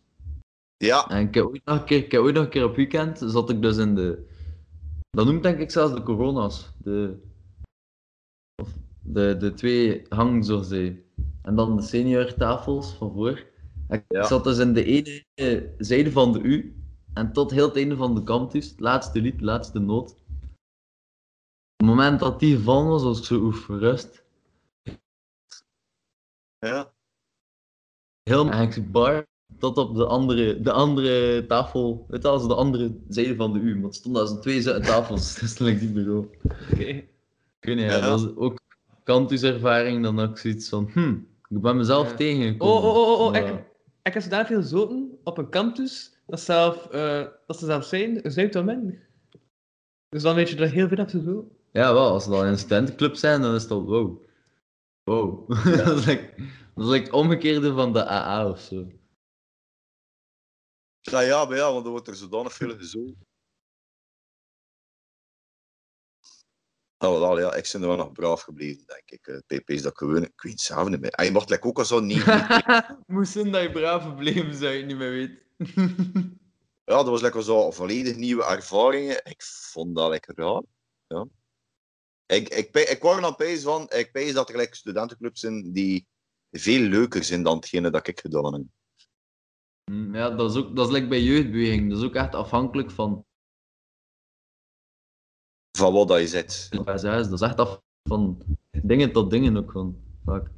[0.78, 1.10] Ja.
[1.10, 3.22] En ik heb ooit nog een keer, ik heb ooit nog een keer op weekend,
[3.26, 4.28] zat ik dus in de...
[5.10, 6.72] Dat noemt denk ik zelfs de corona's.
[6.78, 7.20] De,
[8.62, 8.70] of
[9.02, 11.04] de, de twee hangen, zo zei.
[11.42, 13.44] En dan de senior tafels van voor.
[13.88, 16.76] En Ik zat dus in de ene zijde van de U.
[17.14, 20.16] En tot heel het einde van de kantus, het laatste lied, laatste noot.
[21.82, 24.24] Op het moment dat die gevallen was, was ik zo oef, rust.
[26.60, 26.92] Ja.
[28.24, 29.26] Heel eigenlijk bar
[29.60, 33.60] tot op de andere, de andere tafel, weet je, als de andere zijde van de
[33.60, 33.76] U.
[33.76, 36.30] Maar het stond als een twee zitten tafels, dat is die bureau.
[36.44, 36.76] Oké.
[36.76, 37.06] Weet
[37.76, 38.00] niet, ja, Ja.
[38.00, 38.60] dat was ook
[39.04, 41.14] kantuservaring, dan ook zoiets van, hm,
[41.50, 42.16] ik ben mezelf Ja.
[42.16, 42.76] tegengekomen.
[42.76, 43.32] Oh, oh, oh, oh, oh.
[43.32, 43.64] Maar- Ik,
[44.04, 48.26] ik heb zodanig veel zoten op een campus, dat, zelf, eh, dat ze zelf zijn,
[48.26, 48.54] een zuid.
[50.10, 51.52] Dus dan weet je er heel veel hebt zo.
[51.72, 54.24] Ja, wel, als ze dan in een studentenclub zijn, dan is al wow.
[55.04, 55.50] Wow.
[55.86, 56.34] dat, is like,
[56.76, 58.88] dat is like het omgekeerde van de AA of zo.
[61.02, 63.26] Ja, ja, maar ja, want er wordt er zodanig veel gezogen.
[66.98, 69.28] Oh, ja, ik ben er wel nog braaf gebleven, denk ik.
[69.28, 71.14] Eh, PP is dat gewoon, ik weet zelf niet meer.
[71.16, 72.26] Hij wordt like, ook al zo niet.
[73.08, 75.40] Moesten dat je braaf gebleven zijn, je niet meer weet.
[76.84, 79.26] Ja, dat was lekker zo volledig nieuwe ervaringen.
[79.26, 80.62] Ik vond dat lekker raar.
[81.08, 81.28] Ja.
[82.32, 85.72] Ik, ik, ik word er aan pees van, ik pees dat er like, studentenclubs zijn
[85.72, 86.08] die
[86.52, 88.64] veel leuker zijn dan hetgene dat ik gedaan heb.
[89.92, 91.90] Mm, Ja, dat is ook, dat is like bij jeugdbeweging.
[91.90, 93.26] Dat is ook echt afhankelijk van
[95.78, 96.68] Van wat dat je zit.
[96.86, 100.04] Dat is echt af van dingen tot dingen ook van.
[100.26, 100.50] Vaak.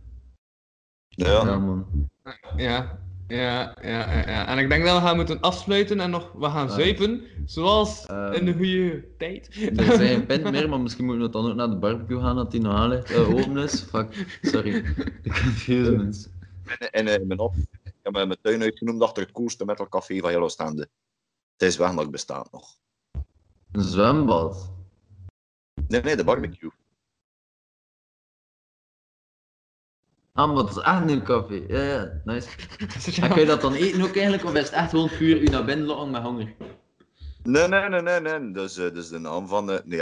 [1.08, 1.60] Ja.
[1.60, 2.10] man.
[2.56, 4.48] Ja, ja, ja, ja, ja.
[4.48, 6.74] En ik denk dat we gaan moeten afsluiten en nog we gaan Ja.
[6.74, 9.48] zuipen, zoals Ehm, in de goede tijd.
[9.76, 12.36] Er zijn geen pint meer, maar misschien moeten we dan ook naar de barbecue gaan
[12.36, 13.12] dat die nog aan ligt.
[13.12, 13.82] Eh, open is.
[13.82, 14.76] Fuck, sorry.
[15.24, 16.32] Ik confuse mensen.
[16.80, 20.20] En, en eh, in mijn op, ik heb mijn tuin uitgenoemd achter het coolste metalcafé
[20.20, 20.90] van Yellow Staande.
[21.58, 22.78] Het is weg, maar het bestaat nog.
[23.72, 24.72] Een zwembad.
[25.88, 26.70] Nee, nee, de barbecue.
[30.34, 31.64] Ah, maar dat is echt een café.
[31.68, 32.50] Ja, ja, nice.
[33.22, 35.44] En kun je dat dan eten ook eigenlijk, of is het echt gewoon puur u
[35.44, 36.56] naar binnen lokken met honger?
[37.44, 38.52] Nee, nee, nee, nee, nee.
[38.52, 39.72] Dus, eh, dus de naam van...
[39.72, 40.00] eh nee,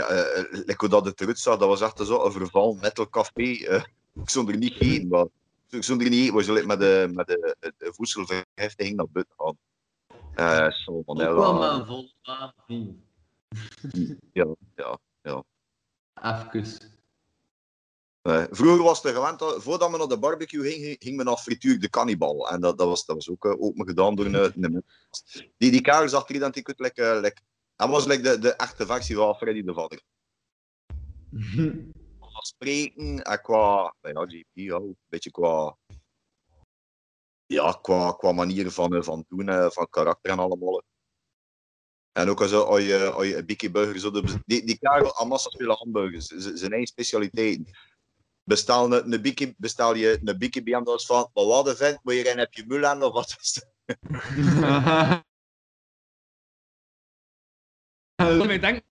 [0.50, 3.64] like hoe dat het eruit zag, dat was echt zo een verval metalcafé.
[3.66, 3.82] eh
[4.14, 5.26] ik stond er niet heen, maar...
[5.70, 9.34] Ik stond er niet heen, we zullen met de, met de, de voedselverheftiging naar buiten
[9.38, 9.56] gaan.
[10.34, 11.34] Eh Ook salmonella.
[11.34, 13.02] wel met een
[13.92, 14.16] niet?
[14.32, 14.46] Ja,
[14.76, 15.42] ja, ja.
[16.22, 17.00] Even.
[18.22, 21.36] Eh, vroeger was het gewend, dat, voordat men naar de barbecue ging, ging men naar
[21.36, 22.48] Frituur de Cannibal.
[22.50, 24.84] En dat, dat, was, dat was ook uh, open gedaan door een, een mens.
[25.56, 26.78] Die, die karel zag er identiek uit.
[26.78, 27.40] Like, eh, like,
[27.76, 30.02] dat was like, de, de echte versie van Freddy de Vader.
[32.18, 35.76] Qua spreken en qua, ja, GP, ook een beetje qua,
[37.46, 40.82] ja, qua, qua manier van, eh, van doen, eh, van karakter en allemaal.
[42.12, 44.10] En ook als, je- als je, als je een Bikkie Burger zo...
[44.44, 46.26] Die, die karel aan massa hamburgers.
[46.26, 47.66] Zijn eigen specialiteiten.
[48.44, 51.76] Bestel een, een bestel je een bikkie bij hem, dat is van, maar wat de
[51.76, 53.64] vent, maar hierin heb je Mulan of wat is?
[58.50, 58.82] Ik denk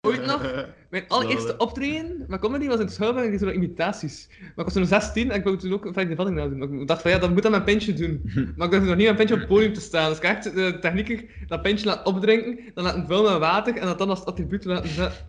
[0.00, 3.54] ooit nog, mijn allereerste optreden met comedy was in het Schouwburg en ik deed zo
[3.54, 4.26] imitaties.
[4.40, 6.80] Maar ik was toen 16 en ik wou toen ook een Frank de Vadding doen.
[6.80, 8.22] Ik dacht van ja, dat moet dan mijn pintje doen.
[8.56, 10.08] Maar ik durfde nog niet mijn pintje op het podium te staan.
[10.08, 13.86] Dus ik echt de technieker dat pintje laten opdrinken, dan laten vullen met water en
[13.86, 15.26] dat dan als attribuut laten zetten.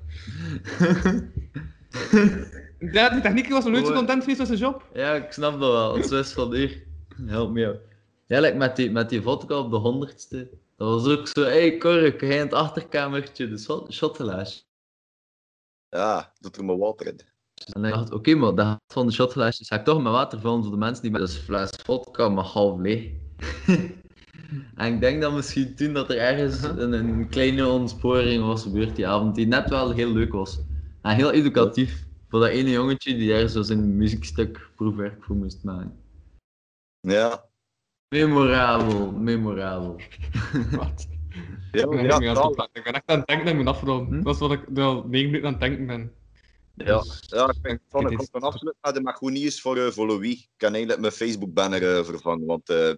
[2.80, 4.88] Ja, die technieker was nog nooit zo content geweest met zijn job.
[4.94, 5.96] Ja, ik snap dat wel.
[5.96, 6.84] Het is van hier.
[7.26, 7.78] Help me out.
[8.28, 10.50] Ja, like met die, met die vodka op de honderdste.
[10.78, 14.62] Dat was ook zo, hé hey, Cork, jij in het achterkamertje de shot, shotglaasje.
[15.90, 17.20] Ja, doet er maar water in.
[17.74, 20.40] En ik dacht, oké, maar de helft van de shotglaasjes ga ik toch met water
[20.40, 21.12] vullen voor de mensen die...
[21.12, 23.12] Dus fles vodka, maar half leeg.
[24.76, 28.96] en ik denk dat misschien toen dat er ergens een, een kleine ontsporing was gebeurd
[28.96, 30.60] die avond, die net wel heel leuk was.
[31.02, 32.05] En heel educatief.
[32.36, 36.04] Voor dat ene jongetje die ergens zo zijn muziekstuk proefwerk voor moest maken.
[37.00, 37.50] Ja.
[38.10, 39.96] Memorabel, memorabel.
[40.78, 41.08] Wat?
[41.72, 42.44] Ja, ik, ben ja, echt wel.
[42.44, 44.24] aan het- ik ben echt aan het denken dat ik moet afronden.
[44.24, 46.16] Dat is wat ik al 9 minuten aan het denken ben.
[46.74, 49.78] Ja, Dus- ja ik vind van ik kan absoluut maar de maar goed nieuws voor,
[49.78, 50.34] eh, voor Louis.
[50.42, 52.94] Ik kan eigenlijk mijn Facebook banner eh, vervangen, want eh,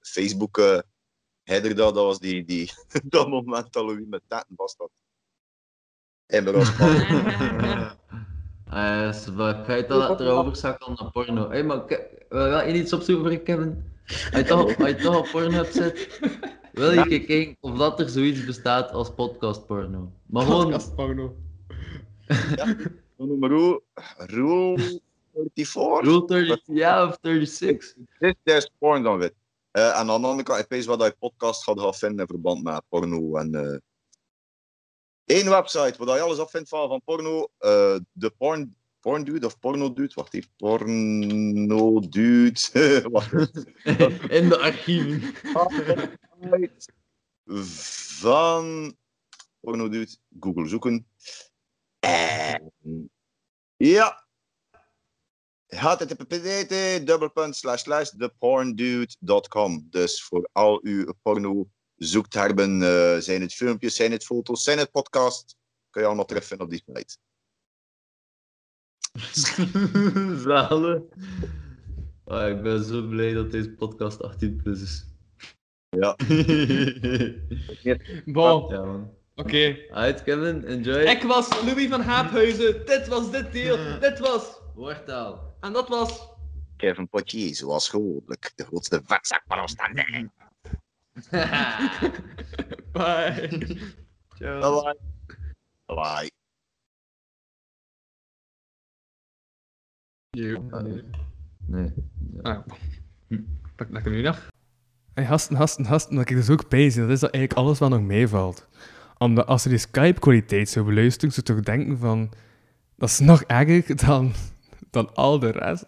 [0.00, 0.78] Facebook eh
[1.42, 2.72] header dat, dat was die, die
[3.04, 4.90] dat moment dat Louis met taten vast had.
[6.26, 6.70] En dat was
[8.70, 11.50] Eh, is wel het feit dat erover zakelt naar porno.
[11.50, 13.84] Hé, maar ke- wil je wel iets opzoeken voor Kevin?
[14.06, 16.20] Als je toch, als je toch op Pornhub zit,
[16.72, 20.12] wil je kijken of dat er zoiets bestaat als podcastporno.
[20.26, 20.62] Maar gewoon...
[20.64, 21.36] Podcastporno.
[23.16, 23.82] Noem maar hoe,
[24.16, 25.00] Rule
[25.54, 26.00] 34?
[26.00, 27.94] Rule 30, ja, of 36.
[28.18, 29.32] Dit is porn dan weer.
[29.70, 32.26] Eh, en aan de andere kant, ik weet wat je podcast gaat gaan vinden in
[32.26, 33.36] verband met porno.
[33.36, 33.78] En, eh
[35.30, 37.48] Eén website waar je alles op vindt van, van porno.
[37.58, 40.14] eh, de porn, porn Dude of Porno Dude.
[40.14, 40.50] Wacht even.
[40.56, 42.60] Porno Dude.
[44.38, 45.34] In de archieven.
[48.20, 48.96] Van
[49.60, 50.16] Porno Dude.
[50.40, 51.06] Google zoeken.
[51.98, 52.72] En
[53.76, 54.26] ja.
[55.66, 56.38] http
[57.06, 59.86] dubbelpunt slash slash theporndude.com.
[59.90, 61.68] Dus voor al uw porno
[62.04, 65.56] zoektermen, eh zijn het filmpjes, zijn het foto's, zijn het podcast,
[65.90, 67.16] kun je allemaal terugvinden op die site.
[70.44, 71.08] Zalen.
[72.24, 75.04] Ah, ik ben zo blij dat deze podcast 18 plus is.
[75.88, 76.16] Ja.
[78.24, 78.68] Bon.
[78.68, 79.14] Ja, man.
[79.34, 79.76] Oké.
[79.90, 81.00] Alright, Kevin, enjoy.
[81.00, 82.86] Ik was Louis van Haaphuizen.
[82.86, 84.00] Dit was dit deel.
[84.00, 84.60] Dit was.
[84.74, 85.56] Woordtaal.
[85.60, 86.28] En dat was.
[86.76, 90.30] Kevin Potier, zoals gewoonlijk, de grootste vetzak van Oostende.
[92.92, 93.48] Bye.
[94.38, 94.96] Bye bye.
[95.86, 96.30] Bye.
[101.66, 101.92] Nee.
[102.42, 102.66] Ah,
[103.76, 104.48] pak, pak hem nu nog.
[105.14, 107.78] Hey, gasten, gasten, gasten, wat ik dus ook bij zie, dat is dat eigenlijk alles
[107.78, 108.68] wat nog meevalt.
[109.18, 112.32] Omdat als je die Skype-kwaliteit zou beluisteren, zou je toch denken van...
[112.96, 114.32] Dat is nog erger dan,
[114.90, 115.86] dan al de rest.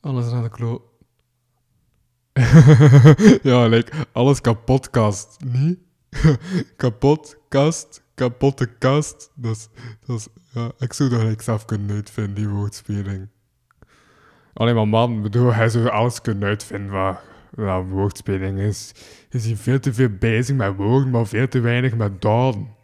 [0.00, 0.93] Alles aan de klo...
[3.42, 5.78] ja, like, alles kapotkast, niet?
[6.76, 9.30] kapotkast, kapotte kast.
[9.34, 9.68] Dat is,
[10.06, 13.28] dat is, ja, ik zou dat zelf kunnen uitvinden, die woordspeling.
[14.52, 17.18] Alleen maar man, bedoel, hij zou alles kunnen uitvinden
[17.50, 18.92] wat woordspeling is.
[19.30, 22.76] Is hier veel te veel bezig met woorden, maar veel te weinig met daden.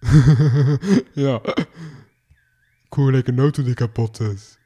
[1.24, 1.40] ja.
[2.84, 4.57] Ik hoor like een auto die kapot is.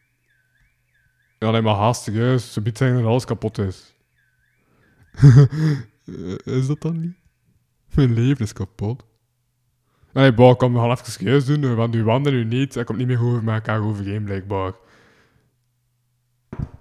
[1.42, 2.38] Ja, alleen maar haastig, hè.
[2.38, 3.94] Ze biedt zeggen dat alles kapot is.
[5.12, 5.46] Eh,
[6.58, 7.16] is dat dan niet?
[7.94, 9.04] Mijn leven is kapot.
[10.12, 12.76] Nee, boah, ik kan me al even serieus doen, eh, want u wandelt nu niet.
[12.76, 14.72] Ik kom niet meer over met elkaar overeen, blijkbaar.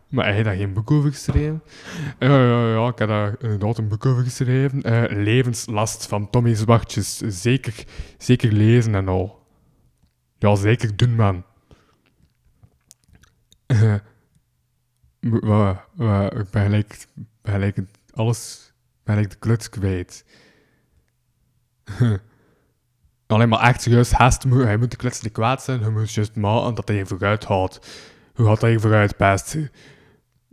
[0.09, 1.63] Maar hij heeft daar geen boek over geschreven?
[2.19, 4.81] Ja, ja, ja, ik heb daar inderdaad een boek over geschreven.
[4.81, 7.17] Eh, Levenslast van Tommy Zwartjes.
[7.17, 7.85] Zeker,
[8.17, 9.45] zeker lezen en al.
[10.37, 11.43] Ja, zeker doen, man.
[13.65, 13.95] Eh,
[15.21, 17.05] Mo- wa- wa- ik ben gelijk,
[17.41, 17.77] ben gelijk
[18.13, 20.25] alles, ben gelijk de kluts kwijt.
[23.27, 26.35] Alleen maar echt serieus, haast, hij moet de kluts niet kwaad zijn, hij moet juist
[26.35, 27.87] maken dat hij je vooruit haalt.
[28.33, 29.57] Hoe gaat hij je vooruit best?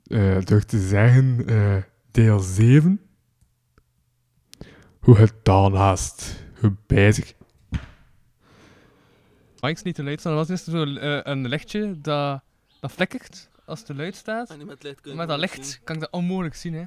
[0.05, 1.77] Eh, door te zeggen, eh,
[2.11, 3.01] deel 7.
[5.01, 7.35] Hoe het dan haast, hoe bezig.
[9.61, 12.43] Mics niet te luid staan, was is zo eh, een lichtje dat,
[12.81, 14.51] dat flikkert als het te luid staat.
[14.51, 15.81] En nu met licht kun je Met dat licht zien.
[15.85, 16.85] kan ik dat onmogelijk zien, hè.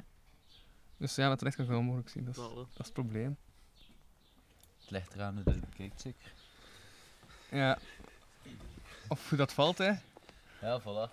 [0.96, 2.92] Dus ja, met het licht kan ik dat onmogelijk zien, dat is, dat is het
[2.92, 3.36] probleem.
[4.80, 6.32] Het ligt eraan hoe je het bekijkt, zeker.
[7.50, 7.78] Ja.
[9.08, 9.92] Of hoe dat valt, hè.
[10.60, 11.10] Ja, voilà.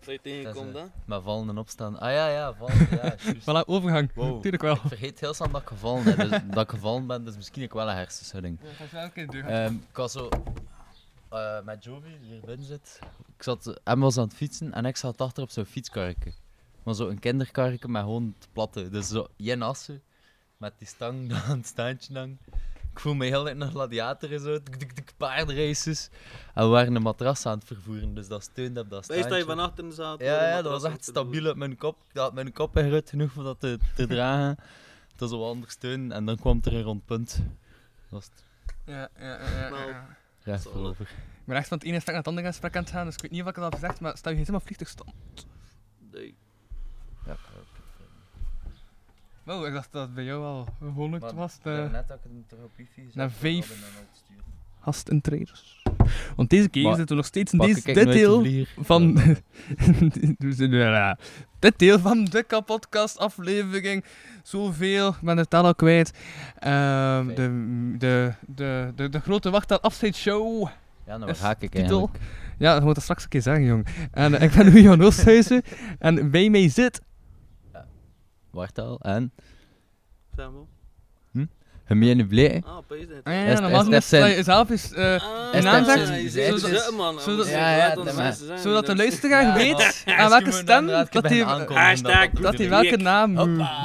[0.00, 0.84] Dat je tegenkomt, hè?
[1.04, 1.98] Maar vallen en opstaan.
[1.98, 2.88] Ah ja, ja, vallen.
[2.90, 3.16] Ja.
[3.62, 4.10] Voilà, overgang.
[4.14, 4.40] Wow.
[4.42, 4.74] Tuurlijk wel.
[4.74, 6.30] Ik vergeet heel snel dat ik gevallen ben.
[6.30, 8.58] Dus, dat ik gevallen ben, dus misschien ook wel een hersenschudding.
[8.62, 9.44] Ja, ga eens wel een keer.
[9.44, 10.28] Ehm, ik was zo
[11.30, 12.98] eh, met Jovi, die hier binnen zit.
[13.36, 16.32] Ik zat, hem was aan het fietsen en ik zat achter op zo'n fietskarretje.
[16.82, 18.88] Maar zo een kinderkarretje met gewoon het platte.
[18.88, 20.02] Dus zo Jen Assen
[20.56, 22.42] met die stang die aan het standje hangt.
[22.92, 24.58] Ik voel me heel erg een gladiator en zo.
[25.16, 26.10] Paardenraces.
[26.54, 29.38] En we waren een matras aan het vervoeren, dus dat steunde op dat Wees dat
[29.38, 30.20] je van achteren zat.
[30.20, 31.96] Ja, ja, dat was echt stabiel op mijn kop.
[32.12, 34.56] Ik had mijn kop ingerut genoeg om dat te, te dragen.
[35.16, 37.36] Dat was wel anders steun en dan kwam er een rondpunt.
[37.36, 38.44] Dat was het.
[38.84, 39.60] Ja, ja, ja.
[39.60, 40.18] ja, Nou, ja.
[40.44, 40.70] Zo.
[40.70, 41.06] voorover.
[41.10, 43.14] Ik ben echt van het ene gesprek naar het andere gesprek aan het gaan, dus
[43.14, 45.12] ik weet niet of ik het al heb gezegd, maar stel je helemaal vliegtuigstand.
[46.12, 46.34] Nee.
[47.26, 47.36] Ja,
[49.42, 51.56] Wow, ik dacht dat het bij jou al Maar was.
[51.56, 51.88] ik dacht De...
[51.92, 53.82] net dat ik hem terug op wifi zet Naar vijf.
[54.80, 55.82] Robin en gastintrainers.
[56.36, 59.14] Want deze keer Maar zitten we nog steeds in deze, dit de deel van...
[60.38, 61.18] We zitten- ja,
[61.58, 64.04] dit deel van de podcast aflevering.
[64.42, 66.12] Zoveel, ik ben het al kwijt.
[66.58, 70.68] Ehm, de, de, de, de, de grote wacht afscheidsshow.
[71.06, 72.10] Ja, nou, haak ik titel.
[72.58, 73.86] Ja, dat moet ik straks een keer zeggen, jong.
[74.10, 75.62] En eh, ik ben nu Jan Oosthuizen.
[75.98, 77.00] en bij mij zit...
[78.50, 79.32] Wartaal en...
[80.36, 80.68] Samuel.
[81.90, 82.62] Gemene blij.
[82.66, 83.20] Ah, opeens dit.
[83.24, 83.90] Ah, ja, Is- normaal
[84.26, 85.84] je zelf eens eh Ah, je is naam je
[88.58, 91.22] zodat- de luisteraar weet aan welke stem je dat
[92.58, 93.00] hij, welke bleek.
[93.00, 93.36] naam...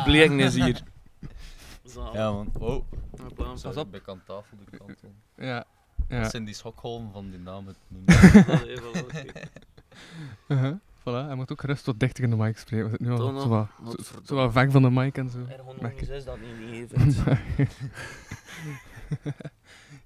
[0.03, 0.81] Bleken is hier.
[2.13, 2.51] Ja, man.
[2.59, 3.55] Hoppa.
[3.55, 3.95] Zo op.
[3.95, 5.13] Ik aan tafel de kant om.
[5.45, 5.63] Ja.
[6.09, 6.21] ja.
[6.21, 7.75] Dat zijn die schokholmen van die namen.
[11.05, 11.23] Uh-huh.
[11.23, 12.85] Voilà, hij moet ook gerust wat dichter in de mic spreken.
[12.85, 13.67] We zitten nu Toch al zo wat,
[14.25, 15.39] zo, weg van de mic en zo.
[15.49, 17.39] Ergonomisch Merk- is dat niet, niet even.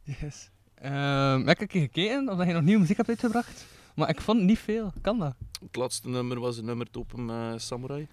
[0.22, 0.50] yes.
[0.76, 3.66] Ehm, ik heb een keer gekeken of dat je nog nieuwe muziek hebt uitgebracht.
[3.96, 4.94] Maar ik vond niet veel.
[5.02, 5.36] Kan dat?
[5.62, 8.08] Het laatste nummer was een nummer op een eh, Samurai.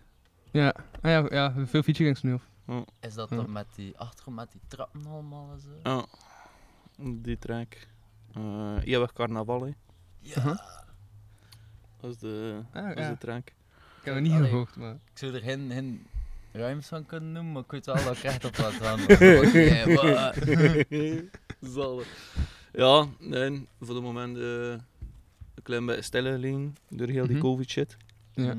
[0.51, 2.33] Ja, ah, ja, ja veel featurings nu.
[2.35, 2.49] Of.
[2.67, 2.85] Ja.
[3.01, 3.37] Is dat Ja.
[3.37, 5.69] dan met die achtergrond met die trappen allemaal en zo?
[5.83, 6.05] Ja,
[7.23, 7.87] die track.
[8.35, 9.71] Eh Eeuwig Carnaval, hè.
[10.19, 10.43] Ja.
[10.43, 10.85] Dat
[12.11, 13.11] is de, Ah, dat ja.
[13.11, 13.47] de track.
[13.49, 14.93] Ik heb het niet Allee, gehoord, maar...
[14.93, 16.07] Ik zou er geen, geen
[16.53, 18.99] ruims van kunnen noemen, maar ik weet wel dat ik echt op wat aan.
[21.61, 22.35] Zalig.
[22.73, 27.45] Ja, nee, voor het moment eh, een klein beetje stille door heel die Mhm.
[27.45, 27.97] covid shit.
[28.33, 28.55] Ja.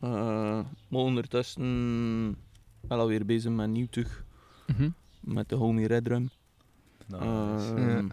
[0.00, 0.10] Eh,
[0.88, 2.36] maar ondertussen
[2.80, 4.24] wel alweer bezig met nieuw terug.
[4.66, 4.90] Mhm.
[5.20, 6.30] Met de homie Red Drum.
[7.06, 7.24] Nice.
[7.74, 8.04] Ehm, Ja.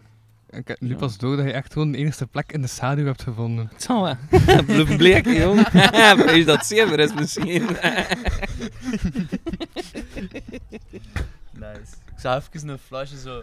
[0.50, 0.96] Ik heb nu ja.
[0.96, 3.70] pas door dat je echt gewoon de enige plek in de schaduw hebt gevonden.
[3.76, 4.14] Zo hè.
[4.62, 5.68] Blijf bleek, jong.
[6.38, 7.62] Is dat zever is misschien.
[11.58, 11.94] Nice.
[12.12, 13.42] Ik zou even een flesje zo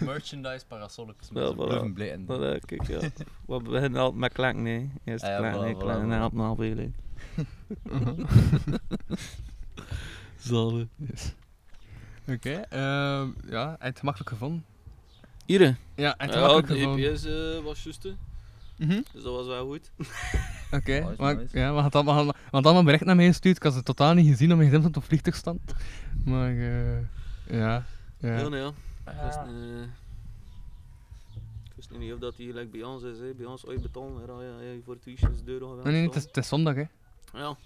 [0.00, 1.56] merchandise parasolletjes met Ja, voilà.
[1.56, 2.98] bluffen blij Dat, eh, kijk, ja.
[3.46, 4.90] We beginnen altijd met klank, nee.
[5.04, 6.08] Eerst Ah ja, klank, voilà, nee, voilà, klank, en voilà.
[6.08, 6.92] dan helpt veel.
[10.38, 10.86] Zalig.
[10.96, 11.34] Yes.
[12.28, 14.64] Oké, ehm, ja, het gemakkelijk gevonden.
[15.44, 15.72] Hier, hè?
[15.94, 17.02] Ja, hij het Ja, de.
[17.02, 18.14] EPS eh, was juist, hè.
[18.78, 19.00] Mhm.
[19.12, 19.90] Dus dat was wel goed.
[20.78, 21.58] Oké, maar, nice.
[21.58, 23.56] ja, we hadden allemaal, hadden allemaal bericht naar mij gestuurd.
[23.56, 25.60] Ik had ze totaal niet gezien, omdat mijn gezin op vliegtuig stand.
[26.24, 26.98] Maar eh
[27.46, 27.84] ja,
[28.18, 28.38] ja.
[28.38, 28.68] Ja, nee, ja.
[29.06, 29.82] Ik wist, eh,
[31.64, 33.34] ik wist niet of dat hij gelijk bij ons is, hè.
[33.34, 34.32] Bij ons ooit betalen, hè.
[34.32, 36.74] Ja, ja, voor het wiesje is de euro Nee, nee, het is, het is zondag,
[36.74, 36.84] hè.
[37.32, 37.56] Ja,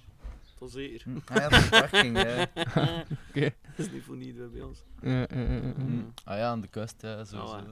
[0.58, 1.02] tot zeker.
[1.04, 1.16] Hm.
[1.24, 2.42] Ah ja, voor de parking, hè.
[3.28, 3.54] Oké.
[3.76, 4.82] Dat is niet voor niet bij ons.
[5.02, 5.72] Ja, ja, ja, ja.
[5.76, 6.12] Mm.
[6.24, 7.54] Ah ja, aan de kust, ja, sowieso.
[7.54, 7.70] Nou, hè.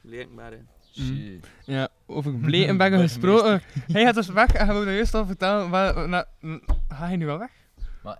[0.00, 0.58] Leek maar, hè.
[0.92, 1.46] Shit.
[1.64, 3.62] Ja, over Blekenbergen gesproken.
[3.86, 5.70] Hij gaat dus weg en hij wou juist al vertellen.
[5.70, 6.26] Waar, na,
[6.88, 7.50] ga je nu wel weg?
[8.02, 8.18] Maar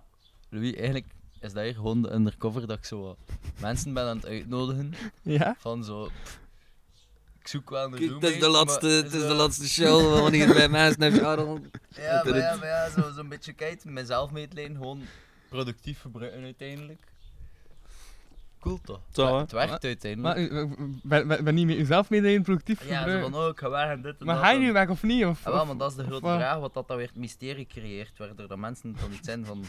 [0.49, 1.05] Louis, eigenlijk
[1.39, 3.17] is dat hier gewoon de undercover dat ik zo wat
[3.61, 4.93] mensen ben aan het uitnodigen.
[5.21, 5.55] Ja?
[5.57, 6.09] Van zo...
[6.23, 6.39] pff,
[7.49, 10.53] zoek wel een het is de laatste, maar het is de zo- laatste show wanneer
[10.53, 11.59] bij mensen heeft Charles.
[11.89, 15.01] Ja, maar ja, maar ja zo- zo'n beetje kijken, mezelf meetlenen, gewoon
[15.49, 17.01] productief gebruiken uiteindelijk.
[18.59, 18.99] Cool toch?
[19.11, 20.51] Zo, het werkt Maar- uiteindelijk.
[20.51, 20.67] Maar
[21.03, 23.89] ben, ben, ben niet met jezelf mee productief Ja, zo van, oh, ik ga weg
[23.89, 25.25] en dit en Maar dat ga je nu weg of niet?
[25.25, 27.15] Of, Ja, wel, of- maar dat is de grote vraag, wat dat dan weer het
[27.15, 29.61] mysterie creëert, waardoor de mensen dan niet zijn van...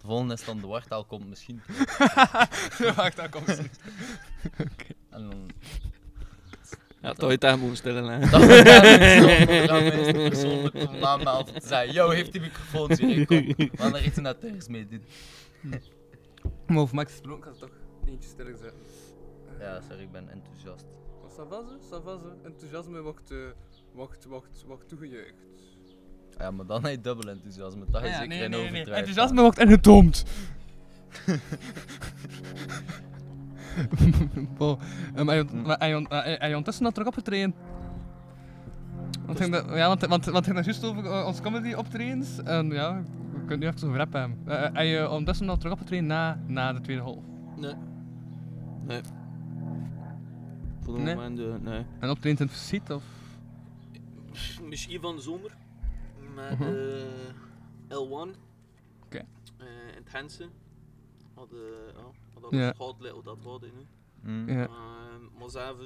[0.00, 1.62] De volgende is dan de wartaal komt misschien.
[2.78, 3.70] De wartaal komt misschien
[5.10, 5.50] En dan...
[7.00, 8.30] Ja, toch je tijd moeten stellen, hè.
[8.30, 8.62] Dat we
[9.66, 13.46] daar persoonlijk komen aanmelden om te zeggen, yo, heeft die microfoon hier, kom.
[13.56, 15.04] We gaan er iets natuurlijks mee doen.
[16.66, 18.72] Maar over Max gesproken gaat het toch eentje sterk zijn.
[19.60, 20.84] Ja, sorry, ik ben enthousiast.
[21.36, 23.38] Savaze, Savaze, enthousiasme wordt, uh,
[23.92, 25.44] wordt, wordt, wordt toegejuicht.
[26.38, 28.84] Ja, maar dan heb je dubbel enthousiasme, dat Ah is ja, zeker nee, nee, nee.
[28.84, 30.24] Enthousiasme wordt ingetoomd.
[34.58, 34.78] Bo,
[35.16, 37.54] um, hij, ont- maar hij, ont- hij, hij ondertussen had terug opgetraind.
[39.26, 42.42] Want, ging dat, ja, want, want, want het ging juist over eh, ons comedy optredens.
[42.42, 43.02] En ja,
[43.32, 44.38] we kunnen nu even over rap hebben.
[44.48, 47.22] Uh, hij uh, ondertussen had terug opgetraind na, na de tweede golf.
[47.56, 47.74] Nee.
[48.86, 49.00] Nee.
[50.80, 51.14] Voor de Nee?
[51.14, 51.84] moment, eh, nee.
[52.00, 53.02] En optredend in het of?
[54.68, 55.56] Misschien van de zomer.
[56.34, 56.68] Met Mhm.
[56.68, 58.36] eh, L1.
[59.04, 59.16] Oké.
[59.18, 60.48] Eh, in het Hensen.
[61.34, 61.58] Hadden,
[62.50, 63.12] ja, hadden Ja.
[63.12, 63.86] hoe dat hadden nu.
[64.32, 64.48] Mm.
[64.48, 64.64] Ja.
[64.66, 65.76] Ehm, maar zelf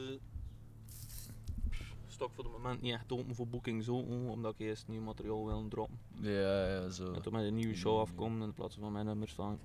[2.07, 5.47] stok voor het moment niet echt open voor boeking zo, omdat ik eerst nieuw materiaal
[5.47, 5.99] wil droppen.
[6.21, 7.13] Ja, ja, zo.
[7.13, 9.59] En toen met een nieuwe show afkomt in plaats van mijn nummers van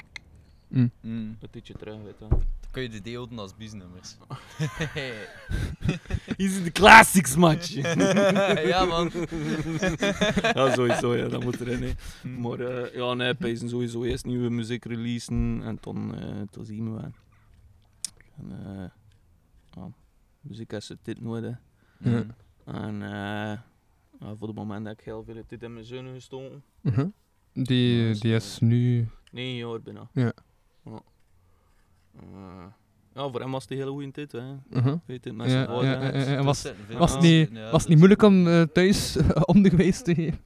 [0.67, 0.91] Mm.
[1.01, 1.37] Mm.
[1.39, 2.27] een tijdje terug, weet je.
[2.27, 4.17] Dan kun je de deelden als biesnummers.
[6.37, 7.69] Hier zijn de classics, match.
[8.73, 9.11] ja, man.
[10.57, 11.83] ja, sowieso, ja, dat moet erin.
[11.83, 12.29] Hè.
[12.29, 16.85] Maar eh, ja, nee, pijzen sowieso eerst nieuwe muziek releasen en dan, eh dan zien
[16.85, 17.11] we wel.
[18.37, 18.89] En, eh,
[19.71, 19.91] ja,
[20.41, 21.57] muziek is het dit nodig.
[21.99, 22.25] Ja.
[22.65, 23.57] En eh,
[24.19, 26.63] ja, voor het moment heb ik heel veel tijd in mijn zoon gestoken.
[26.81, 27.07] Mhm.
[27.53, 29.07] Die, die is nu...
[29.31, 30.09] Nee, jaar bijna.
[30.13, 30.33] Ja.
[32.19, 32.21] Ja.
[32.27, 32.65] Eh,
[33.23, 34.41] ja, voor hem was het een hele goede tijd, hè.
[34.69, 34.95] Mhm.
[35.05, 36.31] Weet je, met Ja, zijn ja, vader, ja, hè.
[36.31, 40.05] ja, en was, het niet, was het niet moeilijk om eh, thuis om de geweest
[40.05, 40.39] te geven?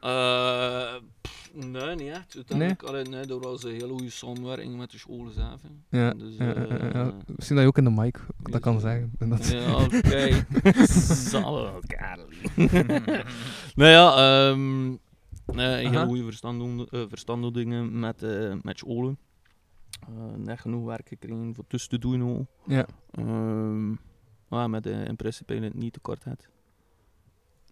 [0.00, 2.34] Eh, pff, nee, niet echt.
[2.36, 3.02] Uiteindelijk, nee?
[3.04, 5.60] nee, er was een hele goede samenwerking met de scholen zelf.
[5.62, 5.98] hè.
[5.98, 7.12] Ja, Dus, ja, ja, eh, ja, ja.
[7.36, 9.12] Misschien dat je ook in de mic dat kan zeggen.
[9.18, 10.44] En dat- Ja, oké.
[11.30, 12.26] Zal Karel.
[13.76, 14.16] nou ja,
[14.50, 14.88] ehm
[15.56, 19.18] nee, een hele goede verstandhouding- eh, verstandhoudingen met, eh met scholen.
[20.00, 22.22] Eh, net genoeg werk gekregen voor tussen te doen.
[22.30, 22.46] ook.
[22.66, 22.86] Ja.
[23.10, 23.88] Ehm,
[24.48, 26.48] maar met eh, in principe niet tekort had.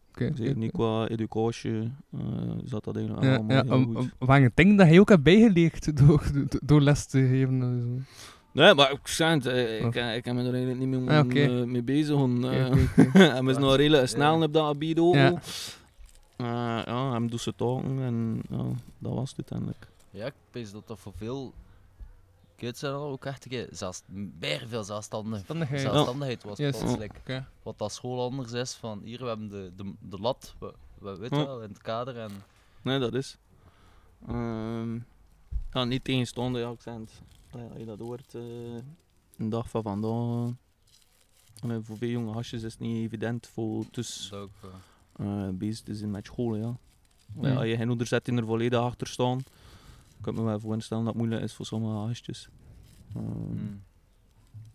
[0.09, 2.21] Oké, Zeker niet qua educatie, eh,
[2.65, 4.39] zat dat eigenlijk Ja, allemaal ja, heel um, goed.
[4.39, 7.63] um, dingen dat hij ook hebt bijgeleerd door, door, door les te geven?
[7.63, 8.21] en zo?
[8.63, 11.11] Nee, maar ik zei het, eh, ik, eh, ik heb me er eigenlijk niet meer
[11.19, 11.41] Ah, oké.
[11.45, 12.15] eh, mee bezig.
[12.17, 12.71] eh.
[13.37, 15.15] En we zijn nog redelijk snel op dat gebied ook.
[15.15, 15.41] Ja.
[16.37, 18.65] Eh, ja, hem doet ze talken en ja,
[18.99, 19.89] dat was het uiteindelijk.
[20.11, 21.53] Ja, ik weet dat dat voor veel
[22.57, 24.03] kids zijn al ook echt een keer zelfs,
[24.39, 25.81] meer veel zelfstandig, Zelfstandigheid.
[25.81, 26.81] zelfstandigheid was Yes.
[27.27, 27.49] Ja.
[27.63, 31.17] Wat dat school anders is, van hier we hebben de, de, de lat, we, we
[31.17, 31.45] weten Ja.
[31.47, 32.31] wel, in het kader en...
[32.83, 33.39] Nee, dat is.
[34.29, 34.99] Ehm
[35.75, 37.23] ja, niet tegenstaande je accent.
[37.53, 38.43] Ja, als je dat hoort, eh,
[39.37, 40.53] een dag van vandaag.
[41.85, 44.33] voor veel jonge hasjes is het niet evident voor dus
[45.17, 46.57] eh, bezig te zijn met school.
[46.57, 46.77] Ja.
[47.55, 49.41] Als je geen ouder zet die er volledig achter staan,
[50.25, 52.49] kan ik me wel voorstellen dat het moeilijk is voor sommige hasjes.
[53.15, 53.67] Ehm,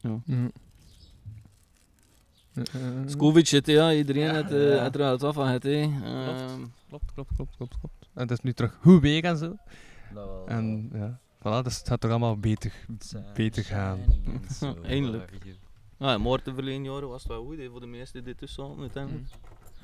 [0.01, 0.19] ja.
[0.25, 0.51] Mm.
[2.53, 2.63] Eh,
[3.09, 4.81] eh, Covid shit, ja, iedereen heeft, eh, Ja.
[4.81, 5.81] heeft er wel het af van het, hè.
[5.87, 8.09] Klopt, Ehm, klopt, klopt, klopt, klopt, klopt.
[8.13, 9.47] En het is nu terug goed weer en zo.
[10.13, 12.73] Dat wel, En ja, voilà, dus het gaat toch allemaal beter,
[13.33, 13.99] beter gaan.
[14.83, 15.31] Eindelijk.
[15.97, 18.79] Ja, en Maarten verleden jaren was het wel goed, hè, voor de meesten die tussen
[18.79, 19.27] uiteindelijk.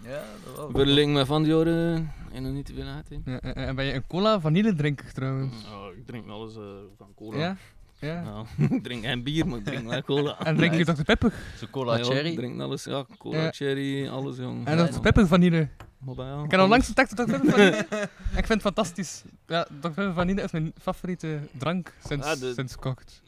[0.04, 0.70] Ja, dat wel.
[0.72, 3.32] Verlenging met van die jaren en nog niet te veel hè.
[3.32, 5.54] Ja, en, en ben je een cola vanille drinker trouwens?
[5.64, 6.62] Ja, ik drink alles eh,
[6.98, 7.38] van cola.
[7.38, 7.58] Ja?
[8.00, 8.22] Ja.
[8.22, 10.40] Nou, ik drink geen bier, maar ik drink wel cola.
[10.46, 11.04] En drink je Dr.
[11.04, 11.34] Pepper?
[11.58, 12.30] Zo cola Ja, cherry?
[12.30, 13.52] Ik drink alles, ja, cola Ja.
[13.52, 14.66] cherry, alles jong.
[14.68, 14.92] En Ja, Dr.
[14.92, 15.02] man.
[15.02, 15.68] Pepper vanille?
[16.16, 16.88] Jou, Ik heb al langs alles.
[16.88, 17.24] de tekst Dr.
[17.24, 17.78] Pepper vanille.
[18.40, 19.24] ik vind het fantastisch.
[19.48, 19.74] Ja, Dr.
[19.80, 23.22] Pepper vanille is mijn favoriete drank sinds, Ja, de- sinds kort.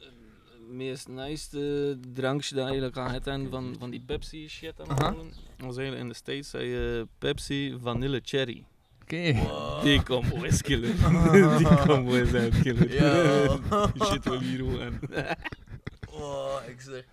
[0.67, 4.87] Het meest nice drankje dat eigenlijk aan het en van, van die Pepsi shit aan
[5.57, 8.63] was eigenlijk in de States zei je Pepsi Vanille Cherry.
[9.01, 9.35] Oké.
[9.83, 10.95] Die combo is killer.
[11.57, 12.93] Die combo is echt killer.
[12.93, 13.47] Ja.
[13.93, 14.99] Die shit wil hier aan.
[16.09, 17.05] Oh, ik zeg...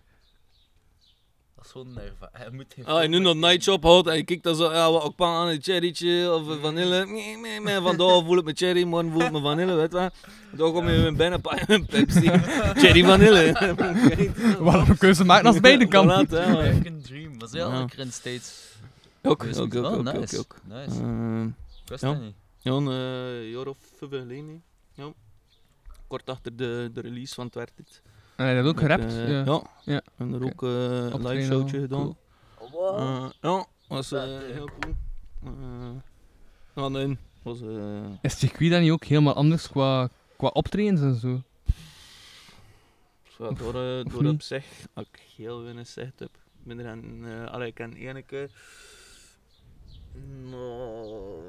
[1.67, 2.28] Gewoon nerva.
[2.33, 4.91] Hij moet geen Als je nu nog Nightshop houdt en je kijkt dan zo, ja,
[4.93, 7.07] wat ook pan aan een cherrytje of een vanille.
[7.07, 9.99] Nee, nee, nee, vandaag voel ik me cherry, morgen voel ik me vanille, weet je
[9.99, 10.10] wel.
[10.52, 12.28] Dan kom je pak je een Pepsi.
[12.81, 13.52] Cherry vanille.
[14.59, 16.07] Wat een keuze maken als beide kan.
[16.26, 16.44] Voilà, hè.
[16.44, 17.39] American Dream.
[17.39, 17.78] Was heel Ja.
[17.78, 18.73] lekker in de States.
[19.23, 19.59] Ook, ook, niet.
[19.59, 20.39] ook, Oh, ook, nice.
[20.39, 20.57] ook, ook.
[20.65, 21.01] Nice.
[21.01, 21.52] Ehm, Ik
[21.86, 22.12] wist ja.
[22.12, 22.34] dat niet.
[22.60, 24.62] Ja, een eh, jaar of vijf geleden.
[24.94, 25.12] Ja.
[26.07, 28.02] Kort achter de, de release van het werd dit.
[28.37, 29.05] En hij had ook gerapt?
[29.05, 29.45] eh, Ja.
[29.45, 29.63] ja.
[29.85, 30.03] Ja.
[30.17, 30.71] En er ook eh,
[31.13, 32.17] een live showtje gedaan.
[32.59, 32.97] Cool.
[32.99, 34.95] Eh, ja, was eh, heel cool.
[36.75, 37.61] Ja, nee, was...
[37.61, 41.43] eh, Is het circuit dan niet ook helemaal anders qua, qua optredens en zo?
[43.37, 43.73] Zo, door,
[44.11, 44.65] door op zich,
[44.95, 46.29] dat ik heel weinig zicht heb.
[46.35, 48.51] Ik ben er aan, eh allee, ik ken ene keer.
[50.51, 51.43] Nou,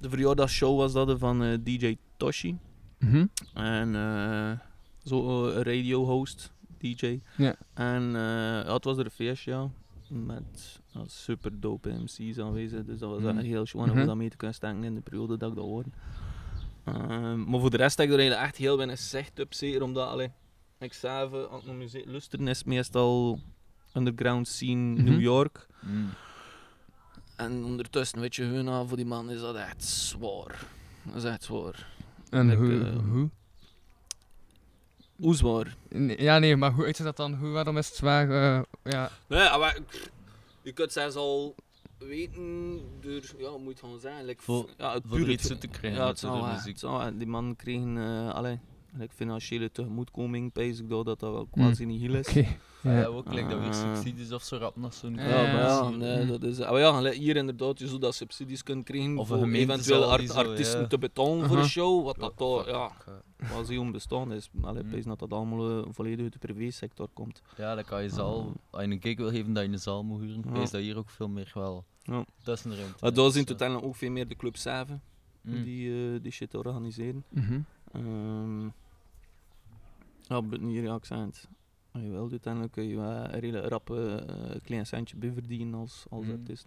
[0.00, 2.58] de verjaardagsshow was dat van eh, DJ Toshi.
[2.98, 3.26] Mhm.
[3.54, 4.50] En eh,
[5.04, 7.20] zo eh, een radio host, DJ.
[7.36, 7.56] Ja.
[7.74, 9.70] En eh, ja, het was er een feestje, ja.
[10.08, 12.84] Met super dope MC's aanwezig.
[12.84, 14.06] Dus dat was echt heel schoon om Mhm.
[14.06, 15.88] dat mee te kunnen stengen in de periode dat ik dat hoorde.
[16.84, 19.54] Ehm, maar voor de rest heb ik er eigenlijk echt heel weinig zicht op.
[19.54, 20.30] Zeker omdat, allee,
[20.78, 23.38] ik zelf, eh, muziek luisteren, is meestal
[23.94, 25.04] underground scene Mhm.
[25.04, 25.66] New York.
[25.82, 26.08] Mm.
[27.36, 30.66] En ondertussen, weet je, hun aan voor die man is dat echt zwaar.
[31.02, 31.92] Dat is echt zwaar.
[32.30, 33.30] En Ik, hoe, eh, hoe?
[35.24, 35.76] Hoe zwaar?
[35.88, 37.34] Nee, Ja, nee, maar hoe uitziet dat dan?
[37.34, 38.30] Hoe, waarom is het zwaar?
[38.30, 39.10] eh, ja.
[39.26, 39.78] Nee, maar
[40.62, 41.54] je kunt zelfs al
[41.98, 46.00] weten door, ja, moet je gewoon like, Voor- ja, het voor puur iets te krijgen
[46.00, 46.70] Ja, met zou, eh, muziek.
[46.70, 48.60] het zou, eh, die man kregen, eh allee,
[48.98, 51.64] like, financiële tegemoetkoming, pees ik dat dat wel Hmm.
[51.64, 52.28] quasi niet heel is.
[52.28, 52.46] Oké,
[52.82, 55.14] Ja, ook dat weer Eh, subsidies of zo rap nog zo'n...
[55.14, 56.58] Ja, maar ja, nee, dat is...
[56.58, 60.80] Maar ja, hier inderdaad, je zou dat subsidies kunnen krijgen Of voor eventueel art- artiesten
[60.80, 60.86] ja.
[60.86, 61.62] te betalen voor Aha.
[61.64, 62.90] een show, wat dat toch, ja,
[63.36, 64.50] quasi onbestaan is.
[64.62, 64.90] Allee, Hmm.
[64.90, 67.42] pees dat dat allemaal eh, volledig uit de privésector komt.
[67.56, 70.04] Ja, dan kan je zaal, als je een gig wil geven, dat je een zaal
[70.04, 70.54] moet huren.
[70.62, 71.84] Is dat hier ook veel meer wel.
[72.02, 72.24] Ja.
[72.42, 72.96] Dat is een ruimte.
[73.00, 75.02] Maar daar dus, zijn eh, uiteindelijk ook veel meer de club 7
[75.42, 75.62] Mm.
[75.64, 77.24] die, eh, die shit organiseren.
[77.28, 77.60] Mhm.
[77.92, 78.66] Ehm
[80.28, 81.48] ja, buiten hier, het.
[81.92, 84.16] als je wilt, uiteindelijk kun je wel een hele rap eh,
[84.62, 86.32] klein centje bij verdienen als, als Mhm.
[86.32, 86.66] artiest.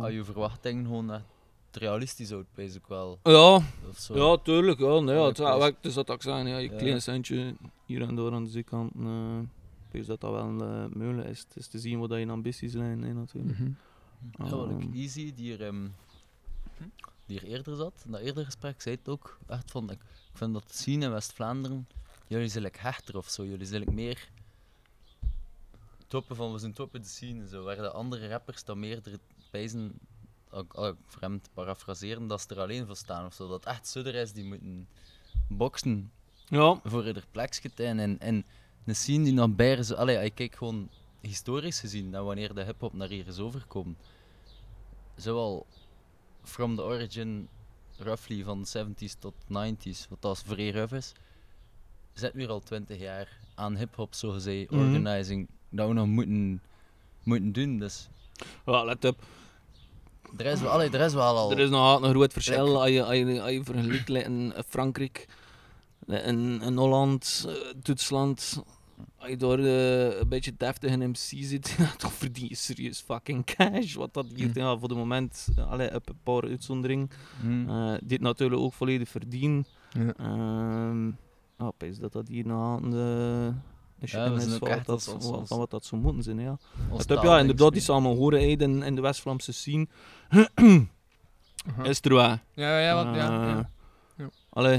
[0.00, 1.24] Als je verwachtingen gewoon echt
[1.70, 3.18] realistisch houdt, wees ik wel.
[3.22, 3.60] Ja,
[4.14, 4.78] ja, tuurlijk.
[4.78, 6.76] Ja, nee, ja, het, het is dat zeg, ja, je Ja.
[6.76, 8.92] klein centje hier en daar aan de zijkant.
[8.96, 9.38] eh
[9.86, 11.38] ik weet dat dat wel uh, mogelijk is.
[11.48, 13.58] Het is te zien wat je ambities zijn, hè, natuurlijk.
[13.58, 13.70] Mhm.
[14.38, 15.88] Ja, wat ik Ehm, Easy, die er, ehm,
[17.26, 19.38] die er eerder zat, in dat eerdere gesprek, zei het ook.
[19.46, 20.00] Echt van, ik,
[20.32, 21.86] ik vind dat zien in West-Vlaanderen,
[22.26, 23.44] jullie zijn like hechter of zo.
[23.44, 24.28] Jullie zijn like meer
[26.06, 27.48] toppen van, we zijn toppen de scene.
[27.48, 29.18] Zo, waar de andere rappers dan meer er
[29.50, 29.92] bij zijn,
[30.50, 30.72] ook,
[31.20, 33.48] te parafraseren, dat ze er alleen voor staan of zo.
[33.48, 34.88] Dat echt zudder is, die moeten
[35.48, 36.10] boksen
[36.48, 36.80] Ja.
[36.84, 37.70] voor er plekje.
[37.74, 38.46] En, en
[38.84, 40.88] een scene die naar bij is, allee, ik kijk gewoon
[41.20, 43.96] historisch gezien naar wanneer de hip-hop naar hier is overgekomen.
[45.16, 45.66] Zowel
[46.42, 47.48] from the origin,
[47.98, 51.12] roughly van de 70s tot 90s, wat als vrij rough is,
[52.18, 54.80] zit nu al 20 jaar aan hip-hop, zo gezegd, Mhm.
[54.80, 56.60] organizing, dat we nog moeten,
[57.22, 57.78] moeten doen.
[57.78, 58.08] Dus
[58.66, 59.22] Ja, let op.
[60.36, 61.50] er is wel, allee, er is wel al.
[61.50, 64.52] Er is nog altijd een groot verschil als je, als je, als je vergelijkt in
[64.68, 65.28] Frankrijk,
[66.06, 68.62] in, in Holland, eh, Duitsland.
[69.18, 73.44] Als je daar eh, een beetje deftig in MC zit, dan verdien je serieus fucking
[73.44, 73.94] cash.
[73.94, 77.68] Wat dat hier ja, voor de moment, allee, op een paar uitzonderingen, Hm.
[77.68, 79.68] eh, dit natuurlijk ook volledig verdient.
[79.92, 80.14] Ja.
[80.16, 81.10] Ehm,
[81.58, 82.44] ja, ik denk dat dat hier.
[83.98, 85.02] Is Ja, is ook van, wat dat,
[85.48, 86.40] van- wat dat zou moeten zijn.
[86.40, 86.58] Ja.
[86.90, 89.86] Het heb, ja, inderdaad, die samen horen in, in de West-Vlaamse scene.
[91.82, 92.36] is er wel.
[92.54, 93.70] Ja, ja, wat- ja, Eh, ja.
[94.16, 94.28] Ja.
[94.50, 94.76] Allee,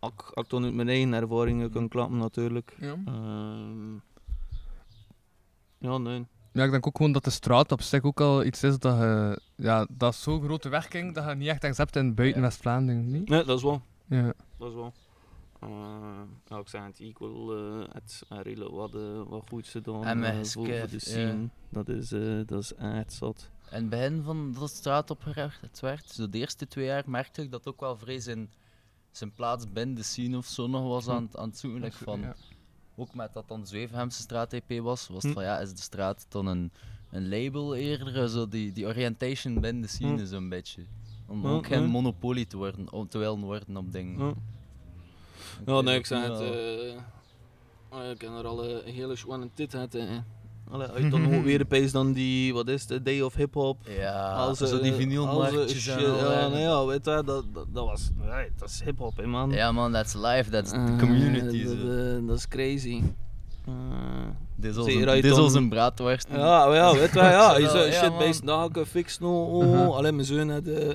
[0.00, 2.76] ik- ik dan uit mijn eigen ervaringen kan klappen, natuurlijk.
[2.80, 2.94] Ja.
[3.06, 3.94] Ehm,
[5.78, 6.26] ja, nee.
[6.52, 8.96] Ja, ik denk ook gewoon dat de straat op zich ook al iets is dat
[8.98, 9.40] je...
[9.56, 13.28] Ja, dat is zo'n grote werking dat je niet echt accept in buiten West-Vlaanderen, niet?
[13.28, 13.82] Nee, dat is wel.
[14.06, 14.32] Ja.
[14.58, 14.92] Dat is wel.
[15.60, 20.52] Eh, ik zei het, equal, eh het redelijk wat, eh, wat goed En eh, met
[20.52, 21.48] voor, de scene.
[21.68, 22.08] Dat, is,
[22.46, 23.50] dat is echt zat.
[23.70, 27.50] In het begin van dat straat opgericht werd, zo de eerste twee jaar, merkte ik
[27.50, 28.50] dat ook wel vrij zijn,
[29.10, 31.92] zijn plaats binnen de scene of zo nog was aan, het- aan het zoeken.
[31.92, 32.34] van, ja.
[32.96, 35.26] Ook met dat dan Zwevenhemse straat EP was, was Hm.
[35.26, 36.72] het van ja, is de straat dan een,
[37.10, 40.26] een label eerder, zo die, die orientation binnen de scene Hm.
[40.26, 40.84] zo'n beetje.
[41.26, 41.90] Om Hm, ook geen hm.
[41.90, 44.34] monopolie te worden, om te willen worden op dingen.
[45.60, 46.40] Ik Ja, nee, ik zei het.
[46.40, 49.92] eh, ik heb er al een hele schone tit uit.
[49.92, 50.06] hè.
[50.70, 53.76] Allee, uit dan ook weer opeens dan die, wat is het, Day of Hip Hop.
[53.98, 57.86] Ja, zo die vinylmarktjes en shit, al, Ja, nee, ja, weet je, dat, dat, dat
[57.86, 59.50] was, nee, dat is hip hop, hè, man.
[59.50, 61.64] Ja man, that's life, that's the Eh, community.
[61.64, 62.26] dat, zo.
[62.26, 63.02] dat is crazy.
[63.66, 63.72] Eh,
[64.56, 66.28] Dit is als een- als braadworst.
[66.30, 68.18] Ja, maar ja, weet je, wel, ja, je shit man.
[68.18, 70.88] bij snaken, fix no, oh, alleen mijn zoon had eh,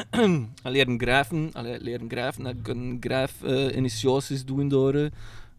[0.62, 5.10] leren graven, allee, leren graven, dat ik een graaf eh, initiaties doen door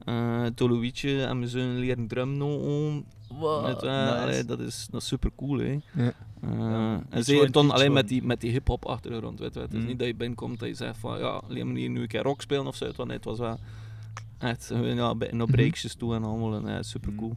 [0.05, 3.03] eh Tolowietje en mijn zoon leren drummen no,
[3.39, 4.13] Wow, Weet je, nice.
[4.15, 5.79] allee, dat is, dat is super cool, hè.
[5.93, 6.13] Ja.
[6.41, 7.93] Eh, Ja, en zeker dan alleen one.
[7.93, 9.39] met die, met die hip-hop achtergrond.
[9.39, 9.59] Weet je.
[9.59, 9.85] Het is Mm.
[9.85, 12.21] niet dat je binnenkomt dat je zegt van ja, alleen maar hier nu een keer
[12.23, 12.91] rock spelen of zo.
[12.95, 13.59] Want het was wel
[14.39, 16.55] echt ja, bij- naar breaksjes toe en allemaal.
[16.55, 17.35] En, ja, super cool.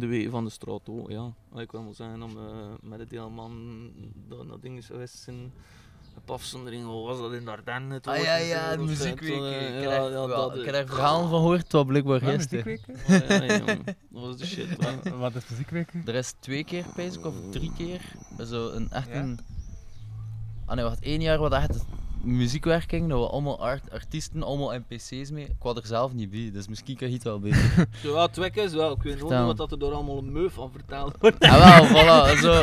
[0.00, 1.32] De wegen van de straat ook, ja.
[1.52, 2.44] Allee, Ik wil wel zeggen, om eh,
[2.80, 3.90] met de deelman
[4.28, 5.28] dat, dat ding is geweest.
[6.16, 8.00] Op afzondering, hoe was dat in de Ardennen?
[8.02, 9.40] Ah ja, ja, de Of zo, muziekweek.
[9.42, 12.64] eh, Ik heb eh, daar verhalen van gehoord, wat blijkbaar gisteren.
[12.66, 13.28] muziekweek?
[13.28, 13.64] Ja, ja.
[14.10, 14.76] Dat was de shit.
[15.18, 15.92] Wat is muziekweek?
[16.04, 18.12] Er is twee keer, pijs of drie keer,
[18.44, 19.38] zo een echt een...
[20.66, 21.84] Ah nee, wacht, één jaar wat echt
[22.24, 25.44] muziekwerking, dat we allemaal art, artiesten, allemaal NPC's mee.
[25.44, 27.86] Ik was er zelf niet bij, dus misschien kan je het wel beter.
[28.02, 28.92] Ja, twee keer is wel.
[28.92, 29.38] Ik weet Vertel.
[29.38, 31.44] niet wat dat er door allemaal een meuf van verteld wordt.
[31.44, 32.62] Ah wel, voilà, zo.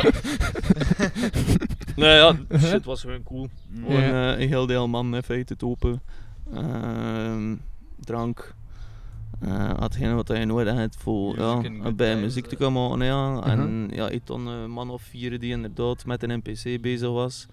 [1.96, 3.48] nee, ja, shit was gewoon cool.
[3.88, 4.32] Ja.
[4.34, 6.02] Eh, een heel deel man in feite te open.
[6.54, 7.56] Ehm,
[8.00, 8.54] drank.
[9.40, 11.60] eh hetgene wat je nodig hebt voor ja,
[11.92, 12.60] bij times, muziek te eh.
[12.60, 13.04] komen.
[13.06, 13.42] Ja.
[13.42, 13.94] En Mhm.
[13.94, 17.46] ja, ik dan een man of vier die inderdaad met een NPC bezig was.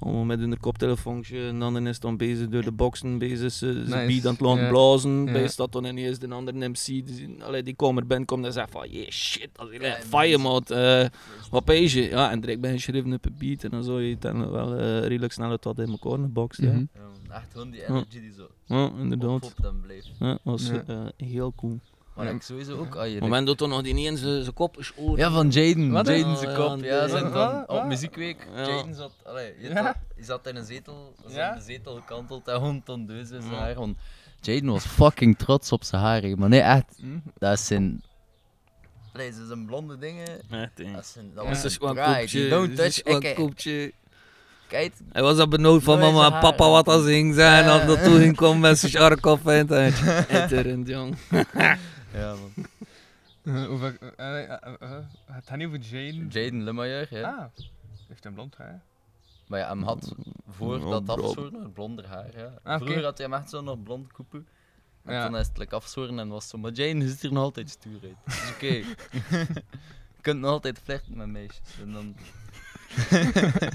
[0.00, 3.94] Allemaal met hun koptelefoontje en dan is dan bezig door de boxen bezig, ze, ze
[3.94, 4.06] Nice.
[4.06, 4.68] beat aan het laten Ja.
[4.68, 5.24] blazen.
[5.24, 5.32] Ja.
[5.32, 8.70] Bij staat dan ineens de andere MC, die, allee, die komt erbij komt en zegt
[8.70, 11.04] van, yeah shit, dat is echt fire man, eh,
[11.50, 12.02] wat pees je?
[12.08, 14.74] Ja, en direct ben je geschreven op een beat en dan zou je dan wel
[14.76, 16.56] eh redelijk snel het wat in elkaar in de box.
[16.56, 16.72] Ja.
[16.72, 16.84] Mhm.
[17.28, 17.86] Ja, echt gewoon die Ja.
[17.88, 19.30] energy die zo Ja, inderdaad.
[19.30, 20.10] oppopt en blijft.
[20.18, 20.82] Ja, was Ja.
[20.86, 21.78] eh, heel cool.
[22.18, 22.32] Maar Ja.
[22.32, 23.14] ik sowieso ook, als je...
[23.14, 25.18] Op moment dat er nog die niet in zijn zijn kop is oor.
[25.18, 25.92] Ja, van Jaden.
[25.92, 26.36] Jaden hè?
[26.36, 26.80] zijn Ja, kop.
[26.80, 27.30] Ja, ja, zijn ja.
[27.30, 27.68] dan Wat?
[27.68, 27.86] op Wat?
[27.86, 28.46] muziekweek.
[28.54, 28.60] Ja.
[28.68, 29.74] Jaden zat, allee, je, Ja?
[29.74, 29.94] ja?
[30.16, 31.50] je zat in een zetel, Ja?
[31.52, 33.56] in de zetel gekanteld en hond dan dus in zijn Ja.
[33.58, 33.74] haar.
[34.40, 36.84] Jaden was fucking trots op zijn haar, maar nee, echt.
[37.00, 37.18] Mhm.
[37.38, 38.02] Dat is zijn...
[39.12, 40.26] Allee, ze zijn blonde dingen.
[40.48, 40.60] Hè.
[40.60, 41.50] Dat, is zijn, dat Ja.
[41.50, 43.92] was een koopje, touch een koopje.
[44.68, 44.92] Kijk.
[45.12, 46.72] Hij was al benauwd van mama en papa haar.
[46.72, 47.70] wat dat ging zijn.
[47.80, 50.88] Of dat toen ging komen met zijn sharkop en het.
[50.88, 51.16] Jong.
[52.12, 52.52] Ja, man.
[53.42, 54.60] Eh, over, eh, eh,
[55.26, 56.26] het gaat niet over Jane.
[56.28, 57.30] Jaden Lemaier, ja.
[57.30, 57.44] Ah,
[58.08, 58.82] heeft een blond haar.
[59.46, 60.14] Maar ja, hem had
[60.48, 61.22] voor Oh, dat bro.
[61.28, 62.36] afzorgen nog blonder haar.
[62.36, 62.52] Ja.
[62.62, 62.76] Ah.
[62.80, 64.46] Vroeger had hij hem echt zo nog blond koepen.
[65.04, 65.26] En Ja.
[65.26, 66.58] toen is het like, afzorgen en was zo.
[66.58, 68.16] Maar Jane ziet er nog altijd stuur uit.
[68.24, 68.66] Dus oké.
[70.16, 71.78] Je kunt nog altijd flirten met meisjes.
[71.80, 72.16] En dan.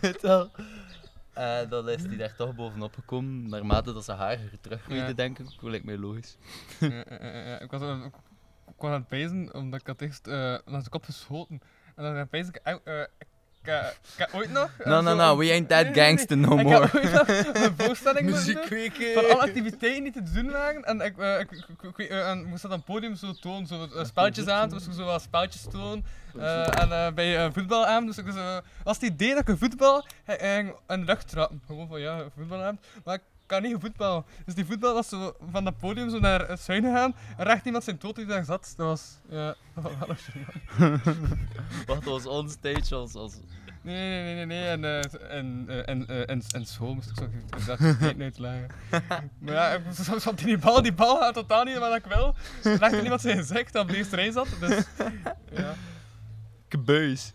[0.00, 0.50] Weet wel.
[1.36, 5.12] Eh, dan is hij daar toch bovenop gekomen, naarmate dat ze haar teruggroeide, Ja.
[5.12, 5.46] denk ik.
[5.62, 6.36] Lijkt mij logisch.
[6.80, 7.04] Ja.
[7.60, 8.04] Ik was, ik,
[8.66, 11.60] ik was aan het pezen, omdat ik had eerst eh naar zijn kop geschoten.
[11.94, 13.26] En dan aan het pezen, ik, eh, ik,
[13.66, 14.70] ik heb ooit nog...
[14.84, 16.80] No, no, no, we ain't that gangster no Ik more.
[16.80, 17.28] heb ooit nog
[17.64, 19.14] een voorstelling moeten.
[19.14, 20.84] Van alle activiteiten die te doen waren.
[20.84, 23.16] En ik, eh, ik, ik, ik, ik, eh, en ik moest dat aan het podium
[23.16, 26.04] zo tonen, zo eh, spelletjes aan, dus ik zo wat spelletjes tonen.
[26.38, 28.24] En bij een voetbal aan, dus ik
[28.84, 31.62] was het idee dat ik voetbal de lucht trappen.
[31.66, 32.80] Gewoon van ja, een voetbal aan.
[33.04, 34.24] Maar ik kan niet voetbal.
[34.44, 37.14] Dus die voetbal was zo van dat podium zo naar het schuin gegaan.
[37.36, 38.74] En recht iemand zijn dood die daar zat.
[38.76, 40.28] Dat was, ja, dat was.
[41.86, 43.14] Wat was onstage als.
[43.14, 43.34] als...
[43.82, 44.68] Nee, nee, nee, nee, nee.
[44.68, 47.28] En, eh, en, eh, en, eh, en, en school moest ik zo
[47.66, 48.70] dat niet uitleggen.
[49.38, 52.04] Maar ja, ik moest soms van die bal, die bal gaat totaal niet wat ik
[52.04, 52.34] wil.
[52.62, 54.48] Er lag er niemand zijn gezicht dat op de eerste rij zat.
[54.60, 54.84] Dus,
[55.52, 55.74] ja.
[56.68, 57.32] Kebeus.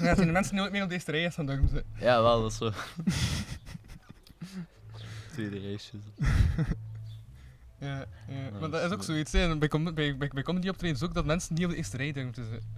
[0.00, 1.84] Ja, zijn de mensen nooit meer op de eerste rij gaan doen ze.
[1.98, 2.72] Ja, wel, dat is zo.
[5.36, 6.04] Tweede racejes.
[7.78, 8.04] Ja, ja.
[8.28, 9.32] Ja, maar dat is ook zoiets.
[9.32, 9.56] Hè.
[9.58, 12.12] Bij, com bij, bij, bij comedy optredens ook dat mensen niet op de eerste rij
[12.12, 12.68] durven te zitten.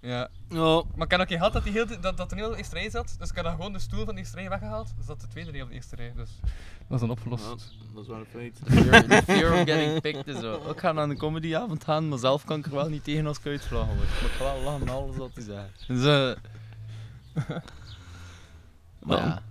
[0.00, 0.28] Ja.
[0.48, 0.82] Ja.
[0.94, 2.56] Maar ik heb ook gehad dat, die heel, de- dat, dat er niet op de
[2.58, 3.16] eerste rij zat.
[3.18, 4.92] Dus ik dan gewoon de stoel van de eerste rij weggehaald.
[4.96, 6.12] Dus dat de tweede rij op de eerste rij.
[6.16, 6.30] Dus
[6.88, 7.44] dat is dan opgelost.
[7.94, 8.54] dat is wel een feit.
[8.64, 10.70] The fear, of getting picked is zo.
[10.70, 13.38] Ik ga naar een comedyavond gaan, maar zelf kan ik er wel niet tegen als
[13.38, 14.08] ik uitvlagen word.
[14.08, 15.84] Maar ik ga wel lachen met alles wat hij zegt.
[15.86, 17.46] Dus, eh
[19.02, 19.42] maar ja,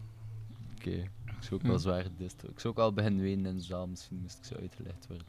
[0.77, 1.09] oké.
[1.47, 1.81] Zou ook wel Hm.
[1.81, 2.51] zwaar gedist worden.
[2.51, 5.27] Ik zou ook wel beginnen wenen in de zaal, misschien moest ik zo uitgelegd worden.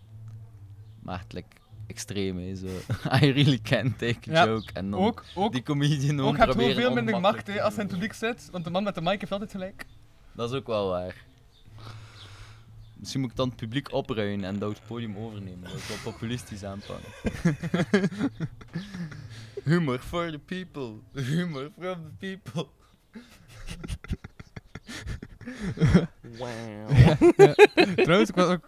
[1.02, 1.56] Maar echt like,
[1.86, 2.54] extreem, hè.
[2.54, 2.66] Zo.
[3.22, 4.72] I really can't take a Ja, joke.
[4.72, 7.74] En dan ook, ook, die comedian ook ook hebt gewoon veel minder macht hè, als
[7.74, 8.48] hij in het publiek zit.
[8.50, 9.86] Want de man met de mic heeft altijd gelijk.
[10.32, 11.26] Dat is ook wel waar.
[12.96, 15.70] Misschien moet ik dan het publiek opruimen en dat het podium overnemen.
[15.70, 17.12] Dat is wel populistisch aanpakken.
[19.64, 20.92] Humor for the people.
[21.22, 22.66] Humor from the people.
[27.36, 27.54] Ja.
[27.94, 28.60] Trouwens, ik was, ik,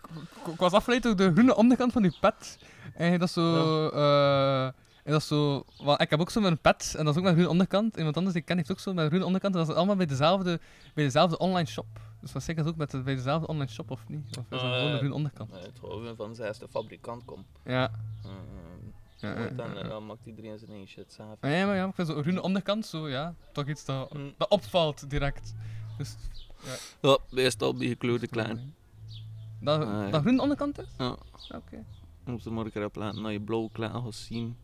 [0.52, 2.58] ik was afgeleid door de groene onderkant van die pet.
[2.94, 3.88] En dat is zo.
[3.88, 4.64] eh,
[5.04, 7.26] en dat is zo wel, ik heb ook zo een pet en dat is ook
[7.26, 7.96] een groene onderkant.
[7.96, 9.54] Iemand anders die ik ken heeft ook zo met een groene onderkant.
[9.54, 10.60] En dat is allemaal bij dezelfde,
[10.94, 11.86] bij dezelfde online shop.
[12.20, 14.36] Dus wat zeker ook met de, bij dezelfde online shop of niet?
[14.38, 15.50] Of is dat gewoon een groene onderkant?
[15.52, 17.46] Nee, het gewoon van zijn eerste fabrikant komt.
[17.64, 17.90] Ja.
[18.26, 18.30] Uh,
[19.16, 19.82] Ja, ja, ja, dan, ja.
[19.82, 21.18] dan maakt iedereen zijn eigen shit.
[21.40, 24.48] Ah, ja, maar ja, ik vind zo'n groene onderkant zo, ja, toch iets dat, dat
[24.48, 25.54] opvalt direct.
[25.98, 26.16] Dus,
[26.64, 26.76] ja.
[27.08, 28.74] Ja, meestal bij gekleurde klein.
[29.60, 30.10] Dat, Ah, ja.
[30.10, 30.86] dat groene onderkant is?
[30.98, 31.16] Ja.
[31.54, 31.84] Oké.
[32.24, 34.56] Moest er morgen op laten naar je blauwe klein gaat zien.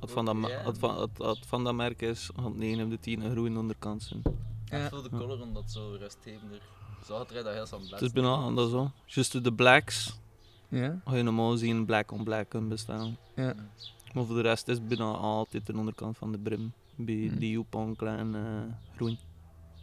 [0.00, 3.20] Wat van, dat, wat van, wat, van dat merk is, gaat 9 op de 10
[3.20, 4.22] een groene onderkant zijn.
[4.64, 4.88] Ja.
[4.88, 6.60] Voor de color omdat zo rustgevender.
[7.06, 8.90] Zo had hij dat heel zo'n Het is bijna anders zo.
[9.06, 10.18] Just de blacks.
[10.68, 11.00] Ja.
[11.04, 13.16] Ga je normaal zien black on black kunnen bestaan.
[13.36, 13.54] Ja.
[14.14, 16.72] Maar voor de rest is het bijna altijd de onderkant van de brim.
[16.96, 18.42] Bij die Yupon klein eh,
[18.96, 19.18] groen.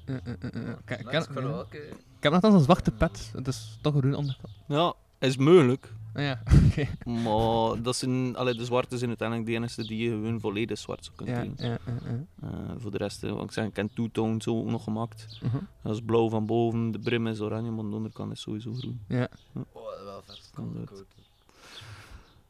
[0.05, 0.77] Ja, ja, ja, ja.
[0.95, 1.25] Ik- ja.
[1.27, 1.79] eh.
[2.19, 4.53] Heb nog een zwarte pet, het is toch een groene onderkant.
[4.67, 5.93] Ja, is mogelijk.
[6.13, 6.87] Ah ja, oké.
[7.09, 11.05] Maar dat zijn, allee, de zwarte zijn uiteindelijk de enige die je gewoon volledig zwart
[11.05, 11.93] zou kunnen Ja, ja, ja,
[12.41, 12.47] ja.
[12.49, 15.39] Eh, voor de rest, eh, wat ik zeg, ik ken two-tone zo ook nog gemaakt.
[15.43, 15.57] Mhm.
[15.83, 19.01] Dat is blauw van boven, de brim is oranje, maar de onderkant is sowieso groen.
[19.07, 19.29] Ja.
[19.71, 20.49] Oh, wel vet.
[20.53, 21.03] Kan dat.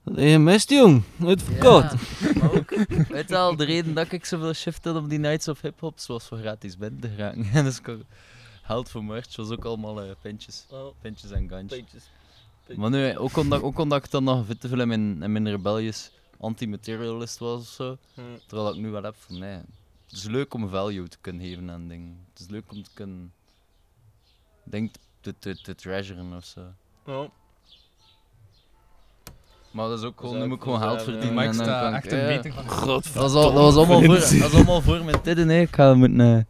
[0.04, 1.04] Je mist, jong?
[1.18, 1.36] Ja,
[2.40, 5.62] maar ook, weet je wel, de reden dat ik zoveel shifted op die Nights of
[5.62, 7.46] Hip Hop was voor gratis binnen te geraken.
[7.54, 7.80] En dus
[8.62, 10.66] geld voor merch was ook allemaal eh, pintjes.
[11.02, 12.10] Pintjes en gantjes.
[12.76, 15.32] Maar nu, ook omdat, ook omdat ik dan nog veel te veel in mijn, in
[15.32, 17.98] mijn rebellious anti-materialist was of zo.
[18.14, 18.40] Hmm.
[18.48, 19.60] Terwijl ik nu wel heb van nee.
[20.06, 22.26] Het is leuk om value te kunnen geven aan dingen.
[22.30, 23.34] Het is leuk om te kunnen.
[24.64, 26.62] Denk te, te, te treasuren of zo.
[27.06, 27.30] Ja.
[29.72, 31.56] Maar dat is ook gewoon, Dus nu moet ik gewoon geld verdienen.
[31.56, 32.42] Kan ik- echt een ja.
[32.42, 35.48] van- Godverdomme, Dat was, al, dat, was allemaal voor, dat was allemaal voor mijn tidden,
[35.48, 35.62] nee.
[35.62, 36.20] Ik ga moeten...
[36.22, 36.44] eh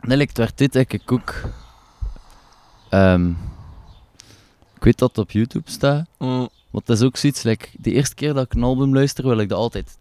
[0.00, 1.34] Nee, ik werd dit ik ook...
[2.88, 3.28] Ehm,
[4.74, 6.06] ik weet dat het op YouTube staat.
[6.18, 6.48] Mm.
[6.70, 9.38] Want dat is ook zoiets, like, de eerste keer dat ik een album luister, wil
[9.38, 9.98] ik dat altijd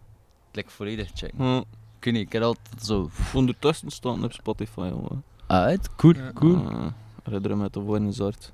[0.52, 1.38] like, volledig checken.
[1.45, 1.64] Mm.
[1.98, 3.10] Ik weet niet, ik heb altijd zo...
[3.34, 5.24] Ondertussen staan op Spotify, jongen.
[5.48, 5.90] Ah, uit?
[5.95, 6.72] Cool, cool.
[6.72, 6.86] Uh,
[7.24, 8.53] Redder met de woorden soort.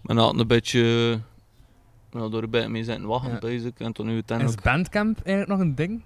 [0.00, 1.20] Maar had een beetje...
[2.12, 3.38] Nou, door bij mee zijn wachten, Ja.
[3.38, 3.72] bezig.
[3.76, 4.62] En toen nu Is uiteindelijk...
[4.62, 6.02] Bandcamp eigenlijk nog een ding?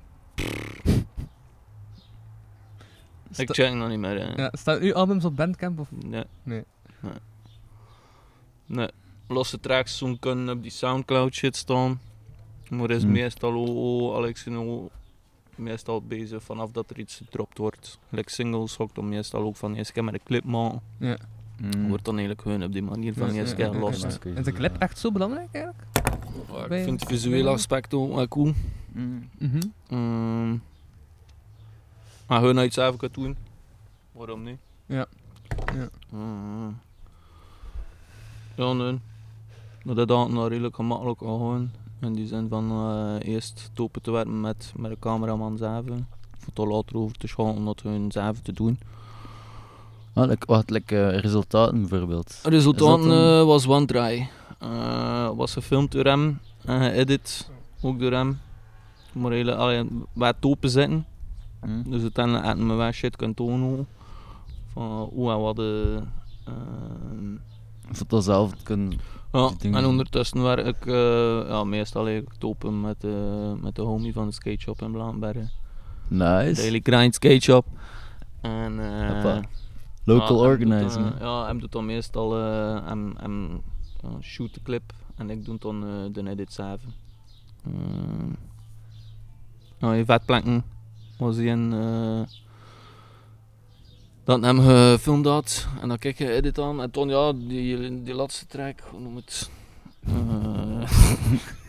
[3.37, 4.21] Ik check nog niet meer.
[4.21, 4.43] hè.
[4.43, 5.79] Ja, staan uw albums op Bandcamp?
[5.79, 5.91] Of?
[5.91, 6.25] Nee.
[6.43, 6.65] Nee.
[7.01, 7.13] Nee.
[8.67, 8.89] Nee.
[9.29, 12.01] Losse tracks zo'n kunnen op die Soundcloud shit staan.
[12.71, 13.13] Maar is Hmm.
[13.13, 14.89] meestal ook, Alex nou
[15.55, 17.99] meestal bezig vanaf dat er iets gedropt wordt.
[18.09, 20.81] Like singles ook dan meestal ook van eerst keer met een clip maken.
[20.99, 21.17] Ja.
[21.57, 21.89] Hmm.
[21.89, 24.03] Wordt dan eigenlijk gewoon op die manier van ja, keer ja, ja, lost.
[24.03, 24.31] ja.
[24.31, 25.85] Is de clip echt zo belangrijk eigenlijk?
[26.53, 28.53] Ja, ik vind het visuele aspect ook wel cool.
[28.93, 29.29] Mm.
[29.89, 30.51] Ehm,
[32.27, 33.37] maar gewoon iets zelf kan doen.
[34.13, 34.59] Waarom niet?
[34.87, 35.07] Ja.
[35.75, 35.89] Ja.
[36.11, 36.73] Mhm.
[38.57, 38.99] Ja, nee.
[39.85, 41.71] Maar dat had nou redelijk gemakkelijk al gewoon.
[42.01, 45.85] In die zin van eh, eerst het open te werken met, met de cameraman zelf.
[46.39, 48.79] Voor het later over te schakelen om dat hun zelf te doen.
[50.17, 52.41] Ah, like, wat, like, eh, resultaten bijvoorbeeld?
[52.43, 54.29] Resultaten eh, was one try.
[54.59, 57.51] Eh, was gefilmd door hem en geëdit
[57.83, 58.41] ook door hem.
[59.13, 61.07] Maar hele, allee, bij het open zitten.
[61.61, 61.83] Hmm.
[61.91, 63.87] Dus uiteindelijk hadden we wel shit kunnen tonen.
[64.73, 66.01] Van hoe en wat de.
[66.45, 67.37] ehm,
[67.95, 68.99] Voor dat zelf kunnen...
[69.33, 70.87] ja, en ondertussen werk ik
[71.49, 74.93] ja, meestal eigenlijk het open met, de met de homie van de skate shop in
[74.93, 75.51] Blaanbergen.
[76.09, 76.61] Nice.
[76.61, 77.67] Daily Grind Skate Shop.
[78.41, 78.81] En.
[80.07, 81.25] Local ja, doet hè.
[81.25, 83.63] ja, hem doet dan meestal eh, hem, hem,
[84.21, 86.81] shoot de clip en ik doe dan eh, de edit zelf.
[89.81, 90.65] Uh, vetplanken
[91.19, 91.73] was hij in.
[91.73, 92.21] eh
[94.27, 98.15] dat hem gefilmd had en dan kijk je edit aan en toen ja, die, die
[98.15, 99.51] laatste track, hoe noem het?
[100.07, 100.91] Eh,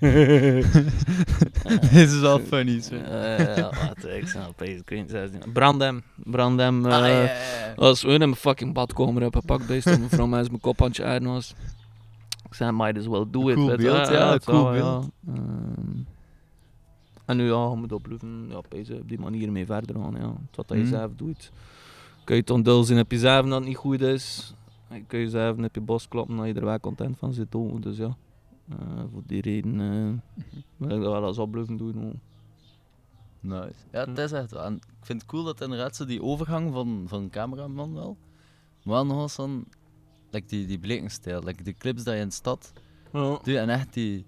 [1.90, 2.94] Dit is wel funny, zo.
[2.94, 5.52] Eh, ja, wat, ik snap het.
[5.52, 6.84] Brandem, Brandem.
[6.86, 7.22] Ah, ja,
[7.76, 10.86] eh gewoon in mijn fucking badkamer heb gepakt bij toen mevrouw mij mijn kop aan
[10.86, 11.54] het jaren was.
[12.48, 13.54] Ik zei, might as well do it.
[13.54, 15.08] Cool beeld, ja, cool zou, beeld.
[15.26, 15.32] Ja.
[15.32, 15.96] Ehm,
[17.24, 20.14] en nu ja, je moet opblijven, ja, bezig op die manier mee verder gaan.
[20.20, 20.32] Ja.
[20.50, 20.86] Dat je Mhm.
[20.86, 21.50] zelf doet.
[22.24, 24.54] Kun je het ondul zien op jezelf dat het niet goed is.
[25.06, 27.54] Kun je zelf op je bos kloppen dat je er wel content van zit.
[27.54, 27.82] ook.
[27.82, 28.16] Dus ja,
[29.12, 30.42] voor die reden eh,
[30.76, 31.94] wil ik dat wel eens opblijven doen.
[32.02, 32.14] hoor.
[33.40, 33.74] Nice.
[33.92, 34.62] Ja, het is echt wel.
[34.64, 38.16] En ik vind het cool dat inderdaad zo die overgang van, van cameraman wel.
[38.84, 39.64] Maar wel nog eens dan,
[40.30, 42.72] like die, die blekenstijl, like die clips dat je in de stad
[43.12, 43.20] Ja.
[43.30, 44.24] doet en echt die.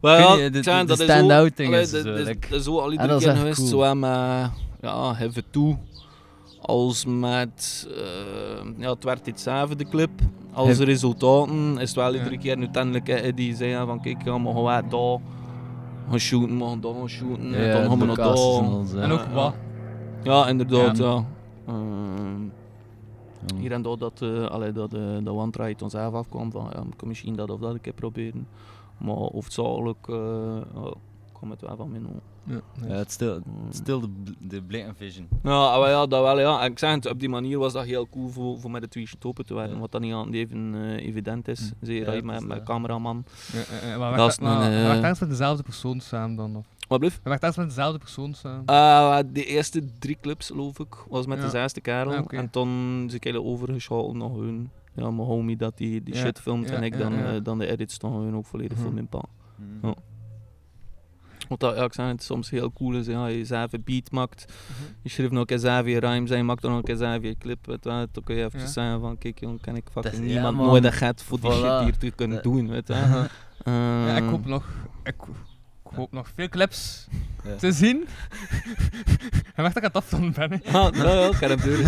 [0.00, 1.86] Wel ik weet ja, niet, de, de, dat de stand-out dingen.
[1.86, 3.68] zo, dat- is zo al iedere is keer geweest, cool.
[3.68, 4.10] zowel met
[4.80, 5.78] ja, Have It Too,
[6.66, 10.10] als met, eh, ja, het werd iets de clip.
[10.52, 12.18] Als resultaten is het wel Ja.
[12.18, 15.18] iedere keer uiteindelijk die zei van kijk, ja, mogen wij daar
[16.08, 19.02] gaan shooten, mogen daar gaan shooten, Ja, dan gaan we de naar daar.
[19.02, 19.54] en ook wat?
[20.22, 21.04] Ja, inderdaad, Ja.
[21.04, 21.24] ja.
[21.66, 22.40] Ehm,
[23.56, 26.66] hier en daar dat, eh allee, dat, eh dat one try ons zelf afkwam van
[26.72, 28.46] ja, ik kan misschien dat of dat een keer proberen.
[28.98, 30.16] Maar hoofdzakelijk uh,
[30.74, 30.90] ja,
[31.32, 32.12] kwam het wel van mij nou.
[32.46, 32.60] Ja,
[32.94, 33.40] het is stil,
[33.70, 34.08] stil de,
[34.38, 35.28] de blatant vision.
[35.42, 36.60] Ja, maar ja, dat wel ja.
[36.62, 38.88] En ik zeg het, op die manier was dat heel cool voor, voor met de
[38.88, 41.72] twee open te werken, wat dat niet aan even eh, evident is.
[41.80, 43.24] Zeker Ja, dat je met, met eh, cameraman.
[43.52, 46.56] Ja, ja, ja, maar dat is werkt een, maar- eh, met dezelfde persoon samen dan?
[46.56, 46.66] Of?
[46.88, 47.20] Wat blijft?
[47.22, 48.66] Werkt ergens met dezelfde persoon samen?
[48.66, 51.44] Eh, de eerste drie clips, geloof ik, was met Ja.
[51.44, 52.12] dezelfde kerel.
[52.14, 52.24] Ah.
[52.38, 54.70] En toen is ik overgeschakeld naar hun.
[54.96, 57.34] Ja, mijn homie dat die, die Ja, shit filmt ja, en ik ja, dan, ja.
[57.34, 58.82] eh, dan de edits dan hun ook volledig Mhm.
[58.82, 59.22] voor mijn pa.
[61.48, 61.56] Ja.
[61.56, 64.92] Want dat, ja, het, soms heel cool is, ja, je zelf een beat maakt, Mhm.
[65.02, 67.36] je schrijft nog een zelf je rhymes en je maakt dan nog een zelf je
[67.38, 68.06] clip, weet wel.
[68.12, 68.66] dan kun je even Ja.
[68.66, 70.66] zeggen van, kijk jong, kan ik fucking is- ja, niemand man.
[70.66, 71.54] nooit dat gaat voor die Voilà.
[71.54, 72.92] shit hier te kunnen Dat- doen, weet je.
[72.94, 73.24] Uh-huh.
[73.64, 73.72] Eh,
[74.06, 74.64] ja, ik hoop nog,
[75.04, 75.14] ik
[75.96, 77.06] hoop nog veel clips
[77.44, 77.54] Ja.
[77.56, 78.06] te zien.
[79.54, 80.50] Hij mag dat ik aan het afstanden ben.
[80.62, 80.78] hè.
[80.78, 81.80] Ah, ja, ja, ik kan hem doen.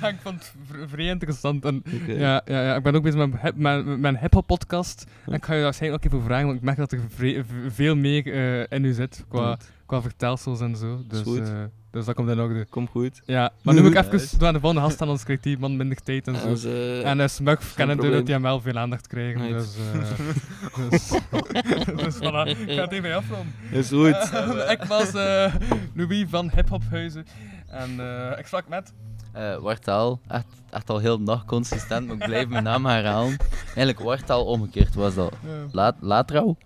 [0.00, 0.54] Ja, ik vond het
[0.90, 1.64] vrij interessant.
[1.64, 2.12] En, Oké.
[2.12, 5.06] ja, ja, ja, ik ben ook bezig met hip- met mijn hip-hop podcast.
[5.26, 7.96] En ik ga je waarschijnlijk ook even vragen, want ik merk dat er v- veel
[7.96, 9.70] meer eh, in u zit qua, Goed.
[9.86, 11.02] qua vertelsels en zo.
[11.08, 11.38] Dus, goed.
[11.48, 11.54] eh,
[11.90, 12.66] dus dat komt in orde.
[12.70, 13.20] Komt goed.
[13.26, 15.76] Ja, maar nu moet ik even door aan de volgende gast aan ons creatief man
[15.76, 16.68] minder tijd en zo.
[16.68, 19.40] eh, en uh, Smurf geen kennen door dat hij hem wel veel aandacht krijgen.
[19.40, 19.58] Right.
[19.58, 21.08] Dus, eh dus,
[22.04, 23.52] dus voilà, ik ga het even afronden.
[23.70, 24.30] Is goed.
[24.32, 25.54] Eh, ik was eh,
[25.94, 27.26] Louis van Hip Hop Huizen
[27.66, 28.92] en eh, ik sprak met.
[29.32, 33.36] Eh Wartaal, echt, echt al heel de dag consistent, maar ik blijf mijn naam herhalen.
[33.64, 35.32] Eigenlijk Wartaal omgekeerd was dat.
[35.72, 36.56] Laat, laatrouw?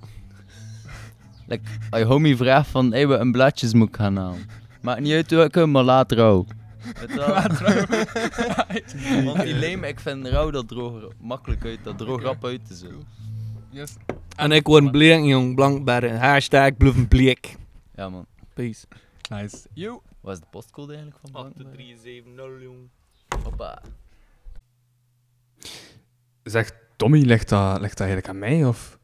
[1.46, 4.46] Like, als je homie vraagt van, hey, we een bladjes moet gaan halen.
[4.84, 6.46] Maakt niet uit welke, maar je wel?
[9.24, 12.76] Want die leem, ik vind rauw dat droog makkelijk uit, dat droog rap uit te
[12.76, 12.86] zo.
[13.70, 13.94] Yes.
[14.36, 16.18] En ik word bleek, jong, blankbergen.
[16.18, 17.56] Hashtag bluffen bleek.
[17.94, 18.26] Ja man.
[18.54, 18.86] Peace.
[19.30, 19.66] Nice.
[19.72, 20.02] Yo.
[20.20, 21.78] Wat is de postcode eigenlijk van Blankenberg?
[21.78, 22.88] 8370, jong.
[23.44, 23.82] Hoppa.
[26.42, 28.64] Zeg, Tommy, ligt dat, ligt dat eigenlijk aan mij?
[28.64, 28.98] Of,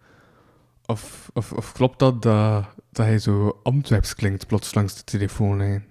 [0.86, 5.84] Of, of, of klopt dat, dat dat hij zo Antwerps klinkt plots langs de telefoonlijn?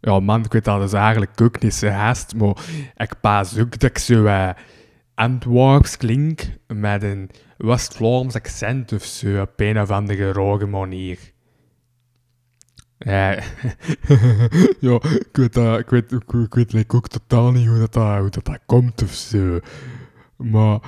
[0.00, 2.56] Ja, man, ik weet dat is eigenlijk ook niet zo haast, maar
[2.96, 4.50] ik paas ook dat ik zo eh,
[5.14, 11.18] Antwerps klink met een West-Vlaams accent of zo, op een of andere rare manier.
[12.98, 13.30] Ja,
[14.80, 18.58] ja ik weet, dat, ik weet, ik, weet ook totaal niet hoe dat, hoe dat
[18.66, 19.60] komt of zo.
[20.36, 20.80] Maar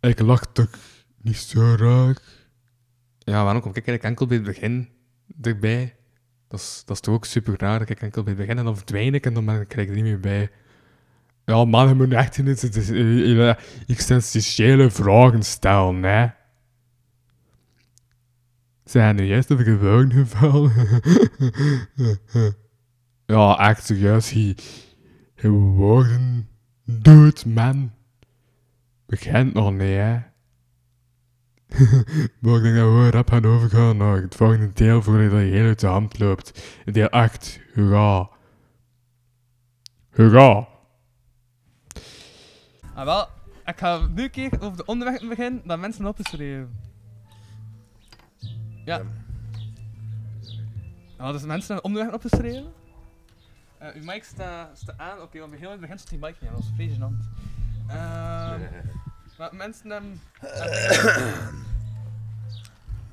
[0.00, 0.70] ik lach toch
[1.22, 2.16] niet zo raar.
[3.24, 4.88] Ja, waarom kom ik eigenlijk enkel bij het begin
[5.40, 5.96] erbij?
[6.48, 8.64] Dat is, dat is toch ook super raar dat ik enkel bij het begin en
[8.64, 10.50] dan verdwijn ik en dan ben ik er niet meer bij.
[11.44, 16.26] Ja, man, je moet echt in het, hele existentiële vragen stellen, hè.
[18.84, 20.72] Zijn er juist even gewoon gevallen?
[23.26, 24.56] ja, echt serieus, hij,
[25.34, 26.48] hij worden
[26.84, 27.92] dood, man.
[29.06, 30.18] Begint nog niet, hè.
[32.40, 35.66] maar ik denk dat we rap gaan overgaan naar het volgende deel voordat je heel
[35.66, 36.62] uit de hand loopt.
[36.84, 38.28] Deel 8, hoera.
[40.10, 40.68] Hoera.
[42.94, 43.26] Ah, wel,
[43.64, 46.78] ik ga nu een keer over de onderweg beginnen dat mensen opgeschreven.
[48.84, 49.02] Ja.
[51.16, 52.72] Ah, dus mensen hebben onderweg opgeschreven.
[53.78, 55.20] Eh uw mic staat sta aan.
[55.20, 56.56] Oké, want begin begint staat die mic niet aan.
[56.56, 57.42] Dat is vrij gênant.
[57.88, 59.03] Ehm
[59.38, 60.20] maar mensen hebben...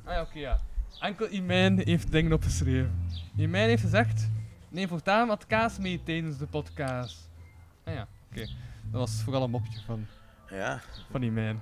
[0.03, 0.59] ah ja, oké, ja.
[1.00, 3.09] Enkel Imijn heeft dingen opgeschreven.
[3.38, 4.30] Imijn heeft gezegd...
[4.69, 7.30] Neem voortaan wat kaas mee tijdens de podcast.
[7.83, 8.45] Ah ja, oké.
[8.91, 10.08] Dat was vooral een mopje van...
[10.50, 10.82] Ja.
[11.11, 11.61] Van Imijn.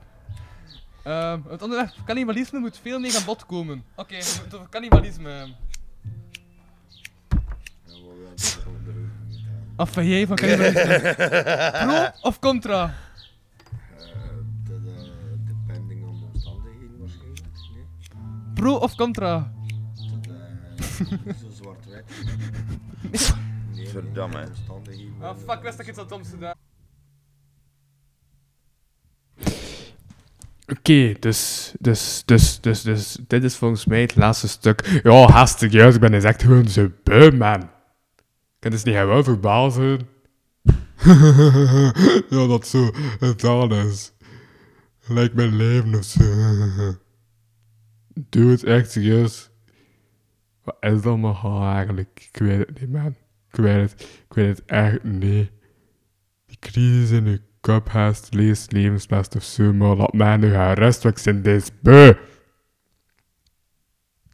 [1.03, 3.83] Ehm het onderwerp cannibalisme moet veel meer aan bod komen.
[3.95, 5.47] Oké, we moeten het over cannibalisme.
[9.75, 11.15] Of van jij van cannibalisme?
[11.85, 12.93] Pro of contra?
[18.59, 19.51] Pro of contra?
[21.41, 22.03] Zo zwart-wit.
[23.91, 24.47] Verdamme.
[25.21, 26.55] Ah fuck, wist dat ik iets had doms gedaan.
[30.67, 35.01] Oké, dus, dus, dus, dus, dus, dit is volgens mij het laatste stuk.
[35.03, 37.69] Ja, hartstikke juist, ik ben dus echt gewoon zo beu, man.
[38.59, 40.07] Kan dus niet gewoon verbaal zijn?
[42.29, 44.13] ja, dat zo het is.
[45.07, 46.23] Lijkt mijn leven of zo.
[48.29, 49.49] Doe het echt serieus.
[50.63, 52.29] Wat is dat maar eigenlijk?
[52.31, 53.15] Ik weet het niet, man.
[53.51, 55.51] Ik weet het, ik weet het echt niet.
[56.45, 60.73] Die crisis in uw kop haast leest levenslast of zo, maar laat mij nu gaan
[60.73, 62.13] rust, want ik ben deze beu.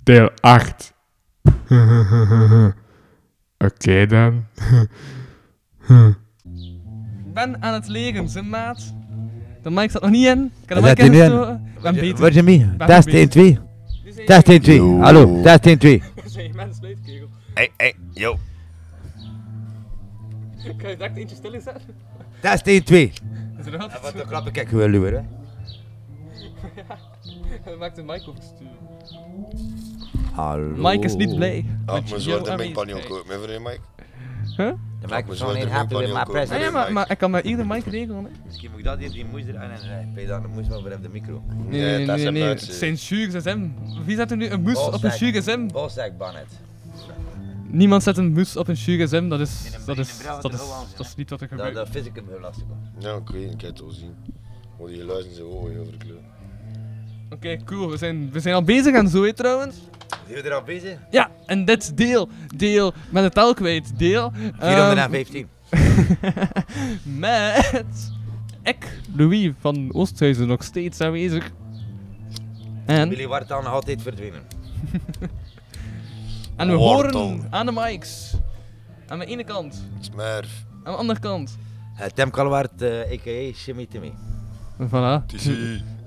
[0.03, 0.93] Deel 8.
[3.57, 4.45] Oké dan.
[7.25, 8.93] Ik ben aan het leren, zijn maat.
[9.61, 10.51] De mic staat nog niet in.
[10.61, 11.23] Ik kan de mic die nu in.
[11.23, 11.71] ingestoken.
[11.75, 12.27] Ik ben beter.
[12.27, 12.75] Is je mee?
[12.77, 13.19] Test beter.
[13.19, 13.59] 1, 2.
[14.27, 14.99] Nu zijn Test jij- 1, 2.
[15.01, 16.03] Hallo, test 1, 2.
[16.25, 17.27] Zijn mensen sluitkegel.
[17.53, 18.35] Hey, hey, yo.
[20.77, 21.81] Kan je direct eentje stil zetten?
[22.41, 23.11] Test 1, 2.
[23.59, 25.19] Is er nog altijd Wat een grap, ik wil liever, hè.
[27.63, 28.67] Hij maakt de mic overstuur.
[30.33, 30.89] Hallo.
[30.89, 31.65] Mike is niet blij.
[31.85, 33.79] Ah, maar zo, dat ben ik ook voor je, Mike.
[34.57, 34.67] Huh?
[35.01, 36.55] De maar microfoon zo, ain't dat happy ben ik with my.
[36.55, 38.29] Ah, ja, maar, maar ik kan maar ieder mic regelen, hè.
[38.45, 40.13] Misschien moet ik dat hier die moes er aan en rijden.
[40.13, 41.43] Ben je dan de moes wel voor de micro?
[41.67, 43.67] Nee, nee, nee, nee, Het zijn GSM.
[44.05, 45.67] Wie zet er nu een moes op een Shure GSM?
[45.67, 46.47] Bossack Bonnet.
[47.67, 50.59] Niemand zet een moes op een GSM, dat is, dat in is, een dat is,
[50.97, 51.75] dat is niet wat er Dat, gebeurt.
[51.75, 52.63] dat vis ik hem heel lastig.
[52.99, 54.15] Ja, ik weet, ik heb het al zien.
[54.87, 56.17] Die geluiden zo hoog over kleur.
[57.35, 57.89] Oké, cool.
[57.89, 59.75] We zijn, we zijn al bezig en zo, hè, trouwens.
[60.27, 60.97] Zijn we er al bezig?
[61.11, 64.31] Ja, en dit deel, deel, met het tel kwijt, deel.
[64.59, 65.47] ehm, 415.
[67.03, 68.11] met
[68.63, 71.51] ik, Louis van Oosthuizen, nog steeds aanwezig.
[72.85, 74.41] En, Willy nog altijd verdwenen.
[76.57, 77.21] en we Wortel.
[77.21, 78.33] horen aan de mics.
[79.07, 79.83] Aan de ene kant.
[79.99, 80.65] Smurf.
[80.83, 81.57] Aan de andere kant.
[81.99, 83.51] Uh, Tim Kalwaard, uh, a.k.a.
[83.53, 84.13] Shimmy Timmy.
[84.79, 85.23] Voilà.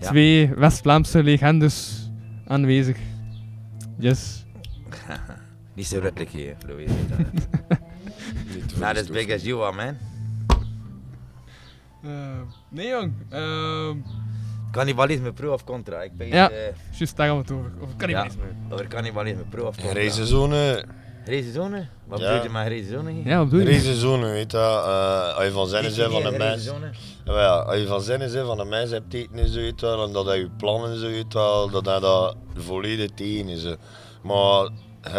[0.01, 0.09] Ja.
[0.09, 2.09] Twee West-Vlaamse legendes
[2.47, 2.97] aanwezig.
[3.99, 4.45] Yes.
[5.75, 6.91] Niet zo ruttelijk hier, Louis.
[8.79, 9.97] Not as big as you are, man.
[12.03, 13.13] Eh, nee, jong.
[13.31, 13.97] Ehm,
[14.71, 16.03] Cannibalisme pro of contra?
[16.03, 17.71] Ik ben ja, eh, juist daar gaan we het over.
[17.81, 18.43] Over cannibalisme.
[18.43, 19.93] Ja, over cannibalisme pro of contra?
[21.29, 21.69] Reizenzone.
[21.77, 21.89] Reizenzone?
[22.07, 22.27] Wat Ja.
[22.31, 23.11] bedoel je met reizenzone?
[23.11, 23.27] hier?
[23.27, 23.71] Ja, wat bedoel je?
[23.71, 26.71] Reizenzone, weet je, uh, als je van zinnen Is bent van een mens.
[27.25, 30.05] Ja, als je van zinnen bent van een mens hebt eten is, weet je wel,
[30.07, 33.65] en dat hij je plannen zo, weet je wel, dat hij dat volledig tegen is.
[34.23, 34.69] Maar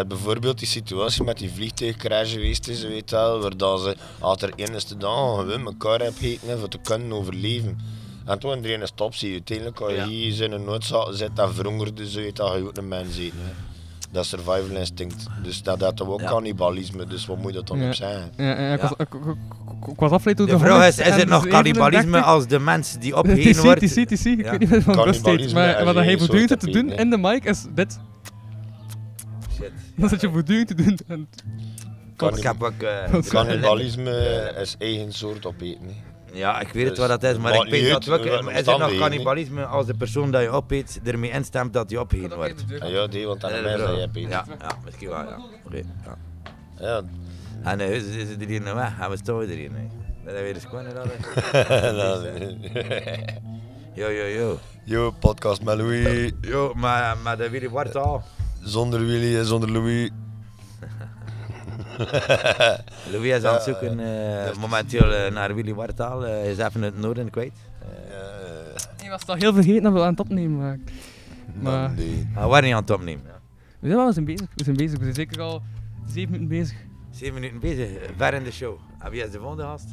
[0.07, 4.41] bijvoorbeeld die situatie met die vliegtuigcrash geweest is, weet je wel, waar dat ze, als
[4.41, 7.77] er één is te dan gewoon elkaar hebben gegeten voor te kunnen overleven.
[8.25, 10.05] En toen iedereen is top, zie je uiteindelijk als je Ja.
[10.07, 13.37] hier in een noodzaal zit en verhongerde, zul je dat je ook een mens eten.
[13.39, 13.67] hè.
[14.11, 15.27] Dat is survival instinct.
[15.43, 18.29] Dus dat dat ook cannibalisme, dus wat moet dat dan op zijn?
[18.37, 19.13] Ja, ja, ik was- ik-
[19.89, 22.25] ik- was afgeleid De vraag is, 100 is het en nog cannibalisme 37?
[22.33, 23.79] als de mens die opgegeten wordt?
[23.81, 24.95] TC, TC, ik weet niet van
[25.53, 27.99] maar wat hij voortdurend te doen in de mic is dit.
[29.55, 29.71] Shit.
[29.95, 30.97] Dat zit je voortdurend te doen.
[31.07, 31.27] En...
[32.37, 32.81] Ik heb ook...
[32.81, 34.11] eh, Cannibalisme
[34.61, 35.87] is eigen soort opeten.
[36.33, 38.77] Ja, ik weet het Dus wat dat is, maar ik weet dat ook, is het
[38.77, 42.63] nog cannibalisme als de persoon dat je opeet ermee instemt dat hij opgegeten wordt?
[42.79, 44.29] Ah, ja, die, want dan is dat je opeten.
[44.29, 45.39] Ja, ja, misschien wel, ja.
[45.65, 46.17] Oké, ja.
[46.79, 47.01] Ja.
[47.63, 48.03] En uh, is,
[48.39, 48.95] er hier nog weg?
[48.95, 49.71] Gaan we staan er hier?
[49.77, 49.89] Nee.
[50.23, 51.05] Dat is weer de squannen dat
[53.93, 54.59] Yo, yo, yo.
[54.83, 56.31] Yo, podcast met Louis.
[56.41, 58.23] Yo, maar, maar de Willy Wartaal.
[58.63, 60.09] Zonder Willy en zonder Louis.
[63.11, 66.21] Louis is aan het zoeken eh, momenteel eh, naar Willy Wartaal.
[66.21, 67.53] Hij is even in het noorden kwijt.
[69.03, 70.83] Je was toch heel vergeten dat we aan het opnemen waren.
[71.61, 73.23] Maar Ah, we waren niet aan het opnemen.
[73.25, 73.39] Ja.
[73.79, 74.47] we zijn wel eens bezig.
[74.55, 74.97] We zijn bezig.
[74.97, 75.61] We zijn zeker al
[76.07, 76.77] zeven minuten bezig.
[77.11, 78.77] Zeven minuten bezig, ver in de show.
[78.99, 79.85] En wie is de volgende gast?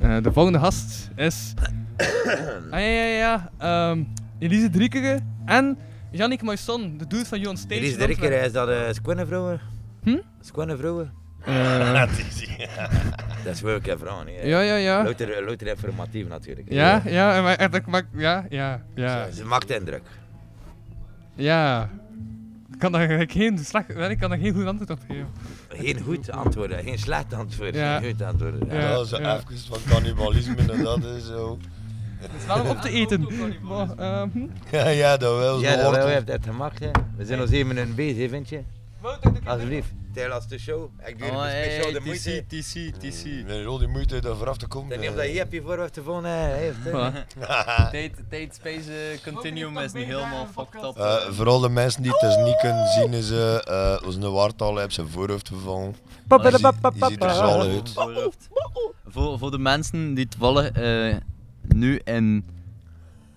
[0.00, 1.54] Eh, de volgende gast is.
[2.70, 3.50] ah ja, ja, ja.
[3.58, 4.02] ehm,
[4.38, 5.78] Elise Driekere en
[6.10, 7.74] Jannik Moisson, de dude van Johan Stage.
[7.80, 8.42] Elise Antwerpen.
[8.44, 9.60] is dat uh, Squannevrouwen?
[10.02, 10.18] Hm?
[10.40, 11.04] Squannevrouwen?
[11.04, 11.10] Eh.
[13.44, 14.42] dat is wel een vrouw, hè?
[14.42, 15.02] Ja, ja, ja.
[15.02, 16.66] Louter, louter informatief natuurlijk.
[16.72, 19.30] Ja, ja, maar echt, ik maak, ja, ja, ja.
[19.30, 20.02] Ze maakt indruk.
[21.34, 21.90] Ja.
[22.72, 25.26] Ik kan daar geen slecht, ik kan daar geen goed antwoord op geven.
[25.68, 27.98] Geen goed antwoorden, geen slecht antwoord, Ja.
[27.98, 28.68] geen goed antwoorden.
[28.70, 29.36] Ja, dat is ja.
[29.36, 31.58] even van cannibalisme en dat is zo.
[32.18, 33.26] Het is wel om op te eten.
[33.62, 34.46] Maar, ehm, hm?
[34.76, 35.60] Ja, ja, dat wel.
[35.60, 36.14] Ja, zo dat wordt wel, het.
[36.14, 36.90] heeft het gemaakt, hè.
[37.16, 38.60] We zijn al zeven minuten bezig, vind je?
[39.44, 40.88] Alsjeblieft, tel als de show.
[41.06, 42.44] Ik doe Oh, hey, speciaal de moeite.
[42.48, 43.46] TC, TC.
[43.46, 44.92] Met al die moeite daar vooraf te komen.
[44.92, 46.76] Ik weet niet of dat je hebt je voorhoofd te volgen heeft.
[48.54, 50.96] space eh, continuum is niet helemaal fucked up.
[50.96, 54.78] Eh, voor alle mensen die het dus niet kunnen zien, is eh uh, onze waartaal
[54.78, 55.94] heeft zijn voorhoofd vervangen.
[56.50, 57.94] Die ziet- Die ziet er zal uit.
[59.06, 61.16] Voor, voor de mensen die toevallig eh
[61.68, 62.44] nu in,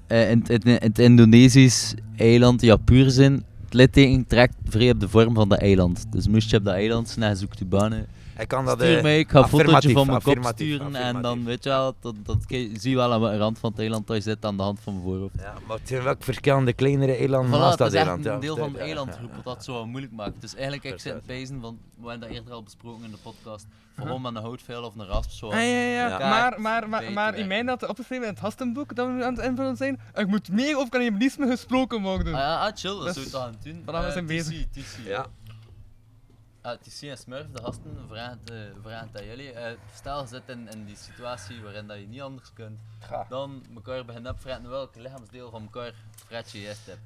[0.08, 3.44] eh, in, in, in het Indonesisch eiland Japur zijn, het
[3.74, 6.06] litteken trekt vrij op de vorm van de eiland.
[6.12, 8.06] Dus moest je op dat eiland zijn, zoekt je banen.
[8.42, 11.22] Ik kan dat, Stuur eh, ik ga een fotootje van mijn kop affirmatief, sturen en
[11.22, 14.08] dan weet je wel, dat, dat, zie je wel aan de rand van het eiland
[14.08, 15.34] dat je zit aan de hand van mijn voorhoofd.
[15.38, 18.26] Ja, maar het zijn wel verschillende kleinere eilanden Voilà, naast dat is eiland.
[18.26, 18.40] een ja.
[18.40, 20.42] deel van ja, eilandgroep wat dat zo wat moeilijk maakt.
[20.42, 23.66] Dus eigenlijk, ik zit pezen, want we hebben dat eerder al besproken in de podcast,
[23.96, 26.18] waarom met een houtveil of een rasp zo Ah, ja, ja, ja.
[26.30, 29.46] Maar, maar, maar, maar in mijn dat opgeschreven in het gastenboek dat we aan het
[29.46, 32.34] invullen zijn, er moet meer over cannibalisme gesproken worden.
[32.34, 33.82] Ah ja, ah, chill, dat Dus, zou je toch aan het doen.
[33.86, 34.66] We Eh, zijn bezig.
[35.06, 35.26] Ja.
[36.62, 38.52] Ah, TC en Smurf, de gasten, vragen het,
[38.86, 39.52] eh, aan jullie.
[39.52, 42.80] Eh, stel, je zit in, in die situatie waarin dat je niet anders kunt,
[43.30, 45.94] dan elkaar beginnen opvragen welk lichaamsdeel van elkaar
[46.28, 47.00] fret je eerst hebt.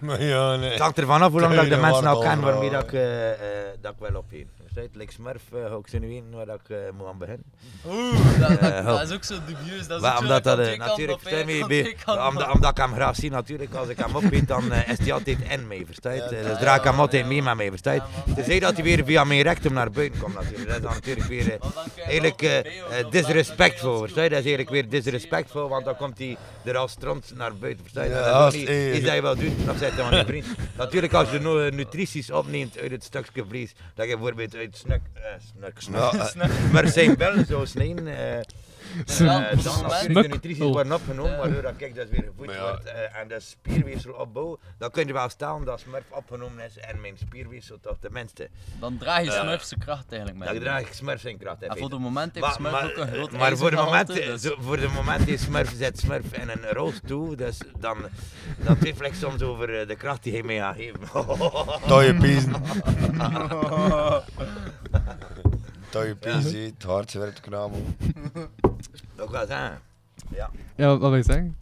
[0.00, 0.70] Maar ja, nee.
[0.70, 2.92] Het hangt ervan af hoe lang dat ik de mensen al ken waarmee dat ik,
[2.92, 4.46] eh, eh, dat ik wel opgeef.
[4.76, 5.00] Verstaan?
[5.00, 7.44] Like Smurf eh, ga ik zo nu weten waar dat ik eh, moet aan beginnen.
[7.86, 9.86] Oeh, dat, dat, Eh, dat is ook zo dubieus.
[9.86, 11.20] Dat is Maar omdat dat natuurlijk,
[12.28, 15.38] omdat, omdat ik hem graag zie, natuurlijk, als ik hem oppiet, dan is hij altijd
[15.48, 16.20] in je?
[16.20, 18.02] Eh, Dus draag ik hem altijd mee met mij, verstaan je?
[18.34, 20.66] Tenzij dat hij weer via mijn rectum naar buiten komt, natuurlijk.
[20.66, 21.58] Dat is dan natuurlijk weer
[21.96, 22.64] eigenlijk
[23.10, 24.30] disrespectvol, verstaan je?
[24.30, 27.84] Dat is eigenlijk weer disrespectvol, want dan komt hij er als stront naar buiten?
[27.92, 28.60] Ja, dat is
[28.94, 30.46] iets dat je wel doet, of zegt hij aan je vriend.
[30.76, 35.00] Natuurlijk, als je nu nutrities opneemt uit het stukje vlees, dat je bijvoorbeeld uit snuk,
[35.14, 35.22] eh,
[35.56, 36.70] snuk, snuk, eh.
[36.72, 38.06] maar zijn bellen zou snijden,
[39.04, 39.88] eh, dan
[40.22, 40.72] de nutrities Oh.
[40.72, 42.62] worden opgenomen, waardoor dat kijk, dat weer gevoed Maar ja.
[42.62, 46.78] wordt eh, en de spierweefsel opbouwen, dan kun je wel staan dat Smurf opgenomen is
[46.78, 48.48] en mijn spierweefsel toch tenminste.
[48.80, 50.48] Dan draag je Smurf zijn kracht eigenlijk mee.
[50.48, 51.62] Dan draag ik Smurf zijn kracht.
[51.62, 54.54] En voor het moment heeft Smurf ook een groot Maar voor de moment, dus- zo,
[54.58, 57.96] voor de moment is Smurf, zet Smurf in een rolstoel, dus dan,
[58.56, 61.00] dan twijfel ik soms over eh, de kracht die hij mij gaat geven.
[62.04, 62.52] Je piezen.
[65.90, 67.84] Dat je piezen, het hart werkt knabel.
[69.16, 69.78] Dat wel zijn.
[70.30, 70.50] Ja.
[70.76, 71.56] Ja, wat wil je zeggen?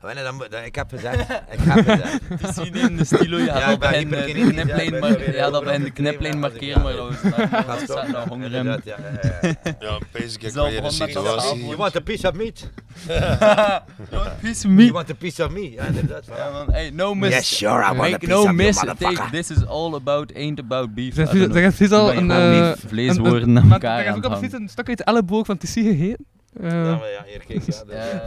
[0.00, 1.20] Wanneer dan, moet- dan, ik heb gezegd.
[1.54, 2.18] Ik heb gezegd.
[2.28, 4.94] Het is niet in de stilo, je gaat Ja, ik ben bij de ja, kniplijn
[4.94, 7.62] ik ben weer ja, dat bij de kniplijn als ik markeren, maar dat is Ga
[7.62, 7.86] dat stoppen.
[7.86, 8.64] staat nou honger in.
[8.64, 8.96] Ja, ja,
[9.42, 9.74] ja.
[9.80, 11.64] Ja, pees ik weer dat situatie.
[11.64, 12.70] You want a piece of meat?
[14.42, 14.86] piece of meat.
[14.86, 15.70] You want a piece of me?
[15.72, 16.24] Ja, inderdaad.
[16.36, 16.72] Ja, man.
[16.72, 17.34] Hey, no miss.
[17.36, 18.76] Yes, sure, I want a Make piece no of you, miss.
[18.84, 19.16] motherfucker.
[19.16, 21.14] Take, this is all about, ain't about beef.
[21.14, 21.74] Zeg I don't zeg know.
[21.76, 22.62] precies al Ik ben een...
[22.62, 24.88] eh, vleeswoorden een- aan maar elkaar Er is ook aan al het precies een stuk
[24.88, 26.26] uit de elleboog van TC gegeten.
[26.60, 28.20] Eh, Ja, maar ja, hier, kijk, ja,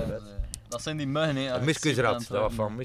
[0.74, 1.54] dat is zijn die muggen, hè.
[1.54, 2.76] Een Miskusrat, dat was van.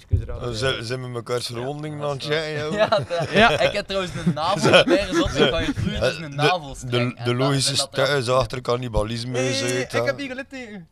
[0.41, 2.73] We zijn, zijn met mekaars verwondingen aan het joh.
[2.73, 2.99] Ja,
[3.33, 4.85] ja, ik heb trouwens een navel.
[4.85, 7.11] Is op, ik kan je vloeien tussen een De- navelstreng.
[7.17, 9.93] De, de dat- logische stuis achter cannibalisme is uit.
[9.95, 10.89] ik heb hier een litteken.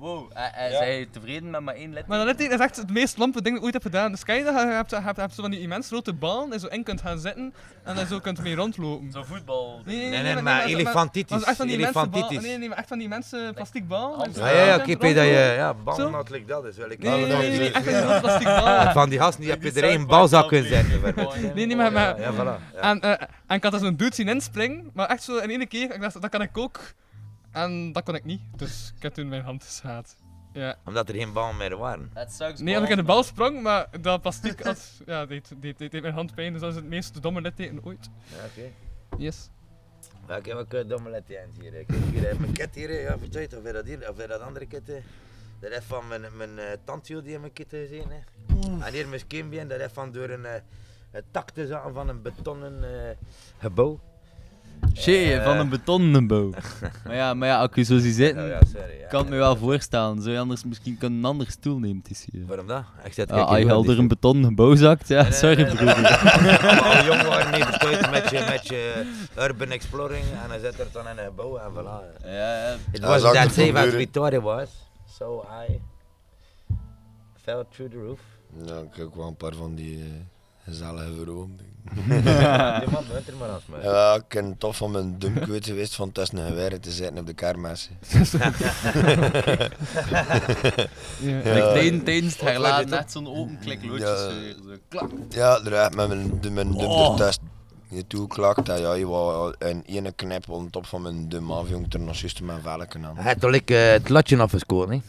[0.00, 2.08] Wow, hij, hij zei tevreden met maar één letter.
[2.08, 4.10] Maar dat litteken is echt het meest lampe ding dat ik ooit heb gedaan.
[4.10, 4.54] Dus kan je dat?
[4.54, 6.82] Je hebt, je hebt, je hebt zo van die immens grote ballen en zo in
[6.82, 7.54] kunt gaan zitten
[7.84, 9.12] en dan zo kunt mee rondlopen.
[9.12, 9.80] Zo voetbal.
[9.84, 12.42] Nee, nee, Nee, nee, nee, maar elefantitis, maar echt van die elefantitis.
[12.42, 14.32] Nee, nee, maar echt van die mensen plastic ballen.
[14.34, 15.74] Ja, ja, ja, weet dat je, ja,
[16.28, 16.90] like dat is wel.
[16.90, 18.92] Ik Nee, nee, nee, nee, echt van die plastic ballen.
[19.00, 21.00] Van die gasten die heb je er één balzak kunnen zetten.
[21.00, 21.54] bijvoorbeeld.
[21.54, 21.92] Nee, nee, maar...
[21.92, 22.74] maar Ja, voilà.
[22.80, 25.68] En, eh, en ik had er zo'n dude zien inspringen, maar echt zo in één
[25.68, 26.80] keer, ik dacht, dat kan ik ook.
[27.50, 30.16] En dat kon ik niet, dus ik heb toen mijn hand geschaad.
[30.52, 30.76] Ja.
[30.84, 32.10] Omdat er geen ballen meer waren.
[32.28, 35.78] Sucks Nee, als ik in de bal sprong, maar dat plastic had, ja, deed, deed,
[35.78, 38.10] deed, deed mijn hand pijn, dus dat is het meest domme litteken ooit.
[38.24, 38.70] Ja, oké.
[39.22, 39.50] Yes.
[40.28, 41.72] Ja, ik heb ook een domme lettertjes hier.
[41.72, 41.84] hè.
[41.84, 42.38] Kijk hier, hè.
[42.38, 42.98] mijn ket hier, hè.
[42.98, 44.86] ja, vertel of je dat hier, of je dat andere ket.
[44.86, 45.00] hè.
[45.60, 48.06] Dat is van mijn, mijn uh, tandje die in mijn ket gezien.
[48.08, 48.20] Hè.
[48.84, 50.54] En hier mijn skimbeen, dat is van door een, eh,
[51.10, 53.16] een tak te zaten van een betonnen eh,
[53.58, 54.00] gebouw.
[54.94, 56.50] Shit, Eh, van een betonnen bouw.
[57.06, 59.06] maar ja, maar ja, je zo zie zitten, Oh ja, sorry, ja.
[59.08, 60.20] kan het me wel voorstellen.
[60.22, 61.96] Zou je anders misschien een andere stoel nemen?
[61.98, 62.46] Het is hier.
[62.46, 62.82] Waarom dat?
[63.04, 65.38] Ik zet Ja, kijk als je helder die een betonnen gebouw zakt, ja, Nee, nee,
[65.38, 65.88] sorry nee, broer.
[66.70, 70.86] Allemaal jong waren niet verstuurd met je, met je urban exploring en dan zit er
[70.92, 72.22] dan in een gebouw en voilà.
[72.24, 72.30] Ja,
[72.68, 72.72] ja.
[72.92, 74.68] It Ja, was zag that de safe as we thought it was,
[75.18, 75.80] so I
[77.42, 78.20] fell through the roof.
[78.66, 80.04] Ja, ik heb ook wel een paar van die eh,
[80.64, 81.58] gezellige vrouwen.
[82.80, 83.82] Die man bent er maar als mij.
[83.82, 87.26] Ja, ik ben tof van mijn dumkweet geweest van tussen een geweer te zitten op
[87.26, 87.90] de kermis.
[91.20, 94.16] Like tijdens- tijdens het herlaten net zo'n open klik loodjes, Ja.
[94.16, 95.10] zo klak.
[95.28, 97.10] Ja, met mijn, mijn dum Oh.
[97.10, 97.58] ertussen
[97.90, 98.68] je toeklakt.
[98.68, 101.92] En ja, je wou een ene knip op de top van mijn dum af, jong,
[101.92, 103.16] er nog juist mijn velken aan.
[103.16, 105.00] Hij toch like, eh, het latje afgescoord, hè?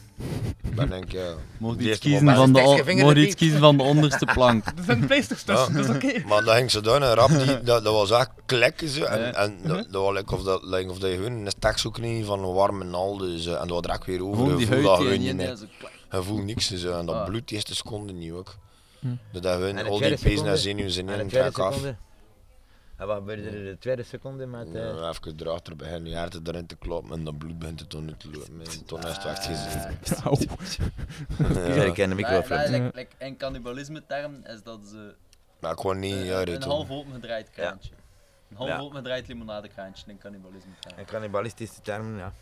[0.74, 1.32] Dan denk ik, ja.
[1.58, 2.60] Mocht die iets eerste kiezen moment- van de,
[3.02, 4.64] mocht in iets de kiezen van de onderste plank.
[4.76, 6.26] Er zijn playstations tussen, dat is oké.
[6.28, 9.04] Maar dat ging zo doen, een rap, die, dat, dat was echt klikken zo.
[9.04, 11.78] En, en dat, dat was like of, dat, like of dat je gewoon een stek
[11.78, 13.16] zo kreeg van een warme nal.
[13.16, 14.36] Dus, en dat was er weer over.
[14.36, 15.66] Gewoon Je die huid dat je.
[16.12, 16.98] Je voelt niks zo.
[16.98, 17.24] En dat Ah.
[17.24, 18.54] bloed de eerste seconde niet ook.
[18.98, 19.06] Hm.
[19.32, 20.56] Dat dat En de al die en seconde?
[20.56, 21.76] zenuwen in En de trek af.
[23.02, 24.66] En wat gebeurde er in de tweede seconde met...
[24.66, 27.86] eh, Ja, even erachter beginnen, je hart erin te kloppen en dat bloed begint te
[27.86, 28.60] tonen te lopen.
[28.60, 29.96] En toen is het echt gezien.
[30.24, 30.36] Auw.
[31.74, 32.82] Ja, ik ken de micro Maar- maar flippen.
[32.84, 35.14] like- like In cannibalisme term is dat ze
[35.60, 37.90] Maar gewoon niet eh, uit een half open gedraaid kraantje.
[38.50, 38.78] Een half Ja.
[38.78, 40.98] open gedraaid limonadekraantje in cannibalisme term.
[40.98, 42.32] En cannibalistische termen, ja.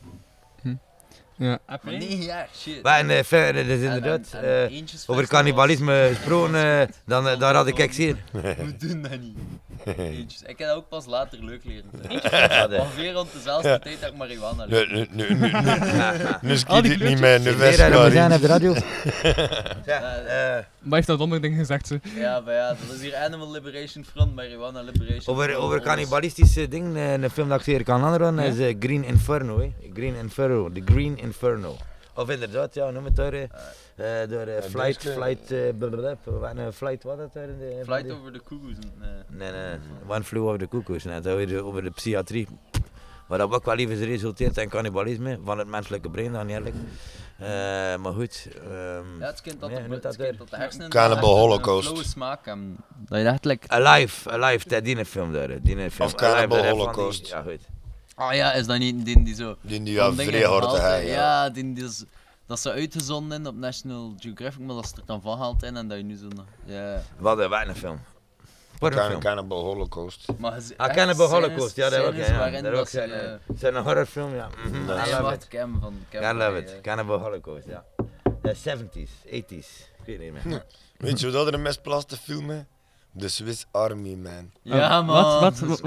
[1.36, 1.58] Ja.
[1.66, 2.82] Maar nee, ja, shit.
[2.82, 7.28] Maar en, eh, verder, dus En- inderdaad, en- en eh, over cannibalisme gesproken, eh, dan,
[7.28, 8.16] eh, daar had ik kijk hier.
[8.32, 9.38] We doen dat niet.
[9.96, 10.42] Eentjes.
[10.42, 11.90] Ik heb dat ook pas later leuk leren.
[12.80, 14.94] Ongeveer rond dezelfde tijd dat ik marihuana Nu, leerde.
[15.10, 16.52] nu, nu, nu,
[17.08, 17.78] niet meer in de Hier, vest.
[17.78, 18.74] dat maar op de radio.
[19.86, 22.00] Ja, Eh, Maar heeft dat domme ding gezegd, ze.
[22.14, 26.96] Ja, maar ja, dat is hier Animal Liberation Front, Marijuana Liberation Over, over cannibalistische dingen,
[26.96, 29.58] eh, een film dat ik zeer kan aanraden is eh, Green Inferno.
[29.60, 29.72] hè.
[29.94, 31.76] Green Inferno, The Green Inferno.
[32.20, 36.56] Of inderdaad, ja, noem het eh, eh, door eh, Flight, deze- Flight, eh, blablabla, wat
[36.56, 37.80] een Flight, wat dat daar in de...
[37.84, 38.74] Flight over the Cuckoos.
[38.98, 39.10] Nee.
[39.28, 41.04] Nee, nee, One Flew Over the Cuckoo's.
[41.04, 42.48] Net over de, over de psychiatrie.
[43.28, 46.74] Maar dat ook wel even resulteert in cannibalisme van het menselijke brein, dan eerlijk.
[47.38, 47.48] Eh,
[47.96, 48.48] maar goed.
[48.62, 51.90] ehm, Ja, het kind dat, ja, de, dat kind dat de hersenen Cannibal Holocaust.
[51.98, 52.76] Een smaak hebben.
[52.98, 53.68] Dat je echt like...
[53.68, 55.62] Alive, Alive, dat die film daar.
[55.62, 56.08] Die film.
[56.08, 57.26] Of Cannibal van die- Holocaust.
[57.28, 57.60] Ja, goed.
[58.20, 59.56] Oh ja, is dat niet die die zo...
[59.60, 60.94] Die die ja vrij hard ja.
[60.96, 62.04] Ja, die, die is,
[62.46, 65.76] dat is zo uitgezonden op National Geographic, maar dat is er dan van gehaald in
[65.76, 66.28] en dat je nu zo...
[66.64, 67.02] Ja.
[67.18, 68.00] Wat een weinig film.
[68.78, 69.20] Wat een film.
[69.20, 70.26] Cannibal Holocaust.
[70.38, 72.14] Maar Ah, Cannibal Holocaust, ja, dat ook.
[72.14, 73.10] Ja, dat dat ook ze, zijn.
[73.10, 74.48] eh, zijn een horrorfilm, ja.
[74.66, 75.48] I love it.
[75.48, 75.94] Cam van...
[76.10, 76.80] Cam I love it.
[76.82, 77.84] Cannibal Holocaust, ja.
[78.42, 79.30] De 70s, 80s.
[79.30, 80.64] Ik weet niet meer.
[80.96, 82.62] Weet je wat dat er een misplaatste film is?
[83.18, 84.50] The Swiss Army Man.
[84.62, 85.40] Ja, man.
[85.40, 85.40] Wat?
[85.40, 85.58] Wat?
[85.68, 85.80] dat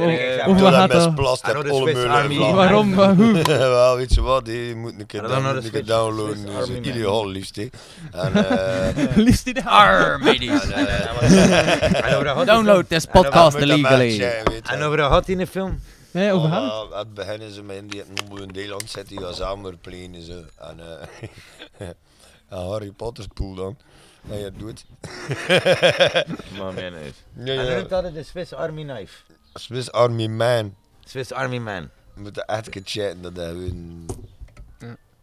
[0.46, 1.06] Toen dat gaat dat?
[1.06, 2.38] misplast I heb know the alle Swiss meulen Army.
[2.54, 2.96] Waarom?
[2.96, 3.42] Wa- Hoe?
[3.48, 5.82] Wel, weet je wat, je moet een keer I don't know down- the een keer
[5.84, 6.38] Swiss- downloaden.
[6.38, 6.96] Swiss Dat is Army Man.
[6.96, 7.68] illegaal liefst, hè.
[8.22, 10.50] En, eh, Liefst die de.
[10.50, 14.18] En over een hot- Download this podcast moet dat illegally.
[14.20, 14.74] matchen, weet je.
[14.74, 15.80] En over een hot in de film?
[16.12, 16.50] Nee, over?
[16.50, 18.04] Ah, Aan het begin is ze met in die
[18.42, 20.34] een Nederland die gaat samen plenen zo.
[20.60, 20.80] En,
[21.80, 21.88] eh
[22.50, 23.78] en Harry Potter spoel dan.
[24.30, 24.86] En je doet.
[26.58, 27.24] Maar mijn neus.
[27.36, 27.76] Ja, En ja.
[27.78, 29.22] noemt dat de Swiss Army Knife.
[29.54, 30.76] Swiss Army Man.
[31.04, 31.90] Swiss Army Man.
[32.14, 34.06] We moeten echt een keer chatten dat hij hun.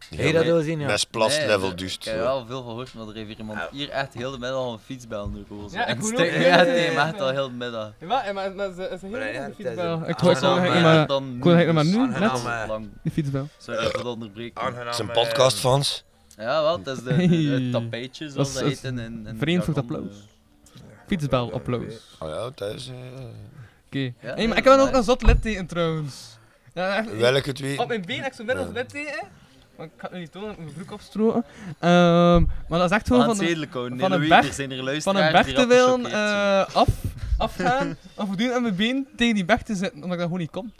[0.09, 0.87] Heb je dat al zien, ja?
[0.87, 1.95] Best plas Nee, level ik- dus.
[1.95, 4.31] Ik heb er wel veel van gehoord, maar er heeft hier iemand hier echt heel
[4.31, 5.75] de middag al een fietsbel nu roze.
[5.75, 7.21] Ja, ik moet ook- ja, ja, ja, me echt ja.
[7.23, 7.91] al heel de middag.
[7.99, 9.93] Ja, maar, maar, maar ze is een Maar ja, hele het is fietsbel.
[9.93, 11.07] een Ik hoor zo eh, maar...
[11.07, 12.45] dan Ik maar nu, aangenaam, net.
[12.61, 12.89] eh, Lang.
[13.03, 13.47] Die fietsbel.
[13.57, 14.17] Sorry dat we dat
[14.95, 16.03] Zijn eh, podcastfans.
[16.41, 19.63] Ja, wel, dat is de, de, tapeetje, Dat zoals dat heet in, in, in Vreemd
[19.63, 20.13] voor het applaus.
[21.07, 22.15] Fietsbel, applaus.
[22.19, 22.87] Oh ja, thuis.
[22.87, 22.95] eh,
[23.85, 23.99] Oké.
[23.99, 26.37] Ja, Hey, maar ja, ik heb dan ook een zot litteken trouwens.
[26.73, 27.79] Ja, echt- Welke twee?
[27.79, 29.27] Op mijn been heb ik zo'n middels litteken.
[29.77, 31.45] maar ik ga het nu niet doen, ik moet mijn broek opstroken.
[31.79, 34.53] Ehm, maar dat is echt gewoon gaan van, het de, van, Nee, een berg, er
[34.53, 36.87] zijn er van een berg te willen eh, af,
[37.37, 37.87] afgaan,
[38.17, 40.51] en voortdurend met mijn been tegen die berg te zitten, omdat ik dat gewoon niet
[40.51, 40.73] kon.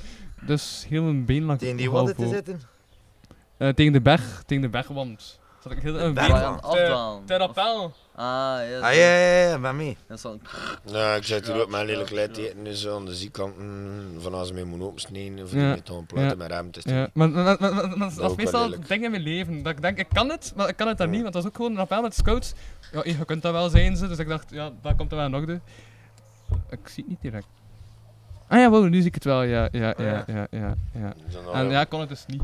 [0.45, 2.61] Dus heel mijn been lag Tegen die wadden te zitten?
[3.57, 5.39] Eh, tegen de berg, tegen de bergwand.
[5.63, 7.25] Zat ik heel mijn been aan het te- afdwalen.
[7.25, 7.93] te rappel.
[8.15, 8.25] Ah,
[8.69, 8.79] ja.
[8.79, 9.97] Ah, ja, ja, ja, bij mij.
[10.07, 10.39] Dat is al...
[10.85, 14.33] Ja, ik zit hier ook een lelijk leid eten, dus aan de zijkant mm, van
[14.33, 16.91] als ze mij moeten opsnijden of die met een platen ja, met ruimte is.
[16.91, 17.09] ja.
[17.13, 18.79] Maar, maar, maar, maar, maar dat is meestal lelijk.
[18.79, 19.63] het ding in mijn leven.
[19.63, 21.21] Dat ik denk, ik kan het, maar ik kan het dan niet.
[21.21, 22.53] Want dat was ook gewoon een rappel met scouts.
[22.91, 24.07] Ja, je kunt dat wel zijn, ze.
[24.07, 25.59] Dus ik dacht, ja, dat komt er wel in orde.
[26.69, 27.47] Ik zie het niet direct.
[28.47, 29.41] Ah ja, wow, nu zie ik het wel.
[29.43, 30.75] Ja, ja, ja, ja, ja.
[30.93, 31.13] ja.
[31.53, 32.41] En ja, ik kon het dus niet.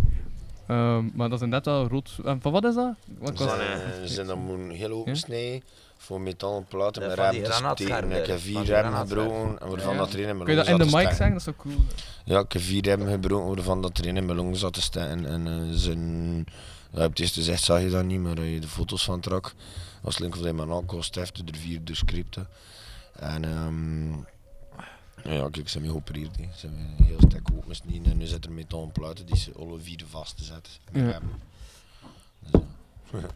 [0.67, 2.17] Ehm, maar dat is inderdaad wel rood.
[2.25, 2.93] En van wat is dat?
[3.19, 5.17] Wat Ze was zijn, eh, ze zijn dan moeten heel open Ja?
[5.17, 5.63] snijden
[5.97, 7.83] voor metalen platen met remmen te.
[7.83, 9.99] Ik heb van vier die remmen gebroken en waarvan Ja.
[9.99, 11.29] dat er in mijn Kun je dat in de mic zeggen?
[11.29, 11.75] Dat is zo cool.
[12.25, 14.81] Ja, ik heb vier remmen gebroken waarvan dat er in in mijn longen zat te
[14.81, 15.25] steken.
[15.25, 16.45] En eh, zijn...
[16.91, 19.19] Ja, op het eerste zicht zag je dat niet, maar als je de foto's van
[19.19, 19.53] trok,
[20.01, 22.47] was link of mijn aankost heeft, er vier dus scripten.
[23.19, 24.11] En ehm
[25.33, 26.35] ja, kijk, ze hebben geopereerd.
[26.56, 29.80] Ze hebben me heel sterk opgesneden en nu zit er metalen platen die ze alle
[29.80, 30.73] vier vast te zetten.
[30.93, 31.19] Ja.
[32.51, 32.61] Dus,
[33.11, 33.19] ja.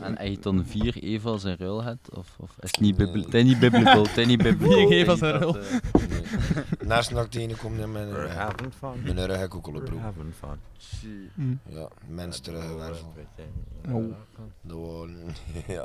[0.00, 1.96] En hij dan vier evals in ruil had?
[2.14, 4.02] Of, of is het niet, bibli- het is niet biblical?
[4.02, 4.88] Het is niet biblical.
[4.88, 5.58] Vier niet in ruil.
[5.58, 5.76] eh,
[6.86, 8.34] Naast dat ik tegenkom in mijn rug.
[8.34, 9.02] having fun.
[9.02, 10.00] Mijn rug heb ik ook al een broek.
[10.00, 10.58] We're having fun.
[11.34, 11.60] Mm.
[11.68, 13.12] Ja, mens terugwervel.
[13.90, 14.14] Oh.
[14.62, 15.34] Dat waren,
[15.76, 15.84] ja.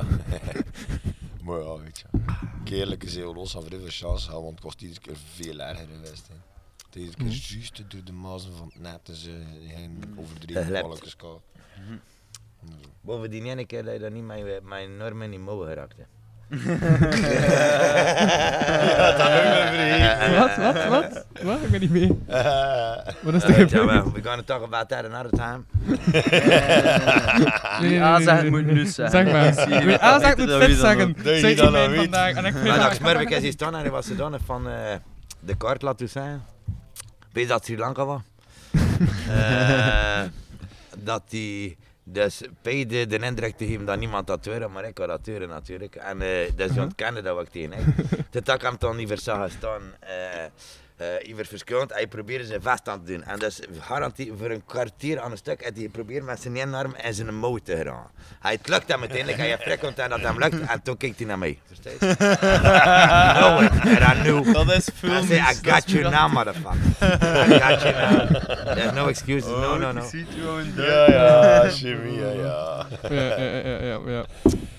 [1.43, 2.19] Maar ja, weet je.
[2.63, 5.87] Keerlijk is heel los vrij veel chance gehad, want het kost iedere keer veel erger
[5.87, 6.27] geweest.
[6.27, 6.33] Hè.
[6.85, 7.35] Het Iedere keer Mhm.
[7.53, 9.33] juist door de mazen van het net, dus uh,
[9.75, 10.87] geen overdreven Geglept.
[10.87, 11.41] balkjes kan.
[13.01, 16.09] Bovendien ene keer dat je dat niet met mijn normen in mogen geraakt hebt.
[16.51, 16.67] Ja,
[19.17, 20.39] dat heb ik me vergeten.
[20.39, 21.25] Wat, wat, wat?
[21.43, 21.57] Wat?
[21.61, 22.19] Ik ben niet mee.
[23.21, 24.11] Wat is er Uh, gebeurd?
[24.11, 25.61] We're gonna talk about that another time.
[27.79, 29.09] Nee, nee, nee, zeg, nee, moet nu zeggen.
[29.25, 29.99] Zeg maar.
[29.99, 31.15] Ah, zeg, moet vet dan zeggen.
[31.23, 32.33] Zeg je dan mij vandaag.
[32.35, 34.73] En ik vind dat- dat Smurfik is hier staan en hij was zodanig van eh,
[35.39, 36.41] de kaart laten zijn.
[37.31, 38.21] Weet dat Sri Lanka was?
[39.29, 40.21] Eh,
[40.97, 45.07] dat hij dus peide de indruk te geven dat niemand dat hoorde, maar ik had
[45.07, 45.95] dat horen natuurlijk.
[45.95, 47.95] En eh dat is ontkennen dat wat ik tegen.
[48.29, 49.81] Dat ik hem dan niet verzag staan.
[49.99, 50.45] eh
[51.01, 53.23] eh Iver verschillend, hij probeerde zijn vast aan te doen.
[53.23, 56.77] En dus garantie voor een kwartier aan een stuk, en hij probeerde met zijn ene
[56.77, 58.09] arm en zijn mouw te gaan.
[58.39, 60.97] Hij het lukt hem uiteindelijk, hij is vrij content dat het hem lukt, en toen
[60.97, 61.59] keek hij naar mij.
[61.67, 61.99] Versteed?
[61.99, 64.53] know it, and I knew.
[64.53, 66.79] Dat is I filmisch, say, I got you now, motherfucker.
[67.01, 68.75] I got you now.
[68.75, 70.09] There's no excuses, no, no, no.
[70.75, 72.31] Ja, ja, Jimmy, ja.
[72.31, 74.25] Ja, ja, ja, ja, ja.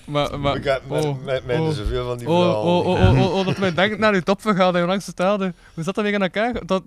[0.05, 2.87] Maar, maar, Ik heb met- oh, met- met oh, zoveel van die oh, oh, oh,
[2.87, 5.53] oh, oh, oh, dat mij denkt naar uw topvergadering, hoe lang ze stelde.
[5.73, 6.65] Hoe zat dat weer in elkaar?
[6.65, 6.83] Dat,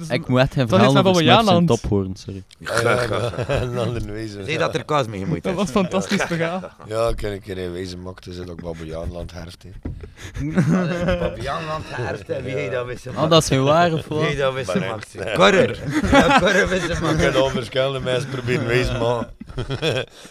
[0.00, 2.42] is- ik moet echt geen dat is verhaal met over Smurfs top horen, sorry.
[2.58, 4.44] Ja, ja, en dan de wezen.
[4.44, 5.58] Zie dat er kaas mee gemoeid Dat is.
[5.58, 6.60] was fantastisch verhaal.
[6.86, 9.62] Ja, ik kan een keer in wezen maken, zit ook Babbejaanland herfst.
[9.66, 11.18] hè.
[11.18, 13.16] Babianland herfst, wie heeft dat wissen?
[13.16, 14.18] Oh, dat is geen waar, of wat?
[14.18, 15.34] Wie heeft dat wissen, Maar nee.
[15.34, 15.82] Korrer.
[16.10, 17.22] Ja, korrer wissen, Ik Max.
[17.22, 19.32] heb al verschillende mensen proberen wezen maken.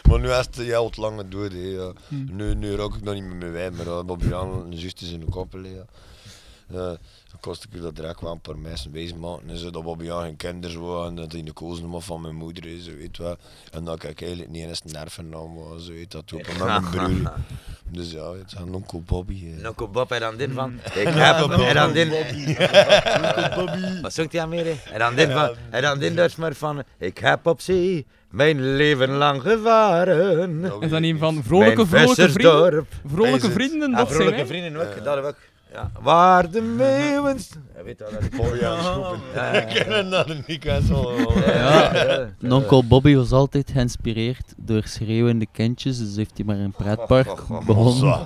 [0.09, 1.51] maar nu is het ja, wat langer dood.
[1.51, 1.91] hè, Ja.
[2.09, 5.25] Nu, nu rook ik nog niet meer mee wijn, maar Babbejaanland en zuster in de
[5.25, 5.59] koppel.
[5.59, 6.97] Ja.
[7.39, 9.49] Kost ik dat direct wel een paar mensen wezen maken.
[9.49, 12.35] En zo dat Babbejan geen kinderen was en dat hij in de koosnummer van mijn
[12.35, 13.35] moeder is, weet wel.
[13.71, 16.47] En dat ik eigenlijk niet eens nervennaam was, zo weet dat ook.
[16.47, 17.33] Met mijn broer.
[17.91, 19.45] Dus ja, het is een onkel Bobby.
[19.45, 19.61] hè.
[19.61, 20.73] Nokko Bob en dan dit van.
[20.93, 21.51] Ik Nokko heb Bob.
[21.59, 22.09] en dan dit.
[23.55, 24.01] Bobby.
[24.01, 24.65] Wat zoekt hij aan meer?
[24.91, 25.55] En dan dit van.
[25.69, 26.83] En dan dit dus maar van.
[26.97, 30.63] Ik heb op zee mijn leven lang gevaren.
[30.81, 32.87] Is dat niet van vrolijke, vrolijke vrienden?
[33.05, 33.51] Vrolijke Is het?
[33.53, 34.53] vrienden, Ja, dat vrolijke zijn, hè?
[34.53, 35.03] vrienden ook.
[35.03, 35.53] Dat heb ik.
[35.75, 35.91] Ja.
[36.01, 37.37] Waar de meeuwen.
[37.75, 39.19] Ja, weet wel, dat is Oh ja, schoppen.
[39.33, 40.63] Ja, ja, Ik ken dat niet, ik.
[40.63, 47.47] Ja, Nonkel Bobby was altijd geïnspireerd door schreeuwende kindjes, dus heeft hij maar een pretpark
[47.65, 48.25] begonnen.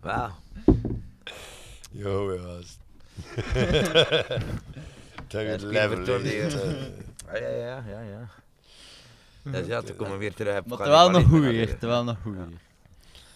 [0.00, 0.30] Wauw.
[1.90, 2.40] Yo, ja.
[5.28, 6.04] Tegen het Ja, level.
[6.04, 6.14] Hè.
[6.14, 8.28] eh, Ja, ja, ja, ja.
[9.50, 10.64] Dus ja, toen komen we weer terug.
[10.64, 11.78] Maar terwijl nog goed weer, natuurlijk.
[11.78, 12.46] terwijl nog goed weer.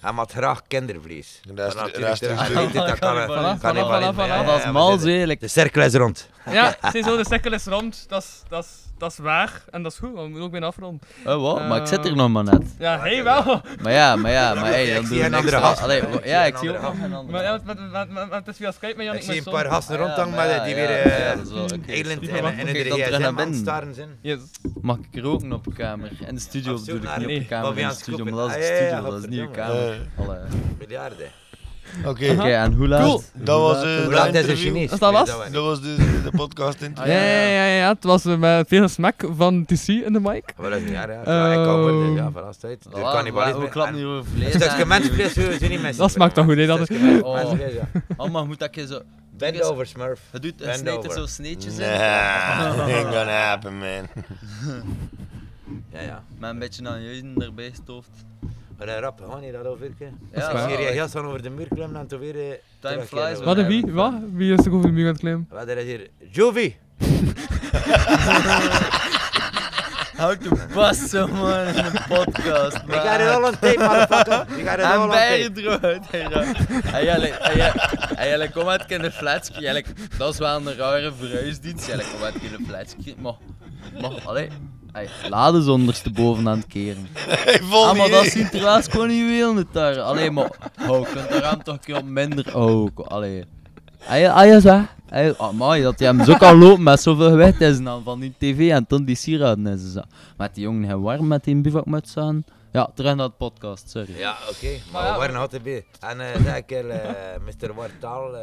[0.00, 1.40] Hij had graag kindervlees.
[1.48, 4.98] En dat Ah, hij dat kan- kan is mal.
[5.40, 6.28] De cirkel is rond.
[6.50, 8.04] Ja, ziezo, de cirkel is rond.
[8.08, 8.22] Dat
[8.64, 8.66] is,
[8.98, 9.62] dat is, waar.
[9.70, 11.00] En dat is goed, want we moeten ook bijna afronden.
[11.26, 11.68] Oh, wat?
[11.68, 12.62] Maar ik zit Eh, hier nog maar net.
[12.78, 13.60] Ja, hij wel.
[13.82, 16.56] Maar ja, maar ja, maar hey, dan doe je een andere zie ja, een ik
[16.56, 17.32] zie ook andere nog een andere.
[17.32, 19.38] Maar ja, met, met, met, met, met, het is via Skype met Jannik Ik zie
[19.46, 21.92] een paar gasten Ah, rondhangen, maar maar die weer ja, eh, dat is wel oké.
[21.92, 23.54] Eiland Die en en in de gsm aan het binnen.
[23.58, 24.08] staren zijn.
[24.80, 26.10] Mag ik roken op de kamer?
[26.26, 28.54] In de studio Op bedoel ik niet op kamer, in de studio, maar dat is
[28.54, 30.06] Ah, de ja, studio, dat is niet godverdomme.
[30.16, 30.28] kamer.
[30.28, 30.44] Allee.
[30.78, 31.26] Miljarden.
[32.04, 32.30] Oké.
[32.32, 33.02] Oké, en hoe laat?
[33.02, 33.22] Cool.
[33.34, 34.72] Dat was eh, Hoe laat dat is het interview.
[34.72, 34.90] Chinees?
[34.90, 35.28] Dat was?
[35.52, 37.12] Dat was dus de podcast interview.
[37.14, 40.42] Ja, ja, ja, ja, het was eh, met veel smaak van TC in de mic.
[40.56, 41.46] Wel, dat is niet erg, ja.
[41.46, 42.30] Ja, ik kan worden, ja.
[42.32, 45.96] Voilà, De we klappen en- hier over Een vlees stukje mensvlees ze niet missen.
[45.96, 47.34] Dat smaakt toch goed, hè, dat Een is- stukje Oh.
[47.34, 47.72] mensvlees,
[48.16, 48.26] ja.
[48.28, 49.00] Maar moet dat je zo...
[49.38, 50.20] Bend over, Smurf.
[50.32, 51.20] Je doet, je Bend snijdt er over.
[51.20, 51.80] zo sneetjes in.
[51.80, 54.06] Nah, ain't gonna happen, man.
[55.92, 56.22] Ja, ja.
[56.38, 58.08] Met een beetje aan juisten erbij stooft.
[58.78, 59.90] Maar een rap, gewoon niet dat over.
[59.98, 62.34] Ja, Ja, als je heel snel over de muur klimt en toen weer...
[62.36, 63.92] eh, Time flies, Wat en wie?
[63.92, 64.12] Wat?
[64.32, 65.46] Wie is er over de muur aan het klimmen?
[65.50, 66.08] Wat er is hier?
[66.30, 66.76] Jovi!
[70.16, 72.96] Houd de bassen, man, in een podcast, man.
[72.96, 74.58] Ik ga er al een tape, motherfucker.
[74.58, 75.60] Ik ga er al En een tape.
[75.62, 77.38] eruit, hey, ja.
[77.38, 79.82] En jij, jij komt uit in de flatski.
[80.18, 81.86] Dat is wel een rare verhuisdienst.
[81.86, 83.14] Jij komt uit in de flatski.
[83.18, 83.34] Maar,
[84.00, 84.48] maar, allee.
[84.92, 87.08] Hey, laden ze ondersteboven aan het keren.
[87.14, 90.00] Hey, vol ah, maar niet, dat er eens gewoon niet wel niet daar.
[90.00, 90.50] Allee, maar,
[90.88, 93.44] oh, je kunt de raam toch een keer minder, oh, allee.
[94.06, 94.82] Ah ah zo.
[95.06, 98.20] Hey, ah, maar dat hij hem zo kan lopen met zoveel gewicht is dan van
[98.20, 100.00] die tv en toen die sieraden is zo.
[100.36, 102.44] Met die jongen heel warm met die bivakmuts aan.
[102.72, 104.18] Ja, terug naar het podcast, sorry.
[104.18, 104.68] Ja, oké.
[104.92, 105.84] Maar ja, we waren altijd bij.
[106.00, 106.94] En eh zeg ik uh,
[107.44, 107.74] Mr.
[107.74, 108.40] Wartaal, uh,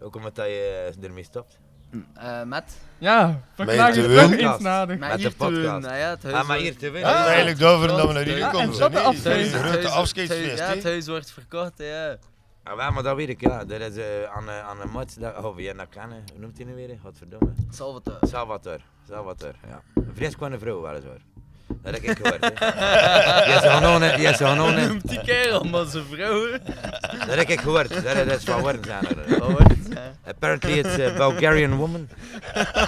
[0.00, 1.58] ook omdat je uh, ermee stopt.
[1.92, 2.64] Uh, met?
[2.98, 4.40] Ja, Met verklaar je de nog wind.
[4.40, 4.98] eens nader.
[4.98, 5.86] Maar Met hier de te winnen, podcast.
[5.86, 7.10] nou ja, het huis Ah, maar wordt- hier te winnen.
[7.10, 8.66] Het is eigenlijk daarvoor dat we naar hier Ja, komen.
[8.68, 9.00] en zo dat niet.
[9.00, 9.36] afscheid.
[9.36, 12.16] Het is een Het grote afscheidsfeest, Ja, het huis wordt verkocht, hè, ja.
[12.64, 13.64] Ah, wel, maar dat weet ik, ja.
[13.64, 14.04] Dat is uh,
[14.34, 16.22] aan, uh, aan de mat, dat, oh, wie je dat kennen.
[16.32, 16.98] Hoe noemt hij nu weer?
[17.02, 17.52] Godverdomme.
[17.70, 18.26] Salvatore.
[18.26, 18.80] Salvatore.
[19.08, 19.82] Salvatore, ja.
[19.94, 21.20] Een vreselijke vrouw, weliswaar.
[21.82, 22.44] Dat heb ik gehoord,
[23.64, 24.74] is gewoon, die is gewoon...
[24.74, 26.50] Noemt die kerel maar zijn vrouw.
[27.26, 27.88] Dat heb ik gehoord.
[27.88, 29.38] Dat, dat is van woorden zijn er.
[29.38, 30.16] Van woorden zijn.
[30.26, 32.08] Apparently it's a Bulgarian woman.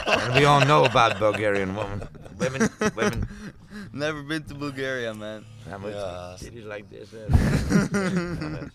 [0.06, 2.00] And we all know about Bulgarian women.
[2.38, 3.28] Women, women.
[3.90, 5.42] Never been to Bulgaria, man.
[5.68, 6.34] Ja, maar Ja.
[6.40, 7.08] it is like this.
[7.12, 8.58] Uh,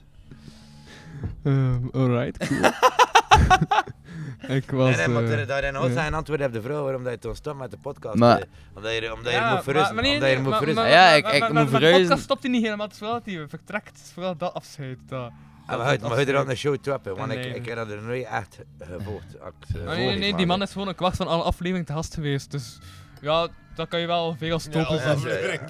[1.45, 2.59] Um, alright, cool.
[4.57, 4.87] ik was...
[4.95, 7.19] nee, nee, maar eh, er- dat in zijn antwoord op de vrouw waarom dat je
[7.19, 8.15] toen stopt met de podcast.
[8.15, 9.95] Maar- omdat je, omdat je Ja, er moet verrusten.
[9.95, 10.83] maar- maar nee, omdat je moet maar- verrusten.
[10.83, 12.95] maar- Ja, ik- maar- ik maar- moet maar de podcast stopt hij niet helemaal, het
[12.95, 13.87] is wel dat hij vertrekt.
[13.87, 14.97] Het is vooral dat afscheid.
[15.07, 15.31] Dat,
[15.65, 15.85] Ah, maar
[16.17, 17.53] uit er aan de show trappen, want ik, Nee.
[17.55, 19.39] ik heb dat er nooit echt gevolgd.
[19.41, 21.93] Act, eh, nee, nee, nee, die man is gewoon een kwart van alle afleveringen te
[21.93, 22.51] gast geweest.
[22.51, 22.77] Dus
[23.21, 25.11] ja, dat kan je wel veel als stoppen Ja.
[25.51, 25.61] Ik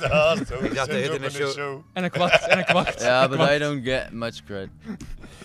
[0.74, 1.50] Zit hij ook in de show.
[1.52, 1.82] show.
[1.94, 3.02] En een kwart, en een kwart.
[3.02, 3.40] Ja, but.
[3.50, 4.70] I don't get much credit.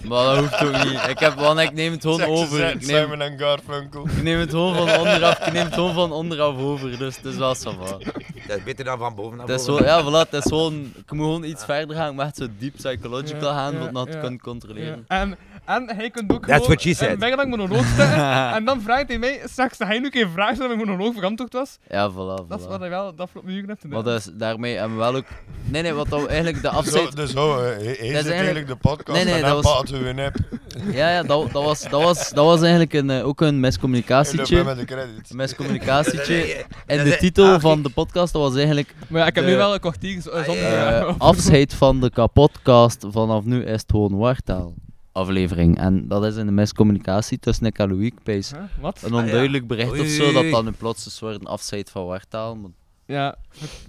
[0.03, 1.07] Maar dat hoeft ook niet.
[1.09, 2.69] Ik heb, want ik neem het gewoon over.
[2.69, 4.07] Ik neem, Simon en Garfunkel.
[4.07, 7.25] ik neem het gewoon van onderaf, ik neem het gewoon van onderaf over, dus het
[7.25, 7.99] is wel ça va.
[8.47, 11.13] Dat is beter dan van boven naar Het is ja, voilà, het is gewoon, ik
[11.13, 13.93] moet gewoon iets verder gaan, ik moet echt zo diep psychological Ja, gaan, ja, om
[13.95, 14.21] dat te ja.
[14.21, 15.05] kunnen controleren.
[15.09, 15.29] Ja.
[15.67, 18.17] En, en hij kunt ook That's gewoon what she een bijna lang monoloog zetten.
[18.57, 21.15] en dan vraagt hij mij straks dat hij nu een keer vraagt dat mijn monoloog
[21.15, 21.79] verantwoord was.
[21.89, 22.15] Ja, voilà,
[22.49, 22.69] Dat is voilà.
[22.69, 24.15] wat hij wel de afgelopen uur heeft Maar gedaan.
[24.15, 25.25] dus, daarmee hebben we wel ook...
[25.65, 27.17] Nee, nee, wat dan eigenlijk de Zo, afzet...
[27.17, 29.63] dus ho, hij hij Dat is zit eigenlijk- eigenlijk de podcast Nee, nee, en dat
[29.65, 30.37] was- we nep.
[30.93, 33.61] Ja, ja, dat, dat, was, dat, was, dat was eigenlijk een, eh, ook een En
[33.61, 34.65] miscommunicatietje.
[34.65, 35.31] met de credits.
[35.31, 36.65] Een miscommunicatietje.
[36.87, 38.95] En de titel ah, van de podcast, dat was eigenlijk...
[39.09, 40.47] Maar ja, ik heb de- nu wel een kwartier zonder...
[40.57, 43.05] eh, eh, afscheid van de kapotcast.
[43.11, 44.75] Vanaf nu is het gewoon wartaal
[45.15, 45.79] aflevering.
[45.79, 48.11] En dat is in de miscommunicatie tussen ik en Louis.
[48.51, 48.61] Huh?
[48.81, 49.03] Wat?
[49.03, 52.57] Een onduidelijk bericht Oei, of zo, dat dan nu plots een afscheid van wartaal.
[52.57, 52.71] Maar
[53.07, 53.37] Ja.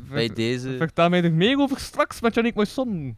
[0.10, 0.76] bij deze...
[0.78, 3.18] Vertel mij er meer over straks met Yannick Moisson.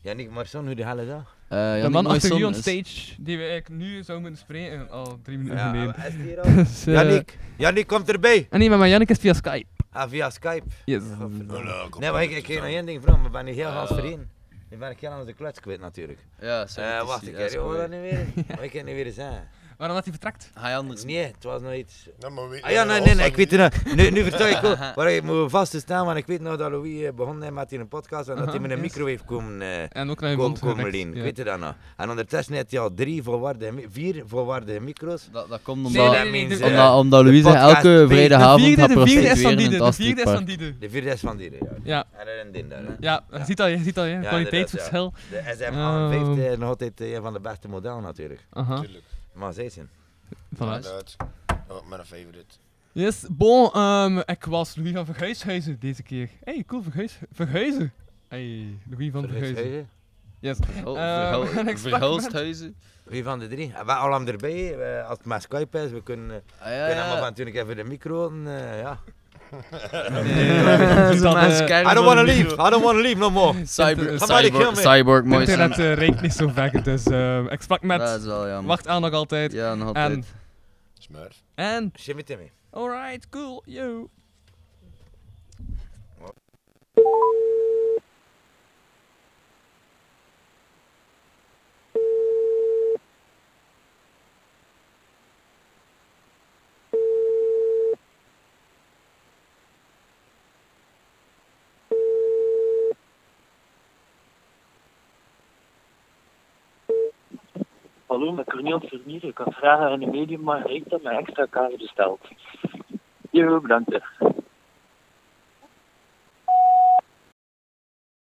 [0.00, 1.36] Yannick Marson, hoe de helle dag?
[1.48, 4.40] eh, De Yannick man achter you on is- stage, die we eigenlijk nu zouden moeten
[4.46, 5.94] spreken, al drie minuten Ja, geleden.
[5.96, 6.54] maar is die hier al?
[6.64, 7.20] Dus, eh,
[7.56, 8.46] Yannick komt erbij.
[8.50, 9.66] Ah nee, maar mijn Yannick is via Skype.
[9.90, 10.62] Ah, via Skype.
[10.84, 11.02] Yes.
[11.98, 13.90] Nee, maar ik, ik heb nog één ding vragen, maar ben ik heel gans
[14.72, 16.18] Nu ben ik heel aan de kluts kwijt natuurlijk.
[16.40, 17.76] Ja, sorry, is- wacht hoe goed.
[17.76, 18.26] dat nu weer?
[18.48, 19.48] Maar ik kan niet weer zeggen.
[19.82, 20.50] Waarom dat hij vertrekt?
[20.60, 21.04] Hij anders...
[21.04, 22.08] Nee, het was nog iets.
[22.20, 23.94] Nou, maar weet- Ah ja, nee, nee, nee, ik weet het nog.
[23.94, 26.56] Nu, nu vertel ik wel, waar ik moet vast te staan, want ik weet nog
[26.56, 28.86] dat Louis eh, begon heeft met die een podcast en dat hij met een yes.
[28.86, 31.16] micro heeft komen, eh, En ook naar je komen, komen lenen.
[31.16, 31.22] ja.
[31.22, 31.74] Weet je dat nog?
[31.96, 35.28] En ondertussen heeft hij al drie volwaardige, vier volwaardige micro's.
[35.32, 38.64] Dat, dat komt omdat, nee, nee, nee, de- omdat, omdat de Louise podcast elke vrijdagavond
[38.76, 40.78] de gaat de vierde is van prostitueren die, in de het vierde is van die.
[40.78, 41.58] De vierde is van die, ja.
[41.82, 42.04] Ja.
[42.18, 42.82] En er een ding daar.
[43.00, 45.12] Ja, je ziet al, je ziet al, ja, Ja, kwaliteitsverschil.
[45.30, 45.38] ja.
[45.42, 46.08] De SM Oh.
[46.08, 48.46] 50 is nog altijd eh, een van de beste modellen natuurlijk.
[48.52, 48.82] Aha.
[49.32, 49.88] Maar zij zijn.
[50.54, 50.58] Voilà.
[50.58, 51.16] Inderdaad.
[51.68, 52.54] Oh, mijn favorite.
[52.92, 56.30] Yes, bon, ehm, ik was Louis van Verhuishuizen deze keer.
[56.44, 57.92] Hey, cool, Verhuis, Verhuizen.
[58.28, 59.54] Hey, Louis van Verhuizen.
[59.56, 59.88] Verhuishuizen?
[60.40, 60.58] Yes.
[60.84, 62.76] Oh, Verhulsthuizen.
[63.04, 63.72] Wie van de drie?
[63.74, 66.72] En wij al hem erbij, eh, als het maar Skype is, we kunnen, eh, Ah,
[66.72, 67.26] ja, kunnen ja.
[67.26, 68.98] en toe even de micro, en, eh, ja.
[71.60, 72.52] Scherm I don't wanna de leave.
[72.52, 73.54] I don't wanna leave no more.
[73.66, 74.80] Cyber, cyborg, me.
[74.80, 75.24] cyborg.
[75.24, 77.98] Internet eh, reikt niet zo ver, dus ehm, ik sprak met...
[77.98, 78.66] Dat is wel jammer.
[78.66, 79.52] Wacht aan nog altijd.
[79.52, 80.26] Ja, nog En, altijd.
[80.98, 81.42] Smurf.
[81.54, 81.92] en...
[81.98, 82.50] Shimmy Timmy.
[82.70, 84.08] Alright, cool, yo.
[108.12, 109.24] Hallo, met Cornel Vernier.
[109.24, 112.20] Ik had vragen aan de medium, maar ik dat mijn extra kamer besteld.
[113.30, 114.00] Jo, bedankt.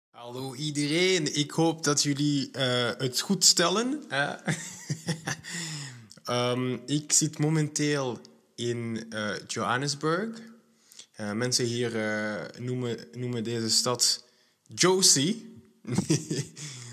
[0.10, 4.04] Hallo iedereen, ik hoop dat jullie eh, het goed stellen.
[6.26, 8.18] Ehm, ik zit momenteel
[8.56, 10.42] in eh, Johannesburg.
[11.16, 11.92] Eh, mensen hier
[12.60, 14.26] noemen, noemen deze stad
[14.68, 15.64] Josie.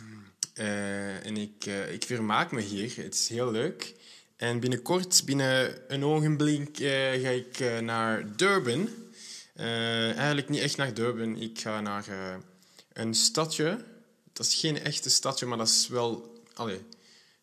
[0.52, 3.94] Eh, en ik, eh, ik vermaak me hier, het is heel leuk.
[4.36, 6.90] En binnenkort, binnen een ogenblik, eh,
[7.22, 8.88] ga ik naar Durban.
[9.56, 12.04] Eigenlijk niet echt naar Durban, ik ga naar
[12.92, 13.84] een stadje.
[14.32, 16.40] Dat is geen echte stadje, maar dat is wel...
[16.54, 16.80] Allee,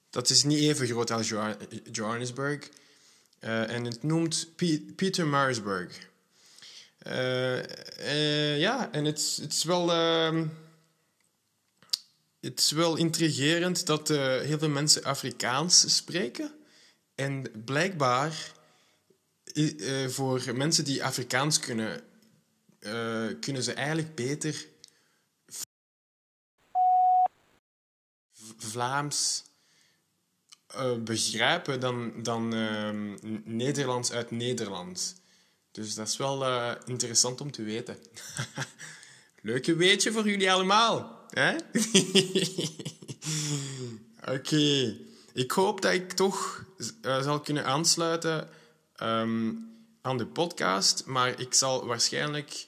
[0.09, 1.57] dat is niet even groot als Joha-
[1.91, 2.69] Johannesburg.
[3.39, 6.07] En het noemt P- Peter Marisburg.
[8.57, 9.91] Ja, en het, het is wel...
[12.39, 16.51] het is wel intrigerend dat eh, heel veel mensen Afrikaans spreken.
[17.15, 18.53] En blijkbaar,
[19.53, 22.01] eh, voor mensen die Afrikaans kunnen,
[22.79, 24.65] eh, kunnen ze eigenlijk beter
[28.57, 29.43] Vlaams
[31.03, 35.21] begrijpen dan, dan ehm, Nederlands uit Nederland.
[35.71, 36.45] Dus dat is wel
[36.85, 37.97] interessant om te weten.
[39.41, 41.18] Leuke weetje voor jullie allemaal.
[44.35, 44.97] Oké.
[45.33, 46.65] Ik hoop dat ik toch
[47.01, 48.49] eh, zal kunnen aansluiten
[48.95, 49.51] ehm,
[50.01, 51.05] aan de podcast.
[51.05, 52.67] Maar ik zal waarschijnlijk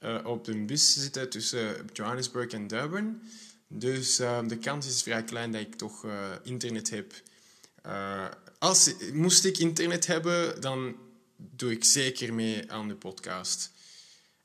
[0.00, 3.22] eh, op een bus zitten tussen Johannesburg en Durban.
[3.68, 7.12] Dus eh, de kans is vrij klein dat ik toch eh, internet heb.
[8.58, 10.96] Als, moest ik internet hebben, dan
[11.36, 13.70] doe ik zeker mee aan de podcast.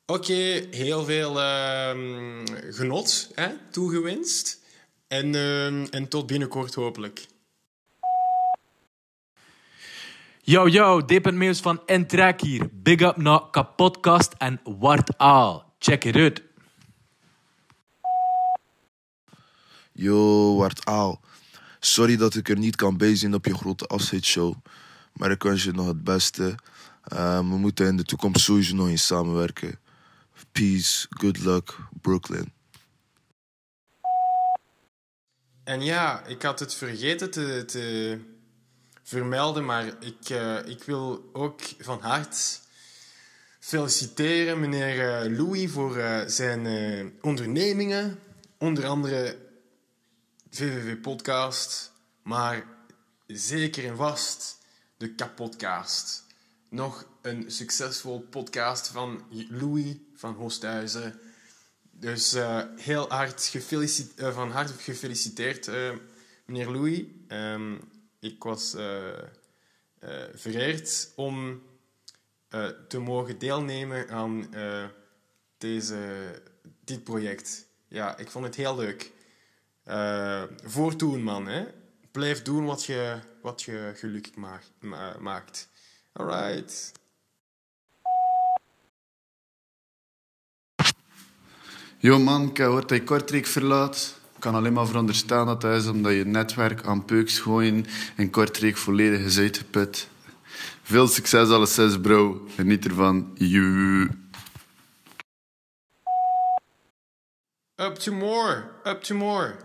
[0.08, 4.61] Oké, heel veel ehm, genot hè, toegewenst.
[5.08, 7.25] En, ehm, en tot binnenkort hopelijk.
[10.42, 12.69] Yo, yo, dit bent Meus van Entrek hier.
[12.72, 15.75] Big up naar Kapodcast en Wart Aal.
[15.80, 16.42] Check it out.
[19.92, 21.22] Yo, Wart Aal.
[21.80, 24.56] Sorry dat ik er niet kan bij zijn op je grote afscheidsshow.
[25.14, 26.56] Maar ik wens je nog het beste.
[27.03, 29.80] Eh, we moeten in de toekomst sowieso nog eens samenwerken.
[30.56, 32.53] Peace, good luck, Brooklyn.
[35.64, 38.19] En ja, ik had het vergeten te, te
[39.03, 42.58] vermelden, maar ik, eh, ik wil ook van harte
[43.59, 48.19] feliciteren meneer eh, Louis voor eh, zijn ondernemingen.
[48.58, 49.38] Onder andere
[50.50, 51.92] VVV Podcast,
[52.24, 52.66] maar
[53.27, 54.58] zeker en vast
[54.98, 56.25] de Kapodcast.
[56.69, 59.95] Nog een succesvol podcast van Louis
[60.33, 61.13] van.
[61.91, 63.51] Dus eh, heel hard
[64.15, 65.91] eh, van harte gefeliciteerd, eh,
[66.45, 67.03] meneer Louis.
[67.27, 67.75] Ehm,
[68.19, 68.75] ik was
[70.33, 71.61] vereerd om
[72.87, 74.49] te mogen deelnemen aan
[75.57, 75.97] deze,
[76.83, 77.65] dit project.
[77.87, 79.11] Ja, ik vond het heel leuk.
[79.83, 81.47] Eh voortdoen, man.
[81.47, 81.65] Hè?
[82.11, 84.71] Blijf doen wat je, wat je gelukkig maakt.
[84.79, 85.67] ma- maakt.
[86.13, 86.91] Alright.
[92.06, 94.19] Yo man, ik heb gehoord dat je Kortrijk verlaat.
[94.35, 97.85] Ik kan alleen maar veronderstellen dat dat is omdat je netwerk aan peuks gooien
[98.17, 100.08] in Kortrijk volledig is uitgeput.
[100.82, 102.48] Veel succes alleszins bro.
[102.56, 103.32] Geniet ervan.
[103.34, 104.09] You.
[107.75, 109.56] Up to more, up to more.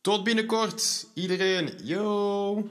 [0.00, 1.70] Tot binnenkort, iedereen.
[1.82, 2.70] Yo!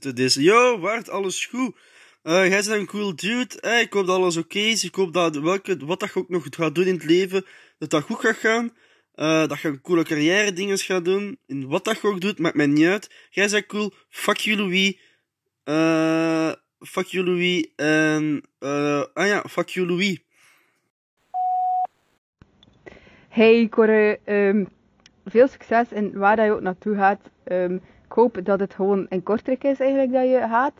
[0.00, 1.76] Het is, yo, Bart, alles goed?
[2.22, 3.60] Eh, jij bent een cool dude.
[3.60, 4.84] Eh, ik hoop dat alles oké is.
[4.84, 7.44] Ik hoop dat welke, wat dat je ook nog gaat doen in het leven,
[7.78, 8.70] dat dat goed gaat gaan.
[9.14, 11.38] Eh, dat je een coole carrière dingen gaat doen.
[11.46, 13.10] In wat dat je ook doet, maakt mij niet uit.
[13.30, 13.92] Jij bent cool.
[14.08, 15.00] Fuck you, Louis.
[16.78, 17.68] Fuck you, Louis.
[17.76, 18.42] En,
[19.14, 20.18] ah ja, fuck you, Louis.
[23.28, 24.64] Hey Corre, ehm,
[25.24, 27.20] veel succes in waar dat je ook naartoe gaat.
[27.44, 30.74] Ehm, ik hoop dat het gewoon in Kortrijk is eigenlijk dat je gaat.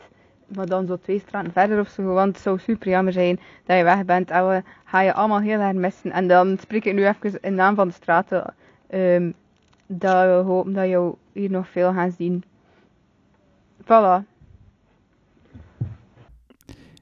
[0.55, 2.03] Maar dan zo twee straten verder of zo.
[2.03, 4.29] Want het zou super jammer zijn dat je weg bent.
[4.31, 6.11] En we gaan je allemaal heel erg missen.
[6.11, 8.53] En dan spreek ik nu even in naam van de straten.
[8.87, 9.31] ehm,
[9.87, 12.43] dat we hopen dat je hier nog veel gaan zien.
[13.83, 14.23] Voilà.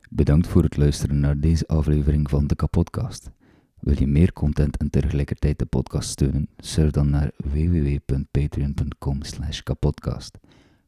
[0.09, 3.29] Bedankt voor het luisteren naar deze aflevering van de Kapodcast.
[3.79, 6.47] Wil je meer content en tegelijkertijd de podcast steunen?
[6.57, 10.37] Surf dan naar www.patreon.com slash kapodcast.